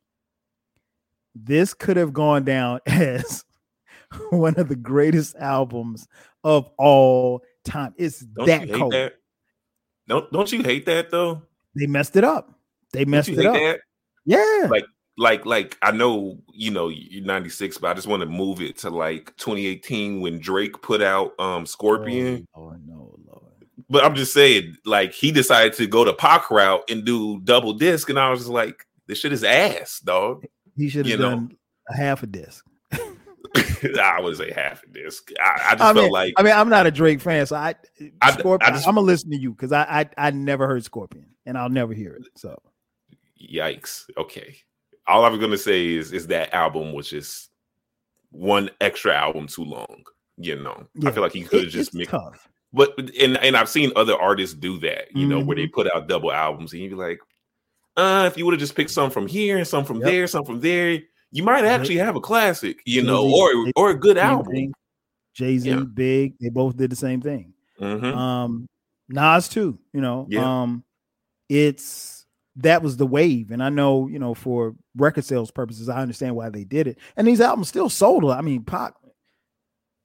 this 1.34 1.74
could 1.74 1.96
have 1.96 2.12
gone 2.12 2.44
down 2.44 2.80
as 2.86 3.44
one 4.30 4.54
of 4.58 4.68
the 4.68 4.76
greatest 4.76 5.36
albums 5.36 6.08
of 6.44 6.70
all 6.78 7.42
time. 7.64 7.94
It's 7.96 8.20
don't 8.20 8.46
that 8.46 8.72
cold. 8.72 8.92
That? 8.92 9.14
Don't 10.08 10.30
don't 10.32 10.50
you 10.50 10.62
hate 10.62 10.86
that 10.86 11.10
though? 11.10 11.42
They 11.74 11.86
messed 11.86 12.16
it 12.16 12.24
up. 12.24 12.52
They 12.92 13.04
messed 13.04 13.28
it 13.28 13.46
up. 13.46 13.54
That? 13.54 13.80
Yeah. 14.24 14.68
Like 14.70 14.84
like 15.16 15.44
like 15.44 15.76
I 15.82 15.92
know 15.92 16.38
you 16.52 16.70
know 16.70 16.88
you're 16.88 17.24
96, 17.24 17.78
but 17.78 17.90
I 17.90 17.94
just 17.94 18.06
want 18.06 18.20
to 18.20 18.26
move 18.26 18.60
it 18.60 18.78
to 18.78 18.90
like 18.90 19.36
2018 19.36 20.20
when 20.20 20.40
Drake 20.40 20.80
put 20.82 21.02
out 21.02 21.38
um 21.38 21.66
Scorpion. 21.66 22.48
Oh, 22.54 22.62
oh 22.62 22.76
no, 22.86 23.14
Lord. 23.26 23.44
But 23.88 24.04
I'm 24.04 24.14
just 24.14 24.32
saying, 24.32 24.76
like 24.84 25.12
he 25.12 25.30
decided 25.30 25.74
to 25.74 25.86
go 25.86 26.04
to 26.04 26.12
Pac 26.12 26.50
route 26.50 26.82
and 26.88 27.04
do 27.04 27.40
double 27.40 27.74
disc, 27.74 28.08
and 28.08 28.18
I 28.18 28.30
was 28.30 28.40
just 28.40 28.50
like, 28.50 28.86
this 29.06 29.18
shit 29.18 29.32
is 29.32 29.44
ass, 29.44 30.00
dog. 30.00 30.44
He 30.76 30.88
should 30.88 31.06
have 31.06 31.18
done 31.18 31.48
know? 31.48 31.54
a 31.90 31.96
half 31.96 32.22
a 32.22 32.26
disc. 32.26 32.64
I 32.92 34.20
would 34.20 34.36
say 34.36 34.52
half 34.52 34.82
a 34.84 34.86
disc. 34.88 35.30
I, 35.40 35.52
I 35.52 35.72
just 35.72 35.82
I 35.82 35.92
felt 35.92 35.96
mean, 35.96 36.10
like 36.10 36.34
I 36.36 36.42
mean, 36.42 36.54
I'm 36.54 36.68
not 36.68 36.86
a 36.86 36.90
Drake 36.90 37.20
fan, 37.20 37.44
so 37.46 37.56
I, 37.56 37.74
I, 38.22 38.32
Scorpion, 38.32 38.74
I 38.74 38.78
am 38.78 38.82
gonna 38.84 39.00
listen 39.00 39.30
to 39.32 39.36
you 39.38 39.50
because 39.50 39.72
I, 39.72 39.82
I 39.82 40.28
I 40.28 40.30
never 40.30 40.66
heard 40.66 40.84
Scorpion 40.84 41.26
and 41.50 41.58
I'll 41.58 41.68
never 41.68 41.92
hear 41.92 42.14
it. 42.14 42.26
So, 42.36 42.56
yikes. 43.42 44.04
Okay, 44.16 44.56
all 45.08 45.24
I'm 45.24 45.38
gonna 45.40 45.58
say 45.58 45.88
is 45.88 46.12
is 46.12 46.28
that 46.28 46.54
album 46.54 46.92
was 46.92 47.10
just 47.10 47.50
one 48.30 48.70
extra 48.80 49.14
album 49.14 49.48
too 49.48 49.64
long. 49.64 50.04
You 50.36 50.62
know, 50.62 50.86
yeah. 50.94 51.08
I 51.08 51.12
feel 51.12 51.22
like 51.24 51.32
he 51.32 51.42
could 51.42 51.64
have 51.64 51.72
just 51.72 51.92
made. 51.92 52.08
Tough. 52.08 52.48
But 52.72 52.96
and 53.20 53.36
and 53.38 53.56
I've 53.56 53.68
seen 53.68 53.90
other 53.96 54.16
artists 54.16 54.54
do 54.54 54.78
that. 54.78 55.08
You 55.10 55.22
mm-hmm. 55.22 55.28
know, 55.28 55.44
where 55.44 55.56
they 55.56 55.64
mm-hmm. 55.64 55.74
put 55.74 55.92
out 55.92 56.08
double 56.08 56.32
albums 56.32 56.72
and 56.72 56.80
you'd 56.80 56.90
be 56.90 56.94
like, 56.94 57.18
uh, 57.96 58.30
if 58.30 58.38
you 58.38 58.44
would 58.44 58.54
have 58.54 58.60
just 58.60 58.76
picked 58.76 58.90
some 58.90 59.10
from 59.10 59.26
here 59.26 59.58
and 59.58 59.66
some 59.66 59.84
from 59.84 59.96
yep. 59.96 60.06
there, 60.06 60.26
some 60.28 60.44
from 60.44 60.60
there, 60.60 61.00
you 61.32 61.42
might 61.42 61.64
actually 61.64 61.96
have 61.96 62.14
a 62.14 62.20
classic, 62.20 62.80
you 62.86 63.02
know, 63.02 63.24
Jay-Z, 63.24 63.72
or 63.76 63.84
or 63.84 63.90
a 63.90 63.98
good 63.98 64.16
album. 64.16 64.72
Jay 65.34 65.58
Z, 65.58 65.68
yeah. 65.68 65.80
Big, 65.80 66.34
they 66.40 66.48
both 66.48 66.76
did 66.76 66.90
the 66.90 66.96
same 66.96 67.20
thing. 67.20 67.52
Mm-hmm. 67.80 68.16
Um, 68.16 68.68
Nas 69.08 69.48
too, 69.48 69.78
you 69.92 70.00
know. 70.00 70.26
Yeah. 70.30 70.62
Um, 70.62 70.84
it's 71.50 72.24
that 72.56 72.82
was 72.82 72.96
the 72.96 73.06
wave, 73.06 73.50
and 73.50 73.62
I 73.62 73.68
know, 73.68 74.06
you 74.06 74.18
know, 74.18 74.34
for 74.34 74.74
record 74.96 75.24
sales 75.24 75.50
purposes, 75.50 75.88
I 75.88 76.00
understand 76.00 76.36
why 76.36 76.48
they 76.48 76.64
did 76.64 76.86
it. 76.86 76.98
And 77.16 77.26
these 77.26 77.40
albums 77.40 77.68
still 77.68 77.88
sold. 77.88 78.24
I 78.24 78.40
mean, 78.40 78.62
Pac, 78.62 78.94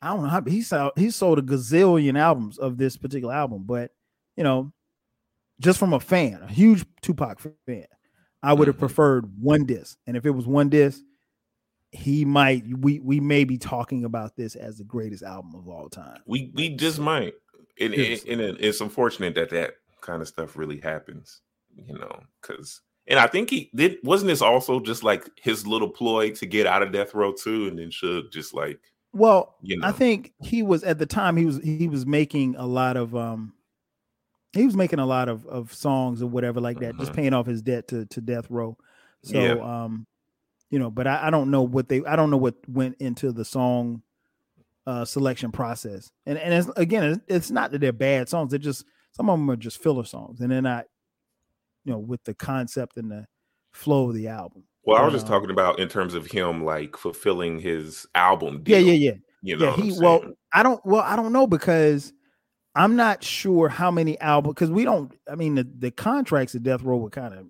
I 0.01 0.09
don't 0.09 0.23
know 0.23 0.29
how 0.29 0.41
he 0.41 0.61
sold. 0.61 0.93
He 0.97 1.11
sold 1.11 1.39
a 1.39 1.41
gazillion 1.43 2.17
albums 2.17 2.57
of 2.57 2.77
this 2.77 2.97
particular 2.97 3.33
album, 3.33 3.63
but 3.65 3.91
you 4.35 4.43
know, 4.43 4.73
just 5.61 5.77
from 5.77 5.93
a 5.93 5.99
fan, 5.99 6.41
a 6.41 6.51
huge 6.51 6.83
Tupac 7.01 7.39
fan, 7.65 7.85
I 8.41 8.53
would 8.53 8.67
have 8.67 8.75
mm-hmm. 8.75 8.79
preferred 8.79 9.31
one 9.39 9.65
disc. 9.65 9.97
And 10.07 10.17
if 10.17 10.25
it 10.25 10.31
was 10.31 10.47
one 10.47 10.69
disc, 10.69 10.99
he 11.91 12.25
might 12.25 12.63
we 12.79 12.99
we 12.99 13.19
may 13.19 13.43
be 13.43 13.57
talking 13.59 14.03
about 14.03 14.35
this 14.35 14.55
as 14.55 14.79
the 14.79 14.83
greatest 14.83 15.23
album 15.23 15.53
of 15.55 15.67
all 15.69 15.89
time. 15.89 16.21
We 16.25 16.51
we 16.55 16.69
just 16.69 16.99
might. 16.99 17.33
And, 17.79 17.93
and, 17.93 18.21
and 18.27 18.41
it's 18.61 18.79
unfortunate 18.79 19.35
that 19.35 19.49
that 19.49 19.75
kind 20.06 20.22
of 20.22 20.28
stuff 20.28 20.56
really 20.56 20.80
happens, 20.80 21.41
you 21.76 21.93
know, 21.93 22.20
because 22.41 22.82
and 23.08 23.20
I 23.20 23.28
think 23.28 23.49
he 23.49 23.70
did. 23.76 23.97
Wasn't 24.03 24.28
this 24.28 24.41
also 24.41 24.80
just 24.80 25.03
like 25.03 25.30
his 25.41 25.68
little 25.68 25.89
ploy 25.89 26.32
to 26.32 26.45
get 26.45 26.66
out 26.66 26.82
of 26.82 26.91
death 26.91 27.14
row 27.14 27.34
too, 27.34 27.68
and 27.68 27.78
then 27.78 27.91
should 27.91 28.32
just 28.32 28.53
like. 28.53 28.80
Well, 29.14 29.56
you 29.62 29.78
know. 29.78 29.88
I 29.88 29.91
think 29.91 30.34
he 30.41 30.64
was 30.64 30.84
at 30.84 30.97
the 30.97 31.06
time 31.06 31.38
he 31.38 31.45
was 31.45 31.60
he 31.64 31.88
was 31.88 32.06
making 32.06 32.56
a 32.58 32.66
lot 32.66 32.97
of 32.97 33.16
um 33.16 33.53
he 34.53 34.66
was 34.66 34.76
making 34.76 34.99
a 34.99 35.06
lot 35.06 35.30
of 35.30 35.45
of 35.45 35.74
songs 35.74 36.22
or 36.22 36.28
whatever 36.28 36.60
like 36.60 36.80
that, 36.80 36.97
just 36.97 37.12
mm-hmm. 37.12 37.22
paying 37.22 37.34
off 37.34 37.45
his 37.45 37.62
debt 37.62 37.88
to 37.89 38.06
to 38.08 38.22
death 38.22 38.47
row. 38.49 38.78
So 39.24 39.39
yeah. 39.39 39.84
um, 39.84 40.08
you 40.72 40.80
know, 40.80 40.89
but 40.89 41.06
I, 41.06 41.28
I 41.28 41.30
don't 41.30 41.51
know 41.51 41.62
what 41.62 41.88
they 41.89 42.03
I 42.06 42.16
don't 42.16 42.32
know 42.32 42.38
what 42.38 42.56
went 42.68 42.97
into 42.99 43.32
the 43.32 43.45
song 43.45 44.01
uh 44.88 45.06
selection 45.06 45.51
process. 45.51 46.12
And 46.26 46.39
and 46.39 46.53
it's, 46.53 46.70
again, 46.76 47.22
it's 47.28 47.51
not 47.51 47.72
that 47.72 47.82
they're 47.82 47.93
bad 47.93 48.30
songs; 48.30 48.49
they're 48.49 48.60
just 48.60 48.84
some 49.16 49.30
of 49.30 49.39
them 49.39 49.49
are 49.49 49.55
just 49.55 49.82
filler 49.82 50.03
songs, 50.03 50.41
and 50.41 50.51
they're 50.51 50.61
not, 50.61 50.86
you 51.84 51.93
know, 51.93 51.99
with 51.99 52.24
the 52.24 52.34
concept 52.34 52.97
and 52.97 53.11
the 53.11 53.26
flow 53.72 54.09
of 54.09 54.16
the 54.16 54.28
album. 54.28 54.63
Well, 54.84 54.97
I 54.97 55.05
was 55.05 55.13
just 55.13 55.26
um, 55.26 55.32
talking 55.32 55.49
about 55.49 55.80
in 55.80 55.88
terms 55.88 56.13
of 56.13 56.28
him 56.28 56.63
like 56.63 56.97
fulfilling 56.97 57.59
his 57.59 58.05
album. 58.13 58.61
Deal, 58.63 58.80
yeah, 58.80 58.91
yeah, 58.91 59.11
yeah. 59.11 59.18
You 59.41 59.57
know, 59.57 59.76
yeah, 59.78 59.84
he 59.84 59.99
well, 59.99 60.24
I 60.53 60.63
don't 60.63 60.84
well, 60.86 61.01
I 61.01 61.16
don't 61.16 61.34
know 61.34 61.47
because 61.47 62.13
I'm 62.76 62.95
not 62.95 63.24
sure 63.24 63.70
how 63.70 63.89
many 63.89 64.20
albums 64.20 64.53
because 64.53 64.72
we 64.72 64.84
don't. 64.84 65.11
I 65.30 65.36
mean, 65.36 65.55
the, 65.55 65.68
the 65.78 65.91
contracts 65.91 66.55
of 66.55 66.63
Death 66.63 66.84
Row 66.84 66.97
were 66.97 67.09
kind 67.09 67.34
of 67.34 67.45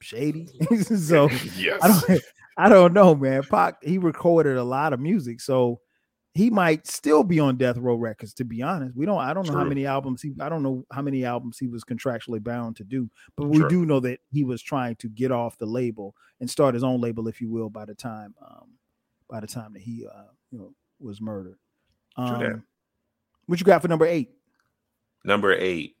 shady, 0.00 0.48
so 0.82 1.30
yes. 1.56 1.80
I 1.82 1.88
don't. 1.88 2.22
I 2.58 2.68
don't 2.68 2.94
know, 2.94 3.14
man. 3.14 3.42
Pac 3.42 3.82
he 3.82 3.98
recorded 3.98 4.56
a 4.56 4.64
lot 4.64 4.92
of 4.92 5.00
music, 5.00 5.40
so 5.40 5.80
he 6.36 6.50
might 6.50 6.86
still 6.86 7.24
be 7.24 7.40
on 7.40 7.56
Death 7.56 7.78
Row 7.78 7.94
Records. 7.94 8.34
To 8.34 8.44
be 8.44 8.60
honest, 8.60 8.94
we 8.94 9.06
don't. 9.06 9.18
I 9.18 9.32
don't 9.32 9.46
know 9.46 9.52
True. 9.52 9.62
how 9.62 9.66
many 9.66 9.86
albums 9.86 10.20
he. 10.20 10.34
I 10.38 10.50
don't 10.50 10.62
know 10.62 10.84
how 10.92 11.00
many 11.00 11.24
albums 11.24 11.58
he 11.58 11.66
was 11.66 11.82
contractually 11.82 12.42
bound 12.42 12.76
to 12.76 12.84
do, 12.84 13.08
but 13.36 13.46
we 13.48 13.58
True. 13.58 13.68
do 13.68 13.86
know 13.86 14.00
that 14.00 14.20
he 14.30 14.44
was 14.44 14.60
trying 14.60 14.96
to 14.96 15.08
get 15.08 15.32
off 15.32 15.56
the 15.56 15.64
label 15.64 16.14
and 16.40 16.50
start 16.50 16.74
his 16.74 16.84
own 16.84 17.00
label, 17.00 17.26
if 17.26 17.40
you 17.40 17.48
will, 17.48 17.70
by 17.70 17.86
the 17.86 17.94
time, 17.94 18.34
um, 18.46 18.72
by 19.30 19.40
the 19.40 19.46
time 19.46 19.72
that 19.72 19.80
he, 19.80 20.06
uh, 20.06 20.24
you 20.50 20.58
know, 20.58 20.74
was 21.00 21.22
murdered. 21.22 21.58
Um, 22.16 22.62
what 23.46 23.58
you 23.58 23.64
got 23.64 23.80
for 23.80 23.88
number 23.88 24.06
eight? 24.06 24.30
Number 25.24 25.54
eight, 25.54 25.96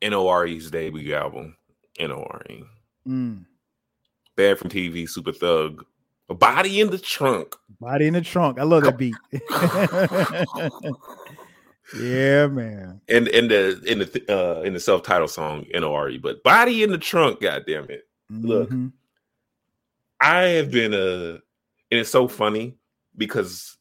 N.O.R.E.'s 0.00 0.70
debut 0.70 1.14
album, 1.14 1.56
N.O.R.E. 1.98 2.62
Mm. 3.06 3.44
Banned 4.36 4.58
from 4.58 4.70
TV, 4.70 5.08
Super 5.08 5.32
Thug. 5.32 5.84
A 6.28 6.34
body 6.34 6.80
in 6.80 6.90
the 6.90 6.98
trunk. 6.98 7.54
Body 7.80 8.06
in 8.06 8.14
the 8.14 8.20
trunk. 8.20 8.58
I 8.58 8.64
love 8.64 8.82
that 8.82 8.98
beat. 8.98 9.14
yeah, 12.00 12.48
man. 12.48 13.00
And 13.08 13.28
in 13.28 13.48
the 13.48 13.80
in 13.86 14.00
the 14.00 14.24
uh 14.28 14.62
in 14.62 14.72
the 14.72 14.80
self-titled 14.80 15.30
song, 15.30 15.66
N.O.R.E. 15.72 16.18
But 16.18 16.42
body 16.42 16.82
in 16.82 16.90
the 16.90 16.98
trunk, 16.98 17.40
god 17.40 17.64
damn 17.66 17.88
it. 17.90 18.08
Mm-hmm. 18.32 18.46
Look, 18.46 18.70
I 20.20 20.42
have 20.42 20.70
been 20.70 20.94
a 20.94 21.40
and 21.90 22.00
it's 22.00 22.10
so 22.10 22.26
funny 22.26 22.76
because 23.16 23.76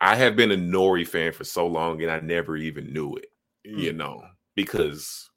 I 0.00 0.16
have 0.16 0.34
been 0.34 0.50
a 0.50 0.56
Nori 0.56 1.06
fan 1.06 1.32
for 1.32 1.44
so 1.44 1.66
long 1.66 2.02
and 2.02 2.10
I 2.10 2.20
never 2.20 2.56
even 2.56 2.92
knew 2.92 3.14
it 3.14 3.26
mm. 3.66 3.78
you 3.78 3.92
know, 3.92 4.24
because 4.54 5.30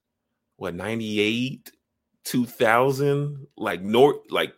what 0.57 0.75
98, 0.75 1.71
2000, 2.23 3.47
like 3.57 3.81
North, 3.81 4.17
like 4.29 4.53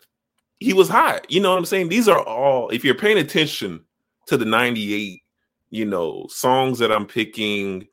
he 0.60 0.74
was 0.74 0.90
hot. 0.90 1.30
You 1.32 1.42
know 1.42 1.52
what 1.52 1.58
I'm 1.58 1.66
saying? 1.66 1.90
These 1.90 2.08
are 2.08 2.22
all, 2.22 2.70
if 2.70 2.84
you're 2.84 2.96
paying 2.96 3.18
attention 3.18 3.82
to 4.28 4.38
the 4.38 4.46
98, 4.46 5.22
you 5.70 5.86
know, 5.86 6.28
songs 6.30 6.80
that 6.80 6.92
I'm 6.92 7.06
picking 7.06 7.88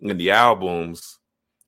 in 0.00 0.16
the 0.16 0.30
albums, 0.30 1.18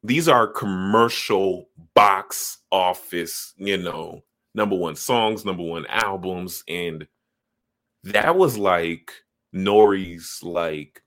these 0.03 0.29
are 0.29 0.47
commercial 0.47 1.69
box 1.95 2.59
office, 2.71 3.55
you 3.57 3.77
know, 3.77 4.23
number 4.55 4.77
one 4.77 4.97
songs, 4.97 5.45
number 5.45 5.63
one 5.63 5.87
albums. 5.87 6.63
And 6.69 7.07
that 8.05 8.37
was 8.37 8.57
like 8.57 9.13
Nori's 9.55 10.41
like 10.43 11.03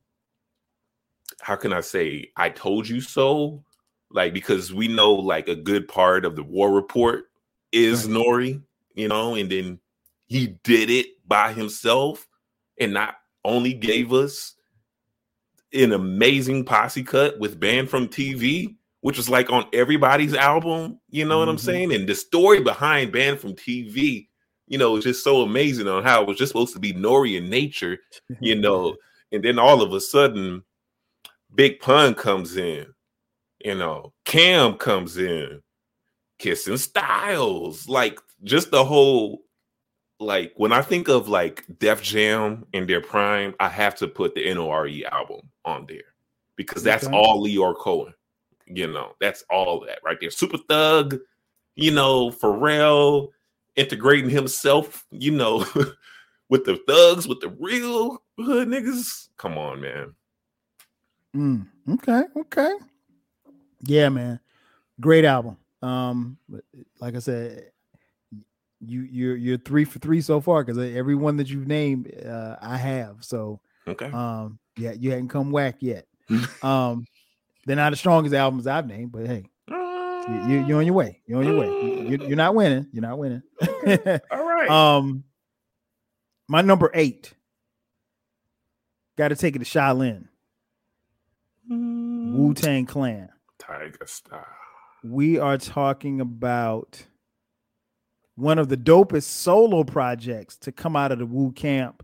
how 1.41 1.55
can 1.55 1.73
I 1.73 1.81
say 1.81 2.31
I 2.37 2.49
told 2.49 2.87
you 2.87 3.01
so? 3.01 3.63
Like 4.11 4.33
because 4.33 4.73
we 4.73 4.87
know 4.87 5.13
like 5.13 5.47
a 5.47 5.55
good 5.55 5.87
part 5.87 6.25
of 6.25 6.35
the 6.35 6.43
war 6.43 6.71
report 6.71 7.25
is 7.71 8.05
right. 8.05 8.15
Nori, 8.15 8.61
you 8.95 9.07
know, 9.07 9.35
and 9.35 9.51
then 9.51 9.79
he 10.27 10.55
did 10.63 10.89
it 10.89 11.07
by 11.27 11.53
himself 11.53 12.27
and 12.79 12.93
not 12.93 13.15
only 13.43 13.73
gave 13.73 14.13
us 14.13 14.55
an 15.73 15.93
amazing 15.93 16.65
posse 16.65 17.03
cut 17.03 17.39
with 17.39 17.59
Banned 17.59 17.89
from 17.89 18.07
TV, 18.07 18.75
which 19.01 19.17
was 19.17 19.29
like 19.29 19.49
on 19.49 19.65
everybody's 19.73 20.33
album, 20.33 20.99
you 21.09 21.25
know 21.25 21.35
mm-hmm. 21.35 21.39
what 21.39 21.49
I'm 21.49 21.55
mm-hmm. 21.55 21.65
saying? 21.65 21.93
And 21.93 22.07
the 22.07 22.15
story 22.15 22.61
behind 22.61 23.11
Banned 23.11 23.39
from 23.39 23.53
TV, 23.53 24.27
you 24.67 24.77
know, 24.77 24.95
is 24.97 25.03
just 25.03 25.23
so 25.23 25.41
amazing 25.41 25.87
on 25.87 26.03
how 26.03 26.21
it 26.21 26.27
was 26.27 26.37
just 26.37 26.51
supposed 26.51 26.73
to 26.73 26.79
be 26.79 26.93
Nori 26.93 27.37
in 27.37 27.49
nature, 27.49 27.97
you 28.39 28.55
know, 28.59 28.95
and 29.31 29.43
then 29.43 29.59
all 29.59 29.81
of 29.81 29.93
a 29.93 30.01
sudden 30.01 30.63
Big 31.53 31.79
Pun 31.79 32.13
comes 32.13 32.57
in, 32.57 32.87
you 33.63 33.75
know, 33.75 34.13
Cam 34.25 34.75
comes 34.75 35.17
in, 35.17 35.61
kissing 36.39 36.77
styles, 36.77 37.87
like 37.89 38.19
just 38.43 38.71
the 38.71 38.83
whole 38.83 39.43
like 40.19 40.53
when 40.55 40.71
I 40.71 40.81
think 40.81 41.07
of 41.07 41.27
like 41.27 41.65
Def 41.79 42.01
Jam 42.01 42.65
in 42.73 42.85
their 42.85 43.01
prime, 43.01 43.55
I 43.59 43.67
have 43.67 43.95
to 43.95 44.07
put 44.07 44.35
the 44.35 44.53
Nore 44.53 44.87
album 45.11 45.41
on 45.65 45.85
there 45.87 46.13
because 46.55 46.83
that's 46.83 47.05
okay. 47.05 47.15
all 47.15 47.45
Lyor 47.45 47.75
Cohen. 47.75 48.13
You 48.67 48.87
know, 48.87 49.13
that's 49.19 49.43
all 49.49 49.83
that 49.87 49.99
right 50.05 50.17
there. 50.21 50.29
Super 50.29 50.57
Thug, 50.57 51.17
you 51.75 51.91
know, 51.91 52.29
Pharrell 52.29 53.29
integrating 53.75 54.29
himself, 54.29 55.05
you 55.11 55.31
know, 55.31 55.65
with 56.49 56.65
the 56.65 56.79
thugs, 56.87 57.27
with 57.27 57.41
the 57.41 57.49
real 57.49 58.21
hood 58.37 58.67
niggas. 58.67 59.29
Come 59.37 59.57
on, 59.57 59.81
man. 59.81 60.15
Mm, 61.35 61.67
okay, 61.95 62.23
okay. 62.37 62.73
Yeah, 63.83 64.09
man. 64.09 64.39
Great 64.99 65.25
album. 65.25 65.57
Um, 65.81 66.37
like 66.99 67.15
I 67.15 67.19
said, 67.19 67.71
you 68.83 69.01
you're 69.01 69.35
you're 69.35 69.57
three 69.57 69.85
for 69.85 69.99
three 69.99 70.21
so 70.21 70.41
far 70.41 70.63
because 70.63 70.77
every 70.77 71.15
one 71.15 71.37
that 71.37 71.49
you've 71.49 71.67
named, 71.67 72.11
uh, 72.25 72.55
I 72.61 72.77
have. 72.77 73.17
So 73.21 73.59
okay. 73.87 74.11
Um, 74.11 74.59
yeah, 74.77 74.93
you 74.93 75.11
hadn't 75.11 75.29
come 75.29 75.51
whack 75.51 75.77
yet. 75.79 76.05
um, 76.63 77.05
they're 77.65 77.75
not 77.75 77.91
the 77.91 77.97
strongest 77.97 78.33
albums 78.33 78.67
I've 78.67 78.87
named, 78.87 79.11
but 79.11 79.27
hey, 79.27 79.45
you, 79.69 80.65
you, 80.67 80.75
are 80.75 80.79
on 80.79 80.85
your 80.85 80.95
way. 80.95 81.21
You're 81.25 81.39
on 81.39 81.45
your 81.45 81.59
way. 81.59 82.07
You, 82.07 82.17
you're 82.27 82.35
not 82.35 82.55
winning. 82.55 82.87
You're 82.91 83.01
not 83.01 83.17
winning. 83.17 83.41
All 84.31 84.45
right. 84.45 84.69
Um, 84.69 85.23
my 86.47 86.61
number 86.61 86.91
eight. 86.93 87.33
Got 89.17 89.29
to 89.29 89.35
take 89.35 89.55
it 89.55 89.59
to 89.59 89.65
Shaolin. 89.65 90.27
Mm. 91.71 92.33
Wu 92.33 92.53
Tang 92.53 92.85
Clan. 92.85 93.29
Tiger 93.59 94.05
Style. 94.05 94.45
We 95.03 95.39
are 95.39 95.57
talking 95.57 96.21
about 96.21 97.05
one 98.41 98.57
of 98.57 98.69
the 98.69 98.77
dopest 98.77 99.23
solo 99.23 99.83
projects 99.83 100.57
to 100.57 100.71
come 100.71 100.95
out 100.95 101.11
of 101.11 101.19
the 101.19 101.25
Wu 101.25 101.51
camp. 101.51 102.03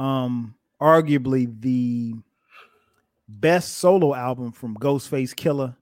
Um, 0.00 0.56
arguably 0.80 1.48
the 1.60 2.14
best 3.28 3.78
solo 3.78 4.14
album 4.14 4.50
from 4.50 4.76
Ghostface 4.76 5.32
Killah. 5.32 5.76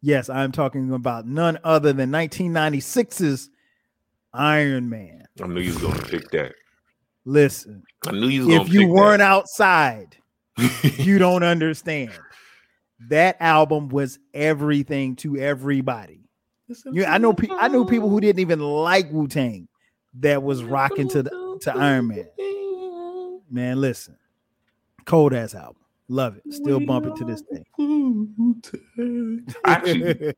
Yes, 0.00 0.28
I'm 0.28 0.50
talking 0.50 0.92
about 0.92 1.24
none 1.26 1.58
other 1.62 1.92
than 1.92 2.10
1996's 2.10 3.48
Iron 4.34 4.90
Man. 4.90 5.24
I 5.40 5.46
knew 5.46 5.60
you 5.60 5.72
was 5.72 5.82
gonna 5.82 6.02
pick 6.02 6.28
that. 6.32 6.54
Listen, 7.24 7.84
I 8.04 8.10
knew 8.10 8.26
you. 8.26 8.50
if 8.50 8.72
you 8.72 8.88
weren't 8.88 9.20
that. 9.20 9.30
outside, 9.30 10.16
you 10.82 11.18
don't 11.18 11.44
understand. 11.44 12.10
That 13.08 13.36
album 13.38 13.88
was 13.88 14.18
everything 14.34 15.14
to 15.16 15.36
everybody. 15.36 16.21
You, 16.92 17.04
I 17.04 17.18
know, 17.18 17.34
I 17.58 17.68
knew 17.68 17.84
people 17.84 18.08
who 18.08 18.20
didn't 18.20 18.40
even 18.40 18.60
like 18.60 19.10
Wu 19.10 19.28
Tang 19.28 19.68
that 20.20 20.42
was 20.42 20.62
rocking 20.64 21.08
to 21.10 21.22
the, 21.22 21.58
to 21.62 21.74
Iron 21.74 22.08
Man. 22.08 23.40
Man, 23.50 23.80
listen, 23.80 24.16
cold 25.04 25.34
ass 25.34 25.54
album. 25.54 25.76
Love 26.08 26.36
it. 26.36 26.52
Still 26.52 26.80
bumping 26.80 27.16
to 27.16 27.24
this 27.24 27.42
day. 27.42 27.64
Actually, 29.64 30.34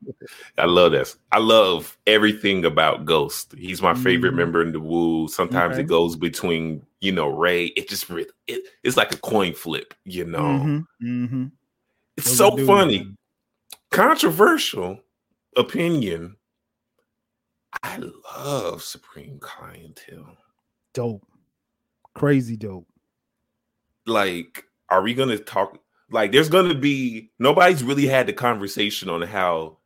I 0.57 0.65
love 0.65 0.93
this. 0.93 1.17
I 1.33 1.39
love 1.39 1.97
everything 2.07 2.63
about 2.63 3.03
Ghost. 3.03 3.53
He's 3.57 3.81
my 3.81 3.93
favorite 3.93 4.33
mm. 4.33 4.37
member 4.37 4.61
in 4.61 4.71
the 4.71 4.79
Wu. 4.79 5.27
Sometimes 5.27 5.73
okay. 5.73 5.81
it 5.81 5.87
goes 5.87 6.15
between, 6.15 6.85
you 7.01 7.11
know, 7.11 7.27
Rae. 7.27 7.65
It 7.65 7.89
just 7.89 8.09
it, 8.09 8.63
it's 8.83 8.95
like 8.95 9.13
a 9.13 9.17
coin 9.17 9.53
flip, 9.53 9.93
you 10.05 10.23
know. 10.23 10.39
Mm-hmm. 10.39 11.07
Mm-hmm. 11.25 11.45
It's 12.17 12.37
so 12.37 12.55
funny. 12.65 13.13
Controversial 13.91 14.99
opinion. 15.55 16.37
I 17.83 18.01
love 18.37 18.83
Supreme 18.83 19.39
Clientele. 19.39 20.37
Dope. 20.93 21.25
Crazy 22.13 22.55
dope. 22.55 22.87
Like, 24.05 24.63
are 24.89 25.01
we 25.01 25.13
gonna 25.13 25.37
talk? 25.37 25.77
Like, 26.09 26.31
there's 26.31 26.49
gonna 26.49 26.75
be 26.75 27.31
nobody's 27.39 27.83
really 27.83 28.07
had 28.07 28.27
the 28.27 28.33
conversation 28.33 29.09
on 29.09 29.21
how 29.21 29.79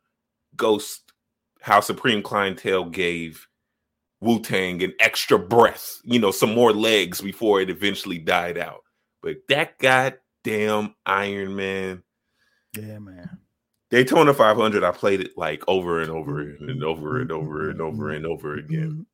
Ghost, 0.56 1.12
how 1.60 1.80
Supreme 1.80 2.22
Clientele 2.22 2.84
gave 2.84 3.48
Wu 4.20 4.40
Tang 4.40 4.82
an 4.82 4.92
extra 5.00 5.38
breath, 5.38 6.00
you 6.04 6.18
know, 6.18 6.30
some 6.30 6.54
more 6.54 6.72
legs 6.72 7.20
before 7.20 7.60
it 7.60 7.70
eventually 7.70 8.18
died 8.18 8.58
out. 8.58 8.82
But 9.22 9.36
that 9.48 9.78
goddamn 9.78 10.94
Iron 11.06 11.56
Man. 11.56 12.02
Yeah, 12.76 12.98
man. 12.98 13.38
Daytona 13.90 14.32
500, 14.32 14.84
I 14.84 14.92
played 14.92 15.20
it 15.20 15.36
like 15.36 15.64
over 15.66 16.00
and 16.00 16.10
over 16.10 16.44
mm, 16.44 16.60
mm, 16.60 16.62
mm, 16.62 16.70
and 16.70 16.84
over 16.84 17.20
and 17.20 17.32
over 17.32 17.70
and 17.70 17.80
over 17.80 18.10
and 18.10 18.26
over 18.26 18.54
again. 18.54 19.06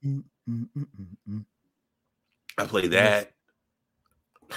I 2.59 2.65
played 2.67 2.91
that. 2.93 3.33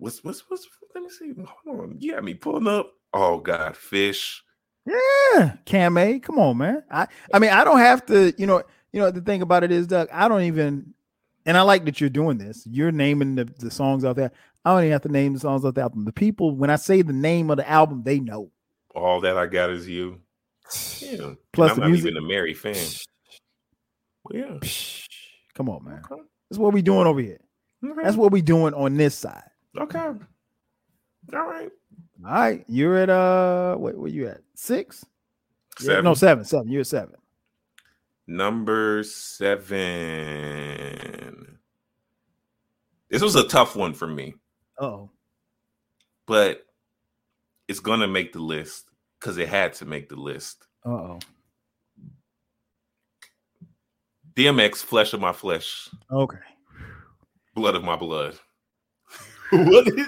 What's 0.00 0.22
what's 0.22 0.48
what's 0.48 0.64
let 0.94 1.02
me 1.02 1.10
see. 1.10 1.32
Hold 1.64 1.80
on. 1.80 1.96
You 1.98 2.12
got 2.12 2.22
me 2.22 2.34
pulling 2.34 2.68
up. 2.68 2.92
Oh 3.12 3.38
God, 3.38 3.76
fish. 3.76 4.44
Yeah, 4.86 5.56
Cam 5.64 6.20
Come 6.20 6.38
on, 6.38 6.56
man. 6.58 6.84
I 6.88 7.08
I 7.34 7.40
mean, 7.40 7.50
I 7.50 7.64
don't 7.64 7.80
have 7.80 8.06
to, 8.06 8.32
you 8.38 8.46
know, 8.46 8.62
you 8.92 9.00
know, 9.00 9.10
the 9.10 9.20
thing 9.20 9.42
about 9.42 9.64
it 9.64 9.72
is, 9.72 9.88
Doug, 9.88 10.08
I 10.12 10.28
don't 10.28 10.42
even 10.42 10.94
and 11.46 11.56
I 11.56 11.62
like 11.62 11.84
that 11.86 12.00
you're 12.00 12.10
doing 12.10 12.38
this. 12.38 12.64
You're 12.70 12.92
naming 12.92 13.34
the, 13.34 13.46
the 13.58 13.72
songs 13.72 14.04
out 14.04 14.14
there. 14.14 14.30
I 14.64 14.70
don't 14.70 14.82
even 14.82 14.92
have 14.92 15.02
to 15.02 15.08
name 15.08 15.34
the 15.34 15.40
songs 15.40 15.64
out 15.64 15.74
the 15.74 15.80
album. 15.80 16.04
The 16.04 16.12
people, 16.12 16.54
when 16.54 16.70
I 16.70 16.76
say 16.76 17.02
the 17.02 17.12
name 17.12 17.50
of 17.50 17.56
the 17.56 17.68
album, 17.68 18.02
they 18.04 18.20
know 18.20 18.52
all 18.98 19.20
that 19.22 19.36
I 19.38 19.46
got 19.46 19.70
is 19.70 19.88
you. 19.88 20.20
Yeah. 21.00 21.32
Plus, 21.52 21.72
I'm 21.72 21.80
not 21.80 21.88
music. 21.90 22.10
even 22.10 22.22
a 22.22 22.26
Mary 22.26 22.54
fan. 22.54 22.76
yeah. 24.30 24.58
Come 25.54 25.68
on, 25.68 25.84
man. 25.84 26.02
Okay. 26.10 26.22
That's 26.50 26.58
what 26.58 26.72
we 26.72 26.82
doing 26.82 27.06
over 27.06 27.20
here. 27.20 27.40
Okay. 27.84 28.02
That's 28.02 28.16
what 28.16 28.32
we 28.32 28.42
doing 28.42 28.74
on 28.74 28.96
this 28.96 29.14
side. 29.14 29.48
Okay. 29.78 29.98
All 29.98 30.14
right. 31.32 31.70
All 32.24 32.32
right. 32.32 32.64
You're 32.68 32.96
at 32.96 33.10
uh 33.10 33.76
what 33.76 33.96
where 33.96 34.10
you 34.10 34.28
at? 34.28 34.40
Six? 34.54 35.04
Seven. 35.78 35.94
Yeah, 35.96 36.00
no, 36.00 36.14
seven. 36.14 36.44
Seven. 36.44 36.68
You're 36.70 36.80
at 36.80 36.86
seven. 36.86 37.14
Number 38.26 39.02
seven. 39.04 39.78
This 43.08 43.22
was 43.22 43.36
a 43.36 43.48
tough 43.48 43.74
one 43.76 43.94
for 43.94 44.06
me. 44.06 44.34
Oh. 44.78 45.10
But 46.26 46.66
it's 47.68 47.80
gonna 47.80 48.08
make 48.08 48.32
the 48.32 48.40
list 48.40 48.87
because 49.18 49.38
it 49.38 49.48
had 49.48 49.72
to 49.74 49.84
make 49.84 50.08
the 50.08 50.16
list. 50.16 50.66
Uh 50.84 50.90
oh. 50.90 51.18
DMX, 54.34 54.76
flesh 54.76 55.12
of 55.12 55.20
my 55.20 55.32
flesh. 55.32 55.88
Okay. 56.12 56.38
Blood 57.54 57.74
of 57.74 57.82
my 57.82 57.96
blood. 57.96 58.38
what, 59.50 59.88
is, 59.88 60.06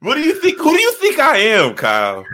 what 0.00 0.16
do 0.16 0.20
you 0.20 0.34
think? 0.34 0.58
Who 0.58 0.76
do 0.76 0.80
you 0.80 0.92
think 0.92 1.18
I 1.18 1.38
am, 1.38 1.74
Kyle? 1.74 2.26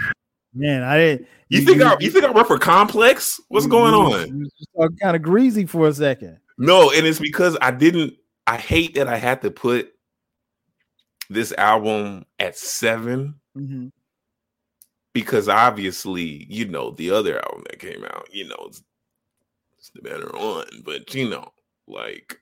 Man, 0.53 0.83
I 0.83 0.99
didn't. 0.99 1.29
You, 1.49 1.61
you 1.61 1.67
think 1.67 1.79
you, 1.79 1.85
I? 1.85 1.97
You 2.01 2.11
think 2.11 2.25
I 2.25 2.33
work 2.33 2.49
for 2.49 2.59
Complex? 2.59 3.41
What's 3.49 3.67
you, 3.67 3.71
going 3.71 3.95
on? 3.95 4.49
You 4.77 4.89
kind 5.01 5.15
of 5.15 5.23
greasy 5.23 5.67
for 5.67 5.87
a 5.87 5.95
second. 5.95 6.39
No, 6.59 6.91
and 6.91 7.07
it's 7.07 7.21
because 7.21 7.57
I 7.61 7.71
didn't. 7.71 8.15
I 8.47 8.57
hate 8.57 8.95
that 8.97 9.07
I 9.07 9.17
had 9.17 9.43
to 9.43 9.51
put 9.51 9.93
this 11.31 11.53
album 11.53 12.27
at 12.39 12.59
7 12.59 13.35
mm-hmm 13.57 13.89
because 15.15 15.49
obviously, 15.49 16.45
you 16.51 16.67
know, 16.67 16.91
the 16.91 17.11
other 17.11 17.43
album 17.43 17.65
that 17.71 17.79
came 17.79 18.05
out, 18.05 18.29
you 18.31 18.47
know, 18.47 18.57
it's, 18.67 18.83
it's 19.79 19.91
the 19.91 20.03
better 20.03 20.29
one, 20.35 20.67
but 20.85 21.15
you 21.15 21.31
know, 21.31 21.49
like 21.87 22.39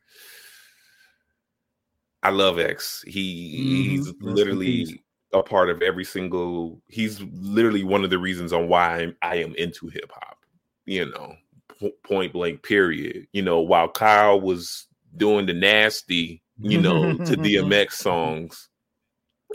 I 2.22 2.30
love 2.30 2.58
X. 2.58 3.04
He 3.06 3.60
mm-hmm. 3.60 3.90
he's 3.90 4.14
literally 4.20 5.02
a 5.32 5.42
part 5.42 5.70
of 5.70 5.82
every 5.82 6.04
single. 6.04 6.80
He's 6.88 7.20
literally 7.32 7.84
one 7.84 8.04
of 8.04 8.10
the 8.10 8.18
reasons 8.18 8.52
on 8.52 8.68
why 8.68 8.98
I'm, 8.98 9.16
I 9.22 9.36
am 9.36 9.54
into 9.56 9.88
hip 9.88 10.10
hop. 10.12 10.38
You 10.86 11.06
know, 11.06 11.34
p- 11.78 11.94
point 12.04 12.32
blank. 12.32 12.62
Period. 12.62 13.26
You 13.32 13.42
know, 13.42 13.60
while 13.60 13.88
Kyle 13.88 14.40
was 14.40 14.86
doing 15.16 15.46
the 15.46 15.52
nasty, 15.52 16.42
you 16.58 16.80
know, 16.80 17.12
to 17.16 17.22
DMX 17.36 17.92
songs. 17.92 18.68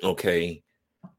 Okay. 0.03 0.61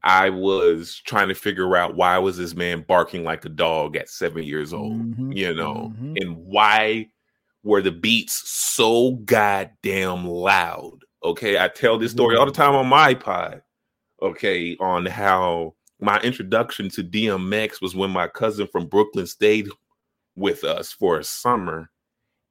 I 0.03 0.29
was 0.29 1.01
trying 1.05 1.27
to 1.27 1.35
figure 1.35 1.75
out 1.75 1.95
why 1.95 2.17
was 2.19 2.37
this 2.37 2.55
man 2.55 2.85
barking 2.87 3.23
like 3.23 3.43
a 3.45 3.49
dog 3.49 3.97
at 3.97 4.09
seven 4.09 4.43
years 4.43 4.73
old, 4.73 4.93
mm-hmm, 4.93 5.31
you 5.33 5.53
know, 5.53 5.91
mm-hmm. 5.93 6.13
and 6.17 6.37
why 6.37 7.07
were 7.63 7.81
the 7.81 7.91
beats 7.91 8.49
so 8.49 9.11
goddamn 9.25 10.25
loud? 10.25 10.99
Okay, 11.23 11.59
I 11.59 11.67
tell 11.67 11.97
this 11.97 12.11
story 12.11 12.37
all 12.37 12.45
the 12.45 12.51
time 12.51 12.75
on 12.75 12.87
my 12.87 13.13
pod. 13.13 13.61
Okay, 14.21 14.77
on 14.79 15.05
how 15.05 15.75
my 15.99 16.19
introduction 16.21 16.89
to 16.89 17.03
DMX 17.03 17.81
was 17.81 17.95
when 17.95 18.09
my 18.09 18.27
cousin 18.27 18.67
from 18.67 18.87
Brooklyn 18.87 19.27
stayed 19.27 19.67
with 20.35 20.63
us 20.63 20.93
for 20.93 21.19
a 21.19 21.23
summer, 21.25 21.89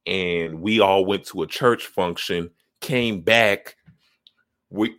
and 0.05 0.61
we 0.61 0.79
all 0.79 1.03
went 1.03 1.25
to 1.27 1.41
a 1.41 1.47
church 1.47 1.87
function. 1.87 2.51
Came 2.81 3.21
back, 3.21 3.75
we 4.69 4.95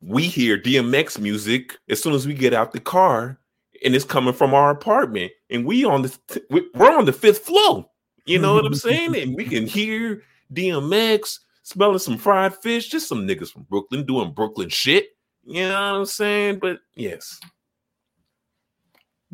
we 0.00 0.24
hear 0.24 0.58
DMX 0.58 1.18
music 1.18 1.76
as 1.88 2.02
soon 2.02 2.14
as 2.14 2.26
we 2.26 2.34
get 2.34 2.54
out 2.54 2.72
the 2.72 2.80
car, 2.80 3.38
and 3.84 3.94
it's 3.94 4.04
coming 4.04 4.34
from 4.34 4.54
our 4.54 4.70
apartment, 4.70 5.32
and 5.50 5.64
we 5.64 5.84
on 5.84 6.02
the 6.02 6.68
we're 6.74 6.96
on 6.96 7.04
the 7.04 7.12
fifth 7.12 7.44
floor. 7.44 7.88
You 8.26 8.38
know 8.38 8.54
what 8.54 8.66
I'm 8.66 8.74
saying? 8.74 9.16
And 9.16 9.34
we 9.34 9.44
can 9.44 9.66
hear 9.66 10.22
DMX 10.52 11.38
smelling 11.62 11.98
some 11.98 12.18
fried 12.18 12.54
fish, 12.54 12.88
just 12.88 13.08
some 13.08 13.26
niggas 13.26 13.50
from 13.50 13.62
Brooklyn 13.62 14.04
doing 14.04 14.32
Brooklyn 14.32 14.68
shit. 14.68 15.08
You 15.44 15.62
know 15.62 15.92
what 15.92 15.98
I'm 16.00 16.06
saying? 16.06 16.58
But 16.58 16.80
yes. 16.94 17.40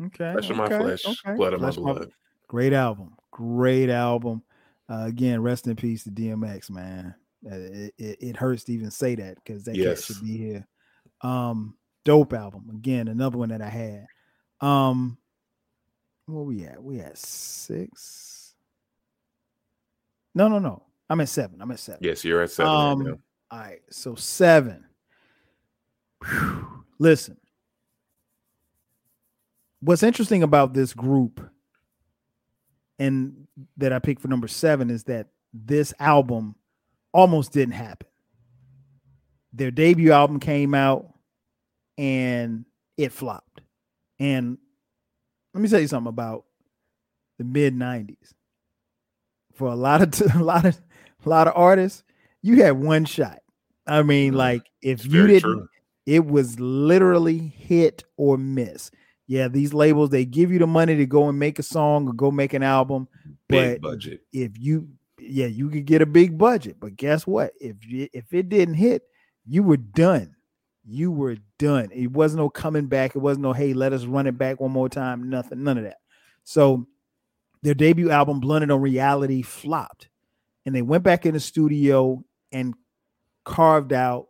Okay. 0.01 0.31
Flesh 0.33 0.49
of 0.49 0.57
my 0.57 0.67
flesh, 0.67 1.05
okay. 1.05 1.35
blood 1.35 1.53
of 1.53 1.59
flesh 1.59 1.77
my 1.77 1.93
blood. 1.93 2.11
Great 2.47 2.73
album. 2.73 3.15
Great 3.31 3.89
album. 3.89 4.43
Uh, 4.89 5.05
again, 5.07 5.41
rest 5.41 5.67
in 5.67 5.75
peace 5.75 6.03
to 6.03 6.11
DMX, 6.11 6.69
man. 6.69 7.15
Uh, 7.45 7.55
it, 7.55 7.93
it, 7.97 8.17
it, 8.21 8.35
hurts 8.35 8.63
to 8.63 8.73
even 8.73 8.89
say 8.89 9.13
that 9.15 9.35
because 9.35 9.65
that 9.65 9.75
yes. 9.75 10.05
should 10.05 10.21
be 10.21 10.35
here. 10.35 10.67
Um, 11.21 11.75
dope 12.03 12.33
album. 12.33 12.69
Again, 12.73 13.07
another 13.07 13.37
one 13.37 13.49
that 13.49 13.61
I 13.61 13.69
had. 13.69 14.05
Um, 14.61 15.17
where 16.25 16.43
we 16.43 16.65
at? 16.65 16.81
We 16.83 16.99
at 17.01 17.17
six. 17.17 18.55
No, 20.33 20.47
no, 20.47 20.59
no. 20.59 20.83
I'm 21.09 21.21
at 21.21 21.29
seven. 21.29 21.61
I'm 21.61 21.71
at 21.71 21.79
seven. 21.79 21.99
Yes, 22.01 22.23
you're 22.23 22.41
at 22.41 22.51
seven. 22.51 22.71
Um, 22.71 23.05
right 23.05 23.19
all 23.51 23.59
right. 23.59 23.81
So 23.89 24.15
seven. 24.15 24.85
Whew. 26.27 26.83
Listen. 26.99 27.37
What's 29.81 30.03
interesting 30.03 30.41
about 30.41 30.73
this 30.73 30.93
group 30.93 31.47
and 32.97 33.47
that 33.77 33.93
I 33.93 33.99
picked 33.99 34.21
for 34.21 34.29
number 34.29 34.47
seven 34.47 34.89
is 34.89 35.03
that 35.03 35.27
this 35.53 35.93
album 35.99 36.55
almost 37.15 37.53
didn't 37.53 37.75
happen. 37.75 38.07
Their 39.53 39.71
debut 39.71 40.11
album 40.11 40.41
came 40.41 40.73
out 40.73 41.07
and 41.97 42.65
it 42.97 43.13
flopped. 43.13 43.61
And 44.19 44.57
let 45.53 45.61
me 45.61 45.69
tell 45.69 45.79
you 45.79 45.87
something 45.87 46.09
about 46.09 46.43
the 47.37 47.45
mid 47.45 47.73
90s. 47.73 48.33
For 49.53 49.69
a 49.69 49.75
lot 49.75 50.01
of 50.01 50.11
t- 50.11 50.25
a 50.35 50.43
lot 50.43 50.65
of 50.65 50.77
a 51.25 51.29
lot 51.29 51.47
of 51.47 51.53
artists, 51.55 52.03
you 52.41 52.61
had 52.61 52.71
one 52.71 53.05
shot. 53.05 53.39
I 53.87 54.03
mean, 54.03 54.31
mm-hmm. 54.31 54.37
like 54.37 54.63
if 54.81 55.05
you 55.05 55.25
didn't, 55.25 55.41
true. 55.41 55.67
it 56.05 56.25
was 56.25 56.59
literally 56.59 57.37
hit 57.37 58.03
or 58.17 58.37
miss. 58.37 58.91
Yeah, 59.27 59.47
these 59.47 59.73
labels 59.73 60.09
they 60.09 60.25
give 60.25 60.51
you 60.51 60.59
the 60.59 60.67
money 60.67 60.97
to 60.97 61.05
go 61.05 61.29
and 61.29 61.39
make 61.39 61.59
a 61.59 61.63
song 61.63 62.09
or 62.09 62.13
go 62.13 62.29
make 62.29 62.53
an 62.53 62.61
album, 62.61 63.07
big 63.47 63.81
but 63.81 63.89
budget. 63.89 64.21
If 64.33 64.59
you, 64.59 64.89
yeah, 65.27 65.47
you 65.47 65.69
could 65.69 65.85
get 65.85 66.01
a 66.01 66.05
big 66.05 66.37
budget, 66.37 66.77
but 66.79 66.95
guess 66.95 67.25
what? 67.25 67.53
If 67.59 67.85
you, 67.85 68.07
if 68.13 68.33
it 68.33 68.49
didn't 68.49 68.75
hit, 68.75 69.03
you 69.45 69.63
were 69.63 69.77
done. 69.77 70.35
You 70.87 71.11
were 71.11 71.37
done. 71.57 71.89
It 71.91 72.11
wasn't 72.11 72.43
no 72.43 72.49
coming 72.49 72.85
back. 72.87 73.15
It 73.15 73.19
wasn't 73.19 73.43
no 73.43 73.53
hey, 73.53 73.73
let 73.73 73.93
us 73.93 74.05
run 74.05 74.27
it 74.27 74.37
back 74.37 74.59
one 74.59 74.71
more 74.71 74.89
time. 74.89 75.29
Nothing, 75.29 75.63
none 75.63 75.77
of 75.77 75.83
that. 75.85 75.97
So 76.43 76.87
their 77.63 77.73
debut 77.73 78.11
album, 78.11 78.39
Blunted 78.39 78.71
on 78.71 78.81
Reality, 78.81 79.41
flopped 79.41 80.09
and 80.65 80.75
they 80.75 80.81
went 80.81 81.03
back 81.03 81.25
in 81.25 81.33
the 81.33 81.39
studio 81.39 82.23
and 82.51 82.73
carved 83.43 83.93
out 83.93 84.27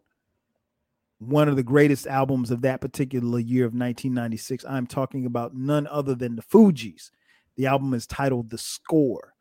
one 1.20 1.48
of 1.48 1.56
the 1.56 1.64
greatest 1.64 2.08
albums 2.08 2.52
of 2.52 2.62
that 2.62 2.82
particular 2.82 3.40
year 3.40 3.66
of 3.66 3.72
1996. 3.72 4.66
I'm 4.68 4.86
talking 4.86 5.26
about 5.26 5.56
none 5.56 5.88
other 5.88 6.14
than 6.14 6.36
the 6.36 6.42
Fugees. 6.42 7.10
The 7.56 7.68
album 7.68 7.94
is 7.94 8.06
titled 8.06 8.50
The 8.50 8.58
Score. 8.58 9.34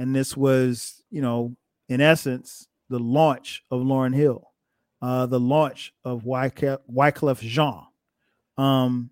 And 0.00 0.14
this 0.14 0.36
was, 0.36 1.02
you 1.10 1.20
know, 1.20 1.56
in 1.88 2.00
essence, 2.00 2.66
the 2.88 2.98
launch 2.98 3.62
of 3.70 3.82
Lauryn 3.82 4.14
Hill, 4.14 4.50
uh, 5.02 5.26
the 5.26 5.40
launch 5.40 5.92
of 6.04 6.24
Wyclef, 6.24 6.78
Wyclef 6.92 7.40
Jean. 7.40 7.86
Um, 8.56 9.10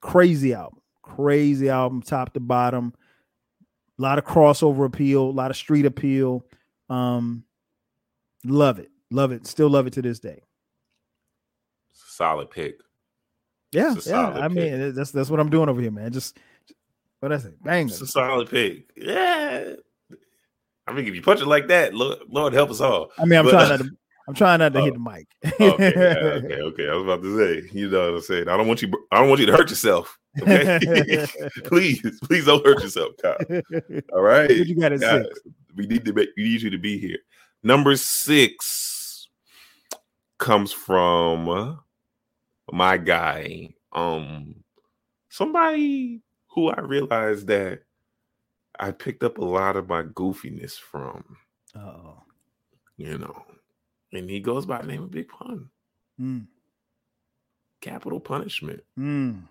crazy 0.00 0.54
album, 0.54 0.80
crazy 1.02 1.68
album, 1.68 2.02
top 2.02 2.32
to 2.34 2.40
bottom 2.40 2.92
a 3.98 4.02
lot 4.02 4.18
of 4.18 4.24
crossover 4.24 4.84
appeal, 4.86 5.22
a 5.22 5.30
lot 5.30 5.50
of 5.50 5.56
street 5.56 5.86
appeal. 5.86 6.44
Um, 6.88 7.44
love 8.44 8.78
it, 8.78 8.90
love 9.10 9.32
it, 9.32 9.46
still 9.46 9.70
love 9.70 9.86
it 9.86 9.92
to 9.94 10.02
this 10.02 10.18
day. 10.18 10.42
Solid 11.92 12.50
pick. 12.50 12.80
Yeah, 13.70 13.94
yeah. 14.04 14.30
I 14.30 14.48
pick. 14.48 14.56
mean, 14.56 14.94
that's 14.94 15.12
that's 15.12 15.30
what 15.30 15.40
I'm 15.40 15.50
doing 15.50 15.68
over 15.68 15.80
here, 15.80 15.90
man. 15.90 16.12
Just 16.12 16.38
what 17.20 17.32
I 17.32 17.38
say, 17.38 17.52
bang. 17.62 17.88
It's 17.88 18.00
a 18.00 18.06
solid 18.06 18.50
pick. 18.50 18.90
Yeah. 18.96 19.74
I 20.86 20.92
mean, 20.92 21.06
if 21.06 21.14
you 21.14 21.22
punch 21.22 21.40
it 21.40 21.46
like 21.46 21.68
that, 21.68 21.94
Lord, 21.94 22.18
Lord 22.28 22.52
help 22.52 22.70
us 22.70 22.80
all. 22.80 23.10
I 23.18 23.24
mean, 23.24 23.38
I'm 23.38 23.44
but, 23.44 23.52
trying 23.52 23.68
not 23.68 23.78
to. 23.84 23.90
I'm 24.28 24.34
trying 24.34 24.58
not 24.60 24.72
to 24.72 24.80
oh, 24.80 24.84
hit 24.84 24.94
the 24.94 25.00
mic. 25.00 25.26
okay, 25.60 25.92
okay, 25.96 26.60
okay. 26.60 26.88
I 26.88 26.94
was 26.94 27.02
about 27.02 27.22
to 27.22 27.36
say, 27.36 27.68
you 27.72 27.90
know 27.90 28.06
what 28.06 28.16
I'm 28.16 28.20
saying. 28.20 28.48
I 28.48 28.56
don't 28.56 28.68
want 28.68 28.80
you. 28.80 28.92
I 29.10 29.18
don't 29.18 29.28
want 29.28 29.40
you 29.40 29.46
to 29.46 29.52
hurt 29.52 29.68
yourself. 29.68 30.16
Okay, 30.40 30.78
please, 31.64 32.20
please 32.22 32.46
don't 32.46 32.64
hurt 32.64 32.82
yourself, 32.82 33.12
Kyle. 33.20 33.36
All 34.12 34.22
right, 34.22 34.48
what 34.48 34.66
you 34.66 34.78
got 34.78 34.92
at. 34.92 35.26
We 35.74 35.86
need 35.86 36.04
to 36.04 36.12
make. 36.12 36.30
We 36.36 36.44
need 36.44 36.62
you 36.62 36.70
to 36.70 36.78
be 36.78 36.98
here. 36.98 37.18
Number 37.62 37.96
six 37.96 39.28
comes 40.38 40.72
from 40.72 41.80
my 42.72 42.96
guy. 42.96 43.70
Um, 43.92 44.56
somebody 45.28 46.22
who 46.48 46.70
I 46.70 46.80
realized 46.80 47.48
that 47.48 47.80
I 48.82 48.90
picked 48.90 49.22
up 49.22 49.38
a 49.38 49.44
lot 49.44 49.76
of 49.76 49.88
my 49.88 50.02
goofiness 50.02 50.78
from. 50.78 51.36
Oh, 51.74 52.22
you 52.98 53.16
know 53.16 53.44
and 54.12 54.28
he 54.28 54.40
goes 54.40 54.66
by 54.66 54.80
the 54.80 54.86
name 54.86 55.02
of 55.02 55.10
Big 55.10 55.28
Pun. 55.28 55.68
Mm. 56.20 56.46
Capital 57.80 58.20
punishment. 58.20 58.82
Mm. 58.98 59.42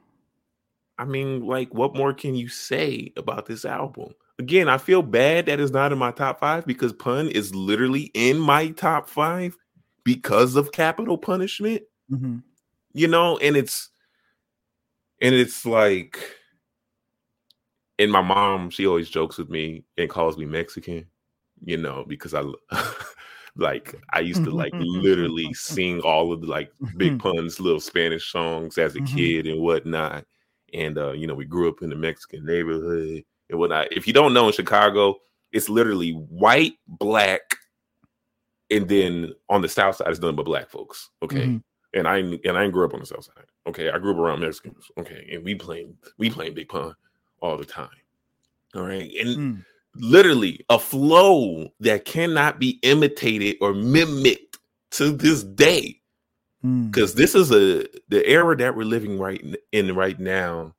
I 0.98 1.06
mean, 1.06 1.46
like, 1.46 1.74
what 1.74 1.96
more 1.96 2.14
can 2.14 2.36
you 2.36 2.48
say 2.48 3.12
about 3.18 3.48
this 3.48 3.66
album? 3.66 4.14
Again, 4.38 4.70
I 4.70 4.78
feel 4.78 5.02
bad 5.02 5.48
that 5.48 5.60
it's 5.60 5.72
not 5.72 5.92
in 5.92 5.98
my 5.98 6.12
top 6.12 6.40
five 6.40 6.66
because 6.66 6.94
Pun 6.94 7.28
is 7.28 7.56
literally 7.56 8.12
in 8.14 8.38
my 8.40 8.70
top 8.70 9.10
five 9.10 9.58
because 10.04 10.56
of 10.56 10.72
Capital 10.72 11.18
Punishment. 11.18 11.82
Mm-hmm. 12.12 12.38
You 12.94 13.08
know, 13.08 13.38
and 13.38 13.56
it's 13.56 13.90
and 15.22 15.34
it's 15.34 15.66
like, 15.66 16.20
and 18.02 18.12
my 18.12 18.22
mom, 18.22 18.72
she 18.72 18.88
always 18.88 19.10
jokes 19.10 19.38
with 19.38 19.52
me 19.52 19.84
and 19.96 20.10
calls 20.10 20.36
me 20.36 20.46
Mexican, 20.46 21.06
you 21.64 21.78
know, 21.78 22.04
because 22.08 22.34
I 22.34 22.44
like 23.56 23.94
I 24.12 24.22
used 24.22 24.44
to 24.44 24.50
like 24.50 24.74
literally 24.76 25.54
sing 25.54 26.02
all 26.02 26.34
of 26.34 26.42
the 26.42 26.48
like 26.48 26.72
Big 26.98 27.20
mm-hmm. 27.20 27.38
Pun's 27.38 27.60
little 27.60 27.80
Spanish 27.80 28.32
songs 28.32 28.80
as 28.80 28.96
a 28.96 29.00
mm-hmm. 29.00 29.16
kid 29.16 29.48
and 29.48 29.62
whatnot. 29.62 30.26
And 30.74 30.98
uh, 30.98 31.12
you 31.12 31.28
know, 31.28 31.36
we 31.36 31.46
grew 31.46 31.70
up 31.70 31.84
in 31.84 31.92
the 31.92 31.96
Mexican 31.96 32.44
neighborhood 32.44 33.24
and 33.52 33.60
whatnot. 33.60 33.94
If 33.94 34.08
you 34.08 34.14
don't 34.14 34.34
know 34.34 34.48
in 34.48 34.54
Chicago, 34.54 35.18
it's 35.52 35.70
literally 35.70 36.14
white, 36.14 36.74
black, 36.88 37.42
and 38.72 38.90
then 38.90 39.34
on 39.48 39.62
the 39.62 39.70
south 39.70 39.98
side 39.98 40.08
it's 40.08 40.20
nothing 40.20 40.38
but 40.38 40.46
black 40.46 40.72
folks. 40.72 41.12
Okay. 41.22 41.46
Mm-hmm. 41.46 41.58
And 41.94 42.08
I 42.08 42.18
and 42.18 42.58
I 42.58 42.68
grew 42.70 42.86
up 42.86 42.96
on 42.96 43.02
the 43.02 43.06
south 43.06 43.26
side. 43.26 43.46
Okay. 43.68 43.92
I 43.92 44.00
grew 44.00 44.14
up 44.14 44.18
around 44.18 44.40
Mexicans. 44.40 44.90
Okay. 44.98 45.30
And 45.32 45.44
we 45.44 45.54
playing 45.54 45.98
we 46.18 46.32
playing 46.32 46.56
Big 46.56 46.70
Pun 46.70 46.96
all 47.42 47.58
the 47.58 47.66
time. 47.66 47.90
All 48.76 48.84
right. 48.84 49.12
And 49.20 49.38
mm 49.38 49.66
literally 49.96 50.64
a 50.70 50.80
flow 50.80 51.70
that 51.80 52.06
cannot 52.06 52.60
be 52.60 52.80
imitated 52.84 53.58
or 53.62 53.74
mimicked 53.74 54.58
to 54.92 55.12
this 55.12 55.44
day 55.44 56.00
because 56.62 57.14
mm. 57.14 57.18
this 57.18 57.34
is 57.34 57.52
a 57.52 57.86
the 58.10 58.26
era 58.26 58.56
that 58.56 58.76
we're 58.76 58.84
living 58.84 59.18
right 59.18 59.44
in 59.72 59.96
right 59.96 60.20
now 60.20 60.74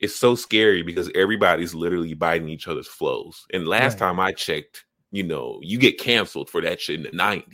It's 0.00 0.14
so 0.14 0.34
scary 0.34 0.82
because 0.82 1.10
everybody's 1.14 1.74
literally 1.74 2.14
biting 2.14 2.48
each 2.48 2.68
other's 2.68 2.88
flows 2.88 3.44
and 3.52 3.66
last 3.66 3.94
right. 3.94 4.08
time 4.08 4.20
i 4.20 4.32
checked 4.32 4.84
you 5.10 5.22
know 5.22 5.58
you 5.62 5.78
get 5.78 5.98
canceled 5.98 6.48
for 6.48 6.60
that 6.60 6.80
shit 6.80 6.96
in 6.96 7.02
the 7.02 7.10
90s 7.10 7.44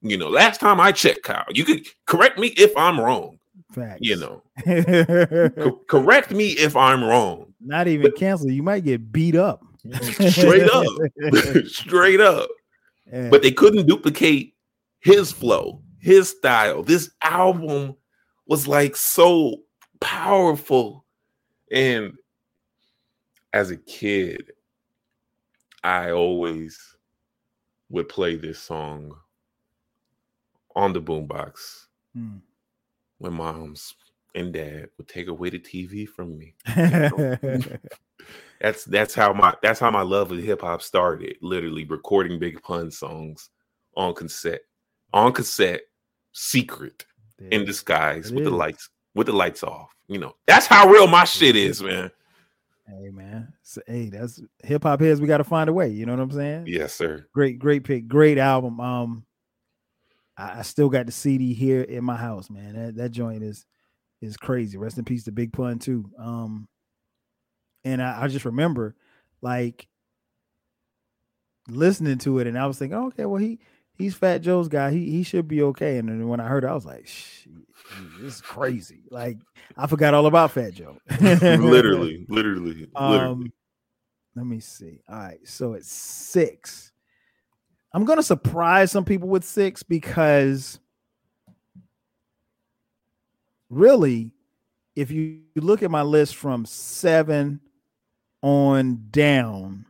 you 0.00 0.16
know 0.16 0.28
last 0.28 0.60
time 0.60 0.80
i 0.80 0.92
checked 0.92 1.24
kyle 1.24 1.44
you 1.50 1.64
could 1.64 1.84
correct 2.06 2.38
me 2.38 2.48
if 2.56 2.74
i'm 2.76 3.00
wrong 3.00 3.38
Facts. 3.72 3.98
you 4.00 4.16
know 4.16 4.42
co- 5.58 5.80
correct 5.88 6.30
me 6.30 6.50
if 6.50 6.76
i'm 6.76 7.02
wrong 7.02 7.51
not 7.64 7.88
even 7.88 8.10
but, 8.10 8.18
canceled 8.18 8.52
you 8.52 8.62
might 8.62 8.84
get 8.84 9.12
beat 9.12 9.36
up 9.36 9.64
straight 10.30 10.68
up, 10.70 10.86
straight 11.66 12.20
up. 12.20 12.48
Yeah. 13.12 13.28
But 13.28 13.42
they 13.42 13.50
couldn't 13.50 13.86
duplicate 13.86 14.54
his 15.00 15.32
flow, 15.32 15.82
his 15.98 16.30
style. 16.30 16.82
This 16.82 17.10
album 17.22 17.96
was 18.46 18.68
like 18.68 18.96
so 18.96 19.56
powerful. 20.00 21.04
And 21.70 22.14
as 23.52 23.70
a 23.70 23.76
kid, 23.76 24.52
I 25.82 26.12
always 26.12 26.78
would 27.90 28.08
play 28.08 28.36
this 28.36 28.58
song 28.58 29.14
on 30.74 30.92
the 30.92 31.02
boombox 31.02 31.86
hmm. 32.14 32.36
when 33.18 33.34
moms 33.34 33.94
and 34.34 34.52
dad 34.52 34.88
would 34.96 35.08
take 35.08 35.28
away 35.28 35.50
the 35.50 35.58
TV 35.58 36.08
from 36.08 36.38
me. 36.38 36.54
that's 38.60 38.84
that's 38.84 39.14
how 39.14 39.32
my 39.32 39.54
that's 39.62 39.80
how 39.80 39.90
my 39.90 40.02
love 40.02 40.32
of 40.32 40.38
hip 40.38 40.62
hop 40.62 40.82
started. 40.82 41.36
Literally 41.40 41.84
recording 41.84 42.38
Big 42.38 42.62
Pun 42.62 42.90
songs 42.90 43.50
on 43.96 44.14
cassette, 44.14 44.62
on 45.12 45.32
cassette, 45.32 45.82
secret, 46.32 47.04
in 47.50 47.64
disguise 47.64 48.30
with 48.30 48.44
is. 48.44 48.50
the 48.50 48.54
lights 48.54 48.88
with 49.14 49.26
the 49.26 49.32
lights 49.32 49.62
off. 49.62 49.94
You 50.08 50.18
know, 50.18 50.36
that's 50.46 50.66
how 50.66 50.88
real 50.88 51.06
my 51.06 51.24
shit 51.24 51.56
is, 51.56 51.82
man. 51.82 52.10
Hey 52.86 53.10
man, 53.10 53.52
so, 53.62 53.80
hey, 53.86 54.08
that's 54.10 54.42
hip 54.64 54.82
hop 54.82 55.00
heads. 55.00 55.20
We 55.20 55.26
got 55.26 55.38
to 55.38 55.44
find 55.44 55.70
a 55.70 55.72
way. 55.72 55.88
You 55.88 56.04
know 56.04 56.12
what 56.12 56.22
I'm 56.22 56.30
saying? 56.30 56.64
Yes, 56.66 56.92
sir. 56.92 57.26
Great, 57.32 57.58
great 57.58 57.84
pick, 57.84 58.08
great 58.08 58.38
album. 58.38 58.80
Um, 58.80 59.24
I, 60.36 60.58
I 60.58 60.62
still 60.62 60.88
got 60.88 61.06
the 61.06 61.12
CD 61.12 61.54
here 61.54 61.82
in 61.82 62.04
my 62.04 62.16
house, 62.16 62.50
man. 62.50 62.74
That 62.74 62.96
that 62.96 63.10
joint 63.10 63.42
is 63.42 63.64
is 64.22 64.36
crazy. 64.36 64.78
Rest 64.78 64.98
in 64.98 65.04
peace 65.04 65.24
to 65.24 65.32
Big 65.32 65.52
Pun 65.52 65.78
too. 65.78 66.10
Um, 66.18 66.68
and 67.84 68.02
I, 68.02 68.22
I 68.22 68.28
just 68.28 68.44
remember 68.44 68.94
like 69.42 69.88
listening 71.68 72.18
to 72.18 72.38
it, 72.38 72.46
and 72.46 72.58
I 72.58 72.66
was 72.66 72.78
thinking, 72.78 72.96
oh, 72.96 73.08
okay, 73.08 73.26
well 73.26 73.40
he 73.40 73.58
he's 73.94 74.14
Fat 74.14 74.38
Joe's 74.38 74.68
guy. 74.68 74.90
He 74.92 75.10
he 75.10 75.22
should 75.22 75.48
be 75.48 75.62
okay. 75.62 75.98
And 75.98 76.08
then 76.08 76.28
when 76.28 76.40
I 76.40 76.48
heard 76.48 76.64
it, 76.64 76.68
I 76.68 76.74
was 76.74 76.86
like, 76.86 77.04
this 77.04 78.34
is 78.34 78.40
crazy. 78.40 79.02
Like 79.10 79.38
I 79.76 79.86
forgot 79.86 80.14
all 80.14 80.26
about 80.26 80.52
Fat 80.52 80.74
Joe. 80.74 80.98
literally, 81.20 82.24
literally, 82.28 82.88
um, 82.94 83.10
literally. 83.10 83.52
Let 84.34 84.46
me 84.46 84.60
see. 84.60 85.00
All 85.08 85.16
right, 85.16 85.40
so 85.44 85.74
it's 85.74 85.92
six. 85.92 86.92
I'm 87.92 88.04
gonna 88.04 88.22
surprise 88.22 88.90
some 88.90 89.04
people 89.04 89.28
with 89.28 89.44
six 89.44 89.82
because 89.82 90.78
really, 93.72 94.32
if 94.94 95.10
you 95.10 95.40
look 95.56 95.82
at 95.82 95.90
my 95.90 96.02
list 96.02 96.36
from 96.36 96.66
seven 96.66 97.60
on 98.42 99.06
down, 99.10 99.86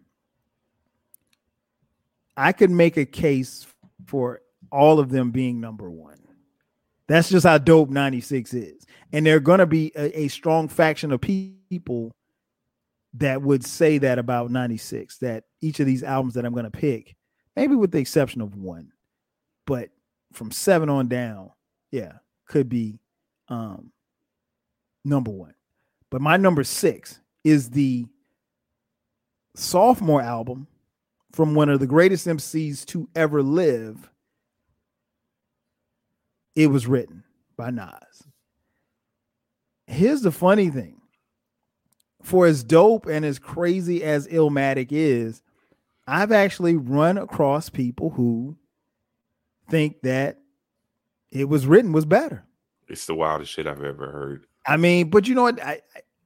I 2.37 2.53
could 2.53 2.71
make 2.71 2.97
a 2.97 3.05
case 3.05 3.67
for 4.07 4.41
all 4.71 4.99
of 4.99 5.11
them 5.11 5.33
being 5.33 5.61
number 5.61 5.91
one. 5.91 6.19
That's 7.09 7.29
just 7.29 7.45
how 7.45 7.59
dope 7.59 7.91
96 7.91 8.55
is. 8.55 8.87
And 9.13 9.27
there 9.27 9.37
are 9.37 9.41
going 9.41 9.59
to 9.59 9.67
be 9.67 9.93
a, 9.95 10.21
a, 10.21 10.29
strong 10.29 10.69
faction 10.69 11.13
of 11.13 11.21
people 11.21 12.13
that 13.15 13.43
would 13.43 13.65
say 13.65 13.99
that 13.99 14.19
about 14.19 14.51
96, 14.51 15.19
that 15.19 15.45
each 15.61 15.81
of 15.81 15.87
these 15.87 16.03
albums 16.03 16.35
that 16.35 16.47
I'm 16.47 16.55
going 16.55 16.65
to 16.65 16.71
pick, 16.71 17.15
maybe 17.55 17.75
with 17.75 17.91
the 17.91 17.99
exception 17.99 18.41
of 18.41 18.55
one, 18.55 18.93
but 19.67 19.91
from 20.33 20.51
seven 20.51 20.89
on 20.89 21.09
down, 21.09 21.51
yeah, 21.91 22.13
could 22.47 22.71
be 22.71 22.99
um, 23.53 23.93
number 25.05 25.31
one. 25.31 25.55
But 26.11 26.23
my 26.23 26.37
number 26.37 26.65
six 26.65 27.21
is 27.45 27.71
the 27.71 28.07
sophomore 29.55 30.23
album 30.23 30.67
from 31.33 31.55
one 31.55 31.69
of 31.69 31.81
the 31.81 31.87
greatest 31.87 32.27
MCs 32.27 32.85
to 32.87 33.09
ever 33.15 33.43
live, 33.43 34.11
it 36.55 36.69
was 36.69 36.87
written 36.87 37.25
by 37.57 37.71
Nas. 37.71 38.25
Here's 39.87 40.23
the 40.23 40.33
funny 40.33 40.69
thing. 40.69 41.01
For 42.23 42.47
as 42.47 42.63
dope 42.63 43.07
and 43.07 43.25
as 43.25 43.39
crazy 43.39 44.05
as 44.05 44.29
Illmatic 44.29 44.89
is, 44.91 45.43
I've 46.07 46.33
actually 46.33 46.77
run 46.77 47.19
across 47.19 47.69
people 47.69 48.11
who 48.11 48.57
think 49.71 50.03
that 50.03 50.39
it 51.31 51.49
was 51.49 51.67
written 51.67 51.93
was 51.93 52.05
better. 52.05 52.45
It's 52.93 53.07
the 53.07 53.15
wildest 53.15 53.51
shit 53.51 53.67
I've 53.67 53.83
ever 53.83 54.13
heard. 54.13 54.47
I 54.67 54.77
mean, 54.77 55.09
but 55.09 55.27
you 55.27 55.35
know 55.35 55.45
what? 55.45 55.61
I 55.65 55.81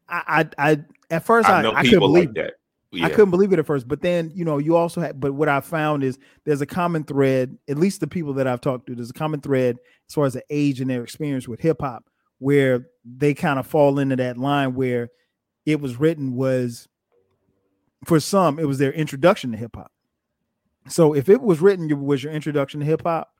I 0.08 0.46
I, 0.58 0.70
I 0.70 0.84
at 1.10 1.24
first 1.24 1.48
I, 1.48 1.62
I, 1.62 1.78
I 1.78 1.82
couldn't 1.84 2.00
believe 2.00 2.26
like 2.26 2.34
that. 2.34 2.54
Yeah. 2.90 3.06
I 3.06 3.10
couldn't 3.10 3.30
believe 3.30 3.52
it 3.52 3.58
at 3.60 3.66
first, 3.66 3.86
but 3.86 4.02
then 4.02 4.32
you 4.34 4.44
know 4.44 4.58
you 4.58 4.74
also 4.74 5.00
had. 5.00 5.20
But 5.20 5.32
what 5.32 5.48
I 5.48 5.60
found 5.60 6.02
is 6.02 6.18
there's 6.44 6.60
a 6.60 6.66
common 6.66 7.04
thread. 7.04 7.56
At 7.68 7.78
least 7.78 8.00
the 8.00 8.08
people 8.08 8.34
that 8.34 8.48
I've 8.48 8.60
talked 8.60 8.88
to, 8.88 8.96
there's 8.96 9.10
a 9.10 9.14
common 9.14 9.40
thread 9.40 9.76
as 10.08 10.14
far 10.14 10.26
as 10.26 10.32
the 10.32 10.42
age 10.50 10.80
and 10.80 10.90
their 10.90 11.04
experience 11.04 11.46
with 11.46 11.60
hip 11.60 11.80
hop, 11.80 12.04
where 12.38 12.88
they 13.04 13.32
kind 13.32 13.60
of 13.60 13.66
fall 13.66 14.00
into 14.00 14.16
that 14.16 14.36
line 14.36 14.74
where 14.74 15.10
it 15.66 15.80
was 15.80 16.00
written 16.00 16.34
was 16.34 16.88
for 18.04 18.18
some 18.18 18.58
it 18.58 18.66
was 18.66 18.78
their 18.78 18.92
introduction 18.92 19.52
to 19.52 19.56
hip 19.56 19.76
hop. 19.76 19.92
So 20.88 21.14
if 21.14 21.28
it 21.28 21.40
was 21.40 21.60
written 21.60 21.88
it 21.88 21.98
was 21.98 22.24
your 22.24 22.32
introduction 22.32 22.80
to 22.80 22.86
hip 22.86 23.02
hop, 23.04 23.30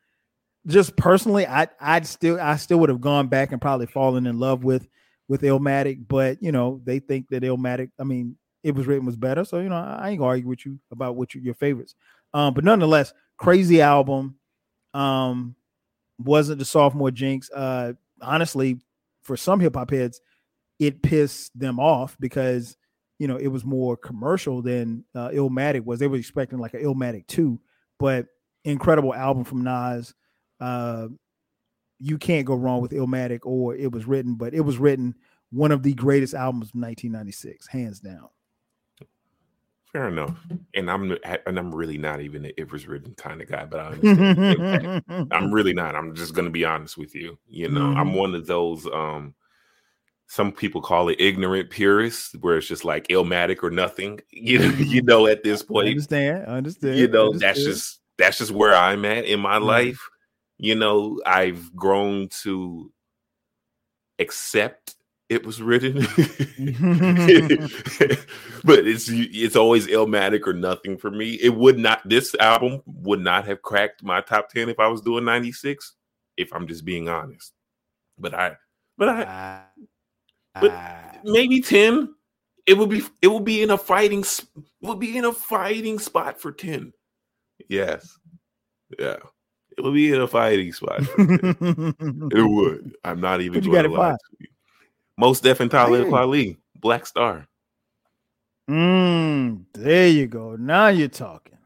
just 0.67 0.97
personally, 0.97 1.47
I 1.47 1.69
I'd 1.81 2.07
still 2.07 2.41
I 2.41 2.57
still 2.57 2.79
would 2.79 2.89
have 2.89 3.01
gone 3.01 3.29
back 3.29 3.53
and 3.53 3.61
probably 3.61 3.87
fallen 3.87 4.27
in 4.27 4.39
love 4.39 4.65
with 4.65 4.89
with 5.29 5.43
Illmatic, 5.43 6.07
but 6.09 6.43
you 6.43 6.53
know 6.53 6.81
they 6.85 6.99
think 6.99 7.29
that 7.31 7.43
Illmatic. 7.43 7.91
I 7.99 8.05
mean, 8.05 8.37
it 8.63 8.75
was 8.75 8.87
written 8.87 9.07
was 9.07 9.17
better. 9.17 9.45
So 9.45 9.61
you 9.61 9.69
know, 9.69 9.77
I 9.77 10.11
ain't 10.11 10.19
gonna 10.19 10.29
argue 10.29 10.49
with 10.49 10.67
you 10.67 10.79
about 10.91 11.17
what 11.17 11.35
you, 11.35 11.41
your 11.41 11.55
favorites. 11.55 11.95
Um, 12.35 12.55
but 12.55 12.65
nonetheless, 12.65 13.13
crazy 13.37 13.81
album. 13.81 14.37
Um, 14.93 15.55
wasn't 16.19 16.59
the 16.59 16.65
sophomore 16.65 17.11
jinx. 17.11 17.51
Uh, 17.51 17.93
honestly, 18.21 18.81
for 19.23 19.37
some 19.37 19.61
hip 19.61 19.77
hop 19.77 19.91
heads, 19.91 20.21
it 20.79 21.03
pissed 21.03 21.57
them 21.59 21.79
off 21.79 22.17
because 22.19 22.77
you 23.19 23.29
know 23.29 23.37
it 23.37 23.49
was 23.49 23.65
more 23.65 23.97
commercial 23.97 24.63
than 24.63 25.05
uh, 25.15 25.29
Illmatic 25.29 25.85
was. 25.85 26.01
They 26.01 26.09
were 26.09 26.17
expecting 26.17 26.59
like 26.59 26.75
an 26.75 26.83
Illmatic 26.83 27.27
two, 27.27 27.61
but 27.99 28.27
incredible 28.65 29.15
album 29.15 29.45
from 29.45 29.63
Nas. 29.63 30.15
Uh, 30.61 31.09
you 31.99 32.19
can't 32.19 32.47
go 32.47 32.55
wrong 32.55 32.81
with 32.81 32.93
Illmatic 32.93 33.41
or 33.45 33.75
it 33.75 33.93
was 33.93 34.07
written, 34.07 34.35
but 34.35 34.55
it 34.55 34.61
was 34.61 34.79
written 34.79 35.15
one 35.51 35.73
of 35.73 35.83
the 35.83 35.95
greatest 35.95 36.35
albums 36.35 36.69
of 36.69 36.75
1996, 36.75 37.67
hands 37.69 38.01
down. 38.01 38.29
Fair 39.93 40.09
enough. 40.09 40.37
And 40.75 40.91
I'm 40.91 41.17
and 41.47 41.59
I'm 41.59 41.75
really 41.75 41.97
not 41.97 42.21
even 42.21 42.45
an 42.45 42.53
it 42.59 42.71
was 42.71 42.87
written 42.87 43.15
kind 43.15 43.41
of 43.41 43.49
guy, 43.49 43.65
but 43.65 43.81
I 43.81 43.87
understand. 43.87 45.03
I'm 45.33 45.51
really 45.51 45.73
not. 45.73 45.95
I'm 45.95 46.15
just 46.15 46.35
gonna 46.35 46.51
be 46.51 46.67
honest 46.67 46.99
with 46.99 47.15
you. 47.15 47.39
You 47.49 47.71
know, 47.71 47.81
mm-hmm. 47.81 47.99
I'm 47.99 48.15
one 48.15 48.35
of 48.35 48.47
those 48.47 48.87
um 48.87 49.35
some 50.27 50.53
people 50.53 50.83
call 50.83 51.09
it 51.09 51.21
ignorant 51.21 51.71
purists, 51.71 52.35
where 52.41 52.59
it's 52.59 52.67
just 52.67 52.85
like 52.85 53.09
illmatic 53.09 53.63
or 53.63 53.71
nothing. 53.71 54.21
You 54.31 54.59
know, 54.59 54.75
you 54.77 55.03
know, 55.03 55.27
at 55.27 55.43
this 55.43 55.63
point. 55.63 55.87
I 55.87 55.91
understand. 55.91 56.45
I 56.47 56.57
understand. 56.57 56.99
You 56.99 57.09
know, 57.09 57.33
that's 57.33 57.65
just 57.65 58.01
that's 58.19 58.39
just 58.39 58.51
where 58.51 58.75
I'm 58.75 59.05
at 59.07 59.25
in 59.25 59.41
my 59.41 59.57
mm-hmm. 59.57 59.65
life. 59.65 60.11
You 60.59 60.75
know, 60.75 61.21
I've 61.27 61.75
grown 61.75 62.29
to 62.43 62.93
accept 64.19 64.97
it 65.29 65.45
was 65.45 65.61
written. 65.61 65.95
but 68.65 68.87
it's 68.87 69.09
it's 69.11 69.57
always 69.57 69.87
Illmatic 69.89 70.47
or 70.47 70.53
nothing 70.53 70.97
for 70.97 71.11
me. 71.11 71.33
It 71.35 71.55
would 71.55 71.79
not 71.79 72.09
this 72.09 72.35
album 72.37 72.83
would 72.87 73.21
not 73.21 73.47
have 73.47 73.63
cracked 73.63 74.05
my 74.05 74.21
top 74.21 74.51
10 74.51 74.69
if 74.69 74.79
I 74.79 74.87
was 74.87 75.01
doing 75.01 75.25
96, 75.25 75.95
if 76.37 76.53
I'm 76.53 76.69
just 76.69 76.85
being 76.85 77.09
honest. 77.09 77.53
But 78.19 78.35
I 78.35 78.57
but 78.97 79.09
I 79.09 79.23
uh, 79.23 80.61
but 80.61 80.71
uh, 80.71 81.19
maybe 81.25 81.61
10. 81.61 82.15
It 82.67 82.77
would 82.77 82.91
be 82.91 83.03
it 83.23 83.29
would 83.29 83.45
be 83.45 83.63
in 83.63 83.71
a 83.71 83.79
fighting 83.79 84.25
would 84.81 85.01
be 85.01 85.17
in 85.17 85.25
a 85.25 85.33
fighting 85.33 85.99
spot 85.99 86.41
for 86.41 86.53
10. 86.53 86.93
Yes. 87.69 88.17
Yeah. 88.99 89.17
It 89.77 89.85
would 89.85 89.95
be 89.95 90.13
in 90.13 90.21
a 90.21 90.27
fighting 90.27 90.73
spot. 90.73 91.01
it 91.19 92.49
would. 92.49 92.97
I'm 93.05 93.21
not 93.21 93.43
even 93.43 93.63
going 93.63 93.85
to 93.85 93.91
lie 93.91 94.13
to 94.13 94.19
you. 94.39 94.49
Mos 95.19 95.41
Def 95.41 95.61
and 95.61 95.71
Talib 95.71 96.09
Kweli, 96.09 96.57
Black 96.81 97.07
Star. 97.07 97.47
Mm, 98.71 99.65
there 99.75 100.09
you 100.09 100.27
go. 100.27 100.57
Now 100.57 100.89
you're 100.89 101.09
talking. 101.09 101.59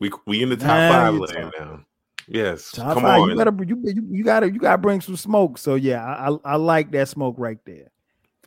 We 0.00 0.10
we 0.26 0.42
in 0.42 0.50
the 0.50 0.56
top 0.56 0.66
now 0.66 0.90
five 0.90 1.14
land 1.14 1.52
now. 1.58 1.84
Yes, 2.28 2.70
top 2.72 2.94
come 2.94 3.02
five. 3.02 3.22
on. 3.22 3.30
You 3.30 3.36
gotta 3.36 3.66
you, 3.66 3.80
you, 3.82 4.06
you, 4.10 4.24
gotta 4.24 4.50
you 4.50 4.58
gotta 4.58 4.78
bring 4.78 5.00
some 5.00 5.16
smoke. 5.16 5.56
So 5.56 5.76
yeah, 5.76 6.04
I 6.04 6.30
I, 6.30 6.38
I 6.44 6.56
like 6.56 6.90
that 6.92 7.08
smoke 7.08 7.36
right 7.38 7.58
there. 7.64 7.90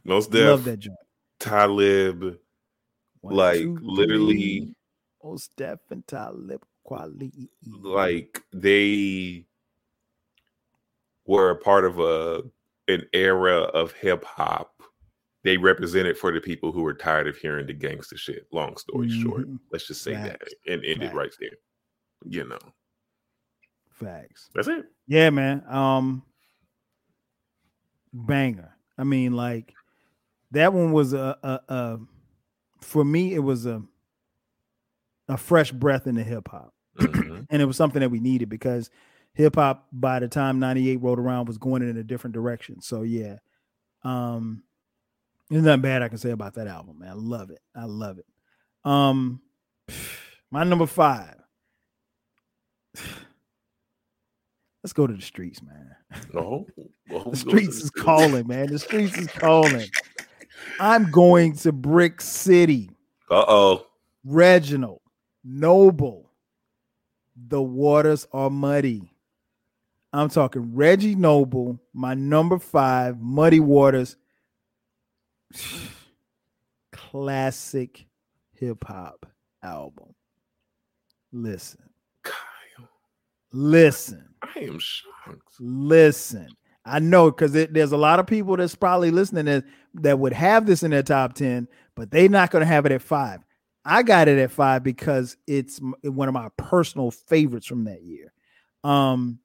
Mos 0.04 0.28
Def, 0.28 0.48
love 0.48 0.64
that 0.66 0.78
joint. 0.78 0.98
Talib, 1.40 2.38
One, 3.22 3.36
like 3.36 3.60
two, 3.60 3.80
literally. 3.82 4.74
Mos 5.24 5.50
Def 5.58 5.80
and 5.90 6.06
Talib 6.08 6.64
Kweli. 6.88 7.50
Like 7.82 8.42
they 8.54 9.46
were 11.26 11.50
a 11.50 11.56
part 11.56 11.86
of 11.86 12.00
a 12.00 12.44
an 12.88 13.04
era 13.14 13.58
of 13.58 13.92
hip 13.92 14.24
hop 14.24 14.78
they 15.44 15.56
represented 15.56 16.18
for 16.18 16.34
the 16.34 16.42
people 16.42 16.74
who 16.74 16.82
were 16.82 16.94
tired 16.94 17.26
of 17.26 17.38
hearing 17.38 17.68
the 17.68 17.74
gangster 17.74 18.18
shit. 18.18 18.48
Long 18.52 18.76
story 18.76 19.08
mm-hmm. 19.08 19.24
short, 19.24 19.48
let's 19.72 19.88
just 19.88 20.02
say 20.02 20.14
Facts. 20.14 20.54
that 20.66 20.74
and 20.74 20.84
end 20.84 21.00
Facts. 21.00 21.14
it 21.14 21.16
right 21.16 21.32
there. 21.40 21.58
You 22.26 22.50
know. 22.50 22.60
Facts. 23.92 24.50
That's 24.54 24.68
it. 24.68 24.86
Yeah, 25.08 25.30
man. 25.30 25.64
Um, 25.70 26.24
banger. 28.12 28.76
I 28.98 29.06
mean, 29.06 29.34
like 29.34 29.74
that 30.52 30.74
one 30.74 30.92
was 30.92 31.14
a, 31.14 31.38
a, 31.42 31.60
a 31.70 32.00
for 32.82 33.06
me, 33.06 33.34
it 33.34 33.40
was 33.40 33.66
a 33.66 33.82
a 35.30 35.38
fresh 35.38 35.72
breath 35.72 36.08
in 36.08 36.16
the 36.16 36.24
hip 36.24 36.48
hop, 36.50 36.74
mm-hmm. 36.98 37.42
and 37.50 37.62
it 37.62 37.66
was 37.66 37.78
something 37.78 38.00
that 38.02 38.12
we 38.12 38.20
needed 38.20 38.50
because 38.50 38.90
hip 39.34 39.56
hop 39.56 39.88
by 39.92 40.20
the 40.20 40.28
time 40.28 40.60
'98 40.60 41.02
rolled 41.02 41.20
around 41.20 41.48
was 41.48 41.58
going 41.58 41.82
in 41.82 41.98
a 41.98 42.04
different 42.04 42.34
direction. 42.34 42.82
So 42.82 43.04
yeah, 43.04 43.38
um, 44.04 44.64
there's 45.50 45.64
nothing 45.64 45.82
bad 45.82 46.02
I 46.02 46.10
can 46.10 46.18
say 46.18 46.32
about 46.32 46.56
that 46.56 46.68
album, 46.68 47.00
man. 47.00 47.10
I 47.10 47.14
love 47.14 47.50
it. 47.52 47.60
I 47.76 47.86
love 47.86 48.20
it. 48.20 48.26
Um, 48.84 49.42
my 50.52 50.64
number 50.64 50.86
five. 50.86 51.36
Let's 54.84 54.94
go 54.94 55.08
to 55.08 55.14
the 55.14 55.22
streets, 55.22 55.62
man. 55.62 55.96
No, 56.34 56.66
the 57.10 57.36
streets 57.36 57.78
is 57.78 57.90
calling, 57.90 58.48
man. 58.48 58.68
The 58.68 58.80
streets 58.80 59.18
is 59.18 59.28
calling. 59.28 59.90
I'm 60.80 61.12
going 61.12 61.56
to 61.58 61.72
Brick 61.72 62.22
City. 62.22 62.92
Uh 63.30 63.44
oh. 63.48 63.88
Reginald, 64.24 65.02
Noble. 65.44 66.27
The 67.46 67.62
waters 67.62 68.28
are 68.32 68.50
muddy. 68.50 69.14
I'm 70.12 70.30
talking 70.30 70.74
Reggie 70.74 71.16
Noble, 71.16 71.80
my 71.94 72.14
number 72.16 72.58
five, 72.58 73.20
Muddy 73.20 73.60
Waters. 73.60 74.18
Classic 76.92 78.06
hip 78.54 78.84
hop 78.86 79.28
album. 79.62 80.16
Listen. 81.32 81.90
Kyle. 82.24 82.90
Listen. 83.52 84.30
I 84.42 84.60
am 84.62 84.80
shocked. 84.80 85.56
Listen. 85.60 86.48
I 86.86 87.00
know 87.00 87.30
because 87.30 87.52
there's 87.52 87.92
a 87.92 87.98
lot 87.98 88.20
of 88.20 88.28
people 88.28 88.56
that's 88.56 88.76
probably 88.76 89.12
listening 89.12 89.46
that, 89.46 89.66
that 89.96 90.20
would 90.20 90.34
have 90.34 90.66
this 90.66 90.84
in 90.84 90.92
their 90.92 91.04
top 91.04 91.34
10, 91.34 91.68
but 91.96 92.12
they're 92.12 92.30
not 92.30 92.50
going 92.50 92.62
to 92.62 92.66
have 92.66 92.86
it 92.86 92.94
at 92.94 93.02
five. 93.02 93.42
I 93.88 94.04
got 94.04 94.28
it 94.28 94.38
at 94.38 94.52
five 94.52 94.84
because 94.84 95.38
it's 95.48 95.80
one 96.04 96.28
of 96.28 96.34
my 96.34 96.50
personal 96.58 97.10
favorites 97.10 97.66
from 97.66 97.86
that 97.86 98.04
year. 98.04 98.34
Um, 98.84 99.40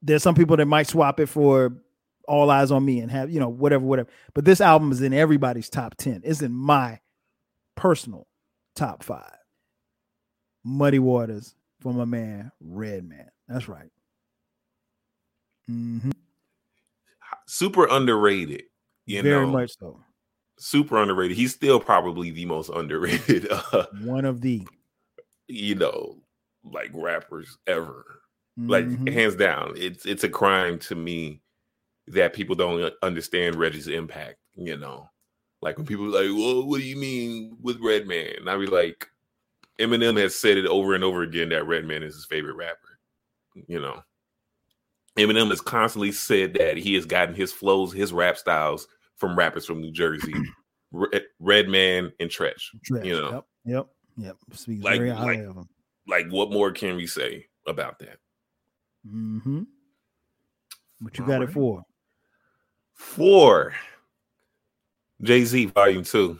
there's 0.00 0.22
some 0.22 0.34
people 0.34 0.56
that 0.56 0.64
might 0.64 0.86
swap 0.86 1.20
it 1.20 1.26
for 1.26 1.76
All 2.26 2.48
Eyez 2.48 2.70
on 2.70 2.86
Me 2.86 3.00
and 3.00 3.10
have, 3.10 3.30
you 3.30 3.38
know, 3.38 3.50
whatever, 3.50 3.84
whatever. 3.84 4.08
But 4.32 4.46
this 4.46 4.62
album 4.62 4.92
is 4.92 5.02
in 5.02 5.12
everybody's 5.12 5.68
top 5.68 5.96
10. 5.96 6.22
It's 6.24 6.40
in 6.40 6.52
my 6.52 7.00
personal 7.76 8.26
top 8.74 9.02
five. 9.02 9.36
Muddy 10.64 10.98
Waters 10.98 11.54
from 11.80 12.00
a 12.00 12.06
man, 12.06 12.50
Redman. 12.60 13.28
That's 13.46 13.68
right. 13.68 13.90
Mm-hmm. 15.70 16.12
Super 17.46 17.86
underrated. 17.86 18.62
You 19.04 19.22
Very 19.22 19.46
know, 19.46 19.52
much 19.52 19.72
so. 19.78 20.00
Super 20.58 21.00
underrated. 21.00 21.36
He's 21.36 21.54
still 21.54 21.80
probably 21.80 22.30
the 22.30 22.46
most 22.46 22.70
underrated. 22.70 23.48
Uh, 23.72 23.86
One 24.02 24.24
of 24.24 24.40
the, 24.40 24.66
you 25.46 25.74
know, 25.74 26.18
like 26.64 26.90
rappers 26.92 27.58
ever. 27.66 28.04
Mm-hmm. 28.58 28.70
Like 28.70 29.14
hands 29.14 29.36
down, 29.36 29.74
it's 29.76 30.04
it's 30.04 30.24
a 30.24 30.28
crime 30.28 30.78
to 30.80 30.96
me 30.96 31.42
that 32.08 32.32
people 32.32 32.56
don't 32.56 32.92
understand 33.02 33.54
Reggie's 33.56 33.86
impact. 33.86 34.36
You 34.56 34.76
know, 34.76 35.08
like 35.62 35.76
when 35.76 35.86
people 35.86 36.06
are 36.06 36.22
like, 36.22 36.36
"Well, 36.36 36.66
what 36.66 36.80
do 36.80 36.84
you 36.84 36.96
mean 36.96 37.56
with 37.62 37.78
Redman?" 37.80 38.34
And 38.38 38.50
I 38.50 38.56
be 38.56 38.66
like, 38.66 39.06
Eminem 39.78 40.18
has 40.18 40.34
said 40.34 40.58
it 40.58 40.66
over 40.66 40.94
and 40.94 41.04
over 41.04 41.22
again 41.22 41.50
that 41.50 41.66
Redman 41.68 42.02
is 42.02 42.14
his 42.14 42.26
favorite 42.26 42.56
rapper. 42.56 42.98
You 43.68 43.80
know, 43.80 44.02
Eminem 45.16 45.50
has 45.50 45.60
constantly 45.60 46.10
said 46.10 46.54
that 46.54 46.76
he 46.76 46.94
has 46.94 47.06
gotten 47.06 47.34
his 47.34 47.52
flows, 47.52 47.92
his 47.92 48.12
rap 48.12 48.36
styles 48.36 48.88
from 49.18 49.36
rappers 49.36 49.66
from 49.66 49.80
New 49.80 49.92
Jersey, 49.92 50.34
Red, 50.92 51.24
Redman 51.38 52.12
and. 52.18 52.30
Treach. 52.30 52.62
You 52.88 53.20
know, 53.20 53.44
yep, 53.64 53.86
yep, 54.16 54.36
yep. 54.68 54.82
like, 54.82 55.00
like, 55.00 55.40
like, 56.06 56.28
what 56.30 56.50
more 56.50 56.72
can 56.72 56.96
we 56.96 57.06
say 57.06 57.46
about 57.66 57.98
that? 57.98 58.18
Mm-hmm. 59.06 59.62
What 61.00 61.18
you 61.18 61.24
All 61.24 61.28
got 61.28 61.40
right. 61.40 61.48
it 61.48 61.52
for? 61.52 61.82
Four. 62.94 63.74
Jay 65.22 65.44
Z 65.44 65.66
Volume 65.66 66.04
Two. 66.04 66.38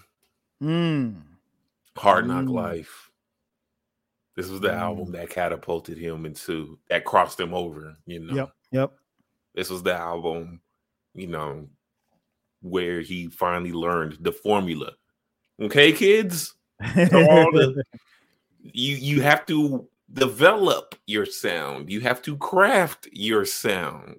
Mm. 0.62 1.22
Hard 1.96 2.26
Knock 2.26 2.44
mm. 2.44 2.50
Life. 2.50 3.10
This 4.36 4.48
was 4.48 4.60
the 4.60 4.68
mm. 4.68 4.78
album 4.78 5.12
that 5.12 5.30
catapulted 5.30 5.98
him 5.98 6.24
into 6.24 6.78
that 6.88 7.04
crossed 7.04 7.40
him 7.40 7.54
over. 7.54 7.96
You 8.06 8.20
know. 8.20 8.34
Yep. 8.34 8.52
Yep. 8.72 8.92
This 9.54 9.70
was 9.70 9.82
the 9.82 9.94
album, 9.94 10.60
you 11.14 11.26
know, 11.26 11.68
where 12.62 13.00
he 13.00 13.28
finally 13.28 13.72
learned 13.72 14.18
the 14.20 14.32
formula. 14.32 14.92
Okay, 15.60 15.92
kids. 15.92 16.54
the, 16.80 17.82
you 18.60 18.96
you 18.96 19.20
have 19.22 19.46
to 19.46 19.88
develop 20.12 20.94
your 21.06 21.26
sound. 21.26 21.90
You 21.90 22.00
have 22.00 22.22
to 22.22 22.36
craft 22.36 23.08
your 23.12 23.44
sound. 23.44 24.16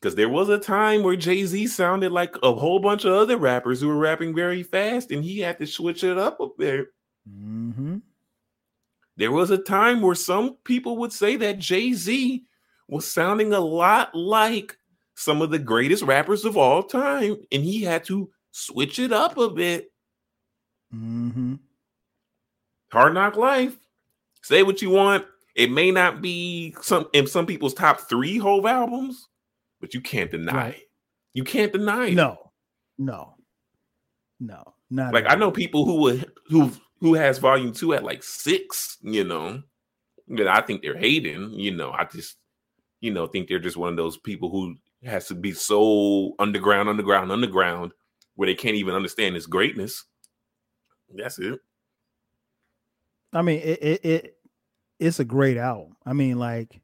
Because 0.00 0.14
there 0.14 0.30
was 0.30 0.48
a 0.48 0.58
time 0.58 1.02
where 1.02 1.16
Jay 1.16 1.44
Z 1.44 1.66
sounded 1.66 2.10
like 2.10 2.34
a 2.42 2.54
whole 2.54 2.80
bunch 2.80 3.04
of 3.04 3.12
other 3.12 3.36
rappers 3.36 3.80
who 3.80 3.88
were 3.88 3.98
rapping 3.98 4.34
very 4.34 4.62
fast, 4.62 5.10
and 5.10 5.22
he 5.22 5.40
had 5.40 5.58
to 5.58 5.66
switch 5.66 6.04
it 6.04 6.16
up 6.16 6.40
a 6.40 6.48
bit. 6.56 6.88
Mm-hmm. 7.28 7.98
There 9.18 9.32
was 9.32 9.50
a 9.50 9.58
time 9.58 10.00
where 10.00 10.14
some 10.14 10.56
people 10.64 10.96
would 10.96 11.12
say 11.12 11.36
that 11.36 11.58
Jay 11.58 11.92
Z 11.92 12.42
was 12.88 13.06
sounding 13.06 13.52
a 13.52 13.60
lot 13.60 14.14
like 14.14 14.78
some 15.20 15.42
of 15.42 15.50
the 15.50 15.58
greatest 15.58 16.02
rappers 16.02 16.46
of 16.46 16.56
all 16.56 16.82
time, 16.82 17.36
and 17.52 17.62
he 17.62 17.82
had 17.82 18.04
to 18.04 18.30
switch 18.52 18.98
it 18.98 19.12
up 19.12 19.36
a 19.36 19.50
bit. 19.50 19.92
Mm-hmm. 20.94 21.56
Hard 22.90 23.14
Knock 23.14 23.36
Life. 23.36 23.76
Say 24.42 24.62
what 24.62 24.80
you 24.80 24.88
want. 24.88 25.26
It 25.54 25.70
may 25.70 25.90
not 25.90 26.22
be 26.22 26.74
some 26.80 27.06
in 27.12 27.26
some 27.26 27.44
people's 27.44 27.74
top 27.74 28.08
three 28.08 28.38
whole 28.38 28.66
albums, 28.66 29.28
but 29.78 29.92
you 29.92 30.00
can't 30.00 30.30
deny 30.30 30.54
right. 30.54 30.74
it. 30.74 30.90
You 31.34 31.44
can't 31.44 31.72
deny 31.72 32.06
it. 32.06 32.14
No, 32.14 32.50
no, 32.96 33.34
no, 34.40 34.74
not 34.88 35.12
like 35.12 35.26
I 35.28 35.34
know 35.34 35.50
people 35.50 35.84
who 35.84 35.96
would 35.96 36.32
who 36.46 36.72
who 37.00 37.12
has 37.12 37.38
volume 37.38 37.72
two 37.74 37.92
at 37.92 38.04
like 38.04 38.22
six. 38.22 38.96
You 39.02 39.24
know, 39.24 39.62
that 40.28 40.48
I 40.48 40.62
think 40.62 40.80
they're 40.80 40.96
hating. 40.96 41.50
You 41.52 41.72
know, 41.72 41.90
I 41.90 42.04
just 42.04 42.36
you 43.00 43.10
know 43.12 43.26
think 43.26 43.48
they're 43.48 43.58
just 43.58 43.76
one 43.76 43.90
of 43.90 43.98
those 43.98 44.16
people 44.16 44.48
who 44.48 44.76
has 45.04 45.28
to 45.28 45.34
be 45.34 45.52
so 45.52 46.34
underground, 46.38 46.88
underground, 46.88 47.32
underground, 47.32 47.92
where 48.34 48.46
they 48.46 48.54
can't 48.54 48.76
even 48.76 48.94
understand 48.94 49.34
his 49.34 49.46
greatness. 49.46 50.04
That's 51.14 51.38
it. 51.38 51.58
I 53.32 53.42
mean, 53.42 53.60
it, 53.60 53.78
it, 53.82 54.04
it 54.04 54.36
it's 54.98 55.20
a 55.20 55.24
great 55.24 55.56
album. 55.56 55.96
I 56.04 56.12
mean, 56.12 56.38
like, 56.38 56.80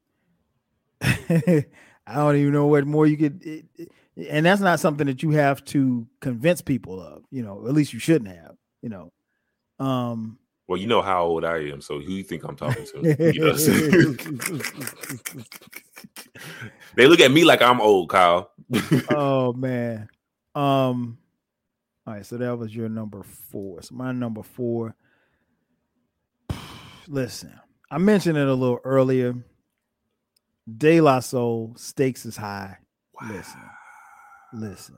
I 1.01 1.65
don't 2.07 2.37
even 2.37 2.53
know 2.53 2.67
what 2.67 2.87
more 2.87 3.07
you 3.07 3.17
could. 3.17 3.45
It, 3.45 3.67
it, 3.77 3.91
and 4.31 4.47
that's 4.47 4.63
not 4.63 4.81
something 4.81 5.07
that 5.07 5.23
you 5.23 5.31
have 5.31 5.63
to 5.67 6.07
convince 6.21 6.63
people 6.63 7.01
of. 7.01 7.25
You 7.31 7.43
know, 7.43 7.67
at 7.67 7.75
least 7.75 7.93
you 7.93 7.99
shouldn't 7.99 8.35
have. 8.35 8.57
You 8.83 8.89
know. 8.89 9.13
Um. 9.79 10.39
Well, 10.69 10.81
you 10.81 10.89
know 10.89 11.03
how 11.03 11.25
old 11.25 11.45
I 11.45 11.59
am, 11.71 11.81
so 11.81 12.01
who 12.01 12.13
you 12.13 12.25
think 12.25 12.43
I'm 12.43 12.57
talking 12.57 12.85
to? 12.87 13.03
they 16.97 17.07
look 17.07 17.21
at 17.21 17.31
me 17.31 17.45
like 17.45 17.63
I'm 17.63 17.81
old, 17.81 18.09
Kyle. 18.09 18.51
oh 19.11 19.53
man. 19.57 20.09
Um. 20.55 21.19
All 22.07 22.15
right, 22.15 22.25
so 22.25 22.37
that 22.37 22.57
was 22.57 22.75
your 22.75 22.89
number 22.89 23.23
four. 23.23 23.83
So 23.83 23.95
my 23.95 24.13
number 24.13 24.43
four 24.43 24.95
listen, 27.09 27.53
I 27.91 27.99
mentioned 27.99 28.39
it 28.39 28.49
a 28.49 28.55
little 28.55 28.81
earlier. 28.85 29.35
De 30.77 31.01
La 31.01 31.21
Soul 31.21 31.75
stakes 31.77 32.27
is 32.27 32.37
high. 32.37 32.77
Wow. 33.21 33.29
Listen, 33.33 33.61
listen. 34.53 34.97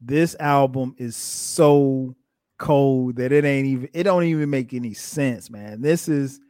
This 0.00 0.36
album 0.38 0.94
is 0.96 1.16
so 1.16 2.14
cold 2.58 3.16
that 3.16 3.32
it 3.32 3.44
ain't 3.44 3.66
even 3.66 3.88
it 3.92 4.02
don't 4.02 4.24
even 4.24 4.50
make 4.50 4.74
any 4.74 4.94
sense, 4.94 5.48
man. 5.50 5.80
This 5.80 6.08
is 6.08 6.40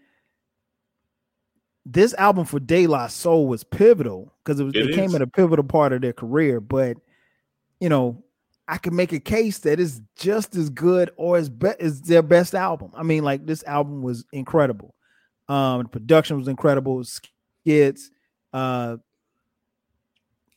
this 1.85 2.14
album 2.14 2.44
for 2.44 2.60
De 2.60 2.86
La 2.86 3.06
Soul 3.06 3.47
was 3.47 3.64
pivotal 3.64 4.35
because 4.44 4.60
it 4.60 4.64
was 4.64 4.74
it, 4.74 4.90
it 4.90 4.94
came 4.94 5.14
at 5.14 5.22
a 5.22 5.26
pivotal 5.26 5.64
part 5.64 5.93
of 5.93 6.01
their 6.01 6.12
career. 6.12 6.60
But 6.60 6.97
you 7.80 7.89
know, 7.89 8.24
I 8.66 8.78
can 8.78 8.94
make 8.94 9.12
a 9.12 9.20
case 9.20 9.60
that 9.60 9.80
is 9.80 10.02
just 10.16 10.55
as 10.56 10.68
good 10.70 11.10
or 11.16 11.36
as 11.36 11.48
be- 11.48 11.80
as 11.80 12.02
their 12.02 12.22
best 12.22 12.55
album. 12.55 12.90
I 12.94 13.02
mean, 13.02 13.24
like 13.24 13.47
this 13.47 13.64
album 13.64 14.02
was 14.02 14.24
incredible. 14.32 14.94
Um, 15.48 15.85
the 15.85 15.89
production 15.89 16.36
was 16.36 16.48
incredible. 16.48 17.02
Skits, 17.05 18.10
uh, 18.52 18.98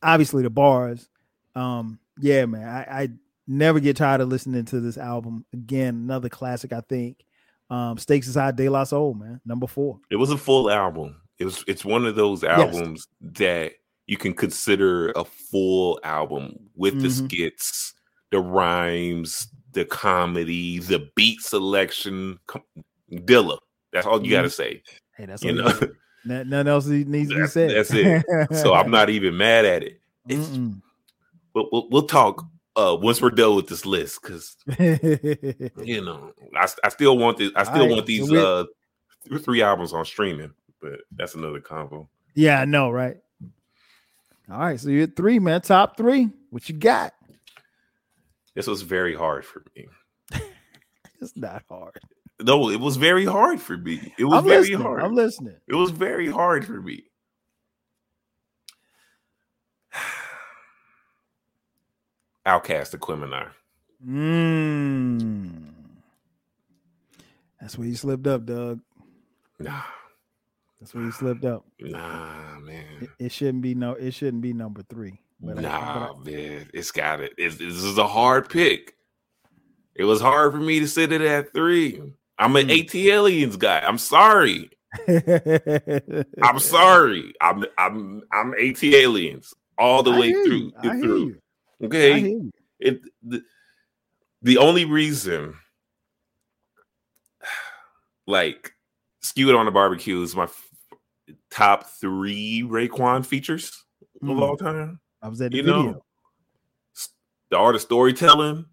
obviously 0.03 0.43
the 0.43 0.49
bars. 0.49 1.07
Um, 1.55 1.99
yeah, 2.19 2.45
man, 2.45 2.67
I, 2.67 3.01
I 3.03 3.09
never 3.51 3.79
get 3.79 3.97
tired 3.97 4.21
of 4.21 4.29
listening 4.29 4.65
to 4.65 4.79
this 4.79 4.97
album. 4.97 5.45
Again, 5.53 5.95
another 5.95 6.29
classic, 6.29 6.73
I 6.73 6.81
think. 6.81 7.23
Um, 7.69 7.97
Stakes 7.97 8.27
is 8.27 8.35
High, 8.35 8.51
De 8.51 8.69
La 8.69 8.83
Soul, 8.83 9.13
man, 9.13 9.39
number 9.45 9.67
four. 9.67 9.99
It 10.09 10.15
was 10.15 10.31
a 10.31 10.37
full 10.37 10.69
album. 10.69 11.17
It 11.39 11.45
was. 11.45 11.63
It's 11.67 11.85
one 11.85 12.05
of 12.05 12.15
those 12.15 12.43
albums 12.43 13.07
yes. 13.21 13.31
that 13.37 13.71
you 14.07 14.17
can 14.17 14.33
consider 14.33 15.11
a 15.11 15.23
full 15.23 15.99
album 16.03 16.57
with 16.75 16.95
mm-hmm. 16.95 17.03
the 17.03 17.09
skits, 17.09 17.93
the 18.31 18.39
rhymes, 18.39 19.47
the 19.71 19.85
comedy, 19.85 20.79
the 20.79 21.09
beat 21.15 21.41
selection. 21.41 22.39
Dilla. 23.11 23.57
That's 23.93 24.05
all 24.05 24.19
you 24.19 24.23
mm-hmm. 24.23 24.31
got 24.31 24.41
to 24.43 24.49
say. 24.49 24.83
Hey, 25.15 25.25
that's 25.25 25.43
you 25.43 25.53
know. 25.53 25.79
Nothing 26.23 26.67
else 26.67 26.85
needs 26.85 27.29
to 27.29 27.41
be 27.41 27.47
said. 27.47 27.71
That's 27.71 27.91
it. 27.93 28.23
so 28.55 28.73
I'm 28.73 28.91
not 28.91 29.09
even 29.09 29.37
mad 29.37 29.65
at 29.65 29.83
it. 29.83 30.01
We'll, 30.27 31.67
we'll, 31.71 31.89
we'll, 31.89 32.07
talk 32.07 32.45
uh, 32.75 32.97
once 32.99 33.21
we're 33.21 33.29
done 33.29 33.55
with 33.55 33.67
this 33.67 33.85
list 33.85 34.21
because 34.21 34.55
you 34.79 36.03
know 36.03 36.31
I, 36.55 36.67
I 36.83 36.89
still 36.89 37.17
want 37.17 37.37
this. 37.37 37.51
I 37.55 37.63
still 37.63 37.87
right, 37.87 37.91
want 37.91 38.05
these 38.05 38.29
so 38.29 38.67
uh, 39.31 39.37
three 39.39 39.61
albums 39.61 39.93
on 39.93 40.05
streaming, 40.05 40.53
but 40.81 41.01
that's 41.11 41.35
another 41.35 41.59
combo. 41.59 42.07
Yeah, 42.33 42.61
I 42.61 42.65
know, 42.65 42.89
right? 42.89 43.17
All 44.49 44.59
right, 44.59 44.79
so 44.79 44.89
you're 44.89 45.07
three, 45.07 45.39
man. 45.39 45.61
Top 45.61 45.97
three. 45.97 46.29
What 46.49 46.67
you 46.67 46.75
got? 46.75 47.13
This 48.53 48.67
was 48.67 48.81
very 48.81 49.15
hard 49.15 49.45
for 49.45 49.63
me. 49.75 49.87
it's 51.21 51.35
not 51.37 51.63
hard. 51.69 51.99
No, 52.41 52.69
it 52.69 52.79
was 52.79 52.97
very 52.97 53.25
hard 53.25 53.61
for 53.61 53.77
me. 53.77 54.13
It 54.17 54.25
was 54.25 54.39
I'm 54.39 54.45
very 54.45 54.61
listening. 54.61 54.81
hard. 54.81 55.03
I'm 55.03 55.13
listening. 55.13 55.55
It 55.67 55.75
was 55.75 55.91
very 55.91 56.29
hard 56.29 56.65
for 56.65 56.81
me. 56.81 57.03
OutKast 62.45 62.95
Aquemini. 62.97 63.47
Mm. 64.05 65.73
That's 67.59 67.77
where 67.77 67.87
you 67.87 67.95
slipped 67.95 68.27
up, 68.27 68.45
Doug. 68.45 68.79
Nah. 69.59 69.81
That's 70.79 70.95
where 70.95 71.03
you 71.03 71.11
slipped 71.11 71.45
up. 71.45 71.63
Nah, 71.79 72.59
man. 72.59 72.85
It, 73.01 73.09
it 73.19 73.31
shouldn't 73.31 73.61
be 73.61 73.75
no. 73.75 73.91
It 73.93 74.15
shouldn't 74.15 74.41
be 74.41 74.51
number 74.51 74.81
three. 74.89 75.21
But 75.39 75.57
nah, 75.57 75.69
I, 75.69 76.11
I, 76.11 76.23
man. 76.23 76.69
It's 76.73 76.91
got 76.91 77.19
it. 77.19 77.33
It's, 77.37 77.57
this 77.57 77.75
is 77.75 77.99
a 77.99 78.07
hard 78.07 78.49
pick. 78.49 78.95
It 79.93 80.05
was 80.05 80.21
hard 80.21 80.53
for 80.53 80.57
me 80.57 80.79
to 80.79 80.87
sit 80.87 81.11
it 81.11 81.21
at 81.21 81.53
three. 81.53 82.01
I'm 82.39 82.55
an 82.55 82.69
mm. 82.69 82.87
ATLiens 82.87 83.59
guy. 83.59 83.79
I'm 83.79 83.99
sorry. 83.99 84.71
I'm 86.41 86.59
sorry. 86.59 87.33
I'm 87.39 87.65
I'm 87.77 88.23
I'm 88.33 88.53
ATLiens 88.53 89.53
all 89.77 90.01
the 90.01 90.11
I 90.11 90.19
way 90.19 90.31
through. 90.31 90.71
through. 90.81 91.37
Okay. 91.83 92.39
It 92.79 93.01
the, 93.23 93.43
the 94.41 94.57
only 94.57 94.85
reason 94.85 95.55
like 98.27 98.71
skewed 99.21 99.55
on 99.55 99.65
the 99.65 99.71
barbecue 99.71 100.21
is 100.21 100.35
my 100.35 100.43
f- 100.43 100.69
top 101.49 101.85
three 101.85 102.63
Raekwon 102.65 103.25
features 103.25 103.83
mm. 104.23 104.31
of 104.31 104.41
all 104.41 104.57
time. 104.57 104.99
I 105.21 105.27
was 105.27 105.41
at 105.41 105.51
the 105.51 105.57
you 105.57 105.63
video. 105.63 105.81
Know, 105.83 106.01
the 107.49 107.57
art 107.57 107.75
of 107.75 107.81
storytelling. 107.81 108.65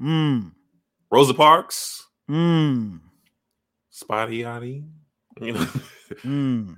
Mm. 0.00 0.52
Rosa 1.10 1.34
Parks. 1.34 2.06
Mm. 2.30 3.00
Spotty 3.90 4.42
Yachty. 4.42 4.84
You 5.40 5.52
know. 5.52 5.66
mm. 6.22 6.76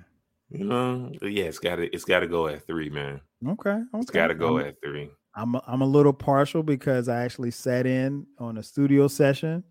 You 0.48 0.64
know, 0.64 1.12
yeah, 1.20 1.44
it's 1.44 1.58
got 1.58 1.76
to 1.76 1.94
it's 1.94 2.04
got 2.06 2.20
to 2.20 2.26
go 2.26 2.46
at 2.46 2.66
three, 2.66 2.88
man. 2.88 3.20
Okay, 3.46 3.70
okay. 3.70 3.82
It's 3.94 4.10
got 4.10 4.28
to 4.28 4.34
go 4.34 4.58
I'm, 4.58 4.66
at 4.66 4.76
three. 4.82 5.10
I'm 5.36 5.54
a, 5.54 5.62
I'm 5.66 5.82
a 5.82 5.86
little 5.86 6.14
partial 6.14 6.62
because 6.62 7.08
I 7.08 7.22
actually 7.22 7.50
sat 7.50 7.86
in 7.86 8.26
on 8.38 8.56
a 8.56 8.62
studio 8.62 9.06
session. 9.06 9.62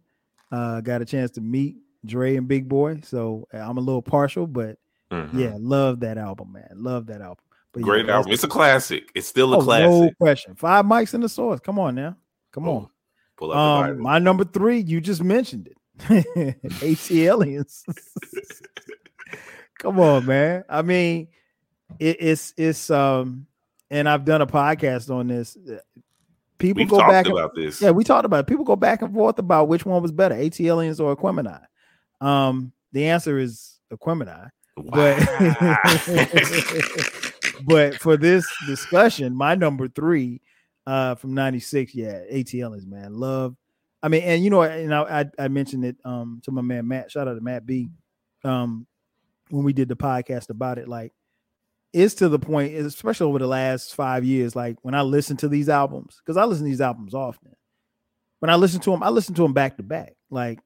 Uh, 0.51 0.79
got 0.81 1.01
a 1.01 1.05
chance 1.05 1.31
to 1.31 1.41
meet 1.41 1.77
Dre 2.05 2.35
and 2.35 2.47
Big 2.47 2.69
Boy, 2.69 3.01
so 3.03 3.47
uh, 3.53 3.57
I'm 3.57 3.77
a 3.77 3.81
little 3.81 4.03
partial, 4.03 4.45
but 4.45 4.77
mm-hmm. 5.11 5.39
yeah, 5.39 5.55
love 5.57 6.01
that 6.01 6.19
album, 6.19 6.53
man. 6.53 6.69
Love 6.75 7.07
that 7.07 7.19
album. 7.19 7.43
But 7.73 7.81
Great 7.81 8.05
yeah, 8.05 8.17
album. 8.17 8.31
It's 8.31 8.43
a 8.43 8.47
classic. 8.47 9.09
It's 9.15 9.27
still 9.27 9.53
a 9.55 9.57
oh, 9.57 9.61
classic. 9.61 9.89
No 9.89 10.11
question. 10.21 10.55
Five 10.55 10.85
mics 10.85 11.15
in 11.15 11.21
the 11.21 11.29
source. 11.29 11.59
Come 11.59 11.79
on 11.79 11.95
now. 11.95 12.15
Come 12.51 12.69
oh, 12.69 12.77
on. 12.77 12.89
Pull 13.35 13.51
up 13.51 13.57
um, 13.57 13.99
my 13.99 14.19
number 14.19 14.45
three. 14.45 14.79
You 14.79 15.01
just 15.01 15.23
mentioned 15.23 15.67
it. 15.67 15.77
ATLiens. 16.79 17.83
Come 19.79 19.99
on, 19.99 20.25
man. 20.25 20.63
I 20.69 20.83
mean, 20.83 21.27
it, 21.99 22.17
it's 22.19 22.53
it's 22.55 22.89
um, 22.89 23.47
and 23.89 24.09
I've 24.09 24.25
done 24.25 24.41
a 24.41 24.47
podcast 24.47 25.09
on 25.13 25.27
this. 25.27 25.57
People 26.57 26.81
We've 26.81 26.89
go 26.89 26.99
back 26.99 27.27
about 27.27 27.55
and, 27.55 27.65
this. 27.65 27.81
Yeah, 27.81 27.91
we 27.91 28.03
talked 28.03 28.25
about 28.25 28.41
it. 28.41 28.47
People 28.47 28.65
go 28.65 28.75
back 28.75 29.01
and 29.01 29.13
forth 29.13 29.39
about 29.39 29.67
which 29.67 29.85
one 29.85 30.01
was 30.01 30.11
better, 30.11 30.35
ATLiens 30.35 30.99
or 30.99 31.15
Aquemini. 31.15 31.61
Um, 32.21 32.71
the 32.91 33.07
answer 33.07 33.37
is 33.37 33.79
Aquemini. 33.91 34.49
Wow. 34.77 34.91
But 34.91 35.19
but 37.65 37.95
for 37.95 38.17
this 38.17 38.45
discussion, 38.67 39.35
my 39.35 39.55
number 39.55 39.87
three 39.87 40.41
uh 40.87 41.15
from 41.15 41.33
96, 41.33 41.95
yeah, 41.95 42.21
ATLiens, 42.31 42.85
man. 42.85 43.13
Love. 43.13 43.55
I 44.03 44.07
mean, 44.07 44.21
and 44.23 44.43
you 44.43 44.49
know, 44.49 44.61
and 44.61 44.93
I, 44.93 45.21
I, 45.21 45.25
I 45.45 45.47
mentioned 45.47 45.85
it 45.85 45.97
um 46.05 46.41
to 46.43 46.51
my 46.51 46.61
man 46.61 46.87
Matt. 46.87 47.11
Shout 47.11 47.27
out 47.27 47.35
to 47.35 47.41
Matt 47.41 47.65
B. 47.65 47.89
Um, 48.43 48.85
when 49.49 49.63
we 49.63 49.73
did 49.73 49.89
the 49.89 49.95
podcast 49.95 50.49
about 50.49 50.77
it, 50.77 50.87
like 50.87 51.13
it's 51.95 52.15
to 52.15 52.29
the 52.29 52.39
point, 52.39 52.75
especially 52.75 53.27
over 53.27 53.39
the 53.39 53.47
last 53.47 53.95
five 53.95 54.25
years, 54.25 54.55
like 54.55 54.77
when 54.81 54.93
I 54.93 55.01
listen 55.01 55.37
to 55.37 55.47
these 55.47 55.69
albums, 55.69 56.21
because 56.23 56.37
I 56.37 56.43
listen 56.43 56.65
to 56.65 56.69
these 56.69 56.81
albums 56.81 57.13
often. 57.13 57.55
When 58.39 58.49
I 58.49 58.55
listen 58.55 58.81
to 58.81 58.91
them, 58.91 59.01
I 59.01 59.09
listen 59.09 59.33
to 59.35 59.41
them 59.41 59.53
back 59.53 59.77
to 59.77 59.83
back. 59.83 60.13
Like 60.29 60.59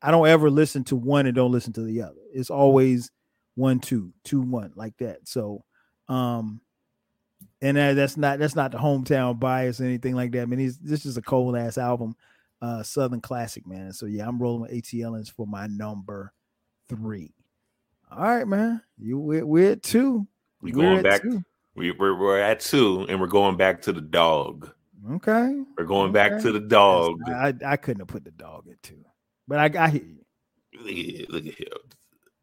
I 0.00 0.10
don't 0.12 0.28
ever 0.28 0.50
listen 0.50 0.84
to 0.84 0.96
one 0.96 1.26
and 1.26 1.34
don't 1.34 1.50
listen 1.50 1.72
to 1.74 1.82
the 1.82 2.02
other. 2.02 2.20
It's 2.32 2.50
always 2.50 3.10
one, 3.56 3.80
two, 3.80 4.12
two, 4.22 4.40
one, 4.40 4.72
like 4.76 4.96
that. 4.98 5.26
So 5.26 5.64
um, 6.08 6.60
and 7.60 7.76
that, 7.76 7.94
that's 7.94 8.16
not 8.16 8.38
that's 8.38 8.54
not 8.54 8.70
the 8.70 8.78
hometown 8.78 9.38
bias 9.38 9.80
or 9.80 9.84
anything 9.84 10.14
like 10.14 10.32
that. 10.32 10.42
I 10.42 10.46
mean, 10.46 10.72
this 10.80 11.04
is 11.04 11.16
a 11.16 11.22
cold 11.22 11.56
ass 11.56 11.76
album, 11.76 12.14
uh, 12.62 12.82
Southern 12.82 13.20
classic, 13.20 13.66
man. 13.66 13.92
So 13.92 14.06
yeah, 14.06 14.26
I'm 14.26 14.38
rolling 14.38 14.62
with 14.62 14.70
ATLiens 14.70 15.30
for 15.32 15.46
my 15.46 15.66
number 15.66 16.32
three. 16.88 17.34
All 18.10 18.22
right, 18.22 18.46
man. 18.46 18.80
You 18.96 19.18
we're, 19.18 19.44
we're 19.44 19.72
at 19.72 19.82
two. 19.82 20.26
We 20.60 20.72
going 20.72 21.02
back. 21.02 21.22
Two. 21.22 21.42
We 21.74 21.92
we're, 21.92 22.18
we're 22.18 22.40
at 22.40 22.60
two, 22.60 23.06
and 23.08 23.20
we're 23.20 23.28
going 23.28 23.56
back 23.56 23.82
to 23.82 23.92
the 23.92 24.00
dog. 24.00 24.72
Okay. 25.12 25.62
We're 25.76 25.84
going 25.84 26.10
okay. 26.10 26.28
back 26.30 26.40
to 26.42 26.52
the 26.52 26.60
dog. 26.60 27.20
I, 27.28 27.54
I 27.64 27.76
couldn't 27.76 28.00
have 28.00 28.08
put 28.08 28.24
the 28.24 28.32
dog 28.32 28.66
at 28.68 28.82
two, 28.82 29.04
but 29.46 29.58
I, 29.58 29.84
I 29.84 29.88
hear 29.90 30.02
you. 30.02 30.18
Look 30.80 30.92
at, 30.92 31.30
look 31.30 31.46
at 31.46 31.58
him. 31.58 31.68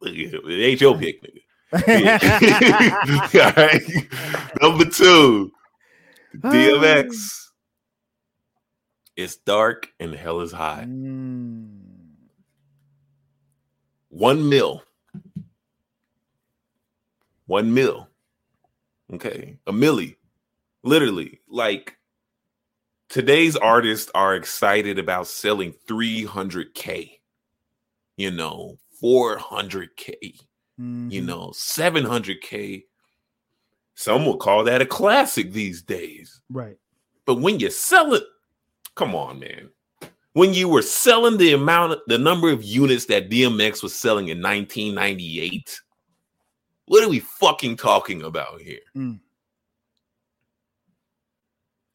Look 0.02 0.14
at 0.14 0.34
him. 0.34 0.42
It 0.50 0.64
ain't 0.64 0.82
your 0.82 0.98
pick, 0.98 1.22
nigga. 1.22 1.42
right. 3.58 4.62
Number 4.62 4.86
two, 4.86 5.52
DMX. 6.38 7.42
It's 9.16 9.38
dark 9.38 9.90
and 10.00 10.14
hell 10.14 10.42
is 10.42 10.52
high. 10.52 10.86
Mm. 10.88 11.70
One 14.10 14.50
mil. 14.50 14.84
One 17.48 17.74
mil. 17.74 18.10
Okay. 19.14 19.58
A 19.68 19.72
milli. 19.72 20.16
Literally. 20.84 21.42
Like 21.48 21.98
today's 23.10 23.56
artists 23.56 24.12
are 24.16 24.36
excited 24.36 25.00
about 25.00 25.28
selling 25.28 25.74
300K, 25.88 27.20
you 28.18 28.32
know, 28.32 28.78
400K 29.02 30.40
mm-hmm. 30.80 31.10
you 31.10 31.22
know, 31.22 31.50
700K. 31.50 32.84
Some 33.96 34.26
will 34.26 34.38
call 34.38 34.64
that 34.66 34.82
a 34.82 34.86
classic 34.86 35.52
these 35.52 35.82
days. 35.82 36.42
Right. 36.50 36.78
But 37.26 37.36
when 37.36 37.60
you 37.60 37.70
sell 37.70 38.14
it, 38.14 38.24
come 38.96 39.16
on, 39.16 39.40
man. 39.40 39.70
When 40.34 40.54
you 40.54 40.68
were 40.68 40.82
selling 40.82 41.38
the 41.38 41.54
amount, 41.54 42.02
the 42.08 42.18
number 42.18 42.50
of 42.52 42.64
units 42.64 43.06
that 43.06 43.30
DMX 43.30 43.82
was 43.82 43.96
selling 43.96 44.28
in 44.28 44.42
1998, 44.42 45.80
what 46.88 47.04
are 47.04 47.10
we 47.10 47.20
fucking 47.20 47.78
talking 47.78 48.22
about 48.24 48.62
here? 48.62 48.80
Mm. 48.96 49.20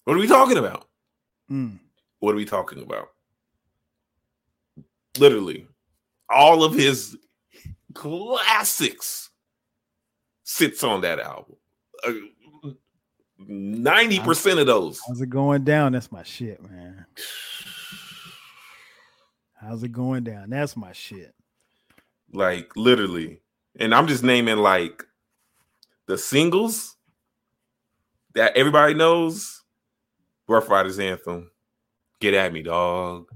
What 0.05 0.17
are 0.17 0.21
we 0.21 0.27
talking 0.27 0.59
about? 0.59 0.89
Mm. 1.51 1.79
What 2.19 2.33
are 2.33 2.37
we 2.37 2.45
talking 2.45 2.83
about? 2.83 3.09
Literally, 5.19 5.67
all 6.29 6.65
of 6.65 6.75
his 6.75 7.17
classics 7.95 9.31
sits 10.45 10.83
on 10.83 11.01
that 11.03 11.21
album. 11.21 11.57
Uh, 12.07 12.13
ninety 13.39 14.19
uh, 14.19 14.25
percent 14.25 14.59
of 14.59 14.67
those. 14.67 15.01
How's 15.07 15.21
it 15.21 15.31
going 15.31 15.65
down? 15.65 15.93
That's 15.93 16.11
my 16.11 16.23
shit, 16.23 16.63
man. 16.63 17.07
How's 19.61 19.83
it 19.83 19.93
going 19.93 20.25
down? 20.25 20.51
That's 20.51 20.77
my 20.77 20.93
shit. 20.93 21.35
Like 22.33 22.75
literally, 22.77 23.41
and 23.79 23.95
I'm 23.95 24.07
just 24.07 24.23
naming 24.23 24.59
like 24.59 25.05
the 26.07 26.19
singles 26.19 26.97
that 28.35 28.57
everybody 28.57 28.95
knows. 28.95 29.63
Ruff 30.49 30.69
Ryders 30.69 30.99
Anthem, 30.99 31.51
Get 32.21 32.35
at 32.35 32.53
Me, 32.53 32.63
dog. 32.63 33.27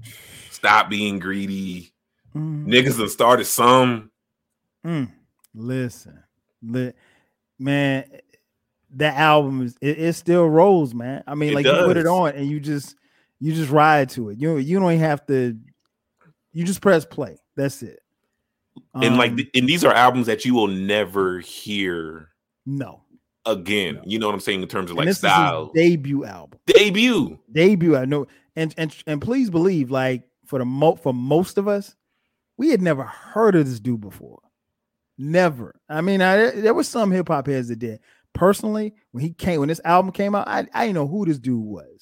Stop 0.51 0.89
being 0.89 1.17
greedy. 1.17 1.93
Mm. 2.35 2.65
Niggas 2.65 2.99
have 2.99 3.09
started 3.09 3.45
some. 3.45 4.11
Mm. 4.85 5.11
Listen, 5.53 6.21
li- 6.61 6.93
man, 7.57 8.03
that 8.95 9.15
album 9.15 9.61
is 9.61 9.77
it, 9.81 9.97
it, 9.97 10.13
still 10.13 10.45
rolls, 10.45 10.93
man. 10.93 11.23
I 11.25 11.35
mean, 11.35 11.51
it 11.51 11.55
like 11.55 11.65
does. 11.65 11.79
you 11.79 11.85
put 11.85 11.97
it 11.97 12.05
on 12.05 12.33
and 12.33 12.47
you 12.47 12.59
just 12.59 12.95
you 13.39 13.53
just 13.53 13.71
ride 13.71 14.09
to 14.09 14.29
it. 14.29 14.39
You 14.39 14.57
you 14.57 14.79
don't 14.79 14.91
even 14.91 15.05
have 15.05 15.25
to. 15.27 15.57
You 16.51 16.63
just 16.65 16.81
press 16.81 17.05
play. 17.05 17.37
That's 17.55 17.81
it. 17.83 17.99
And 18.95 19.13
um, 19.13 19.17
like, 19.17 19.31
and 19.53 19.67
these 19.67 19.83
are 19.83 19.93
albums 19.93 20.27
that 20.27 20.45
you 20.45 20.53
will 20.53 20.67
never 20.67 21.39
hear. 21.39 22.29
No. 22.65 23.01
Again, 23.45 23.95
no. 23.95 24.01
you 24.05 24.19
know 24.19 24.27
what 24.27 24.33
I'm 24.33 24.39
saying 24.39 24.61
in 24.61 24.67
terms 24.67 24.89
of 24.89 24.97
like 24.97 25.11
style. 25.13 25.71
debut 25.73 26.25
album. 26.25 26.59
Debut. 26.65 27.37
Debut. 27.51 27.95
I 27.95 28.05
know, 28.05 28.25
and 28.55 28.73
and 28.77 28.95
and 29.05 29.21
please 29.21 29.49
believe, 29.49 29.91
like 29.91 30.23
for 30.45 30.59
the 30.59 30.65
mo 30.65 30.95
for 30.95 31.13
most 31.13 31.57
of 31.57 31.67
us, 31.67 31.95
we 32.57 32.69
had 32.69 32.81
never 32.81 33.03
heard 33.03 33.55
of 33.55 33.65
this 33.65 33.79
dude 33.79 34.01
before. 34.01 34.41
Never. 35.17 35.79
I 35.89 36.01
mean, 36.01 36.21
I, 36.21 36.51
there 36.51 36.73
was 36.73 36.87
some 36.87 37.11
hip 37.11 37.27
hop 37.27 37.47
heads 37.47 37.69
that 37.69 37.79
did. 37.79 37.99
Personally, 38.33 38.93
when 39.11 39.23
he 39.23 39.31
came, 39.31 39.59
when 39.59 39.69
this 39.69 39.81
album 39.85 40.11
came 40.11 40.35
out, 40.35 40.47
I, 40.47 40.67
I 40.73 40.85
didn't 40.85 40.95
know 40.95 41.07
who 41.07 41.25
this 41.25 41.39
dude 41.39 41.63
was, 41.63 41.99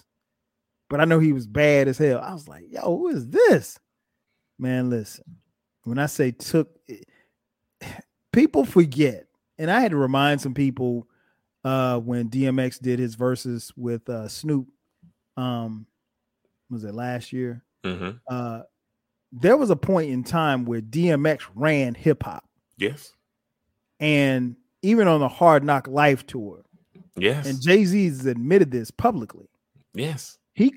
but 0.89 0.99
I 0.99 1.05
know 1.05 1.19
he 1.19 1.33
was 1.33 1.45
bad 1.45 1.87
as 1.87 1.97
hell. 1.97 2.19
I 2.19 2.33
was 2.33 2.47
like, 2.47 2.65
yo, 2.69 2.81
who 2.81 3.09
is 3.09 3.27
this? 3.27 3.77
Man, 4.57 4.89
listen, 4.89 5.23
when 5.83 5.99
I 5.99 6.05
say 6.05 6.31
took, 6.31 6.69
people 8.31 8.65
forget, 8.65 9.27
and 9.57 9.69
I 9.69 9.79
had 9.79 9.91
to 9.91 9.97
remind 9.97 10.41
some 10.41 10.53
people 10.53 11.07
uh, 11.63 11.99
when 11.99 12.29
DMX 12.29 12.79
did 12.81 12.99
his 12.99 13.15
verses 13.15 13.71
with 13.75 14.07
uh, 14.09 14.27
Snoop. 14.27 14.67
Um, 15.37 15.87
was 16.69 16.83
it 16.83 16.93
last 16.93 17.33
year? 17.33 17.63
Mm-hmm. 17.83 18.17
Uh, 18.27 18.61
there 19.31 19.57
was 19.57 19.69
a 19.69 19.75
point 19.75 20.11
in 20.11 20.23
time 20.23 20.65
where 20.65 20.81
DMX 20.81 21.41
ran 21.55 21.95
hip 21.95 22.23
hop. 22.23 22.45
Yes. 22.77 23.13
And 23.99 24.55
even 24.81 25.07
on 25.07 25.19
the 25.19 25.29
Hard 25.29 25.63
Knock 25.63 25.87
Life 25.87 26.25
tour. 26.25 26.63
Yes. 27.15 27.47
And 27.47 27.61
Jay 27.61 27.85
Z's 27.85 28.25
admitted 28.25 28.71
this 28.71 28.91
publicly. 28.91 29.47
Yes. 29.93 30.37
He 30.53 30.73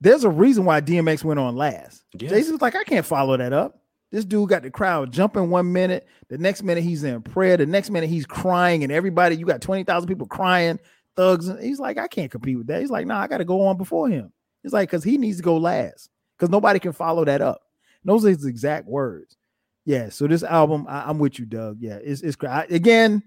there's 0.00 0.24
a 0.24 0.30
reason 0.30 0.64
why 0.64 0.80
DMX 0.80 1.24
went 1.24 1.38
on 1.40 1.56
last. 1.56 2.04
Yes. 2.18 2.30
Jay 2.30 2.42
Z 2.42 2.52
was 2.52 2.62
like, 2.62 2.74
I 2.74 2.84
can't 2.84 3.04
follow 3.04 3.36
that 3.36 3.52
up. 3.52 3.79
This 4.10 4.24
dude 4.24 4.48
got 4.48 4.62
the 4.62 4.70
crowd 4.70 5.12
jumping 5.12 5.50
one 5.50 5.72
minute, 5.72 6.08
the 6.28 6.38
next 6.38 6.62
minute 6.62 6.82
he's 6.82 7.04
in 7.04 7.22
prayer, 7.22 7.56
the 7.56 7.66
next 7.66 7.90
minute 7.90 8.10
he's 8.10 8.26
crying, 8.26 8.82
and 8.82 8.92
everybody, 8.92 9.36
you 9.36 9.46
got 9.46 9.60
20,000 9.60 10.08
people 10.08 10.26
crying, 10.26 10.80
thugs. 11.16 11.48
And 11.48 11.62
he's 11.62 11.78
like, 11.78 11.96
I 11.96 12.08
can't 12.08 12.30
compete 12.30 12.58
with 12.58 12.66
that. 12.66 12.80
He's 12.80 12.90
like, 12.90 13.06
nah, 13.06 13.20
I 13.20 13.28
got 13.28 13.38
to 13.38 13.44
go 13.44 13.66
on 13.66 13.76
before 13.76 14.08
him. 14.08 14.32
He's 14.62 14.72
like, 14.72 14.90
because 14.90 15.04
he 15.04 15.16
needs 15.16 15.36
to 15.36 15.42
go 15.42 15.56
last 15.56 16.10
because 16.36 16.50
nobody 16.50 16.78
can 16.78 16.92
follow 16.92 17.24
that 17.24 17.40
up. 17.40 17.62
And 18.02 18.10
those 18.10 18.24
are 18.24 18.30
his 18.30 18.46
exact 18.46 18.86
words. 18.86 19.36
Yeah. 19.84 20.08
So 20.08 20.26
this 20.26 20.42
album, 20.42 20.86
I, 20.88 21.08
am 21.08 21.18
with 21.18 21.38
you, 21.38 21.46
Doug. 21.46 21.78
Yeah, 21.80 21.98
it's 22.02 22.22
it's 22.22 22.36
I, 22.42 22.64
again. 22.64 23.22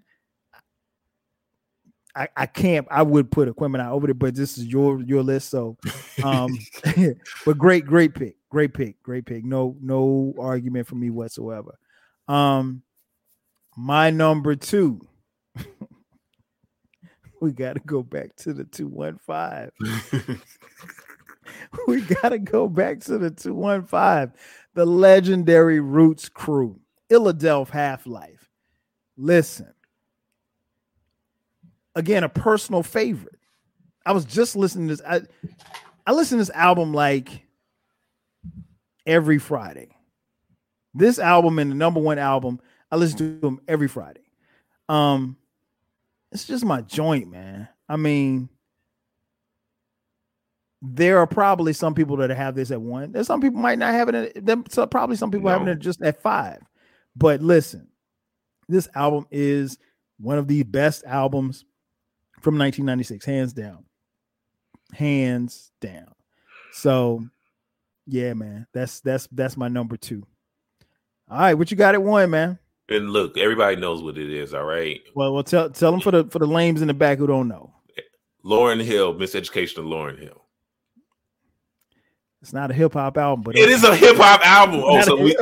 I, 2.15 2.27
I 2.37 2.45
can't. 2.45 2.87
I 2.91 3.01
would 3.01 3.31
put 3.31 3.49
Aquemini 3.49 3.89
over 3.89 4.05
there, 4.05 4.13
but 4.13 4.35
this 4.35 4.59
is 4.59 4.65
your 4.67 5.01
your 5.01 5.23
list. 5.23 5.49
So, 5.49 5.77
um, 6.23 6.55
but 7.45 7.57
great, 7.57 7.87
great 7.87 8.13
pick, 8.13 8.35
great 8.53 8.73
pick, 8.75 9.01
great 9.01 9.25
pick. 9.25 9.43
No, 9.43 9.75
no 9.81 10.35
argument 10.39 10.85
for 10.85 10.93
me 10.93 11.09
whatsoever. 11.09 11.79
Um, 12.27 12.83
my 13.75 14.11
number 14.11 14.55
two. 14.55 15.01
we 17.41 17.51
got 17.51 17.73
to 17.73 17.79
go 17.79 18.03
back 18.03 18.35
to 18.37 18.53
the 18.53 18.63
two 18.63 18.87
one 18.87 19.17
five. 19.17 19.71
we 21.87 22.01
got 22.01 22.29
to 22.29 22.37
go 22.37 22.69
back 22.69 22.99
to 23.01 23.17
the 23.17 23.31
215, 23.31 24.31
the 24.75 24.85
legendary 24.85 25.79
Roots 25.79 26.29
crew, 26.29 26.79
Illadelph 27.09 27.69
Half 27.69 28.05
Life. 28.05 28.51
Listen, 29.17 29.73
again, 31.95 32.23
a 32.23 32.29
personal 32.29 32.83
favorite. 32.83 33.39
I 34.05 34.11
was 34.11 34.25
just 34.25 34.55
listening 34.55 34.89
to 34.89 34.95
this. 34.95 35.05
I, 35.07 35.21
I 36.05 36.11
listened 36.11 36.39
to 36.39 36.45
this 36.45 36.55
album 36.55 36.93
like 36.93 37.42
every 39.05 39.39
Friday. 39.39 39.97
This 40.93 41.19
album 41.19 41.59
and 41.59 41.71
the 41.71 41.75
number 41.75 41.99
one 41.99 42.19
album, 42.19 42.59
I 42.91 42.97
listen 42.97 43.17
to 43.17 43.39
them 43.39 43.61
every 43.67 43.87
Friday. 43.87 44.21
Um, 44.89 45.37
it's 46.31 46.45
just 46.45 46.65
my 46.65 46.81
joint, 46.81 47.29
man. 47.29 47.67
I 47.89 47.95
mean, 47.95 48.49
there 50.81 51.19
are 51.19 51.27
probably 51.27 51.73
some 51.73 51.95
people 51.95 52.17
that 52.17 52.29
have 52.29 52.55
this 52.55 52.69
at 52.69 52.81
one. 52.81 53.11
There's 53.11 53.27
some 53.27 53.41
people 53.41 53.59
might 53.59 53.79
not 53.79 53.93
have 53.93 54.09
it. 54.09 54.37
So 54.69 54.85
probably 54.85 55.15
some 55.15 55.31
people 55.31 55.45
no. 55.45 55.53
having 55.53 55.67
it 55.69 55.79
just 55.79 56.01
at 56.01 56.21
five. 56.21 56.61
But 57.15 57.41
listen, 57.41 57.87
this 58.67 58.89
album 58.93 59.25
is 59.31 59.77
one 60.19 60.37
of 60.37 60.47
the 60.47 60.63
best 60.63 61.03
albums 61.05 61.65
from 62.41 62.57
1996, 62.57 63.25
hands 63.25 63.53
down, 63.53 63.85
hands 64.93 65.71
down. 65.79 66.13
So, 66.73 67.25
yeah, 68.07 68.33
man, 68.33 68.67
that's 68.73 68.99
that's 69.01 69.27
that's 69.31 69.57
my 69.57 69.67
number 69.67 69.97
two. 69.97 70.23
All 71.29 71.39
right, 71.39 71.53
what 71.53 71.71
you 71.71 71.77
got 71.77 71.95
at 71.95 72.03
one, 72.03 72.29
man? 72.29 72.59
And 72.89 73.11
look, 73.11 73.37
everybody 73.37 73.77
knows 73.77 74.03
what 74.03 74.17
it 74.17 74.29
is. 74.29 74.53
All 74.53 74.65
right. 74.65 75.01
Well, 75.15 75.33
well, 75.33 75.43
tell 75.43 75.69
tell 75.69 75.91
them 75.91 76.01
for 76.01 76.11
the 76.11 76.25
for 76.25 76.39
the 76.39 76.47
lames 76.47 76.81
in 76.81 76.87
the 76.87 76.93
back 76.93 77.17
who 77.17 77.27
don't 77.27 77.47
know. 77.47 77.73
Lauryn 78.45 78.83
Hill, 78.83 79.15
Miseducation 79.15 79.77
of 79.79 79.85
Lauryn 79.85 80.19
Hill. 80.19 80.43
It's 82.41 82.51
not 82.51 82.71
a 82.71 82.73
hip 82.73 82.91
hop 82.91 83.17
album, 83.17 83.41
but 83.43 83.57
it 83.57 83.69
is 83.69 83.85
a 83.85 83.95
hip 83.95 84.17
hop 84.17 84.45
album. 84.45 84.81
Oh, 84.81 84.97
also, 84.97 85.15
we 85.15 85.33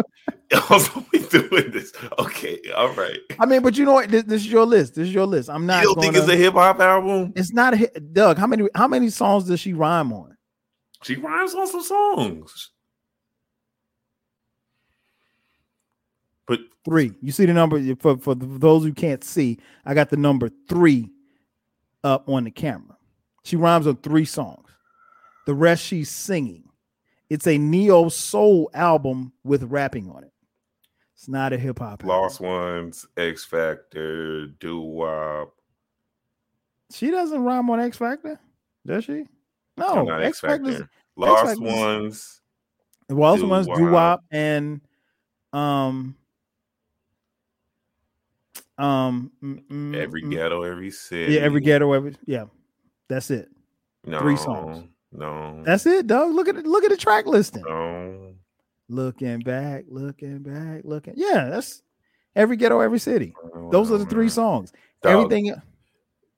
also 0.69 0.91
oh, 0.95 1.05
we 1.11 1.19
doing 1.27 1.71
this. 1.71 1.91
Okay, 2.19 2.59
all 2.77 2.93
right. 2.93 3.17
I 3.39 3.47
mean, 3.47 3.63
but 3.63 3.75
you 3.75 3.85
know 3.85 3.93
what? 3.93 4.09
This, 4.09 4.23
this 4.23 4.41
is 4.41 4.51
your 4.51 4.67
list. 4.67 4.93
This 4.93 5.07
is 5.07 5.13
your 5.13 5.25
list. 5.25 5.49
I'm 5.49 5.65
not. 5.65 5.81
You 5.81 5.95
don't 5.95 6.03
think 6.03 6.15
it's 6.15 6.27
a 6.27 6.35
hip 6.35 6.53
hop 6.53 6.79
album? 6.79 7.33
It's 7.35 7.51
not 7.51 7.73
a 7.73 7.99
Doug. 7.99 8.38
How 8.38 8.45
many 8.45 8.69
how 8.75 8.88
many 8.88 9.09
songs 9.09 9.45
does 9.45 9.59
she 9.59 9.73
rhyme 9.73 10.13
on? 10.13 10.38
She 11.03 11.15
rhymes 11.15 11.55
on 11.55 11.67
some 11.67 11.83
songs. 11.83 12.69
But 16.47 16.59
three. 16.85 17.13
You 17.21 17.31
see 17.31 17.45
the 17.45 17.53
number 17.53 17.95
for 17.95 18.17
for 18.17 18.35
those 18.35 18.83
who 18.83 18.93
can't 18.93 19.23
see. 19.23 19.57
I 19.85 19.93
got 19.93 20.09
the 20.09 20.17
number 20.17 20.49
three 20.67 21.09
up 22.03 22.27
on 22.29 22.43
the 22.43 22.51
camera. 22.51 22.97
She 23.43 23.55
rhymes 23.55 23.87
on 23.87 23.97
three 23.97 24.25
songs. 24.25 24.69
The 25.47 25.53
rest 25.55 25.83
she's 25.83 26.09
singing. 26.09 26.63
It's 27.29 27.47
a 27.47 27.57
neo 27.57 28.09
soul 28.09 28.69
album 28.73 29.31
with 29.43 29.63
rapping 29.63 30.09
on 30.11 30.23
it. 30.23 30.33
It's 31.15 31.27
not 31.27 31.53
a 31.53 31.57
hip 31.57 31.79
hop. 31.79 32.03
Lost 32.03 32.41
Ones, 32.41 33.05
X 33.15 33.45
Factor, 33.45 34.47
Doo 34.47 34.81
Wop. 34.81 35.53
She 36.91 37.09
doesn't 37.09 37.43
rhyme 37.43 37.69
on 37.69 37.79
X 37.79 37.97
Factor, 37.97 38.39
does 38.85 39.05
she? 39.05 39.25
No, 39.81 40.03
not 40.03 40.23
X 40.23 40.39
Factor. 40.39 40.89
Lost 41.15 41.41
X-Factor's, 41.41 41.59
Ones. 41.59 42.41
Lost 43.09 43.43
Ones, 43.43 43.67
Doo 43.67 43.91
Wop, 43.91 44.23
and 44.31 44.81
um, 45.53 46.15
um, 48.77 49.31
mm, 49.43 49.63
mm 49.69 49.95
every 49.95 50.23
mm, 50.23 50.31
ghetto, 50.31 50.63
every 50.63 50.91
city. 50.91 51.33
Yeah, 51.33 51.41
every 51.41 51.61
ghetto, 51.61 51.91
every 51.93 52.15
yeah. 52.25 52.45
That's 53.09 53.29
it. 53.29 53.49
No, 54.05 54.19
Three 54.19 54.37
songs. 54.37 54.87
No. 55.11 55.61
That's 55.63 55.85
it, 55.85 56.07
dog. 56.07 56.33
Look 56.33 56.47
at 56.47 56.55
it. 56.55 56.65
Look 56.65 56.83
at 56.83 56.89
the 56.89 56.97
track 56.97 57.25
listing. 57.25 57.63
No. 57.67 58.33
Looking 58.87 59.39
back, 59.39 59.85
looking 59.87 60.39
back, 60.39 60.81
looking. 60.83 61.13
Yeah, 61.15 61.49
that's 61.49 61.81
every 62.35 62.57
ghetto, 62.57 62.79
every 62.79 62.99
city. 62.99 63.33
Those 63.71 63.91
are 63.91 63.97
the 63.97 64.05
three 64.05 64.29
songs. 64.29 64.71
Dog, 65.01 65.25
Everything. 65.25 65.53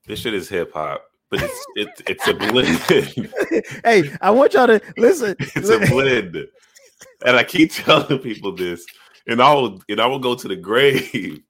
This 0.06 0.20
shit 0.20 0.34
is 0.34 0.50
hip 0.50 0.74
hop, 0.74 1.04
but 1.34 1.42
it's 1.44 1.66
it's 1.76 2.02
it's 2.08 2.28
a 2.28 2.34
blend. 2.34 3.66
hey, 3.84 4.16
I 4.22 4.30
want 4.30 4.54
y'all 4.54 4.68
to 4.68 4.80
listen. 4.98 5.36
It's 5.40 5.70
a 5.70 5.80
blend, 5.80 6.36
and 7.26 7.36
I 7.36 7.44
keep 7.44 7.72
telling 7.74 8.20
people 8.20 8.56
this, 8.56 8.86
and 9.28 9.42
I 9.42 9.54
will 9.54 9.82
and 9.90 10.00
I 10.00 10.06
will 10.06 10.20
go 10.20 10.36
to 10.36 10.48
the 10.48 10.56
grave. 10.56 11.42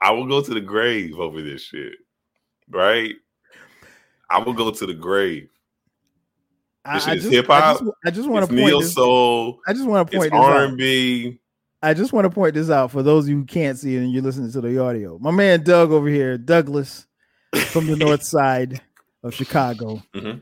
I 0.00 0.12
will 0.12 0.26
go 0.26 0.42
to 0.42 0.54
the 0.54 0.60
grave 0.60 1.18
over 1.18 1.42
this 1.42 1.62
shit, 1.62 1.94
right? 2.70 3.14
I 4.30 4.38
will 4.40 4.52
go 4.52 4.70
to 4.70 4.86
the 4.86 4.94
grave 4.94 5.48
this 6.94 7.06
is 7.08 7.30
hip 7.30 7.46
hop. 7.46 7.82
I 8.04 8.10
just, 8.10 8.28
want 8.28 8.44
to 8.44 8.48
point 8.48 8.66
neo 8.66 8.80
soul. 8.80 9.60
I 9.66 9.72
just 9.72 9.86
want 9.86 10.10
to 10.10 10.18
point 10.18 10.32
R 10.32 10.64
and 10.64 10.76
B. 10.76 11.38
I 11.82 11.94
just 11.94 12.12
want 12.12 12.24
to 12.24 12.30
point 12.30 12.54
this 12.54 12.70
out 12.70 12.90
for 12.90 13.02
those 13.02 13.24
of 13.24 13.30
you 13.30 13.38
who 13.38 13.44
can't 13.44 13.78
see 13.78 13.96
it 13.96 13.98
and 13.98 14.12
you're 14.12 14.22
listening 14.22 14.50
to 14.52 14.60
the 14.60 14.78
audio. 14.78 15.18
My 15.18 15.30
man 15.30 15.62
Doug 15.62 15.92
over 15.92 16.08
here, 16.08 16.38
Douglas 16.38 17.06
from 17.66 17.86
the 17.86 17.96
north 18.04 18.22
side 18.22 18.80
of 19.26 19.34
Chicago. 19.34 20.02
Mm-hmm. 20.14 20.38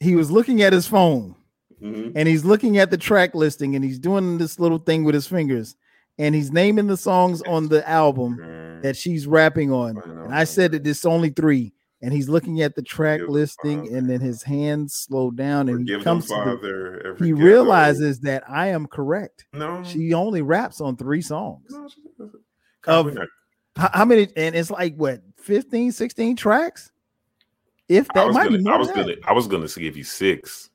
He 0.00 0.14
was 0.14 0.30
looking 0.30 0.62
at 0.62 0.72
his 0.72 0.86
phone 0.86 1.34
mm-hmm. 1.82 2.16
and 2.16 2.28
he's 2.28 2.44
looking 2.44 2.78
at 2.78 2.90
the 2.90 2.98
track 2.98 3.34
listing 3.34 3.74
and 3.74 3.84
he's 3.84 3.98
doing 3.98 4.38
this 4.38 4.58
little 4.58 4.78
thing 4.78 5.04
with 5.04 5.14
his 5.14 5.26
fingers 5.26 5.76
and 6.18 6.34
he's 6.34 6.52
naming 6.52 6.86
the 6.86 6.96
songs 6.96 7.42
on 7.42 7.68
the 7.68 7.88
album 7.88 8.80
that 8.82 8.96
she's 8.96 9.26
rapping 9.26 9.72
on. 9.72 10.00
And 10.04 10.34
I 10.34 10.44
said 10.44 10.72
that 10.72 10.84
there's 10.84 11.04
only 11.04 11.30
three. 11.30 11.72
and 12.00 12.12
he's 12.12 12.28
looking 12.28 12.60
at 12.60 12.76
the 12.76 12.82
track 12.82 13.18
Forgive 13.18 13.32
listing, 13.32 13.94
and 13.94 14.08
then 14.08 14.20
his 14.20 14.42
hands 14.44 14.94
slow 14.94 15.32
down, 15.32 15.68
and 15.68 15.78
Forgive 15.78 15.98
he 16.00 16.04
comes 16.04 16.26
to 16.28 16.58
the, 16.62 17.16
he 17.24 17.32
realizes 17.32 18.20
that 18.20 18.44
I 18.48 18.68
am 18.68 18.86
correct. 18.86 19.46
No, 19.52 19.82
she 19.82 20.14
only 20.14 20.42
raps 20.42 20.80
on 20.80 20.96
three 20.96 21.22
songs. 21.22 21.66
No, 21.70 21.88
of 22.86 23.16
how, 23.76 24.04
many? 24.04 24.28
And 24.36 24.54
it's 24.54 24.70
like 24.70 24.94
what 24.94 25.22
15, 25.38 25.92
16 25.92 26.36
tracks. 26.36 26.92
If 27.88 28.08
that 28.08 28.18
I 28.18 28.24
was 28.26 28.34
might 28.34 28.50
gonna, 28.50 28.70
I 28.70 28.76
was 28.76 28.90
gonna, 28.90 29.14
I 29.26 29.32
was 29.32 29.46
gonna 29.46 29.68
give 29.68 29.96
you 29.96 30.04
six, 30.04 30.70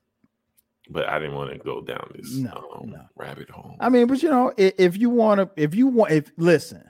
but 0.90 1.08
I 1.08 1.20
didn't 1.20 1.36
want 1.36 1.52
to 1.52 1.60
go 1.60 1.82
down 1.82 2.12
this 2.16 2.36
no, 2.36 2.70
um, 2.76 2.90
no. 2.90 3.02
rabbit 3.16 3.50
hole. 3.50 3.76
I 3.80 3.90
mean, 3.90 4.08
but 4.08 4.24
you 4.24 4.30
know, 4.30 4.54
if, 4.58 4.74
if 4.78 4.98
you 4.98 5.10
want 5.10 5.40
to, 5.40 5.50
if 5.62 5.76
you 5.76 5.88
want, 5.88 6.12
if 6.12 6.32
listen, 6.38 6.84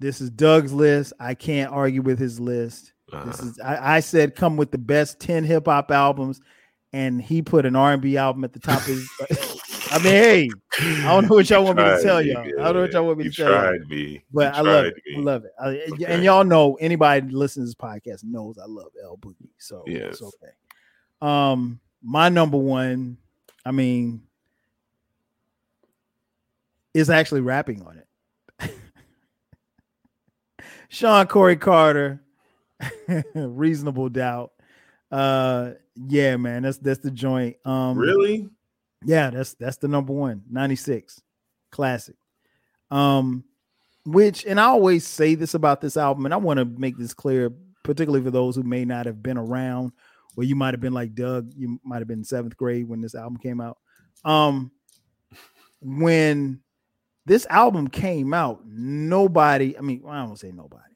this 0.00 0.20
is 0.20 0.30
Doug's 0.30 0.72
list. 0.72 1.12
I 1.20 1.34
can't 1.34 1.72
argue 1.72 2.02
with 2.02 2.18
his 2.18 2.40
list. 2.40 2.92
Uh-huh. 3.12 3.24
This 3.26 3.40
is 3.40 3.60
I, 3.60 3.96
I, 3.96 4.00
said 4.00 4.34
come 4.34 4.56
with 4.56 4.70
the 4.70 4.78
best 4.78 5.20
10 5.20 5.44
hip 5.44 5.66
hop 5.66 5.90
albums, 5.90 6.40
and 6.92 7.20
he 7.20 7.42
put 7.42 7.66
an 7.66 7.76
R&B 7.76 8.16
album 8.16 8.44
at 8.44 8.52
the 8.52 8.60
top 8.60 8.78
of 8.80 8.86
his 8.86 9.08
I 9.90 9.98
mean, 9.98 10.12
hey, 10.12 10.50
I 10.78 11.08
don't 11.08 11.28
know 11.28 11.34
what 11.34 11.50
y'all 11.50 11.64
want 11.64 11.78
me 11.78 11.84
to 11.84 12.00
tell 12.00 12.22
y'all. 12.22 12.38
I 12.38 12.44
don't 12.44 12.74
know 12.74 12.80
what 12.82 12.92
y'all 12.92 13.06
want 13.06 13.18
me 13.18 13.24
to 13.24 13.30
tell 13.30 13.46
You 13.48 13.54
tried 13.54 13.88
Me. 13.88 14.22
But 14.32 14.54
I 14.54 14.60
love 14.60 14.84
it. 14.84 14.94
I 15.16 15.20
love 15.20 15.44
it. 15.44 15.52
I, 15.60 15.68
okay. 15.92 16.04
And 16.06 16.22
y'all 16.22 16.44
know 16.44 16.76
anybody 16.76 17.26
that 17.26 17.32
listens 17.32 17.74
to 17.74 17.88
this 17.88 17.98
podcast 18.00 18.24
knows 18.24 18.56
I 18.56 18.66
love 18.66 18.92
L 19.02 19.18
Boogie. 19.20 19.50
So 19.58 19.82
yes. 19.86 20.20
it's 20.20 20.22
okay. 20.22 20.52
Um, 21.20 21.80
my 22.02 22.28
number 22.28 22.56
one, 22.56 23.18
I 23.66 23.72
mean, 23.72 24.22
is 26.94 27.10
actually 27.10 27.40
rapping 27.40 27.82
on 27.82 27.98
it. 27.98 28.74
Shawn 30.88 31.26
Corey 31.26 31.56
Carter, 31.56 32.22
reasonable 33.34 34.08
doubt. 34.08 34.52
Uh 35.10 35.72
yeah, 36.06 36.36
man, 36.36 36.62
that's 36.62 36.78
that's 36.78 37.00
the 37.00 37.10
joint. 37.10 37.56
Um 37.64 37.98
really? 37.98 38.48
Yeah, 39.04 39.30
that's 39.30 39.54
that's 39.54 39.78
the 39.78 39.88
number 39.88 40.12
one, 40.12 40.42
96. 40.50 41.22
Classic. 41.70 42.16
Um, 42.90 43.44
which 44.04 44.44
and 44.44 44.60
I 44.60 44.64
always 44.64 45.06
say 45.06 45.34
this 45.34 45.54
about 45.54 45.80
this 45.80 45.96
album, 45.96 46.24
and 46.24 46.34
I 46.34 46.38
want 46.38 46.58
to 46.58 46.64
make 46.64 46.98
this 46.98 47.14
clear, 47.14 47.50
particularly 47.82 48.24
for 48.24 48.30
those 48.30 48.56
who 48.56 48.62
may 48.62 48.84
not 48.84 49.06
have 49.06 49.22
been 49.22 49.38
around, 49.38 49.92
or 50.36 50.44
you 50.44 50.54
might 50.54 50.74
have 50.74 50.80
been 50.80 50.92
like 50.92 51.14
Doug, 51.14 51.52
you 51.56 51.80
might 51.84 51.98
have 51.98 52.08
been 52.08 52.24
seventh 52.24 52.56
grade 52.56 52.88
when 52.88 53.00
this 53.00 53.14
album 53.14 53.38
came 53.38 53.60
out. 53.60 53.78
Um, 54.24 54.70
when 55.80 56.60
this 57.26 57.46
album 57.48 57.88
came 57.88 58.34
out, 58.34 58.60
nobody, 58.66 59.76
I 59.78 59.80
mean, 59.80 60.02
I 60.08 60.24
don't 60.24 60.38
say 60.38 60.52
nobody, 60.52 60.94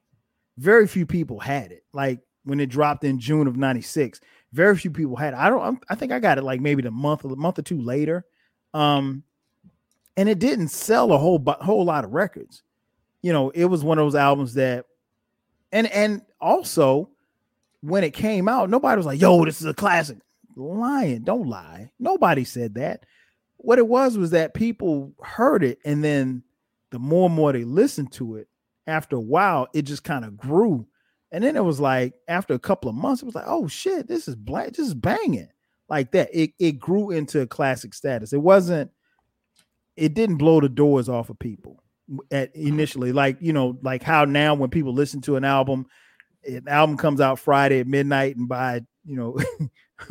very 0.58 0.86
few 0.86 1.06
people 1.06 1.38
had 1.38 1.72
it. 1.72 1.84
Like 1.92 2.20
when 2.44 2.60
it 2.60 2.66
dropped 2.66 3.04
in 3.04 3.18
June 3.18 3.46
of 3.46 3.56
96, 3.56 4.20
very 4.54 4.76
few 4.76 4.90
people 4.90 5.16
had. 5.16 5.34
I 5.34 5.50
don't. 5.50 5.82
I 5.88 5.96
think 5.96 6.12
I 6.12 6.20
got 6.20 6.38
it 6.38 6.44
like 6.44 6.60
maybe 6.60 6.82
the 6.82 6.90
month, 6.90 7.24
a 7.24 7.28
month 7.28 7.58
or 7.58 7.62
two 7.62 7.80
later, 7.80 8.24
um, 8.72 9.24
and 10.16 10.28
it 10.28 10.38
didn't 10.38 10.68
sell 10.68 11.12
a 11.12 11.18
whole 11.18 11.42
whole 11.60 11.84
lot 11.84 12.04
of 12.04 12.12
records. 12.12 12.62
You 13.20 13.32
know, 13.32 13.50
it 13.50 13.64
was 13.64 13.82
one 13.82 13.98
of 13.98 14.04
those 14.04 14.14
albums 14.14 14.54
that, 14.54 14.86
and 15.72 15.88
and 15.88 16.22
also 16.40 17.10
when 17.80 18.04
it 18.04 18.14
came 18.14 18.48
out, 18.48 18.70
nobody 18.70 18.96
was 18.96 19.06
like, 19.06 19.20
"Yo, 19.20 19.44
this 19.44 19.60
is 19.60 19.66
a 19.66 19.74
classic." 19.74 20.18
Lying, 20.56 21.24
don't 21.24 21.48
lie. 21.48 21.90
Nobody 21.98 22.44
said 22.44 22.74
that. 22.76 23.04
What 23.56 23.80
it 23.80 23.88
was 23.88 24.16
was 24.16 24.30
that 24.30 24.54
people 24.54 25.12
heard 25.20 25.64
it, 25.64 25.80
and 25.84 26.04
then 26.04 26.44
the 26.90 27.00
more 27.00 27.26
and 27.26 27.34
more 27.34 27.52
they 27.52 27.64
listened 27.64 28.12
to 28.12 28.36
it, 28.36 28.46
after 28.86 29.16
a 29.16 29.20
while, 29.20 29.66
it 29.74 29.82
just 29.82 30.04
kind 30.04 30.24
of 30.24 30.36
grew 30.36 30.86
and 31.34 31.42
then 31.42 31.56
it 31.56 31.64
was 31.64 31.80
like 31.80 32.14
after 32.28 32.54
a 32.54 32.60
couple 32.60 32.88
of 32.88 32.94
months, 32.94 33.20
it 33.20 33.26
was 33.26 33.34
like, 33.34 33.48
oh 33.48 33.66
shit, 33.66 34.06
this 34.06 34.28
is 34.28 34.36
black, 34.36 34.78
is 34.78 34.94
banging 34.94 35.48
like 35.88 36.12
that. 36.12 36.28
It 36.32 36.52
it 36.60 36.78
grew 36.78 37.10
into 37.10 37.40
a 37.40 37.46
classic 37.46 37.92
status. 37.92 38.32
It 38.32 38.40
wasn't, 38.40 38.92
it 39.96 40.14
didn't 40.14 40.36
blow 40.36 40.60
the 40.60 40.68
doors 40.68 41.08
off 41.08 41.30
of 41.30 41.38
people 41.40 41.82
at 42.30 42.54
initially, 42.54 43.10
like 43.10 43.36
you 43.40 43.52
know, 43.52 43.76
like 43.82 44.04
how 44.04 44.24
now 44.24 44.54
when 44.54 44.70
people 44.70 44.94
listen 44.94 45.20
to 45.22 45.34
an 45.34 45.42
album, 45.42 45.86
an 46.44 46.68
album 46.68 46.96
comes 46.96 47.20
out 47.20 47.40
Friday 47.40 47.80
at 47.80 47.88
midnight, 47.88 48.36
and 48.36 48.48
by 48.48 48.82
you 49.04 49.16
know 49.16 49.36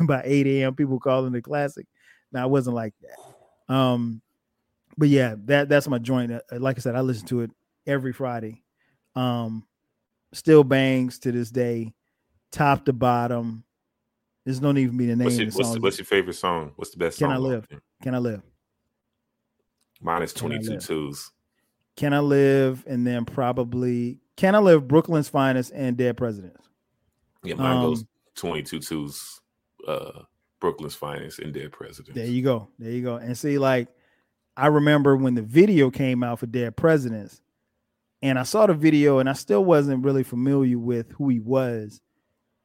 by 0.06 0.20
8 0.26 0.46
a.m. 0.46 0.74
people 0.74 1.00
calling 1.00 1.34
it 1.34 1.42
classic. 1.42 1.86
Now 2.32 2.46
it 2.46 2.50
wasn't 2.50 2.76
like 2.76 2.92
that. 3.00 3.74
Um, 3.74 4.20
but 4.98 5.08
yeah, 5.08 5.36
that 5.46 5.70
that's 5.70 5.88
my 5.88 5.96
joint. 5.96 6.32
Uh, 6.32 6.40
like 6.50 6.76
I 6.76 6.80
said, 6.80 6.96
I 6.96 7.00
listen 7.00 7.26
to 7.28 7.40
it 7.40 7.50
every 7.86 8.12
Friday. 8.12 8.62
Um, 9.16 9.66
still 10.34 10.64
bangs 10.64 11.18
to 11.20 11.32
this 11.32 11.50
day, 11.50 11.94
top 12.52 12.84
to 12.86 12.92
bottom. 12.92 13.64
There's 14.44 14.60
no 14.60 14.72
need 14.72 14.88
for 14.88 14.94
me 14.94 15.06
to 15.06 15.16
name 15.16 15.24
what's 15.24 15.38
your, 15.38 15.50
what's, 15.52 15.72
the, 15.72 15.80
what's 15.80 15.98
your 15.98 16.04
favorite 16.04 16.34
song? 16.34 16.72
What's 16.76 16.90
the 16.90 16.98
best 16.98 17.18
Can? 17.18 17.30
I 17.30 17.38
live? 17.38 17.66
Can 18.02 18.14
I 18.14 18.18
live? 18.18 18.42
Mine 20.02 20.22
is 20.22 20.34
22 20.34 20.78
twos. 20.80 21.30
Can 21.96 22.12
I 22.12 22.18
live? 22.18 22.84
And 22.86 23.06
then 23.06 23.24
probably 23.24 24.18
Can 24.36 24.54
I 24.54 24.58
live? 24.58 24.86
Brooklyn's 24.86 25.28
finest 25.28 25.72
and 25.74 25.96
Dead 25.96 26.16
Presidents. 26.16 26.68
Yeah, 27.42 27.54
mine 27.54 27.76
um, 27.78 27.82
goes 27.82 28.04
22 28.36 28.80
twos. 28.80 29.40
Uh, 29.86 30.22
Brooklyn's 30.60 30.94
finest 30.94 31.38
and 31.38 31.52
Dead 31.52 31.72
Presidents. 31.72 32.14
There 32.14 32.26
you 32.26 32.42
go. 32.42 32.68
There 32.78 32.90
you 32.90 33.02
go. 33.02 33.16
And 33.16 33.36
see, 33.36 33.58
like, 33.58 33.88
I 34.56 34.68
remember 34.68 35.16
when 35.16 35.34
the 35.34 35.42
video 35.42 35.90
came 35.90 36.22
out 36.22 36.38
for 36.38 36.46
Dead 36.46 36.76
Presidents, 36.76 37.40
and 38.24 38.38
I 38.38 38.42
saw 38.42 38.64
the 38.64 38.72
video 38.72 39.18
and 39.18 39.28
I 39.28 39.34
still 39.34 39.62
wasn't 39.62 40.02
really 40.02 40.22
familiar 40.22 40.78
with 40.78 41.12
who 41.12 41.28
he 41.28 41.40
was. 41.40 42.00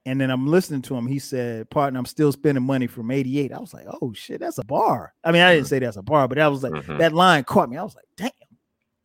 And 0.05 0.21
then 0.21 0.31
I'm 0.31 0.47
listening 0.47 0.81
to 0.83 0.95
him. 0.95 1.05
He 1.05 1.19
said, 1.19 1.69
partner, 1.69 1.99
I'm 1.99 2.05
still 2.05 2.31
spending 2.31 2.63
money 2.63 2.87
from 2.87 3.11
88. 3.11 3.51
I 3.51 3.59
was 3.59 3.73
like, 3.73 3.85
oh 4.01 4.13
shit, 4.13 4.39
that's 4.39 4.57
a 4.57 4.63
bar. 4.63 5.13
I 5.21 5.33
mean, 5.33 5.41
I 5.41 5.51
didn't 5.51 5.65
mm-hmm. 5.65 5.69
say 5.69 5.79
that's 5.79 5.97
a 5.97 6.01
bar, 6.01 6.29
but 6.29 6.37
that 6.37 6.47
was 6.47 6.63
like 6.63 6.71
mm-hmm. 6.71 6.97
that 6.99 7.11
line 7.11 7.43
caught 7.43 7.69
me. 7.69 7.75
I 7.75 7.83
was 7.83 7.93
like, 7.93 8.05
damn, 8.15 8.31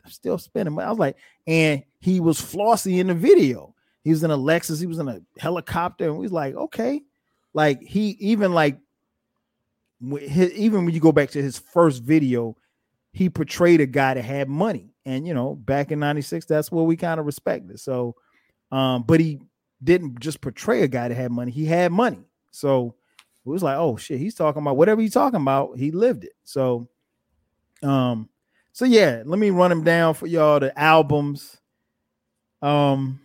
I'm 0.05 0.13
still 0.13 0.39
spending 0.39 0.77
money. 0.77 0.87
I 0.87 0.91
was 0.91 0.99
like, 1.01 1.17
and 1.45 1.83
he 1.99 2.21
was 2.21 2.41
flossy 2.41 3.01
in 3.01 3.09
the 3.09 3.15
video. 3.15 3.75
He 4.05 4.11
was 4.11 4.23
in 4.23 4.31
a 4.31 4.39
Lexus, 4.39 4.79
he 4.79 4.87
was 4.87 5.01
in 5.01 5.09
a 5.09 5.21
helicopter, 5.39 6.05
and 6.05 6.17
we 6.17 6.23
was 6.23 6.33
like, 6.33 6.55
okay. 6.55 7.03
Like 7.53 7.83
he 7.83 8.11
even 8.21 8.53
like 8.53 8.79
even 10.01 10.85
when 10.85 10.95
you 10.95 11.01
go 11.01 11.11
back 11.11 11.31
to 11.31 11.43
his 11.43 11.59
first 11.59 12.05
video, 12.05 12.57
he 13.13 13.29
portrayed 13.29 13.81
a 13.81 13.87
guy 13.87 14.15
that 14.15 14.25
had 14.25 14.49
money. 14.49 14.94
And 15.07 15.27
you 15.27 15.35
know, 15.35 15.55
back 15.55 15.93
in 15.93 15.99
96, 15.99 16.47
that's 16.47 16.73
what 16.73 16.87
we 16.87 16.97
kind 16.97 17.21
of 17.21 17.27
respected. 17.27 17.79
So 17.81 18.17
um, 18.71 19.05
but 19.05 19.21
he 19.21 19.41
didn't 19.83 20.19
just 20.21 20.41
portray 20.41 20.83
a 20.83 20.89
guy 20.89 21.09
that 21.09 21.15
had 21.15 21.31
money, 21.31 21.53
he 21.53 21.65
had 21.65 21.93
money. 21.93 22.25
So 22.51 22.95
it 23.45 23.49
was 23.49 23.63
like, 23.63 23.77
oh 23.77 23.97
shit, 23.97 24.19
he's 24.19 24.35
talking 24.35 24.63
about 24.63 24.77
whatever 24.77 25.01
he's 25.01 25.13
talking 25.13 25.41
about, 25.41 25.79
he 25.79 25.91
lived 25.91 26.25
it. 26.25 26.33
So 26.45 26.89
um, 27.83 28.29
so 28.73 28.85
yeah, 28.85 29.23
let 29.25 29.39
me 29.39 29.51
run 29.51 29.71
them 29.71 29.85
down 29.85 30.15
for 30.15 30.27
y'all 30.27 30.59
the 30.59 30.77
albums. 30.79 31.59
Um, 32.63 33.21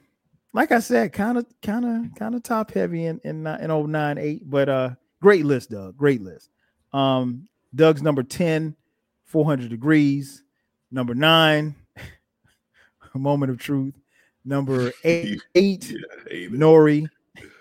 like 0.54 0.72
I 0.72 0.80
said, 0.80 1.14
kind 1.14 1.38
of, 1.38 1.46
kind 1.64 1.86
of, 1.86 2.16
kind 2.16 2.36
of 2.36 2.44
top 2.44 2.72
heavy 2.72 3.06
in 3.06 3.20
in 3.24 3.48
in 3.48 3.92
09, 3.92 4.18
8, 4.18 4.50
but 4.50 4.70
uh, 4.70 4.90
great 5.22 5.46
list, 5.46 5.72
Doug. 5.72 5.98
Great 5.98 6.22
list. 6.22 6.50
Um, 6.94 7.48
Doug's 7.74 8.04
number 8.04 8.24
10, 8.24 8.76
400 9.26 9.70
degrees. 9.70 10.44
Number 10.92 11.14
nine, 11.14 11.76
A 13.14 13.20
Moment 13.20 13.52
of 13.52 13.60
Truth. 13.60 13.94
Number 14.46 14.92
eight, 15.04 15.42
eight 15.56 15.92
yeah, 15.92 16.48
Nori. 16.50 17.08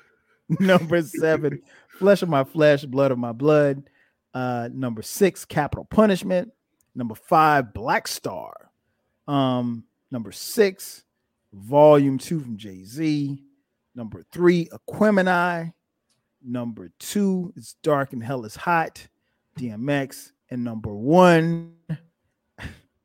number 0.61 1.03
seven, 1.03 1.63
Flesh 1.99 2.23
of 2.23 2.29
My 2.29 2.45
Flesh, 2.45 2.85
Blood 2.85 3.11
of 3.11 3.19
My 3.19 3.33
Blood. 3.33 3.91
Uh, 4.33 4.69
number 4.73 5.03
six, 5.03 5.45
Capital 5.45 5.85
Punishment. 5.85 6.53
Number 6.95 7.15
five, 7.15 7.73
Black 7.75 8.09
Star. 8.09 8.71
Um, 9.27 9.85
number 10.11 10.33
six, 10.33 11.05
Volume 11.53 12.19
Two 12.19 12.41
from 12.41 12.57
Jay 12.57 12.83
Z. 12.85 13.43
Number 13.95 14.25
three, 14.33 14.67
Aquemini. 14.67 15.73
Number 16.43 16.91
two, 16.99 17.53
It's 17.57 17.75
Dark 17.83 18.13
and 18.13 18.23
Hell 18.23 18.45
is 18.45 18.57
Hot. 18.57 19.07
DMX. 19.59 20.33
And 20.51 20.65
number 20.65 20.95
one, 20.95 21.75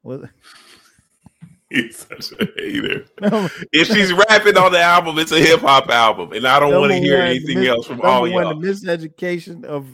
what? 0.03 0.21
He's 1.69 1.97
such 1.97 2.33
a 2.33 2.47
hater. 2.55 3.05
No. 3.21 3.49
If 3.71 3.87
she's 3.87 4.13
rapping 4.13 4.57
on 4.57 4.73
the 4.73 4.81
album, 4.81 5.17
it's 5.17 5.31
a 5.31 5.39
hip 5.39 5.61
hop 5.61 5.89
album, 5.89 6.33
and 6.33 6.45
I 6.45 6.59
don't 6.59 6.79
want 6.79 6.91
to 6.91 6.99
hear 6.99 7.17
anything 7.17 7.61
mis- 7.61 7.69
else 7.69 7.87
from 7.87 8.01
all 8.01 8.27
y'all. 8.27 8.59
The 8.59 8.67
miseducation 8.67 9.63
of 9.63 9.87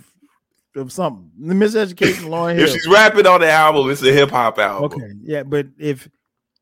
of 0.76 0.92
something. 0.92 1.32
The 1.40 1.54
miseducation, 1.54 2.26
Lauryn 2.26 2.56
Hill. 2.58 2.66
If 2.66 2.74
she's 2.74 2.88
rapping 2.88 3.26
on 3.28 3.40
the 3.40 3.50
album, 3.50 3.90
it's 3.90 4.02
a 4.02 4.12
hip 4.12 4.30
hop 4.30 4.60
album. 4.60 4.86
Okay, 4.86 5.14
yeah, 5.22 5.44
but 5.44 5.68
if 5.78 6.10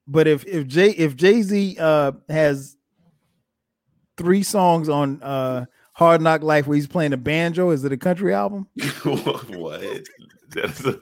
but 0.08 0.28
if 0.28 0.46
if 0.46 0.68
Jay 0.68 0.90
if 0.92 1.16
Jay 1.16 1.42
Z 1.42 1.78
uh 1.80 2.12
has 2.30 2.78
three 4.18 4.44
songs 4.44 4.88
on 4.88 5.24
uh 5.24 5.66
Hard 5.94 6.22
Knock 6.22 6.44
Life 6.44 6.68
where 6.68 6.76
he's 6.76 6.88
playing 6.88 7.14
a 7.14 7.18
banjo, 7.18 7.72
is 7.72 7.84
it 7.84 7.92
a 7.92 7.98
country 7.98 8.36
album? 8.36 8.68
what? 9.04 9.82
That's 10.50 10.86
a 10.86 11.00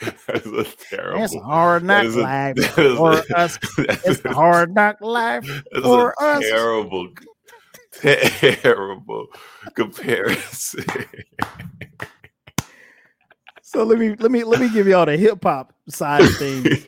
that's 0.26 0.46
a 0.46 0.64
terrible. 0.90 1.22
It's 1.24 1.34
a 1.34 1.40
hard 1.40 1.84
knock 1.84 2.14
life 2.14 2.58
for 2.74 3.22
us. 3.34 3.58
It's 3.78 4.24
a 4.24 4.32
hard 4.32 4.74
knock 4.74 5.00
life 5.00 5.46
for 5.82 6.14
us. 6.22 6.40
Terrible, 6.42 7.08
Terrible 7.92 9.26
comparison. 9.74 10.84
so 13.62 13.84
let 13.84 13.98
me 13.98 14.14
let 14.16 14.30
me 14.30 14.44
let 14.44 14.60
me 14.60 14.68
give 14.70 14.86
y'all 14.86 15.06
the 15.06 15.16
hip 15.16 15.42
hop 15.42 15.72
side 15.88 16.22
of 16.22 16.36
things. 16.36 16.86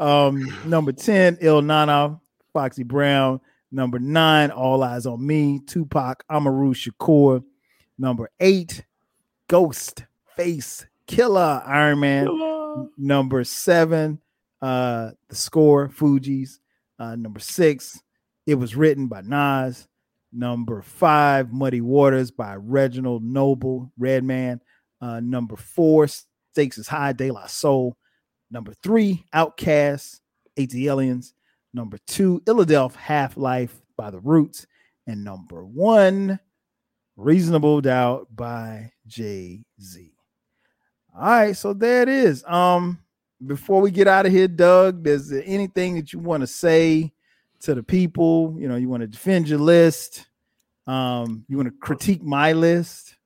Um, 0.00 0.46
number 0.64 0.92
10, 0.92 1.38
Ill 1.40 1.62
Na 1.62 1.84
Na, 1.84 2.16
Foxy 2.52 2.82
Brown. 2.82 3.40
Number 3.70 3.98
nine, 3.98 4.50
All 4.50 4.80
Eyez 4.80 5.10
on 5.10 5.24
Me, 5.26 5.60
Tupac 5.66 6.24
Amaru 6.30 6.72
Shakur. 6.72 7.44
Number 7.98 8.30
eight, 8.40 8.84
Ghost 9.48 10.04
Face 10.36 10.86
Killer, 11.06 11.62
Iron 11.66 12.00
Man. 12.00 12.26
Killah. 12.26 12.47
Number 12.96 13.44
seven, 13.44 14.20
uh, 14.60 15.10
The 15.28 15.34
Score 15.36 15.88
Fugees. 15.88 16.58
Uh, 16.98 17.16
number 17.16 17.40
six, 17.40 18.00
It 18.46 18.56
Was 18.56 18.74
Written 18.74 19.06
by 19.06 19.20
Nas. 19.20 19.86
Number 20.32 20.82
five, 20.82 21.52
Muddy 21.52 21.80
Waters 21.80 22.30
by 22.30 22.54
Reginald 22.56 23.22
Noble, 23.22 23.90
Redman. 23.98 24.60
Uh, 25.00 25.20
number 25.20 25.56
four, 25.56 26.06
Stakes 26.52 26.78
is 26.78 26.88
High, 26.88 27.12
De 27.12 27.30
La 27.30 27.46
Soul. 27.46 27.96
Number 28.50 28.74
three, 28.82 29.24
Outkast, 29.34 30.20
ATLiens. 30.58 31.32
Number 31.72 31.98
two, 32.06 32.40
Illadelph 32.46 32.96
Half 32.96 33.36
Life 33.36 33.80
by 33.96 34.10
The 34.10 34.20
Roots. 34.20 34.66
And 35.06 35.24
number 35.24 35.64
one, 35.64 36.38
Reasonable 37.16 37.80
Doubt 37.80 38.28
by 38.34 38.92
Jay 39.06 39.64
Z. 39.80 40.17
All 41.18 41.24
right, 41.24 41.56
so 41.56 41.72
there 41.72 42.02
it 42.02 42.08
is. 42.08 42.44
Um, 42.44 43.00
before 43.44 43.80
we 43.80 43.90
get 43.90 44.06
out 44.06 44.24
of 44.24 44.30
here, 44.30 44.46
Doug, 44.46 45.02
there's 45.02 45.32
anything 45.32 45.96
that 45.96 46.12
you 46.12 46.20
want 46.20 46.42
to 46.42 46.46
say 46.46 47.12
to 47.62 47.74
the 47.74 47.82
people? 47.82 48.54
You 48.56 48.68
know, 48.68 48.76
you 48.76 48.88
want 48.88 49.00
to 49.00 49.08
defend 49.08 49.48
your 49.48 49.58
list. 49.58 50.28
Um, 50.86 51.44
you 51.48 51.56
want 51.56 51.68
to 51.68 51.74
critique 51.80 52.22
my 52.22 52.52
list. 52.52 53.16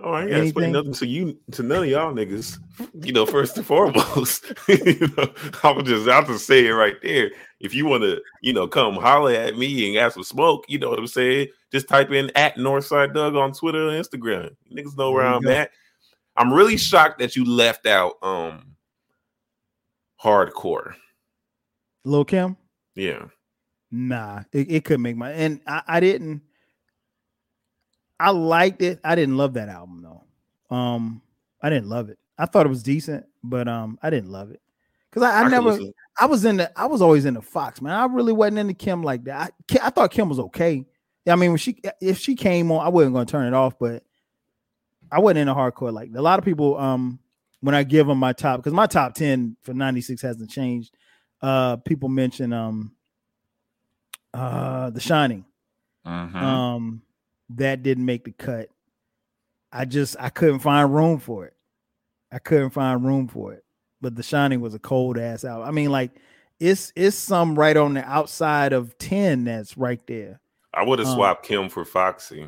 Oh, 0.00 0.12
I 0.12 0.22
ain't 0.22 0.30
gotta 0.30 0.42
explain 0.44 0.72
nothing 0.72 0.94
to 0.94 1.06
you 1.06 1.38
to 1.50 1.64
none 1.64 1.82
of 1.82 1.88
y'all 1.88 2.14
niggas. 2.14 2.58
You 3.04 3.12
know, 3.12 3.26
first 3.26 3.56
and 3.56 3.66
foremost, 3.66 4.52
you 4.68 5.12
know, 5.16 5.34
I'm 5.64 5.84
just 5.84 6.08
out 6.08 6.28
to 6.28 6.38
say 6.38 6.66
it 6.66 6.70
right 6.70 6.96
there. 7.02 7.32
If 7.58 7.74
you 7.74 7.84
want 7.84 8.04
to, 8.04 8.22
you 8.42 8.52
know, 8.52 8.68
come 8.68 8.94
holler 8.94 9.32
at 9.32 9.58
me 9.58 9.88
and 9.88 9.98
ask 9.98 10.16
for 10.16 10.22
smoke, 10.22 10.66
you 10.68 10.78
know 10.78 10.88
what 10.88 11.00
I'm 11.00 11.08
saying? 11.08 11.48
Just 11.72 11.88
type 11.88 12.12
in 12.12 12.30
at 12.36 12.54
Northside 12.54 13.12
Doug 13.12 13.34
on 13.34 13.52
Twitter 13.52 13.88
and 13.88 14.02
Instagram. 14.02 14.54
niggas 14.72 14.96
know 14.96 15.10
where 15.10 15.26
I'm 15.26 15.42
go. 15.42 15.50
at. 15.50 15.72
I'm 16.36 16.52
really 16.52 16.76
shocked 16.76 17.18
that 17.18 17.36
you 17.36 17.44
left 17.44 17.86
out 17.86 18.14
um 18.22 18.76
hardcore. 20.22 20.94
Lil 22.04 22.24
Kim? 22.24 22.56
Yeah. 22.94 23.26
Nah, 23.90 24.42
it, 24.52 24.70
it 24.70 24.84
could 24.84 25.00
make 25.00 25.16
my 25.16 25.32
and 25.32 25.60
I, 25.66 25.82
I 25.86 26.00
didn't 26.00 26.42
I 28.20 28.30
liked 28.30 28.82
it. 28.82 29.00
I 29.02 29.14
didn't 29.14 29.38
love 29.38 29.54
that 29.54 29.70
album 29.70 30.02
though. 30.02 30.76
Um, 30.76 31.22
I 31.62 31.70
didn't 31.70 31.88
love 31.88 32.10
it. 32.10 32.18
I 32.38 32.44
thought 32.46 32.66
it 32.66 32.68
was 32.68 32.82
decent, 32.82 33.24
but 33.42 33.66
um, 33.66 33.98
I 34.02 34.10
didn't 34.10 34.30
love 34.30 34.50
it 34.50 34.60
because 35.10 35.22
I, 35.22 35.40
I, 35.40 35.44
I 35.44 35.48
never. 35.48 35.78
I 36.18 36.26
was 36.26 36.44
in 36.44 36.58
the. 36.58 36.78
I 36.78 36.84
was 36.84 37.00
always 37.00 37.24
in 37.24 37.34
the 37.34 37.42
Fox 37.42 37.80
man. 37.80 37.94
I 37.94 38.04
really 38.04 38.34
wasn't 38.34 38.58
into 38.58 38.74
Kim 38.74 39.02
like 39.02 39.24
that. 39.24 39.54
I, 39.72 39.86
I 39.86 39.90
thought 39.90 40.10
Kim 40.10 40.28
was 40.28 40.38
okay. 40.38 40.84
I 41.26 41.36
mean, 41.36 41.50
when 41.50 41.58
she 41.58 41.80
if 42.00 42.18
she 42.18 42.34
came 42.34 42.70
on, 42.70 42.84
I 42.84 42.90
wasn't 42.90 43.14
going 43.14 43.26
to 43.26 43.30
turn 43.30 43.46
it 43.46 43.54
off, 43.54 43.78
but 43.78 44.04
I 45.10 45.20
wasn't 45.20 45.40
in 45.40 45.48
a 45.48 45.54
hardcore 45.54 45.92
like 45.92 46.10
a 46.14 46.22
lot 46.22 46.38
of 46.38 46.44
people. 46.44 46.76
Um, 46.78 47.18
when 47.60 47.74
I 47.74 47.82
give 47.82 48.06
them 48.06 48.18
my 48.18 48.32
top 48.32 48.58
because 48.58 48.72
my 48.72 48.86
top 48.86 49.14
ten 49.14 49.56
for 49.62 49.74
'96 49.74 50.22
hasn't 50.22 50.50
changed. 50.50 50.94
Uh, 51.42 51.76
people 51.76 52.08
mention 52.08 52.52
um, 52.52 52.92
uh, 54.34 54.90
The 54.90 55.00
Shining. 55.00 55.44
Mm-hmm. 56.06 56.36
Um, 56.36 57.02
that 57.50 57.82
didn't 57.82 58.04
make 58.04 58.24
the 58.24 58.32
cut. 58.32 58.68
I 59.72 59.84
just 59.84 60.16
I 60.18 60.30
couldn't 60.30 60.60
find 60.60 60.92
room 60.92 61.18
for 61.18 61.46
it. 61.46 61.54
I 62.32 62.38
couldn't 62.38 62.70
find 62.70 63.04
room 63.04 63.28
for 63.28 63.52
it. 63.52 63.64
But 64.00 64.16
The 64.16 64.22
Shining 64.22 64.60
was 64.60 64.74
a 64.74 64.78
cold 64.78 65.18
ass 65.18 65.44
out. 65.44 65.62
I 65.62 65.70
mean, 65.70 65.90
like 65.90 66.12
it's 66.58 66.92
it's 66.96 67.16
some 67.16 67.58
right 67.58 67.76
on 67.76 67.94
the 67.94 68.04
outside 68.04 68.72
of 68.72 68.96
10 68.98 69.44
that's 69.44 69.76
right 69.76 70.00
there. 70.06 70.40
I 70.72 70.84
would 70.84 70.98
have 70.98 71.08
um, 71.08 71.14
swapped 71.14 71.44
Kim 71.44 71.68
for 71.68 71.84
Foxy. 71.84 72.46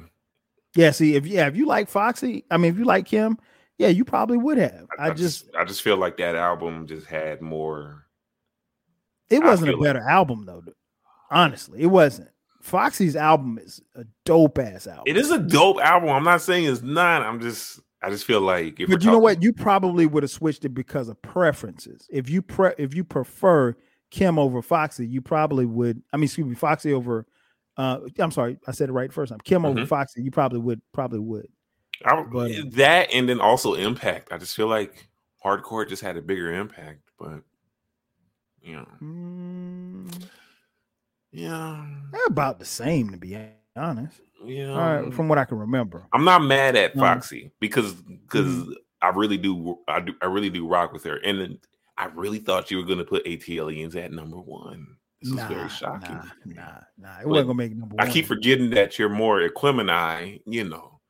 Yeah, 0.75 0.91
see, 0.91 1.17
if 1.17 1.27
yeah, 1.27 1.47
if 1.47 1.57
you 1.57 1.67
like 1.67 1.89
Foxy, 1.89 2.45
I 2.51 2.57
mean 2.57 2.73
if 2.73 2.79
you 2.79 2.85
like 2.85 3.07
Kim, 3.07 3.39
yeah, 3.79 3.89
you 3.89 4.05
probably 4.05 4.39
would 4.39 4.59
have. 4.59 4.87
I, 4.99 5.09
I 5.09 5.11
just, 5.11 5.51
I 5.57 5.65
just 5.65 5.83
feel 5.83 5.97
like 5.97 6.17
that 6.19 6.35
album 6.35 6.87
just 6.87 7.07
had 7.07 7.41
more. 7.43 8.07
It 9.29 9.43
wasn't 9.43 9.71
a 9.71 9.77
better 9.77 10.01
like... 10.01 10.11
album 10.11 10.45
though. 10.47 10.63
Honestly, 11.31 11.83
it 11.83 11.87
wasn't. 11.87 12.29
Foxy's 12.61 13.17
album 13.17 13.59
is 13.59 13.81
a 13.97 14.05
dope 14.25 14.59
ass 14.59 14.87
album. 14.87 15.05
It 15.07 15.17
is 15.17 15.31
a 15.31 15.39
dope 15.39 15.81
album. 15.81 16.11
I'm 16.11 16.25
not 16.25 16.43
saying 16.43 16.65
it's 16.65 16.83
not. 16.83 17.23
I'm 17.23 17.41
just 17.41 17.81
I 18.03 18.11
just 18.11 18.25
feel 18.25 18.41
like 18.41 18.77
But 18.77 18.81
you 18.81 18.87
talking- 18.97 19.11
know 19.11 19.19
what? 19.19 19.43
You 19.43 19.53
probably 19.53 20.07
would 20.07 20.23
have 20.23 20.31
switched 20.31 20.65
it 20.65 20.71
because 20.71 21.09
of 21.09 21.21
preferences. 21.23 22.07
If 22.11 22.29
you 22.31 22.43
pre 22.43 22.71
if 22.79 22.95
you 22.95 23.05
prefer 23.05 23.77
Kim 24.11 24.39
over 24.39 24.63
Foxy, 24.63 25.07
you 25.07 25.21
probably 25.23 25.67
would. 25.67 26.03
I 26.13 26.17
mean, 26.17 26.25
excuse 26.25 26.47
me, 26.47 26.55
Foxy 26.55 26.93
over. 26.93 27.27
Uh, 27.77 28.01
I'm 28.19 28.31
sorry, 28.31 28.59
I 28.67 28.73
said 28.73 28.89
it 28.89 28.93
right 28.93 29.13
first 29.13 29.31
time. 29.31 29.41
Kim 29.45 29.63
mm-hmm. 29.63 29.79
over 29.79 29.87
Foxy, 29.87 30.23
you 30.23 30.31
probably 30.31 30.59
would. 30.59 30.81
Probably 30.93 31.19
would. 31.19 31.49
I, 32.05 32.23
but, 32.23 32.51
uh, 32.51 32.63
that 32.73 33.13
and 33.13 33.29
then 33.29 33.41
also 33.41 33.75
impact. 33.75 34.33
I 34.33 34.39
just 34.39 34.57
feel 34.57 34.67
like 34.67 35.09
hardcore 35.45 35.89
just 35.89 36.03
had 36.03 36.17
a 36.17 36.23
bigger 36.23 36.53
impact, 36.53 37.01
but 37.19 37.43
you 38.63 38.77
know. 38.77 38.89
Mm, 39.03 40.25
yeah, 41.31 41.87
about 42.27 42.59
the 42.59 42.65
same 42.65 43.11
to 43.11 43.17
be 43.17 43.39
honest. 43.77 44.21
Yeah, 44.45 45.11
from 45.11 45.29
what 45.29 45.39
I 45.39 45.45
can 45.45 45.59
remember. 45.59 46.07
I'm 46.13 46.25
not 46.25 46.43
mad 46.43 46.77
at 46.77 46.95
Foxy 46.95 47.45
um, 47.45 47.51
because 47.61 47.95
because 47.95 48.47
mm-hmm. 48.47 48.73
I 49.01 49.09
really 49.09 49.39
do 49.39 49.79
I 49.89 50.01
do 50.01 50.15
I 50.21 50.27
really 50.27 50.51
do 50.51 50.67
rock 50.67 50.93
with 50.93 51.05
her, 51.05 51.17
and 51.19 51.41
then 51.41 51.59
I 51.97 52.07
really 52.07 52.39
thought 52.39 52.71
you 52.71 52.79
were 52.79 52.85
going 52.85 52.99
to 52.99 53.05
put 53.05 53.25
ATLiens 53.25 53.97
at 53.97 54.13
number 54.13 54.39
one. 54.39 54.97
This 55.23 55.33
nah, 55.33 55.43
is 55.43 55.49
very 55.49 55.69
shocking. 55.69 56.21
Nah, 56.45 56.63
nah, 56.63 56.63
nah. 56.99 57.19
It 57.19 57.23
but 57.23 57.29
wasn't 57.29 57.47
gonna 57.49 57.55
make 57.55 57.77
number 57.77 57.97
one. 57.97 58.07
I 58.07 58.11
keep 58.11 58.27
forgetting 58.27 58.71
that 58.71 58.99
you're 58.99 59.09
more 59.09 59.41
Aquemini, 59.41 60.43
you 60.47 60.65
know, 60.65 61.01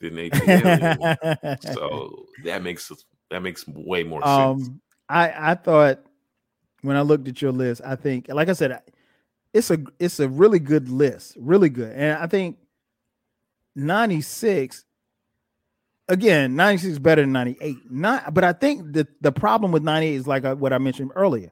than 0.00 0.14
ATLiens. 0.14 1.74
so 1.74 2.26
that 2.44 2.62
makes 2.62 2.90
that 3.30 3.40
makes 3.40 3.66
way 3.68 4.02
more 4.02 4.26
um, 4.26 4.60
sense. 4.60 4.70
I 5.08 5.52
I 5.52 5.54
thought 5.54 6.04
when 6.82 6.96
I 6.96 7.02
looked 7.02 7.28
at 7.28 7.40
your 7.40 7.52
list, 7.52 7.80
I 7.84 7.96
think, 7.96 8.26
like 8.28 8.48
I 8.48 8.52
said, 8.52 8.82
it's 9.52 9.70
a 9.70 9.78
it's 9.98 10.20
a 10.20 10.28
really 10.28 10.58
good 10.58 10.88
list, 10.88 11.36
really 11.38 11.68
good. 11.68 11.92
And 11.92 12.18
I 12.18 12.26
think 12.26 12.58
96 13.76 14.84
again, 16.08 16.56
96 16.56 16.92
is 16.92 16.98
better 16.98 17.22
than 17.22 17.32
98. 17.32 17.90
Not 17.90 18.34
but 18.34 18.44
I 18.44 18.52
think 18.52 18.92
the 18.92 19.06
the 19.20 19.32
problem 19.32 19.72
with 19.72 19.82
98 19.82 20.14
is 20.14 20.26
like 20.26 20.44
uh, 20.44 20.54
what 20.54 20.72
I 20.72 20.78
mentioned 20.78 21.12
earlier. 21.14 21.50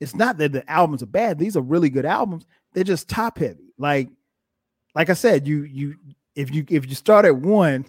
It's 0.00 0.14
not 0.14 0.38
that 0.38 0.52
the 0.52 0.68
albums 0.70 1.02
are 1.02 1.06
bad. 1.06 1.38
These 1.38 1.56
are 1.56 1.62
really 1.62 1.90
good 1.90 2.06
albums. 2.06 2.46
They're 2.72 2.84
just 2.84 3.08
top 3.08 3.38
heavy. 3.38 3.72
Like 3.78 4.08
like 4.94 5.10
I 5.10 5.14
said, 5.14 5.46
you 5.46 5.62
you 5.64 5.94
if 6.34 6.54
you 6.54 6.64
if 6.68 6.88
you 6.88 6.94
start 6.94 7.24
at 7.24 7.36
one 7.36 7.84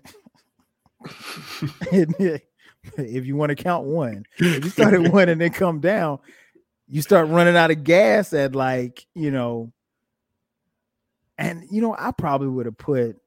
if 1.92 3.26
you 3.26 3.36
want 3.36 3.50
to 3.50 3.56
count 3.56 3.86
one, 3.86 4.26
if 4.38 4.64
you 4.64 4.70
start 4.70 4.94
at 4.94 5.02
one 5.14 5.30
and 5.30 5.40
then 5.40 5.52
come 5.52 5.80
down, 5.80 6.20
you 6.88 7.02
start 7.02 7.30
running 7.30 7.56
out 7.56 7.72
of 7.72 7.84
gas 7.84 8.34
at 8.34 8.56
like, 8.56 9.06
you 9.14 9.32
know, 9.32 9.72
and 11.38 11.66
you 11.72 11.82
know, 11.82 11.96
I 11.98 12.12
probably 12.12 12.48
would 12.48 12.66
have 12.66 12.78
put 12.78 13.18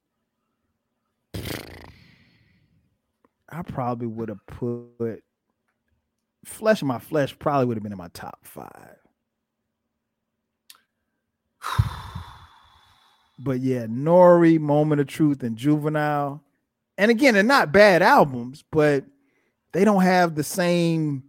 I 3.48 3.62
probably 3.62 4.06
would 4.06 4.28
have 4.30 4.44
put 4.46 5.22
flesh 6.44 6.82
of 6.82 6.88
my 6.88 6.98
flesh 6.98 7.38
probably 7.38 7.66
would 7.66 7.76
have 7.76 7.82
been 7.82 7.92
in 7.92 7.98
my 7.98 8.10
top 8.12 8.38
five. 8.42 8.96
but 13.38 13.60
yeah, 13.60 13.86
Nori, 13.86 14.58
Moment 14.58 15.00
of 15.00 15.06
Truth, 15.06 15.42
and 15.42 15.56
Juvenile. 15.56 16.42
And 16.98 17.10
again, 17.10 17.34
they're 17.34 17.42
not 17.42 17.72
bad 17.72 18.02
albums, 18.02 18.64
but 18.70 19.04
they 19.72 19.84
don't 19.84 20.02
have 20.02 20.34
the 20.34 20.44
same 20.44 21.24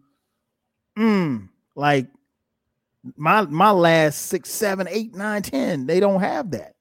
mm, 0.98 1.48
like 1.76 2.08
my 3.16 3.42
my 3.42 3.72
last 3.72 4.28
six, 4.28 4.50
seven, 4.50 4.88
eight, 4.90 5.16
nine, 5.16 5.42
ten, 5.42 5.86
they 5.86 6.00
don't 6.00 6.22
have 6.22 6.52
that. 6.52 6.76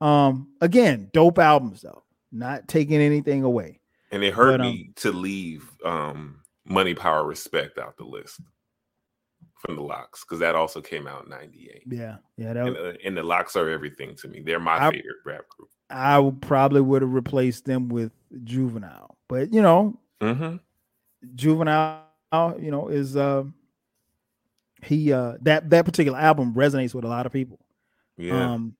Um, 0.00 0.48
again, 0.60 1.10
dope 1.12 1.38
albums 1.38 1.82
though, 1.82 2.02
not 2.32 2.68
taking 2.68 3.00
anything 3.00 3.42
away. 3.42 3.80
And 4.10 4.22
it 4.22 4.34
hurt 4.34 4.58
but, 4.58 4.60
um, 4.60 4.66
me 4.66 4.90
to 4.96 5.12
leave 5.12 5.68
um 5.84 6.40
Money 6.66 6.94
Power 6.94 7.24
Respect 7.24 7.78
out 7.78 7.96
the 7.96 8.04
list 8.04 8.40
from 9.58 9.76
the 9.76 9.82
LOX 9.82 10.24
because 10.24 10.40
that 10.40 10.54
also 10.54 10.80
came 10.80 11.06
out 11.06 11.24
in 11.24 11.30
98. 11.30 11.82
Yeah, 11.86 12.16
yeah. 12.36 12.52
That 12.52 12.66
and, 12.66 12.76
uh, 12.76 12.92
and, 13.04 13.16
the 13.16 13.22
LOX 13.22 13.56
are 13.56 13.68
everything 13.70 14.14
to 14.16 14.28
me. 14.28 14.40
They're 14.40 14.60
my 14.60 14.76
I, 14.76 14.90
favorite 14.90 15.16
rap 15.24 15.48
group. 15.48 15.68
I 15.90 16.18
would 16.18 16.40
probably 16.42 16.80
would 16.80 17.02
have 17.02 17.12
replaced 17.12 17.64
them 17.64 17.88
with 17.88 18.12
Juvenile, 18.44 19.16
but 19.28 19.52
you 19.52 19.62
know, 19.62 19.98
mm-hmm. 20.20 20.56
Juvenile, 21.34 22.04
you 22.58 22.70
know, 22.70 22.88
is 22.88 23.16
uh 23.16 23.44
he 24.82 25.12
uh 25.12 25.34
that 25.42 25.70
that 25.70 25.84
particular 25.84 26.18
album 26.18 26.54
resonates 26.54 26.94
with 26.94 27.04
a 27.04 27.08
lot 27.08 27.26
of 27.26 27.32
people. 27.32 27.58
Yeah. 28.16 28.52
Um 28.52 28.76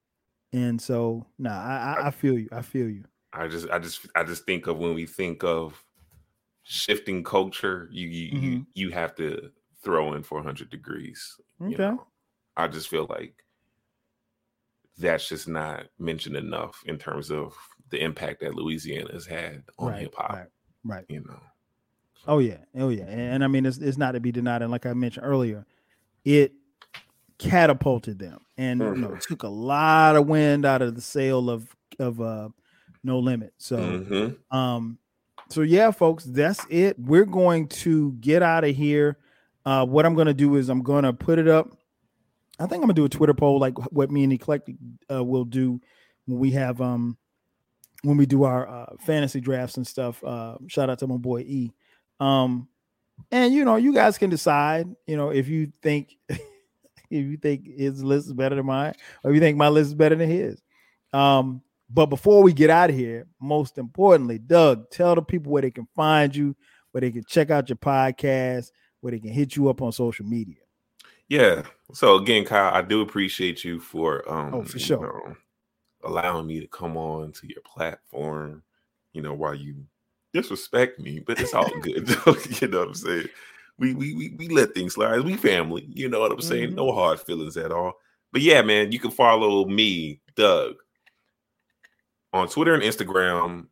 And 0.53 0.81
so, 0.81 1.25
nah, 1.37 1.51
I, 1.51 2.07
I 2.07 2.11
feel 2.11 2.37
you. 2.39 2.49
I 2.51 2.61
feel 2.61 2.89
you. 2.89 3.03
I 3.33 3.47
just, 3.49 3.69
I 3.69 3.79
just, 3.79 4.07
I 4.15 4.23
just 4.23 4.45
think 4.45 4.67
of 4.67 4.77
when 4.77 4.93
we 4.93 5.05
think 5.05 5.43
of 5.43 5.83
shifting 6.65 7.23
culture, 7.23 7.87
you, 7.91 8.07
you, 8.07 8.31
mm-hmm. 8.33 8.45
you, 8.45 8.65
you 8.73 8.89
have 8.89 9.15
to 9.15 9.51
throw 9.83 10.13
in 10.13 10.23
400 10.23 10.69
degrees. 10.69 11.39
Okay. 11.61 11.75
Know? 11.77 12.05
I 12.57 12.67
just 12.67 12.89
feel 12.89 13.05
like 13.09 13.35
that's 14.97 15.29
just 15.29 15.47
not 15.47 15.85
mentioned 15.99 16.35
enough 16.35 16.83
in 16.85 16.97
terms 16.97 17.29
of 17.31 17.55
the 17.91 18.01
impact 18.01 18.41
that 18.41 18.55
Louisiana 18.55 19.11
has 19.13 19.25
had 19.25 19.63
on 19.77 19.91
right, 19.91 20.01
hip 20.01 20.15
hop. 20.17 20.31
Right, 20.33 20.47
right. 20.83 21.05
You 21.07 21.23
know. 21.27 21.39
Oh 22.27 22.39
yeah. 22.39 22.57
Oh 22.75 22.89
yeah. 22.89 23.03
And, 23.03 23.21
and 23.21 23.43
I 23.43 23.47
mean 23.47 23.65
it's 23.65 23.77
it's 23.77 23.97
not 23.97 24.13
to 24.13 24.19
be 24.19 24.31
denied. 24.31 24.63
And 24.63 24.71
like 24.71 24.85
I 24.85 24.93
mentioned 24.93 25.25
earlier, 25.25 25.65
it 26.23 26.53
catapulted 27.37 28.17
them 28.17 28.39
and 28.57 28.81
mm-hmm. 28.81 28.95
you 28.95 29.01
know, 29.01 29.07
mm-hmm. 29.09 29.19
took 29.19 29.43
a 29.43 29.49
lot 29.49 30.15
of 30.15 30.25
wind 30.27 30.65
out 30.65 30.81
of 30.81 30.95
the 30.95 31.01
sail 31.01 31.49
of 31.49 31.67
of 31.99 32.19
uh 32.19 32.49
no 33.03 33.19
limit. 33.19 33.53
So 33.57 33.77
mm-hmm. 33.77 34.57
um 34.57 34.97
so 35.49 35.61
yeah, 35.61 35.91
folks, 35.91 36.23
that's 36.25 36.65
it. 36.69 36.97
We're 36.99 37.25
going 37.25 37.67
to 37.69 38.13
get 38.13 38.41
out 38.41 38.63
of 38.63 38.75
here. 38.75 39.17
Uh 39.65 39.85
what 39.85 40.05
I'm 40.05 40.15
gonna 40.15 40.33
do 40.33 40.55
is 40.55 40.69
I'm 40.69 40.83
gonna 40.83 41.13
put 41.13 41.39
it 41.39 41.47
up. 41.47 41.75
I 42.59 42.67
think 42.67 42.75
I'm 42.75 42.81
gonna 42.81 42.93
do 42.93 43.05
a 43.05 43.09
Twitter 43.09 43.33
poll 43.33 43.59
like 43.59 43.77
what 43.91 44.11
me 44.11 44.23
and 44.23 44.33
Eclectic 44.33 44.75
uh, 45.11 45.23
will 45.23 45.45
do 45.45 45.81
when 46.25 46.39
we 46.39 46.51
have 46.51 46.81
um 46.81 47.17
when 48.05 48.17
we 48.17 48.25
do 48.25 48.43
our 48.43 48.67
uh, 48.67 48.95
fantasy 48.99 49.41
drafts 49.41 49.77
and 49.77 49.87
stuff. 49.87 50.23
Uh, 50.23 50.57
shout 50.67 50.89
out 50.89 50.99
to 50.99 51.07
my 51.07 51.17
boy 51.17 51.39
E. 51.41 51.73
Um, 52.19 52.67
and 53.31 53.53
you 53.53 53.65
know, 53.65 53.75
you 53.77 53.93
guys 53.93 54.17
can 54.17 54.29
decide, 54.29 54.87
you 55.07 55.17
know, 55.17 55.29
if 55.29 55.47
you 55.47 55.71
think 55.81 56.15
if 56.29 56.39
you 57.09 57.37
think 57.37 57.65
his 57.65 58.03
list 58.03 58.27
is 58.27 58.33
better 58.33 58.55
than 58.55 58.65
mine, 58.65 58.93
or 59.23 59.31
if 59.31 59.35
you 59.35 59.41
think 59.41 59.57
my 59.57 59.69
list 59.69 59.87
is 59.87 59.95
better 59.95 60.15
than 60.15 60.29
his. 60.29 60.61
Um, 61.13 61.61
but 61.89 62.07
before 62.07 62.41
we 62.41 62.53
get 62.53 62.69
out 62.69 62.89
of 62.89 62.95
here, 62.95 63.27
most 63.39 63.77
importantly, 63.77 64.39
Doug, 64.39 64.89
tell 64.89 65.15
the 65.15 65.21
people 65.21 65.51
where 65.51 65.61
they 65.61 65.71
can 65.71 65.87
find 65.95 66.35
you, 66.35 66.55
where 66.91 67.01
they 67.01 67.11
can 67.11 67.23
check 67.27 67.51
out 67.51 67.69
your 67.69 67.75
podcast, 67.77 68.71
where 69.01 69.11
they 69.11 69.19
can 69.19 69.31
hit 69.31 69.55
you 69.55 69.69
up 69.69 69.81
on 69.81 69.91
social 69.91 70.25
media. 70.25 70.55
Yeah. 71.29 71.63
So 71.93 72.15
again, 72.15 72.45
Kyle, 72.45 72.73
I 72.73 72.81
do 72.81 73.01
appreciate 73.01 73.63
you 73.63 73.79
for 73.79 74.27
um 74.31 74.53
oh, 74.53 74.63
for 74.63 74.79
sure. 74.79 75.01
Know, 75.01 75.35
allowing 76.03 76.47
me 76.47 76.59
to 76.59 76.67
come 76.67 76.97
on 76.97 77.31
to 77.33 77.47
your 77.47 77.61
platform, 77.65 78.63
you 79.13 79.21
know, 79.21 79.33
while 79.33 79.55
you 79.55 79.85
disrespect 80.33 80.99
me, 80.99 81.19
but 81.19 81.39
it's 81.39 81.53
all 81.53 81.69
good. 81.81 82.09
you 82.61 82.67
know 82.67 82.79
what 82.79 82.87
I'm 82.89 82.93
saying? 82.93 83.29
We, 83.77 83.93
we 83.93 84.13
we 84.13 84.35
we 84.37 84.47
let 84.47 84.73
things 84.73 84.93
slide. 84.93 85.21
We 85.21 85.35
family, 85.35 85.85
you 85.89 86.09
know 86.09 86.21
what 86.21 86.31
I'm 86.31 86.41
saying? 86.41 86.69
Mm-hmm. 86.69 86.75
No 86.77 86.93
hard 86.93 87.19
feelings 87.19 87.57
at 87.57 87.71
all. 87.71 87.93
But 88.31 88.41
yeah, 88.41 88.61
man, 88.61 88.91
you 88.91 88.99
can 88.99 89.11
follow 89.11 89.65
me, 89.65 90.21
Doug, 90.35 90.75
on 92.35 92.49
Twitter 92.49 92.73
and 92.73 92.83
Instagram 92.83 93.65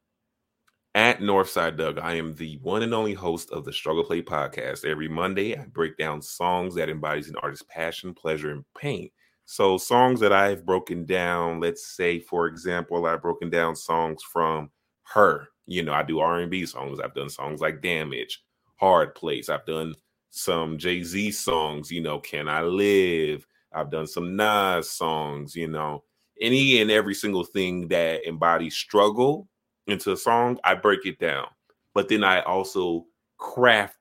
at 0.95 1.19
Northside 1.19 1.77
Doug. 1.77 1.99
I 1.99 2.14
am 2.14 2.34
the 2.35 2.57
one 2.61 2.81
and 2.81 2.94
only 2.94 3.14
host 3.14 3.52
of 3.52 3.65
the 3.65 3.73
Struggle 3.73 4.06
Plate 4.06 4.26
podcast. 4.26 4.85
Every 4.85 5.10
Monday, 5.10 5.53
I 5.53 5.65
break 5.65 5.98
down 5.98 6.22
songs 6.22 6.73
that 6.76 6.88
embodies 6.88 7.27
an 7.27 7.35
artist's 7.44 7.65
passion, 7.69 8.14
pleasure, 8.14 8.52
and 8.52 8.64
pain. 8.77 9.10
So 9.44 9.77
songs 9.77 10.22
that 10.22 10.31
I've 10.31 10.65
broken 10.65 11.03
down, 11.03 11.60
let's 11.60 11.94
say, 11.94 12.22
for 12.22 12.48
example, 12.48 13.06
I've 13.06 13.22
broken 13.22 13.49
down 13.49 13.76
songs 13.76 14.23
from 14.23 14.69
her. 15.14 15.49
You 15.65 15.84
know, 15.84 15.91
I 15.91 16.03
do 16.03 16.19
R&B 16.19 16.65
songs. 16.65 17.02
I've 17.02 17.15
done 17.15 17.30
songs 17.30 17.60
like 17.60 17.81
Damage, 17.81 18.45
Hard 18.77 19.14
Place. 19.14 19.49
I've 19.49 19.65
done 19.65 19.94
some 20.30 20.77
Jay-Z 20.77 21.31
songs, 21.31 21.91
you 21.91 22.02
know, 22.02 22.19
Can 22.19 22.48
I 22.48 22.61
Live? 22.61 23.45
I've 23.73 23.91
done 23.91 24.07
some 24.07 24.38
Nas 24.38 24.90
songs, 24.90 25.53
you 25.53 25.68
know, 25.68 26.06
any 26.43 26.81
and 26.81 26.91
every 26.91 27.15
single 27.15 27.43
thing 27.43 27.87
that 27.87 28.27
embodies 28.27 28.75
struggle 28.75 29.47
into 29.87 30.11
a 30.11 30.17
song, 30.17 30.59
I 30.63 30.75
break 30.75 31.05
it 31.05 31.17
down. 31.17 31.47
But 31.93 32.09
then 32.09 32.23
I 32.23 32.41
also 32.41 33.05
craft 33.37 33.97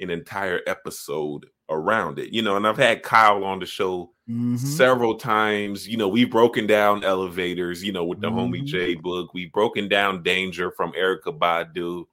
an 0.00 0.10
entire 0.10 0.60
episode 0.66 1.46
around 1.70 2.18
it. 2.18 2.32
You 2.32 2.42
know, 2.42 2.56
and 2.56 2.66
I've 2.66 2.76
had 2.76 3.02
Kyle 3.02 3.44
on 3.44 3.60
the 3.60 3.66
show 3.66 4.12
mm-hmm. 4.28 4.56
several 4.56 5.14
times. 5.16 5.88
You 5.88 5.96
know, 5.96 6.08
we've 6.08 6.30
broken 6.30 6.66
down 6.66 7.04
elevators, 7.04 7.82
you 7.82 7.92
know, 7.92 8.04
with 8.04 8.20
the 8.20 8.28
mm-hmm. 8.28 8.54
homie 8.54 8.64
J 8.64 8.94
book. 8.94 9.32
We've 9.32 9.52
broken 9.52 9.88
down 9.88 10.22
danger 10.22 10.70
from 10.72 10.92
Erykah 10.92 11.38
Badu. 11.38 12.04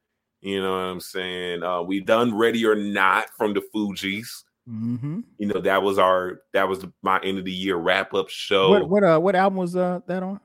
You 0.41 0.61
know 0.61 0.71
what 0.71 0.79
I'm 0.79 0.99
saying? 0.99 1.63
Uh, 1.63 1.81
we've 1.83 2.05
done 2.05 2.35
Ready 2.35 2.65
or 2.65 2.75
Not 2.75 3.29
from 3.37 3.53
the 3.53 3.61
Fugees. 3.73 4.43
Mm-hmm. 4.69 5.21
You 5.38 5.47
know, 5.47 5.59
that 5.61 5.81
was 5.81 5.97
our 5.97 6.41
that 6.53 6.67
was 6.67 6.85
my 7.01 7.19
end 7.23 7.39
of 7.39 7.45
the 7.45 7.51
year 7.51 7.75
wrap 7.75 8.13
up 8.13 8.29
show. 8.29 8.69
What 8.69 8.89
what 8.89 9.03
uh 9.03 9.19
what 9.19 9.35
album 9.35 9.57
was 9.57 9.75
uh 9.75 9.99
that 10.07 10.23
on? 10.23 10.39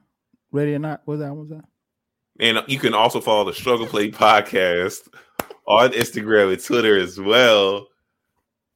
Ready 0.53 0.75
or 0.75 0.79
Not? 0.79 1.03
What 1.05 1.21
album 1.21 1.39
was 1.41 1.49
that? 1.51 1.65
And 2.39 2.63
you 2.67 2.79
can 2.79 2.95
also 2.95 3.21
follow 3.21 3.45
the 3.45 3.53
Struggle 3.53 3.87
Plate 3.87 4.15
podcast 4.15 5.09
on 5.67 5.91
Instagram 5.91 6.53
and 6.53 6.63
Twitter 6.63 6.99
as 6.99 7.19
well 7.19 7.89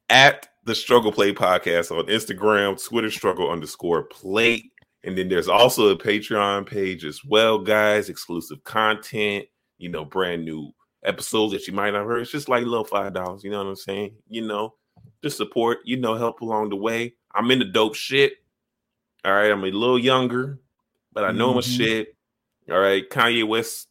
at 0.08 0.48
the 0.64 0.74
Struggle 0.74 1.12
Plate 1.12 1.36
podcast 1.36 1.96
on 1.96 2.06
Instagram, 2.06 2.82
Twitter 2.82 3.10
struggle 3.10 3.50
underscore 3.50 4.04
play. 4.04 4.70
And 5.04 5.16
then 5.16 5.28
there's 5.28 5.48
also 5.48 5.88
a 5.88 5.96
Patreon 5.96 6.66
page 6.66 7.04
as 7.04 7.24
well, 7.24 7.58
guys. 7.58 8.08
Exclusive 8.08 8.62
content, 8.64 9.46
you 9.78 9.88
know, 9.88 10.04
brand 10.04 10.44
new 10.44 10.72
episodes 11.04 11.52
that 11.52 11.66
you 11.66 11.72
might 11.72 11.92
not 11.92 12.04
heard. 12.04 12.20
It's 12.20 12.30
just 12.30 12.48
like 12.48 12.64
little 12.64 12.84
five 12.84 13.14
dollars, 13.14 13.42
you 13.42 13.50
know 13.50 13.58
what 13.58 13.70
I'm 13.70 13.76
saying? 13.76 14.16
You 14.28 14.46
know, 14.46 14.74
just 15.22 15.36
support, 15.36 15.78
you 15.84 15.96
know, 15.96 16.14
help 16.14 16.40
along 16.40 16.70
the 16.70 16.76
way. 16.76 17.14
I'm 17.34 17.50
into 17.50 17.64
dope 17.64 17.94
shit. 17.94 18.34
All 19.24 19.32
right, 19.32 19.50
I'm 19.50 19.64
a 19.64 19.70
little 19.70 19.98
younger, 19.98 20.58
but 21.12 21.24
I 21.24 21.32
know 21.32 21.48
mm-hmm. 21.48 21.56
my 21.56 21.60
shit. 21.60 22.16
All 22.70 22.78
right, 22.78 23.08
Kanye 23.08 23.46
West, 23.46 23.88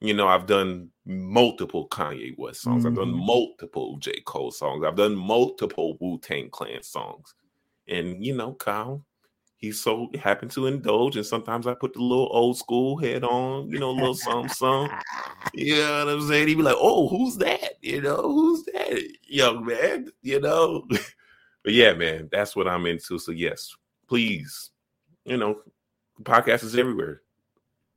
you 0.00 0.12
know, 0.14 0.28
I've 0.28 0.46
done 0.46 0.90
multiple 1.06 1.88
Kanye 1.88 2.36
West 2.36 2.62
songs. 2.62 2.84
Mm-hmm. 2.84 2.88
I've 2.88 2.96
done 2.96 3.14
mm-hmm. 3.14 3.26
multiple 3.26 3.96
J. 3.98 4.20
Cole 4.26 4.50
songs. 4.50 4.84
I've 4.84 4.96
done 4.96 5.16
multiple 5.16 5.96
Wu 6.00 6.18
Tang 6.18 6.50
Clan 6.50 6.82
songs. 6.82 7.34
And 7.88 8.24
you 8.24 8.34
know, 8.34 8.54
Kyle, 8.54 9.04
he 9.62 9.70
so 9.70 10.10
happened 10.20 10.50
to 10.50 10.66
indulge, 10.66 11.16
and 11.16 11.24
sometimes 11.24 11.68
I 11.68 11.74
put 11.74 11.94
the 11.94 12.02
little 12.02 12.28
old 12.32 12.58
school 12.58 12.96
head 12.96 13.22
on, 13.22 13.70
you 13.70 13.78
know, 13.78 13.90
a 13.90 13.92
little 13.92 14.14
something, 14.14 14.48
something. 14.48 14.98
You 15.54 15.76
know 15.76 16.04
what 16.04 16.14
I'm 16.14 16.28
saying? 16.28 16.48
He'd 16.48 16.56
be 16.56 16.62
like, 16.64 16.76
"Oh, 16.76 17.08
who's 17.08 17.36
that? 17.36 17.78
You 17.80 18.02
know, 18.02 18.22
who's 18.22 18.64
that 18.64 19.00
young 19.22 19.64
man? 19.64 20.10
You 20.20 20.40
know." 20.40 20.84
but 21.62 21.72
yeah, 21.72 21.92
man, 21.92 22.28
that's 22.32 22.56
what 22.56 22.66
I'm 22.66 22.86
into. 22.86 23.20
So 23.20 23.30
yes, 23.30 23.72
please, 24.08 24.70
you 25.24 25.36
know, 25.36 25.60
podcast 26.24 26.64
is 26.64 26.74
everywhere, 26.74 27.22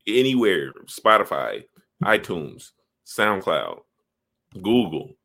anywhere, 0.05 0.71
Spotify, 0.85 1.63
iTunes, 2.03 2.73
SoundCloud, 3.07 3.79
Google, 4.53 5.15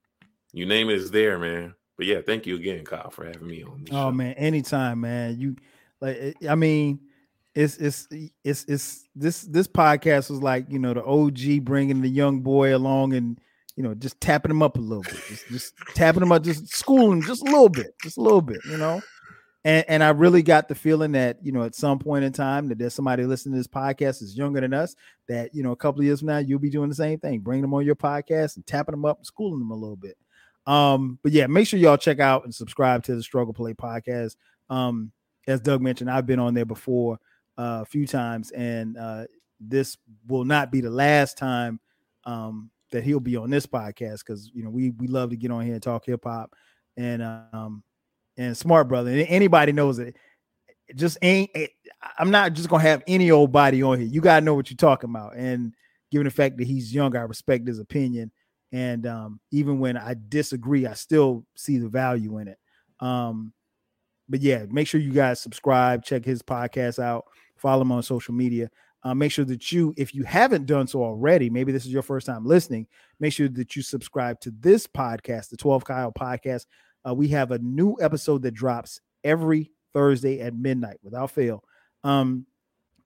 you 0.54 0.64
name 0.64 0.88
it 0.88 0.96
is 0.96 1.10
there, 1.10 1.38
man. 1.38 1.74
But 1.98 2.06
yeah, 2.06 2.22
thank 2.24 2.46
you 2.46 2.56
again, 2.56 2.82
Kyle, 2.82 3.10
for 3.10 3.26
having 3.26 3.46
me 3.46 3.62
on. 3.62 3.84
oh 3.90 3.94
show. 3.94 4.10
man, 4.12 4.32
anytime, 4.34 5.02
man. 5.02 5.38
You 5.38 5.56
like, 6.00 6.36
I 6.48 6.54
mean, 6.54 7.00
it's 7.54 7.76
it's 7.76 8.08
it's 8.44 8.64
it's 8.64 9.08
this 9.14 9.42
this 9.42 9.66
podcast 9.66 10.30
was 10.30 10.40
like 10.40 10.66
you 10.68 10.78
know 10.78 10.94
the 10.94 11.04
OG 11.04 11.64
bringing 11.64 12.00
the 12.00 12.08
young 12.08 12.40
boy 12.40 12.76
along 12.76 13.12
and 13.14 13.40
you 13.76 13.82
know 13.82 13.94
just 13.94 14.20
tapping 14.20 14.50
him 14.50 14.62
up 14.62 14.76
a 14.76 14.80
little 14.80 15.02
bit, 15.02 15.20
just, 15.28 15.48
just 15.48 15.74
tapping 15.94 16.22
him 16.22 16.32
up, 16.32 16.42
just 16.42 16.68
schooling 16.68 17.22
just 17.22 17.42
a 17.42 17.46
little 17.46 17.68
bit, 17.68 17.94
just 18.02 18.18
a 18.18 18.20
little 18.20 18.42
bit, 18.42 18.60
you 18.68 18.76
know. 18.76 19.00
And, 19.62 19.84
and 19.88 20.02
I 20.02 20.08
really 20.10 20.42
got 20.42 20.68
the 20.68 20.74
feeling 20.74 21.12
that, 21.12 21.38
you 21.42 21.52
know, 21.52 21.64
at 21.64 21.74
some 21.74 21.98
point 21.98 22.24
in 22.24 22.32
time 22.32 22.68
that 22.68 22.78
there's 22.78 22.94
somebody 22.94 23.24
listening 23.24 23.52
to 23.54 23.58
this 23.58 23.66
podcast 23.66 24.22
is 24.22 24.36
younger 24.36 24.60
than 24.60 24.72
us, 24.72 24.96
that, 25.28 25.54
you 25.54 25.62
know, 25.62 25.72
a 25.72 25.76
couple 25.76 26.00
of 26.00 26.06
years 26.06 26.20
from 26.20 26.28
now, 26.28 26.38
you'll 26.38 26.58
be 26.58 26.70
doing 26.70 26.88
the 26.88 26.94
same 26.94 27.18
thing, 27.18 27.40
bringing 27.40 27.62
them 27.62 27.74
on 27.74 27.84
your 27.84 27.94
podcast 27.94 28.56
and 28.56 28.66
tapping 28.66 28.94
them 28.94 29.04
up 29.04 29.18
and 29.18 29.26
schooling 29.26 29.58
them 29.58 29.70
a 29.70 29.76
little 29.76 29.96
bit. 29.96 30.16
Um, 30.66 31.18
but 31.22 31.32
yeah, 31.32 31.46
make 31.46 31.66
sure 31.66 31.78
y'all 31.78 31.98
check 31.98 32.20
out 32.20 32.44
and 32.44 32.54
subscribe 32.54 33.02
to 33.04 33.14
the 33.14 33.22
Struggle 33.22 33.52
Plate 33.52 33.76
podcast. 33.76 34.36
Um, 34.70 35.12
as 35.46 35.60
Doug 35.60 35.80
mentioned, 35.80 36.10
I've 36.10 36.26
been 36.26 36.38
on 36.38 36.54
there 36.54 36.64
before 36.64 37.18
uh, 37.58 37.80
a 37.82 37.84
few 37.84 38.06
times, 38.06 38.50
and 38.50 38.96
uh, 38.96 39.24
this 39.58 39.96
will 40.26 40.44
not 40.44 40.72
be 40.72 40.80
the 40.80 40.90
last 40.90 41.38
time 41.38 41.80
um, 42.24 42.70
that 42.92 43.04
he'll 43.04 43.20
be 43.20 43.36
on 43.36 43.50
this 43.50 43.66
podcast 43.66 44.20
because 44.20 44.50
you 44.54 44.62
know 44.62 44.70
we 44.70 44.90
we 44.90 45.06
love 45.06 45.30
to 45.30 45.36
get 45.36 45.50
on 45.50 45.64
here 45.64 45.74
and 45.74 45.82
talk 45.82 46.06
hip 46.06 46.24
hop, 46.24 46.54
and 46.96 47.22
um, 47.22 47.82
and 48.36 48.56
smart 48.56 48.88
brother. 48.88 49.10
Anybody 49.10 49.72
knows 49.72 49.98
it. 49.98 50.16
just 50.94 51.18
ain't. 51.22 51.50
I'm 52.18 52.30
not 52.30 52.52
just 52.52 52.68
gonna 52.68 52.82
have 52.82 53.02
any 53.06 53.30
old 53.30 53.52
body 53.52 53.82
on 53.82 53.98
here. 53.98 54.08
You 54.08 54.20
gotta 54.20 54.44
know 54.44 54.54
what 54.54 54.70
you're 54.70 54.76
talking 54.76 55.10
about. 55.10 55.36
And 55.36 55.74
given 56.10 56.24
the 56.24 56.30
fact 56.30 56.58
that 56.58 56.66
he's 56.66 56.94
young, 56.94 57.16
I 57.16 57.20
respect 57.20 57.66
his 57.66 57.78
opinion. 57.78 58.32
And 58.72 59.06
um, 59.06 59.40
even 59.50 59.80
when 59.80 59.96
I 59.96 60.14
disagree, 60.28 60.86
I 60.86 60.94
still 60.94 61.44
see 61.56 61.78
the 61.78 61.88
value 61.88 62.38
in 62.38 62.48
it. 62.48 62.58
Um, 63.00 63.52
but 64.30 64.40
yeah, 64.40 64.64
make 64.70 64.86
sure 64.86 65.00
you 65.00 65.12
guys 65.12 65.40
subscribe, 65.40 66.04
check 66.04 66.24
his 66.24 66.40
podcast 66.40 67.02
out, 67.02 67.26
follow 67.56 67.82
him 67.82 67.92
on 67.92 68.02
social 68.02 68.32
media. 68.32 68.70
Uh, 69.02 69.14
make 69.14 69.32
sure 69.32 69.46
that 69.46 69.72
you, 69.72 69.94
if 69.96 70.14
you 70.14 70.22
haven't 70.24 70.66
done 70.66 70.86
so 70.86 71.02
already, 71.02 71.50
maybe 71.50 71.72
this 71.72 71.86
is 71.86 71.92
your 71.92 72.02
first 72.02 72.26
time 72.26 72.44
listening, 72.44 72.86
make 73.18 73.32
sure 73.32 73.48
that 73.48 73.74
you 73.74 73.82
subscribe 73.82 74.38
to 74.40 74.50
this 74.60 74.86
podcast, 74.86 75.48
the 75.48 75.56
12 75.56 75.84
Kyle 75.84 76.12
podcast. 76.12 76.66
Uh, 77.08 77.14
we 77.14 77.26
have 77.28 77.50
a 77.50 77.58
new 77.58 77.96
episode 78.00 78.42
that 78.42 78.52
drops 78.52 79.00
every 79.24 79.70
Thursday 79.94 80.40
at 80.40 80.54
midnight 80.54 80.98
without 81.02 81.30
fail. 81.30 81.64
Um, 82.04 82.46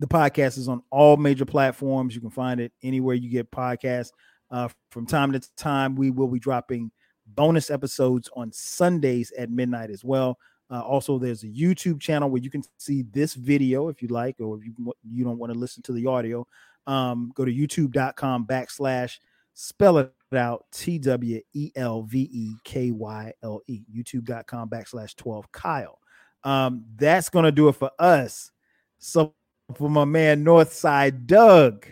The 0.01 0.09
podcast 0.09 0.59
is 0.59 0.69
on 0.69 0.83
all 0.91 1.17
major 1.17 1.45
platforms. 1.45 2.15
You 2.15 2.21
can 2.21 2.31
find 2.31 2.61
it 2.61 2.73
anywhere 2.83 3.15
you 3.15 3.31
get 3.31 3.51
podcasts. 3.51 4.11
Uh, 4.51 4.69
from 4.91 5.07
time 5.07 5.33
to 5.33 5.41
time, 5.57 5.95
we 5.95 6.11
will 6.11 6.29
be 6.29 6.41
dropping 6.41 6.91
bonus 7.27 7.71
episodes 7.71 8.29
on 8.37 8.53
Sundays 8.53 9.33
at 9.39 9.51
midnight 9.51 9.91
as 9.91 10.05
well. 10.05 10.39
Uh, 10.75 10.81
also, 10.81 11.19
there's 11.19 11.45
a 11.45 11.49
YouTube 11.49 12.01
channel 12.01 12.29
where 12.29 12.43
you 12.43 12.51
can 12.51 12.65
see 12.79 13.03
this 13.13 13.35
video 13.35 13.89
if 13.89 14.03
you 14.03 14.09
like, 14.09 14.41
or 14.41 14.59
if 14.59 14.65
you, 14.65 14.93
you 15.09 15.23
don't 15.23 15.39
want 15.39 15.53
to 15.53 15.59
listen 15.59 15.85
to 15.85 15.93
the 15.93 16.05
audio. 16.07 16.45
Um, 16.89 17.31
go 17.35 17.45
to 17.45 17.53
youtube.com 17.53 18.47
backslash 18.47 19.19
spell 19.55 19.99
it 19.99 20.13
out 20.35 20.67
T 20.73 20.99
W 20.99 21.41
E 21.53 21.71
L 21.77 22.03
V 22.03 22.29
E 22.31 22.55
K 22.65 22.91
Y 22.91 23.33
L 23.43 23.63
E, 23.69 23.83
youtube.com 23.95 24.69
backslash 24.69 25.15
12 25.17 25.51
Kyle. 25.53 26.01
Um, 26.43 26.85
that's 26.97 27.31
to 27.45 27.53
do 27.53 27.69
it 27.69 27.77
for 27.77 27.91
us. 27.99 28.51
So, 28.99 29.35
for 29.77 29.89
my 29.89 30.05
man 30.05 30.45
Northside 30.45 31.27
Doug, 31.27 31.87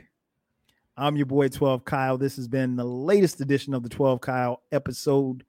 I'm 0.96 1.16
your 1.16 1.26
boy 1.26 1.48
12 1.48 1.84
Kyle. 1.84 2.18
This 2.18 2.36
has 2.36 2.48
been 2.48 2.76
the 2.76 2.84
latest 2.84 3.40
edition 3.40 3.74
of 3.74 3.82
the 3.82 3.88
12 3.88 4.20
Kyle 4.20 4.60
episode 4.72 5.44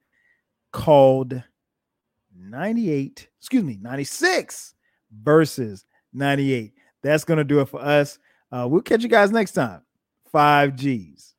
called 0.72 1.44
98, 2.38 3.28
excuse 3.40 3.64
me, 3.64 3.78
96 3.82 4.74
versus 5.22 5.86
98. 6.14 6.74
That's 7.02 7.26
going 7.26 7.38
to 7.38 7.44
do 7.44 7.60
it 7.60 7.70
for 7.70 7.82
us. 7.82 8.20
Uh, 8.52 8.68
we'll 8.70 8.82
catch 8.82 9.04
you 9.04 9.10
guys 9.10 9.32
next 9.32 9.54
time. 9.54 9.82
Five 10.32 10.76
G's. 10.76 11.33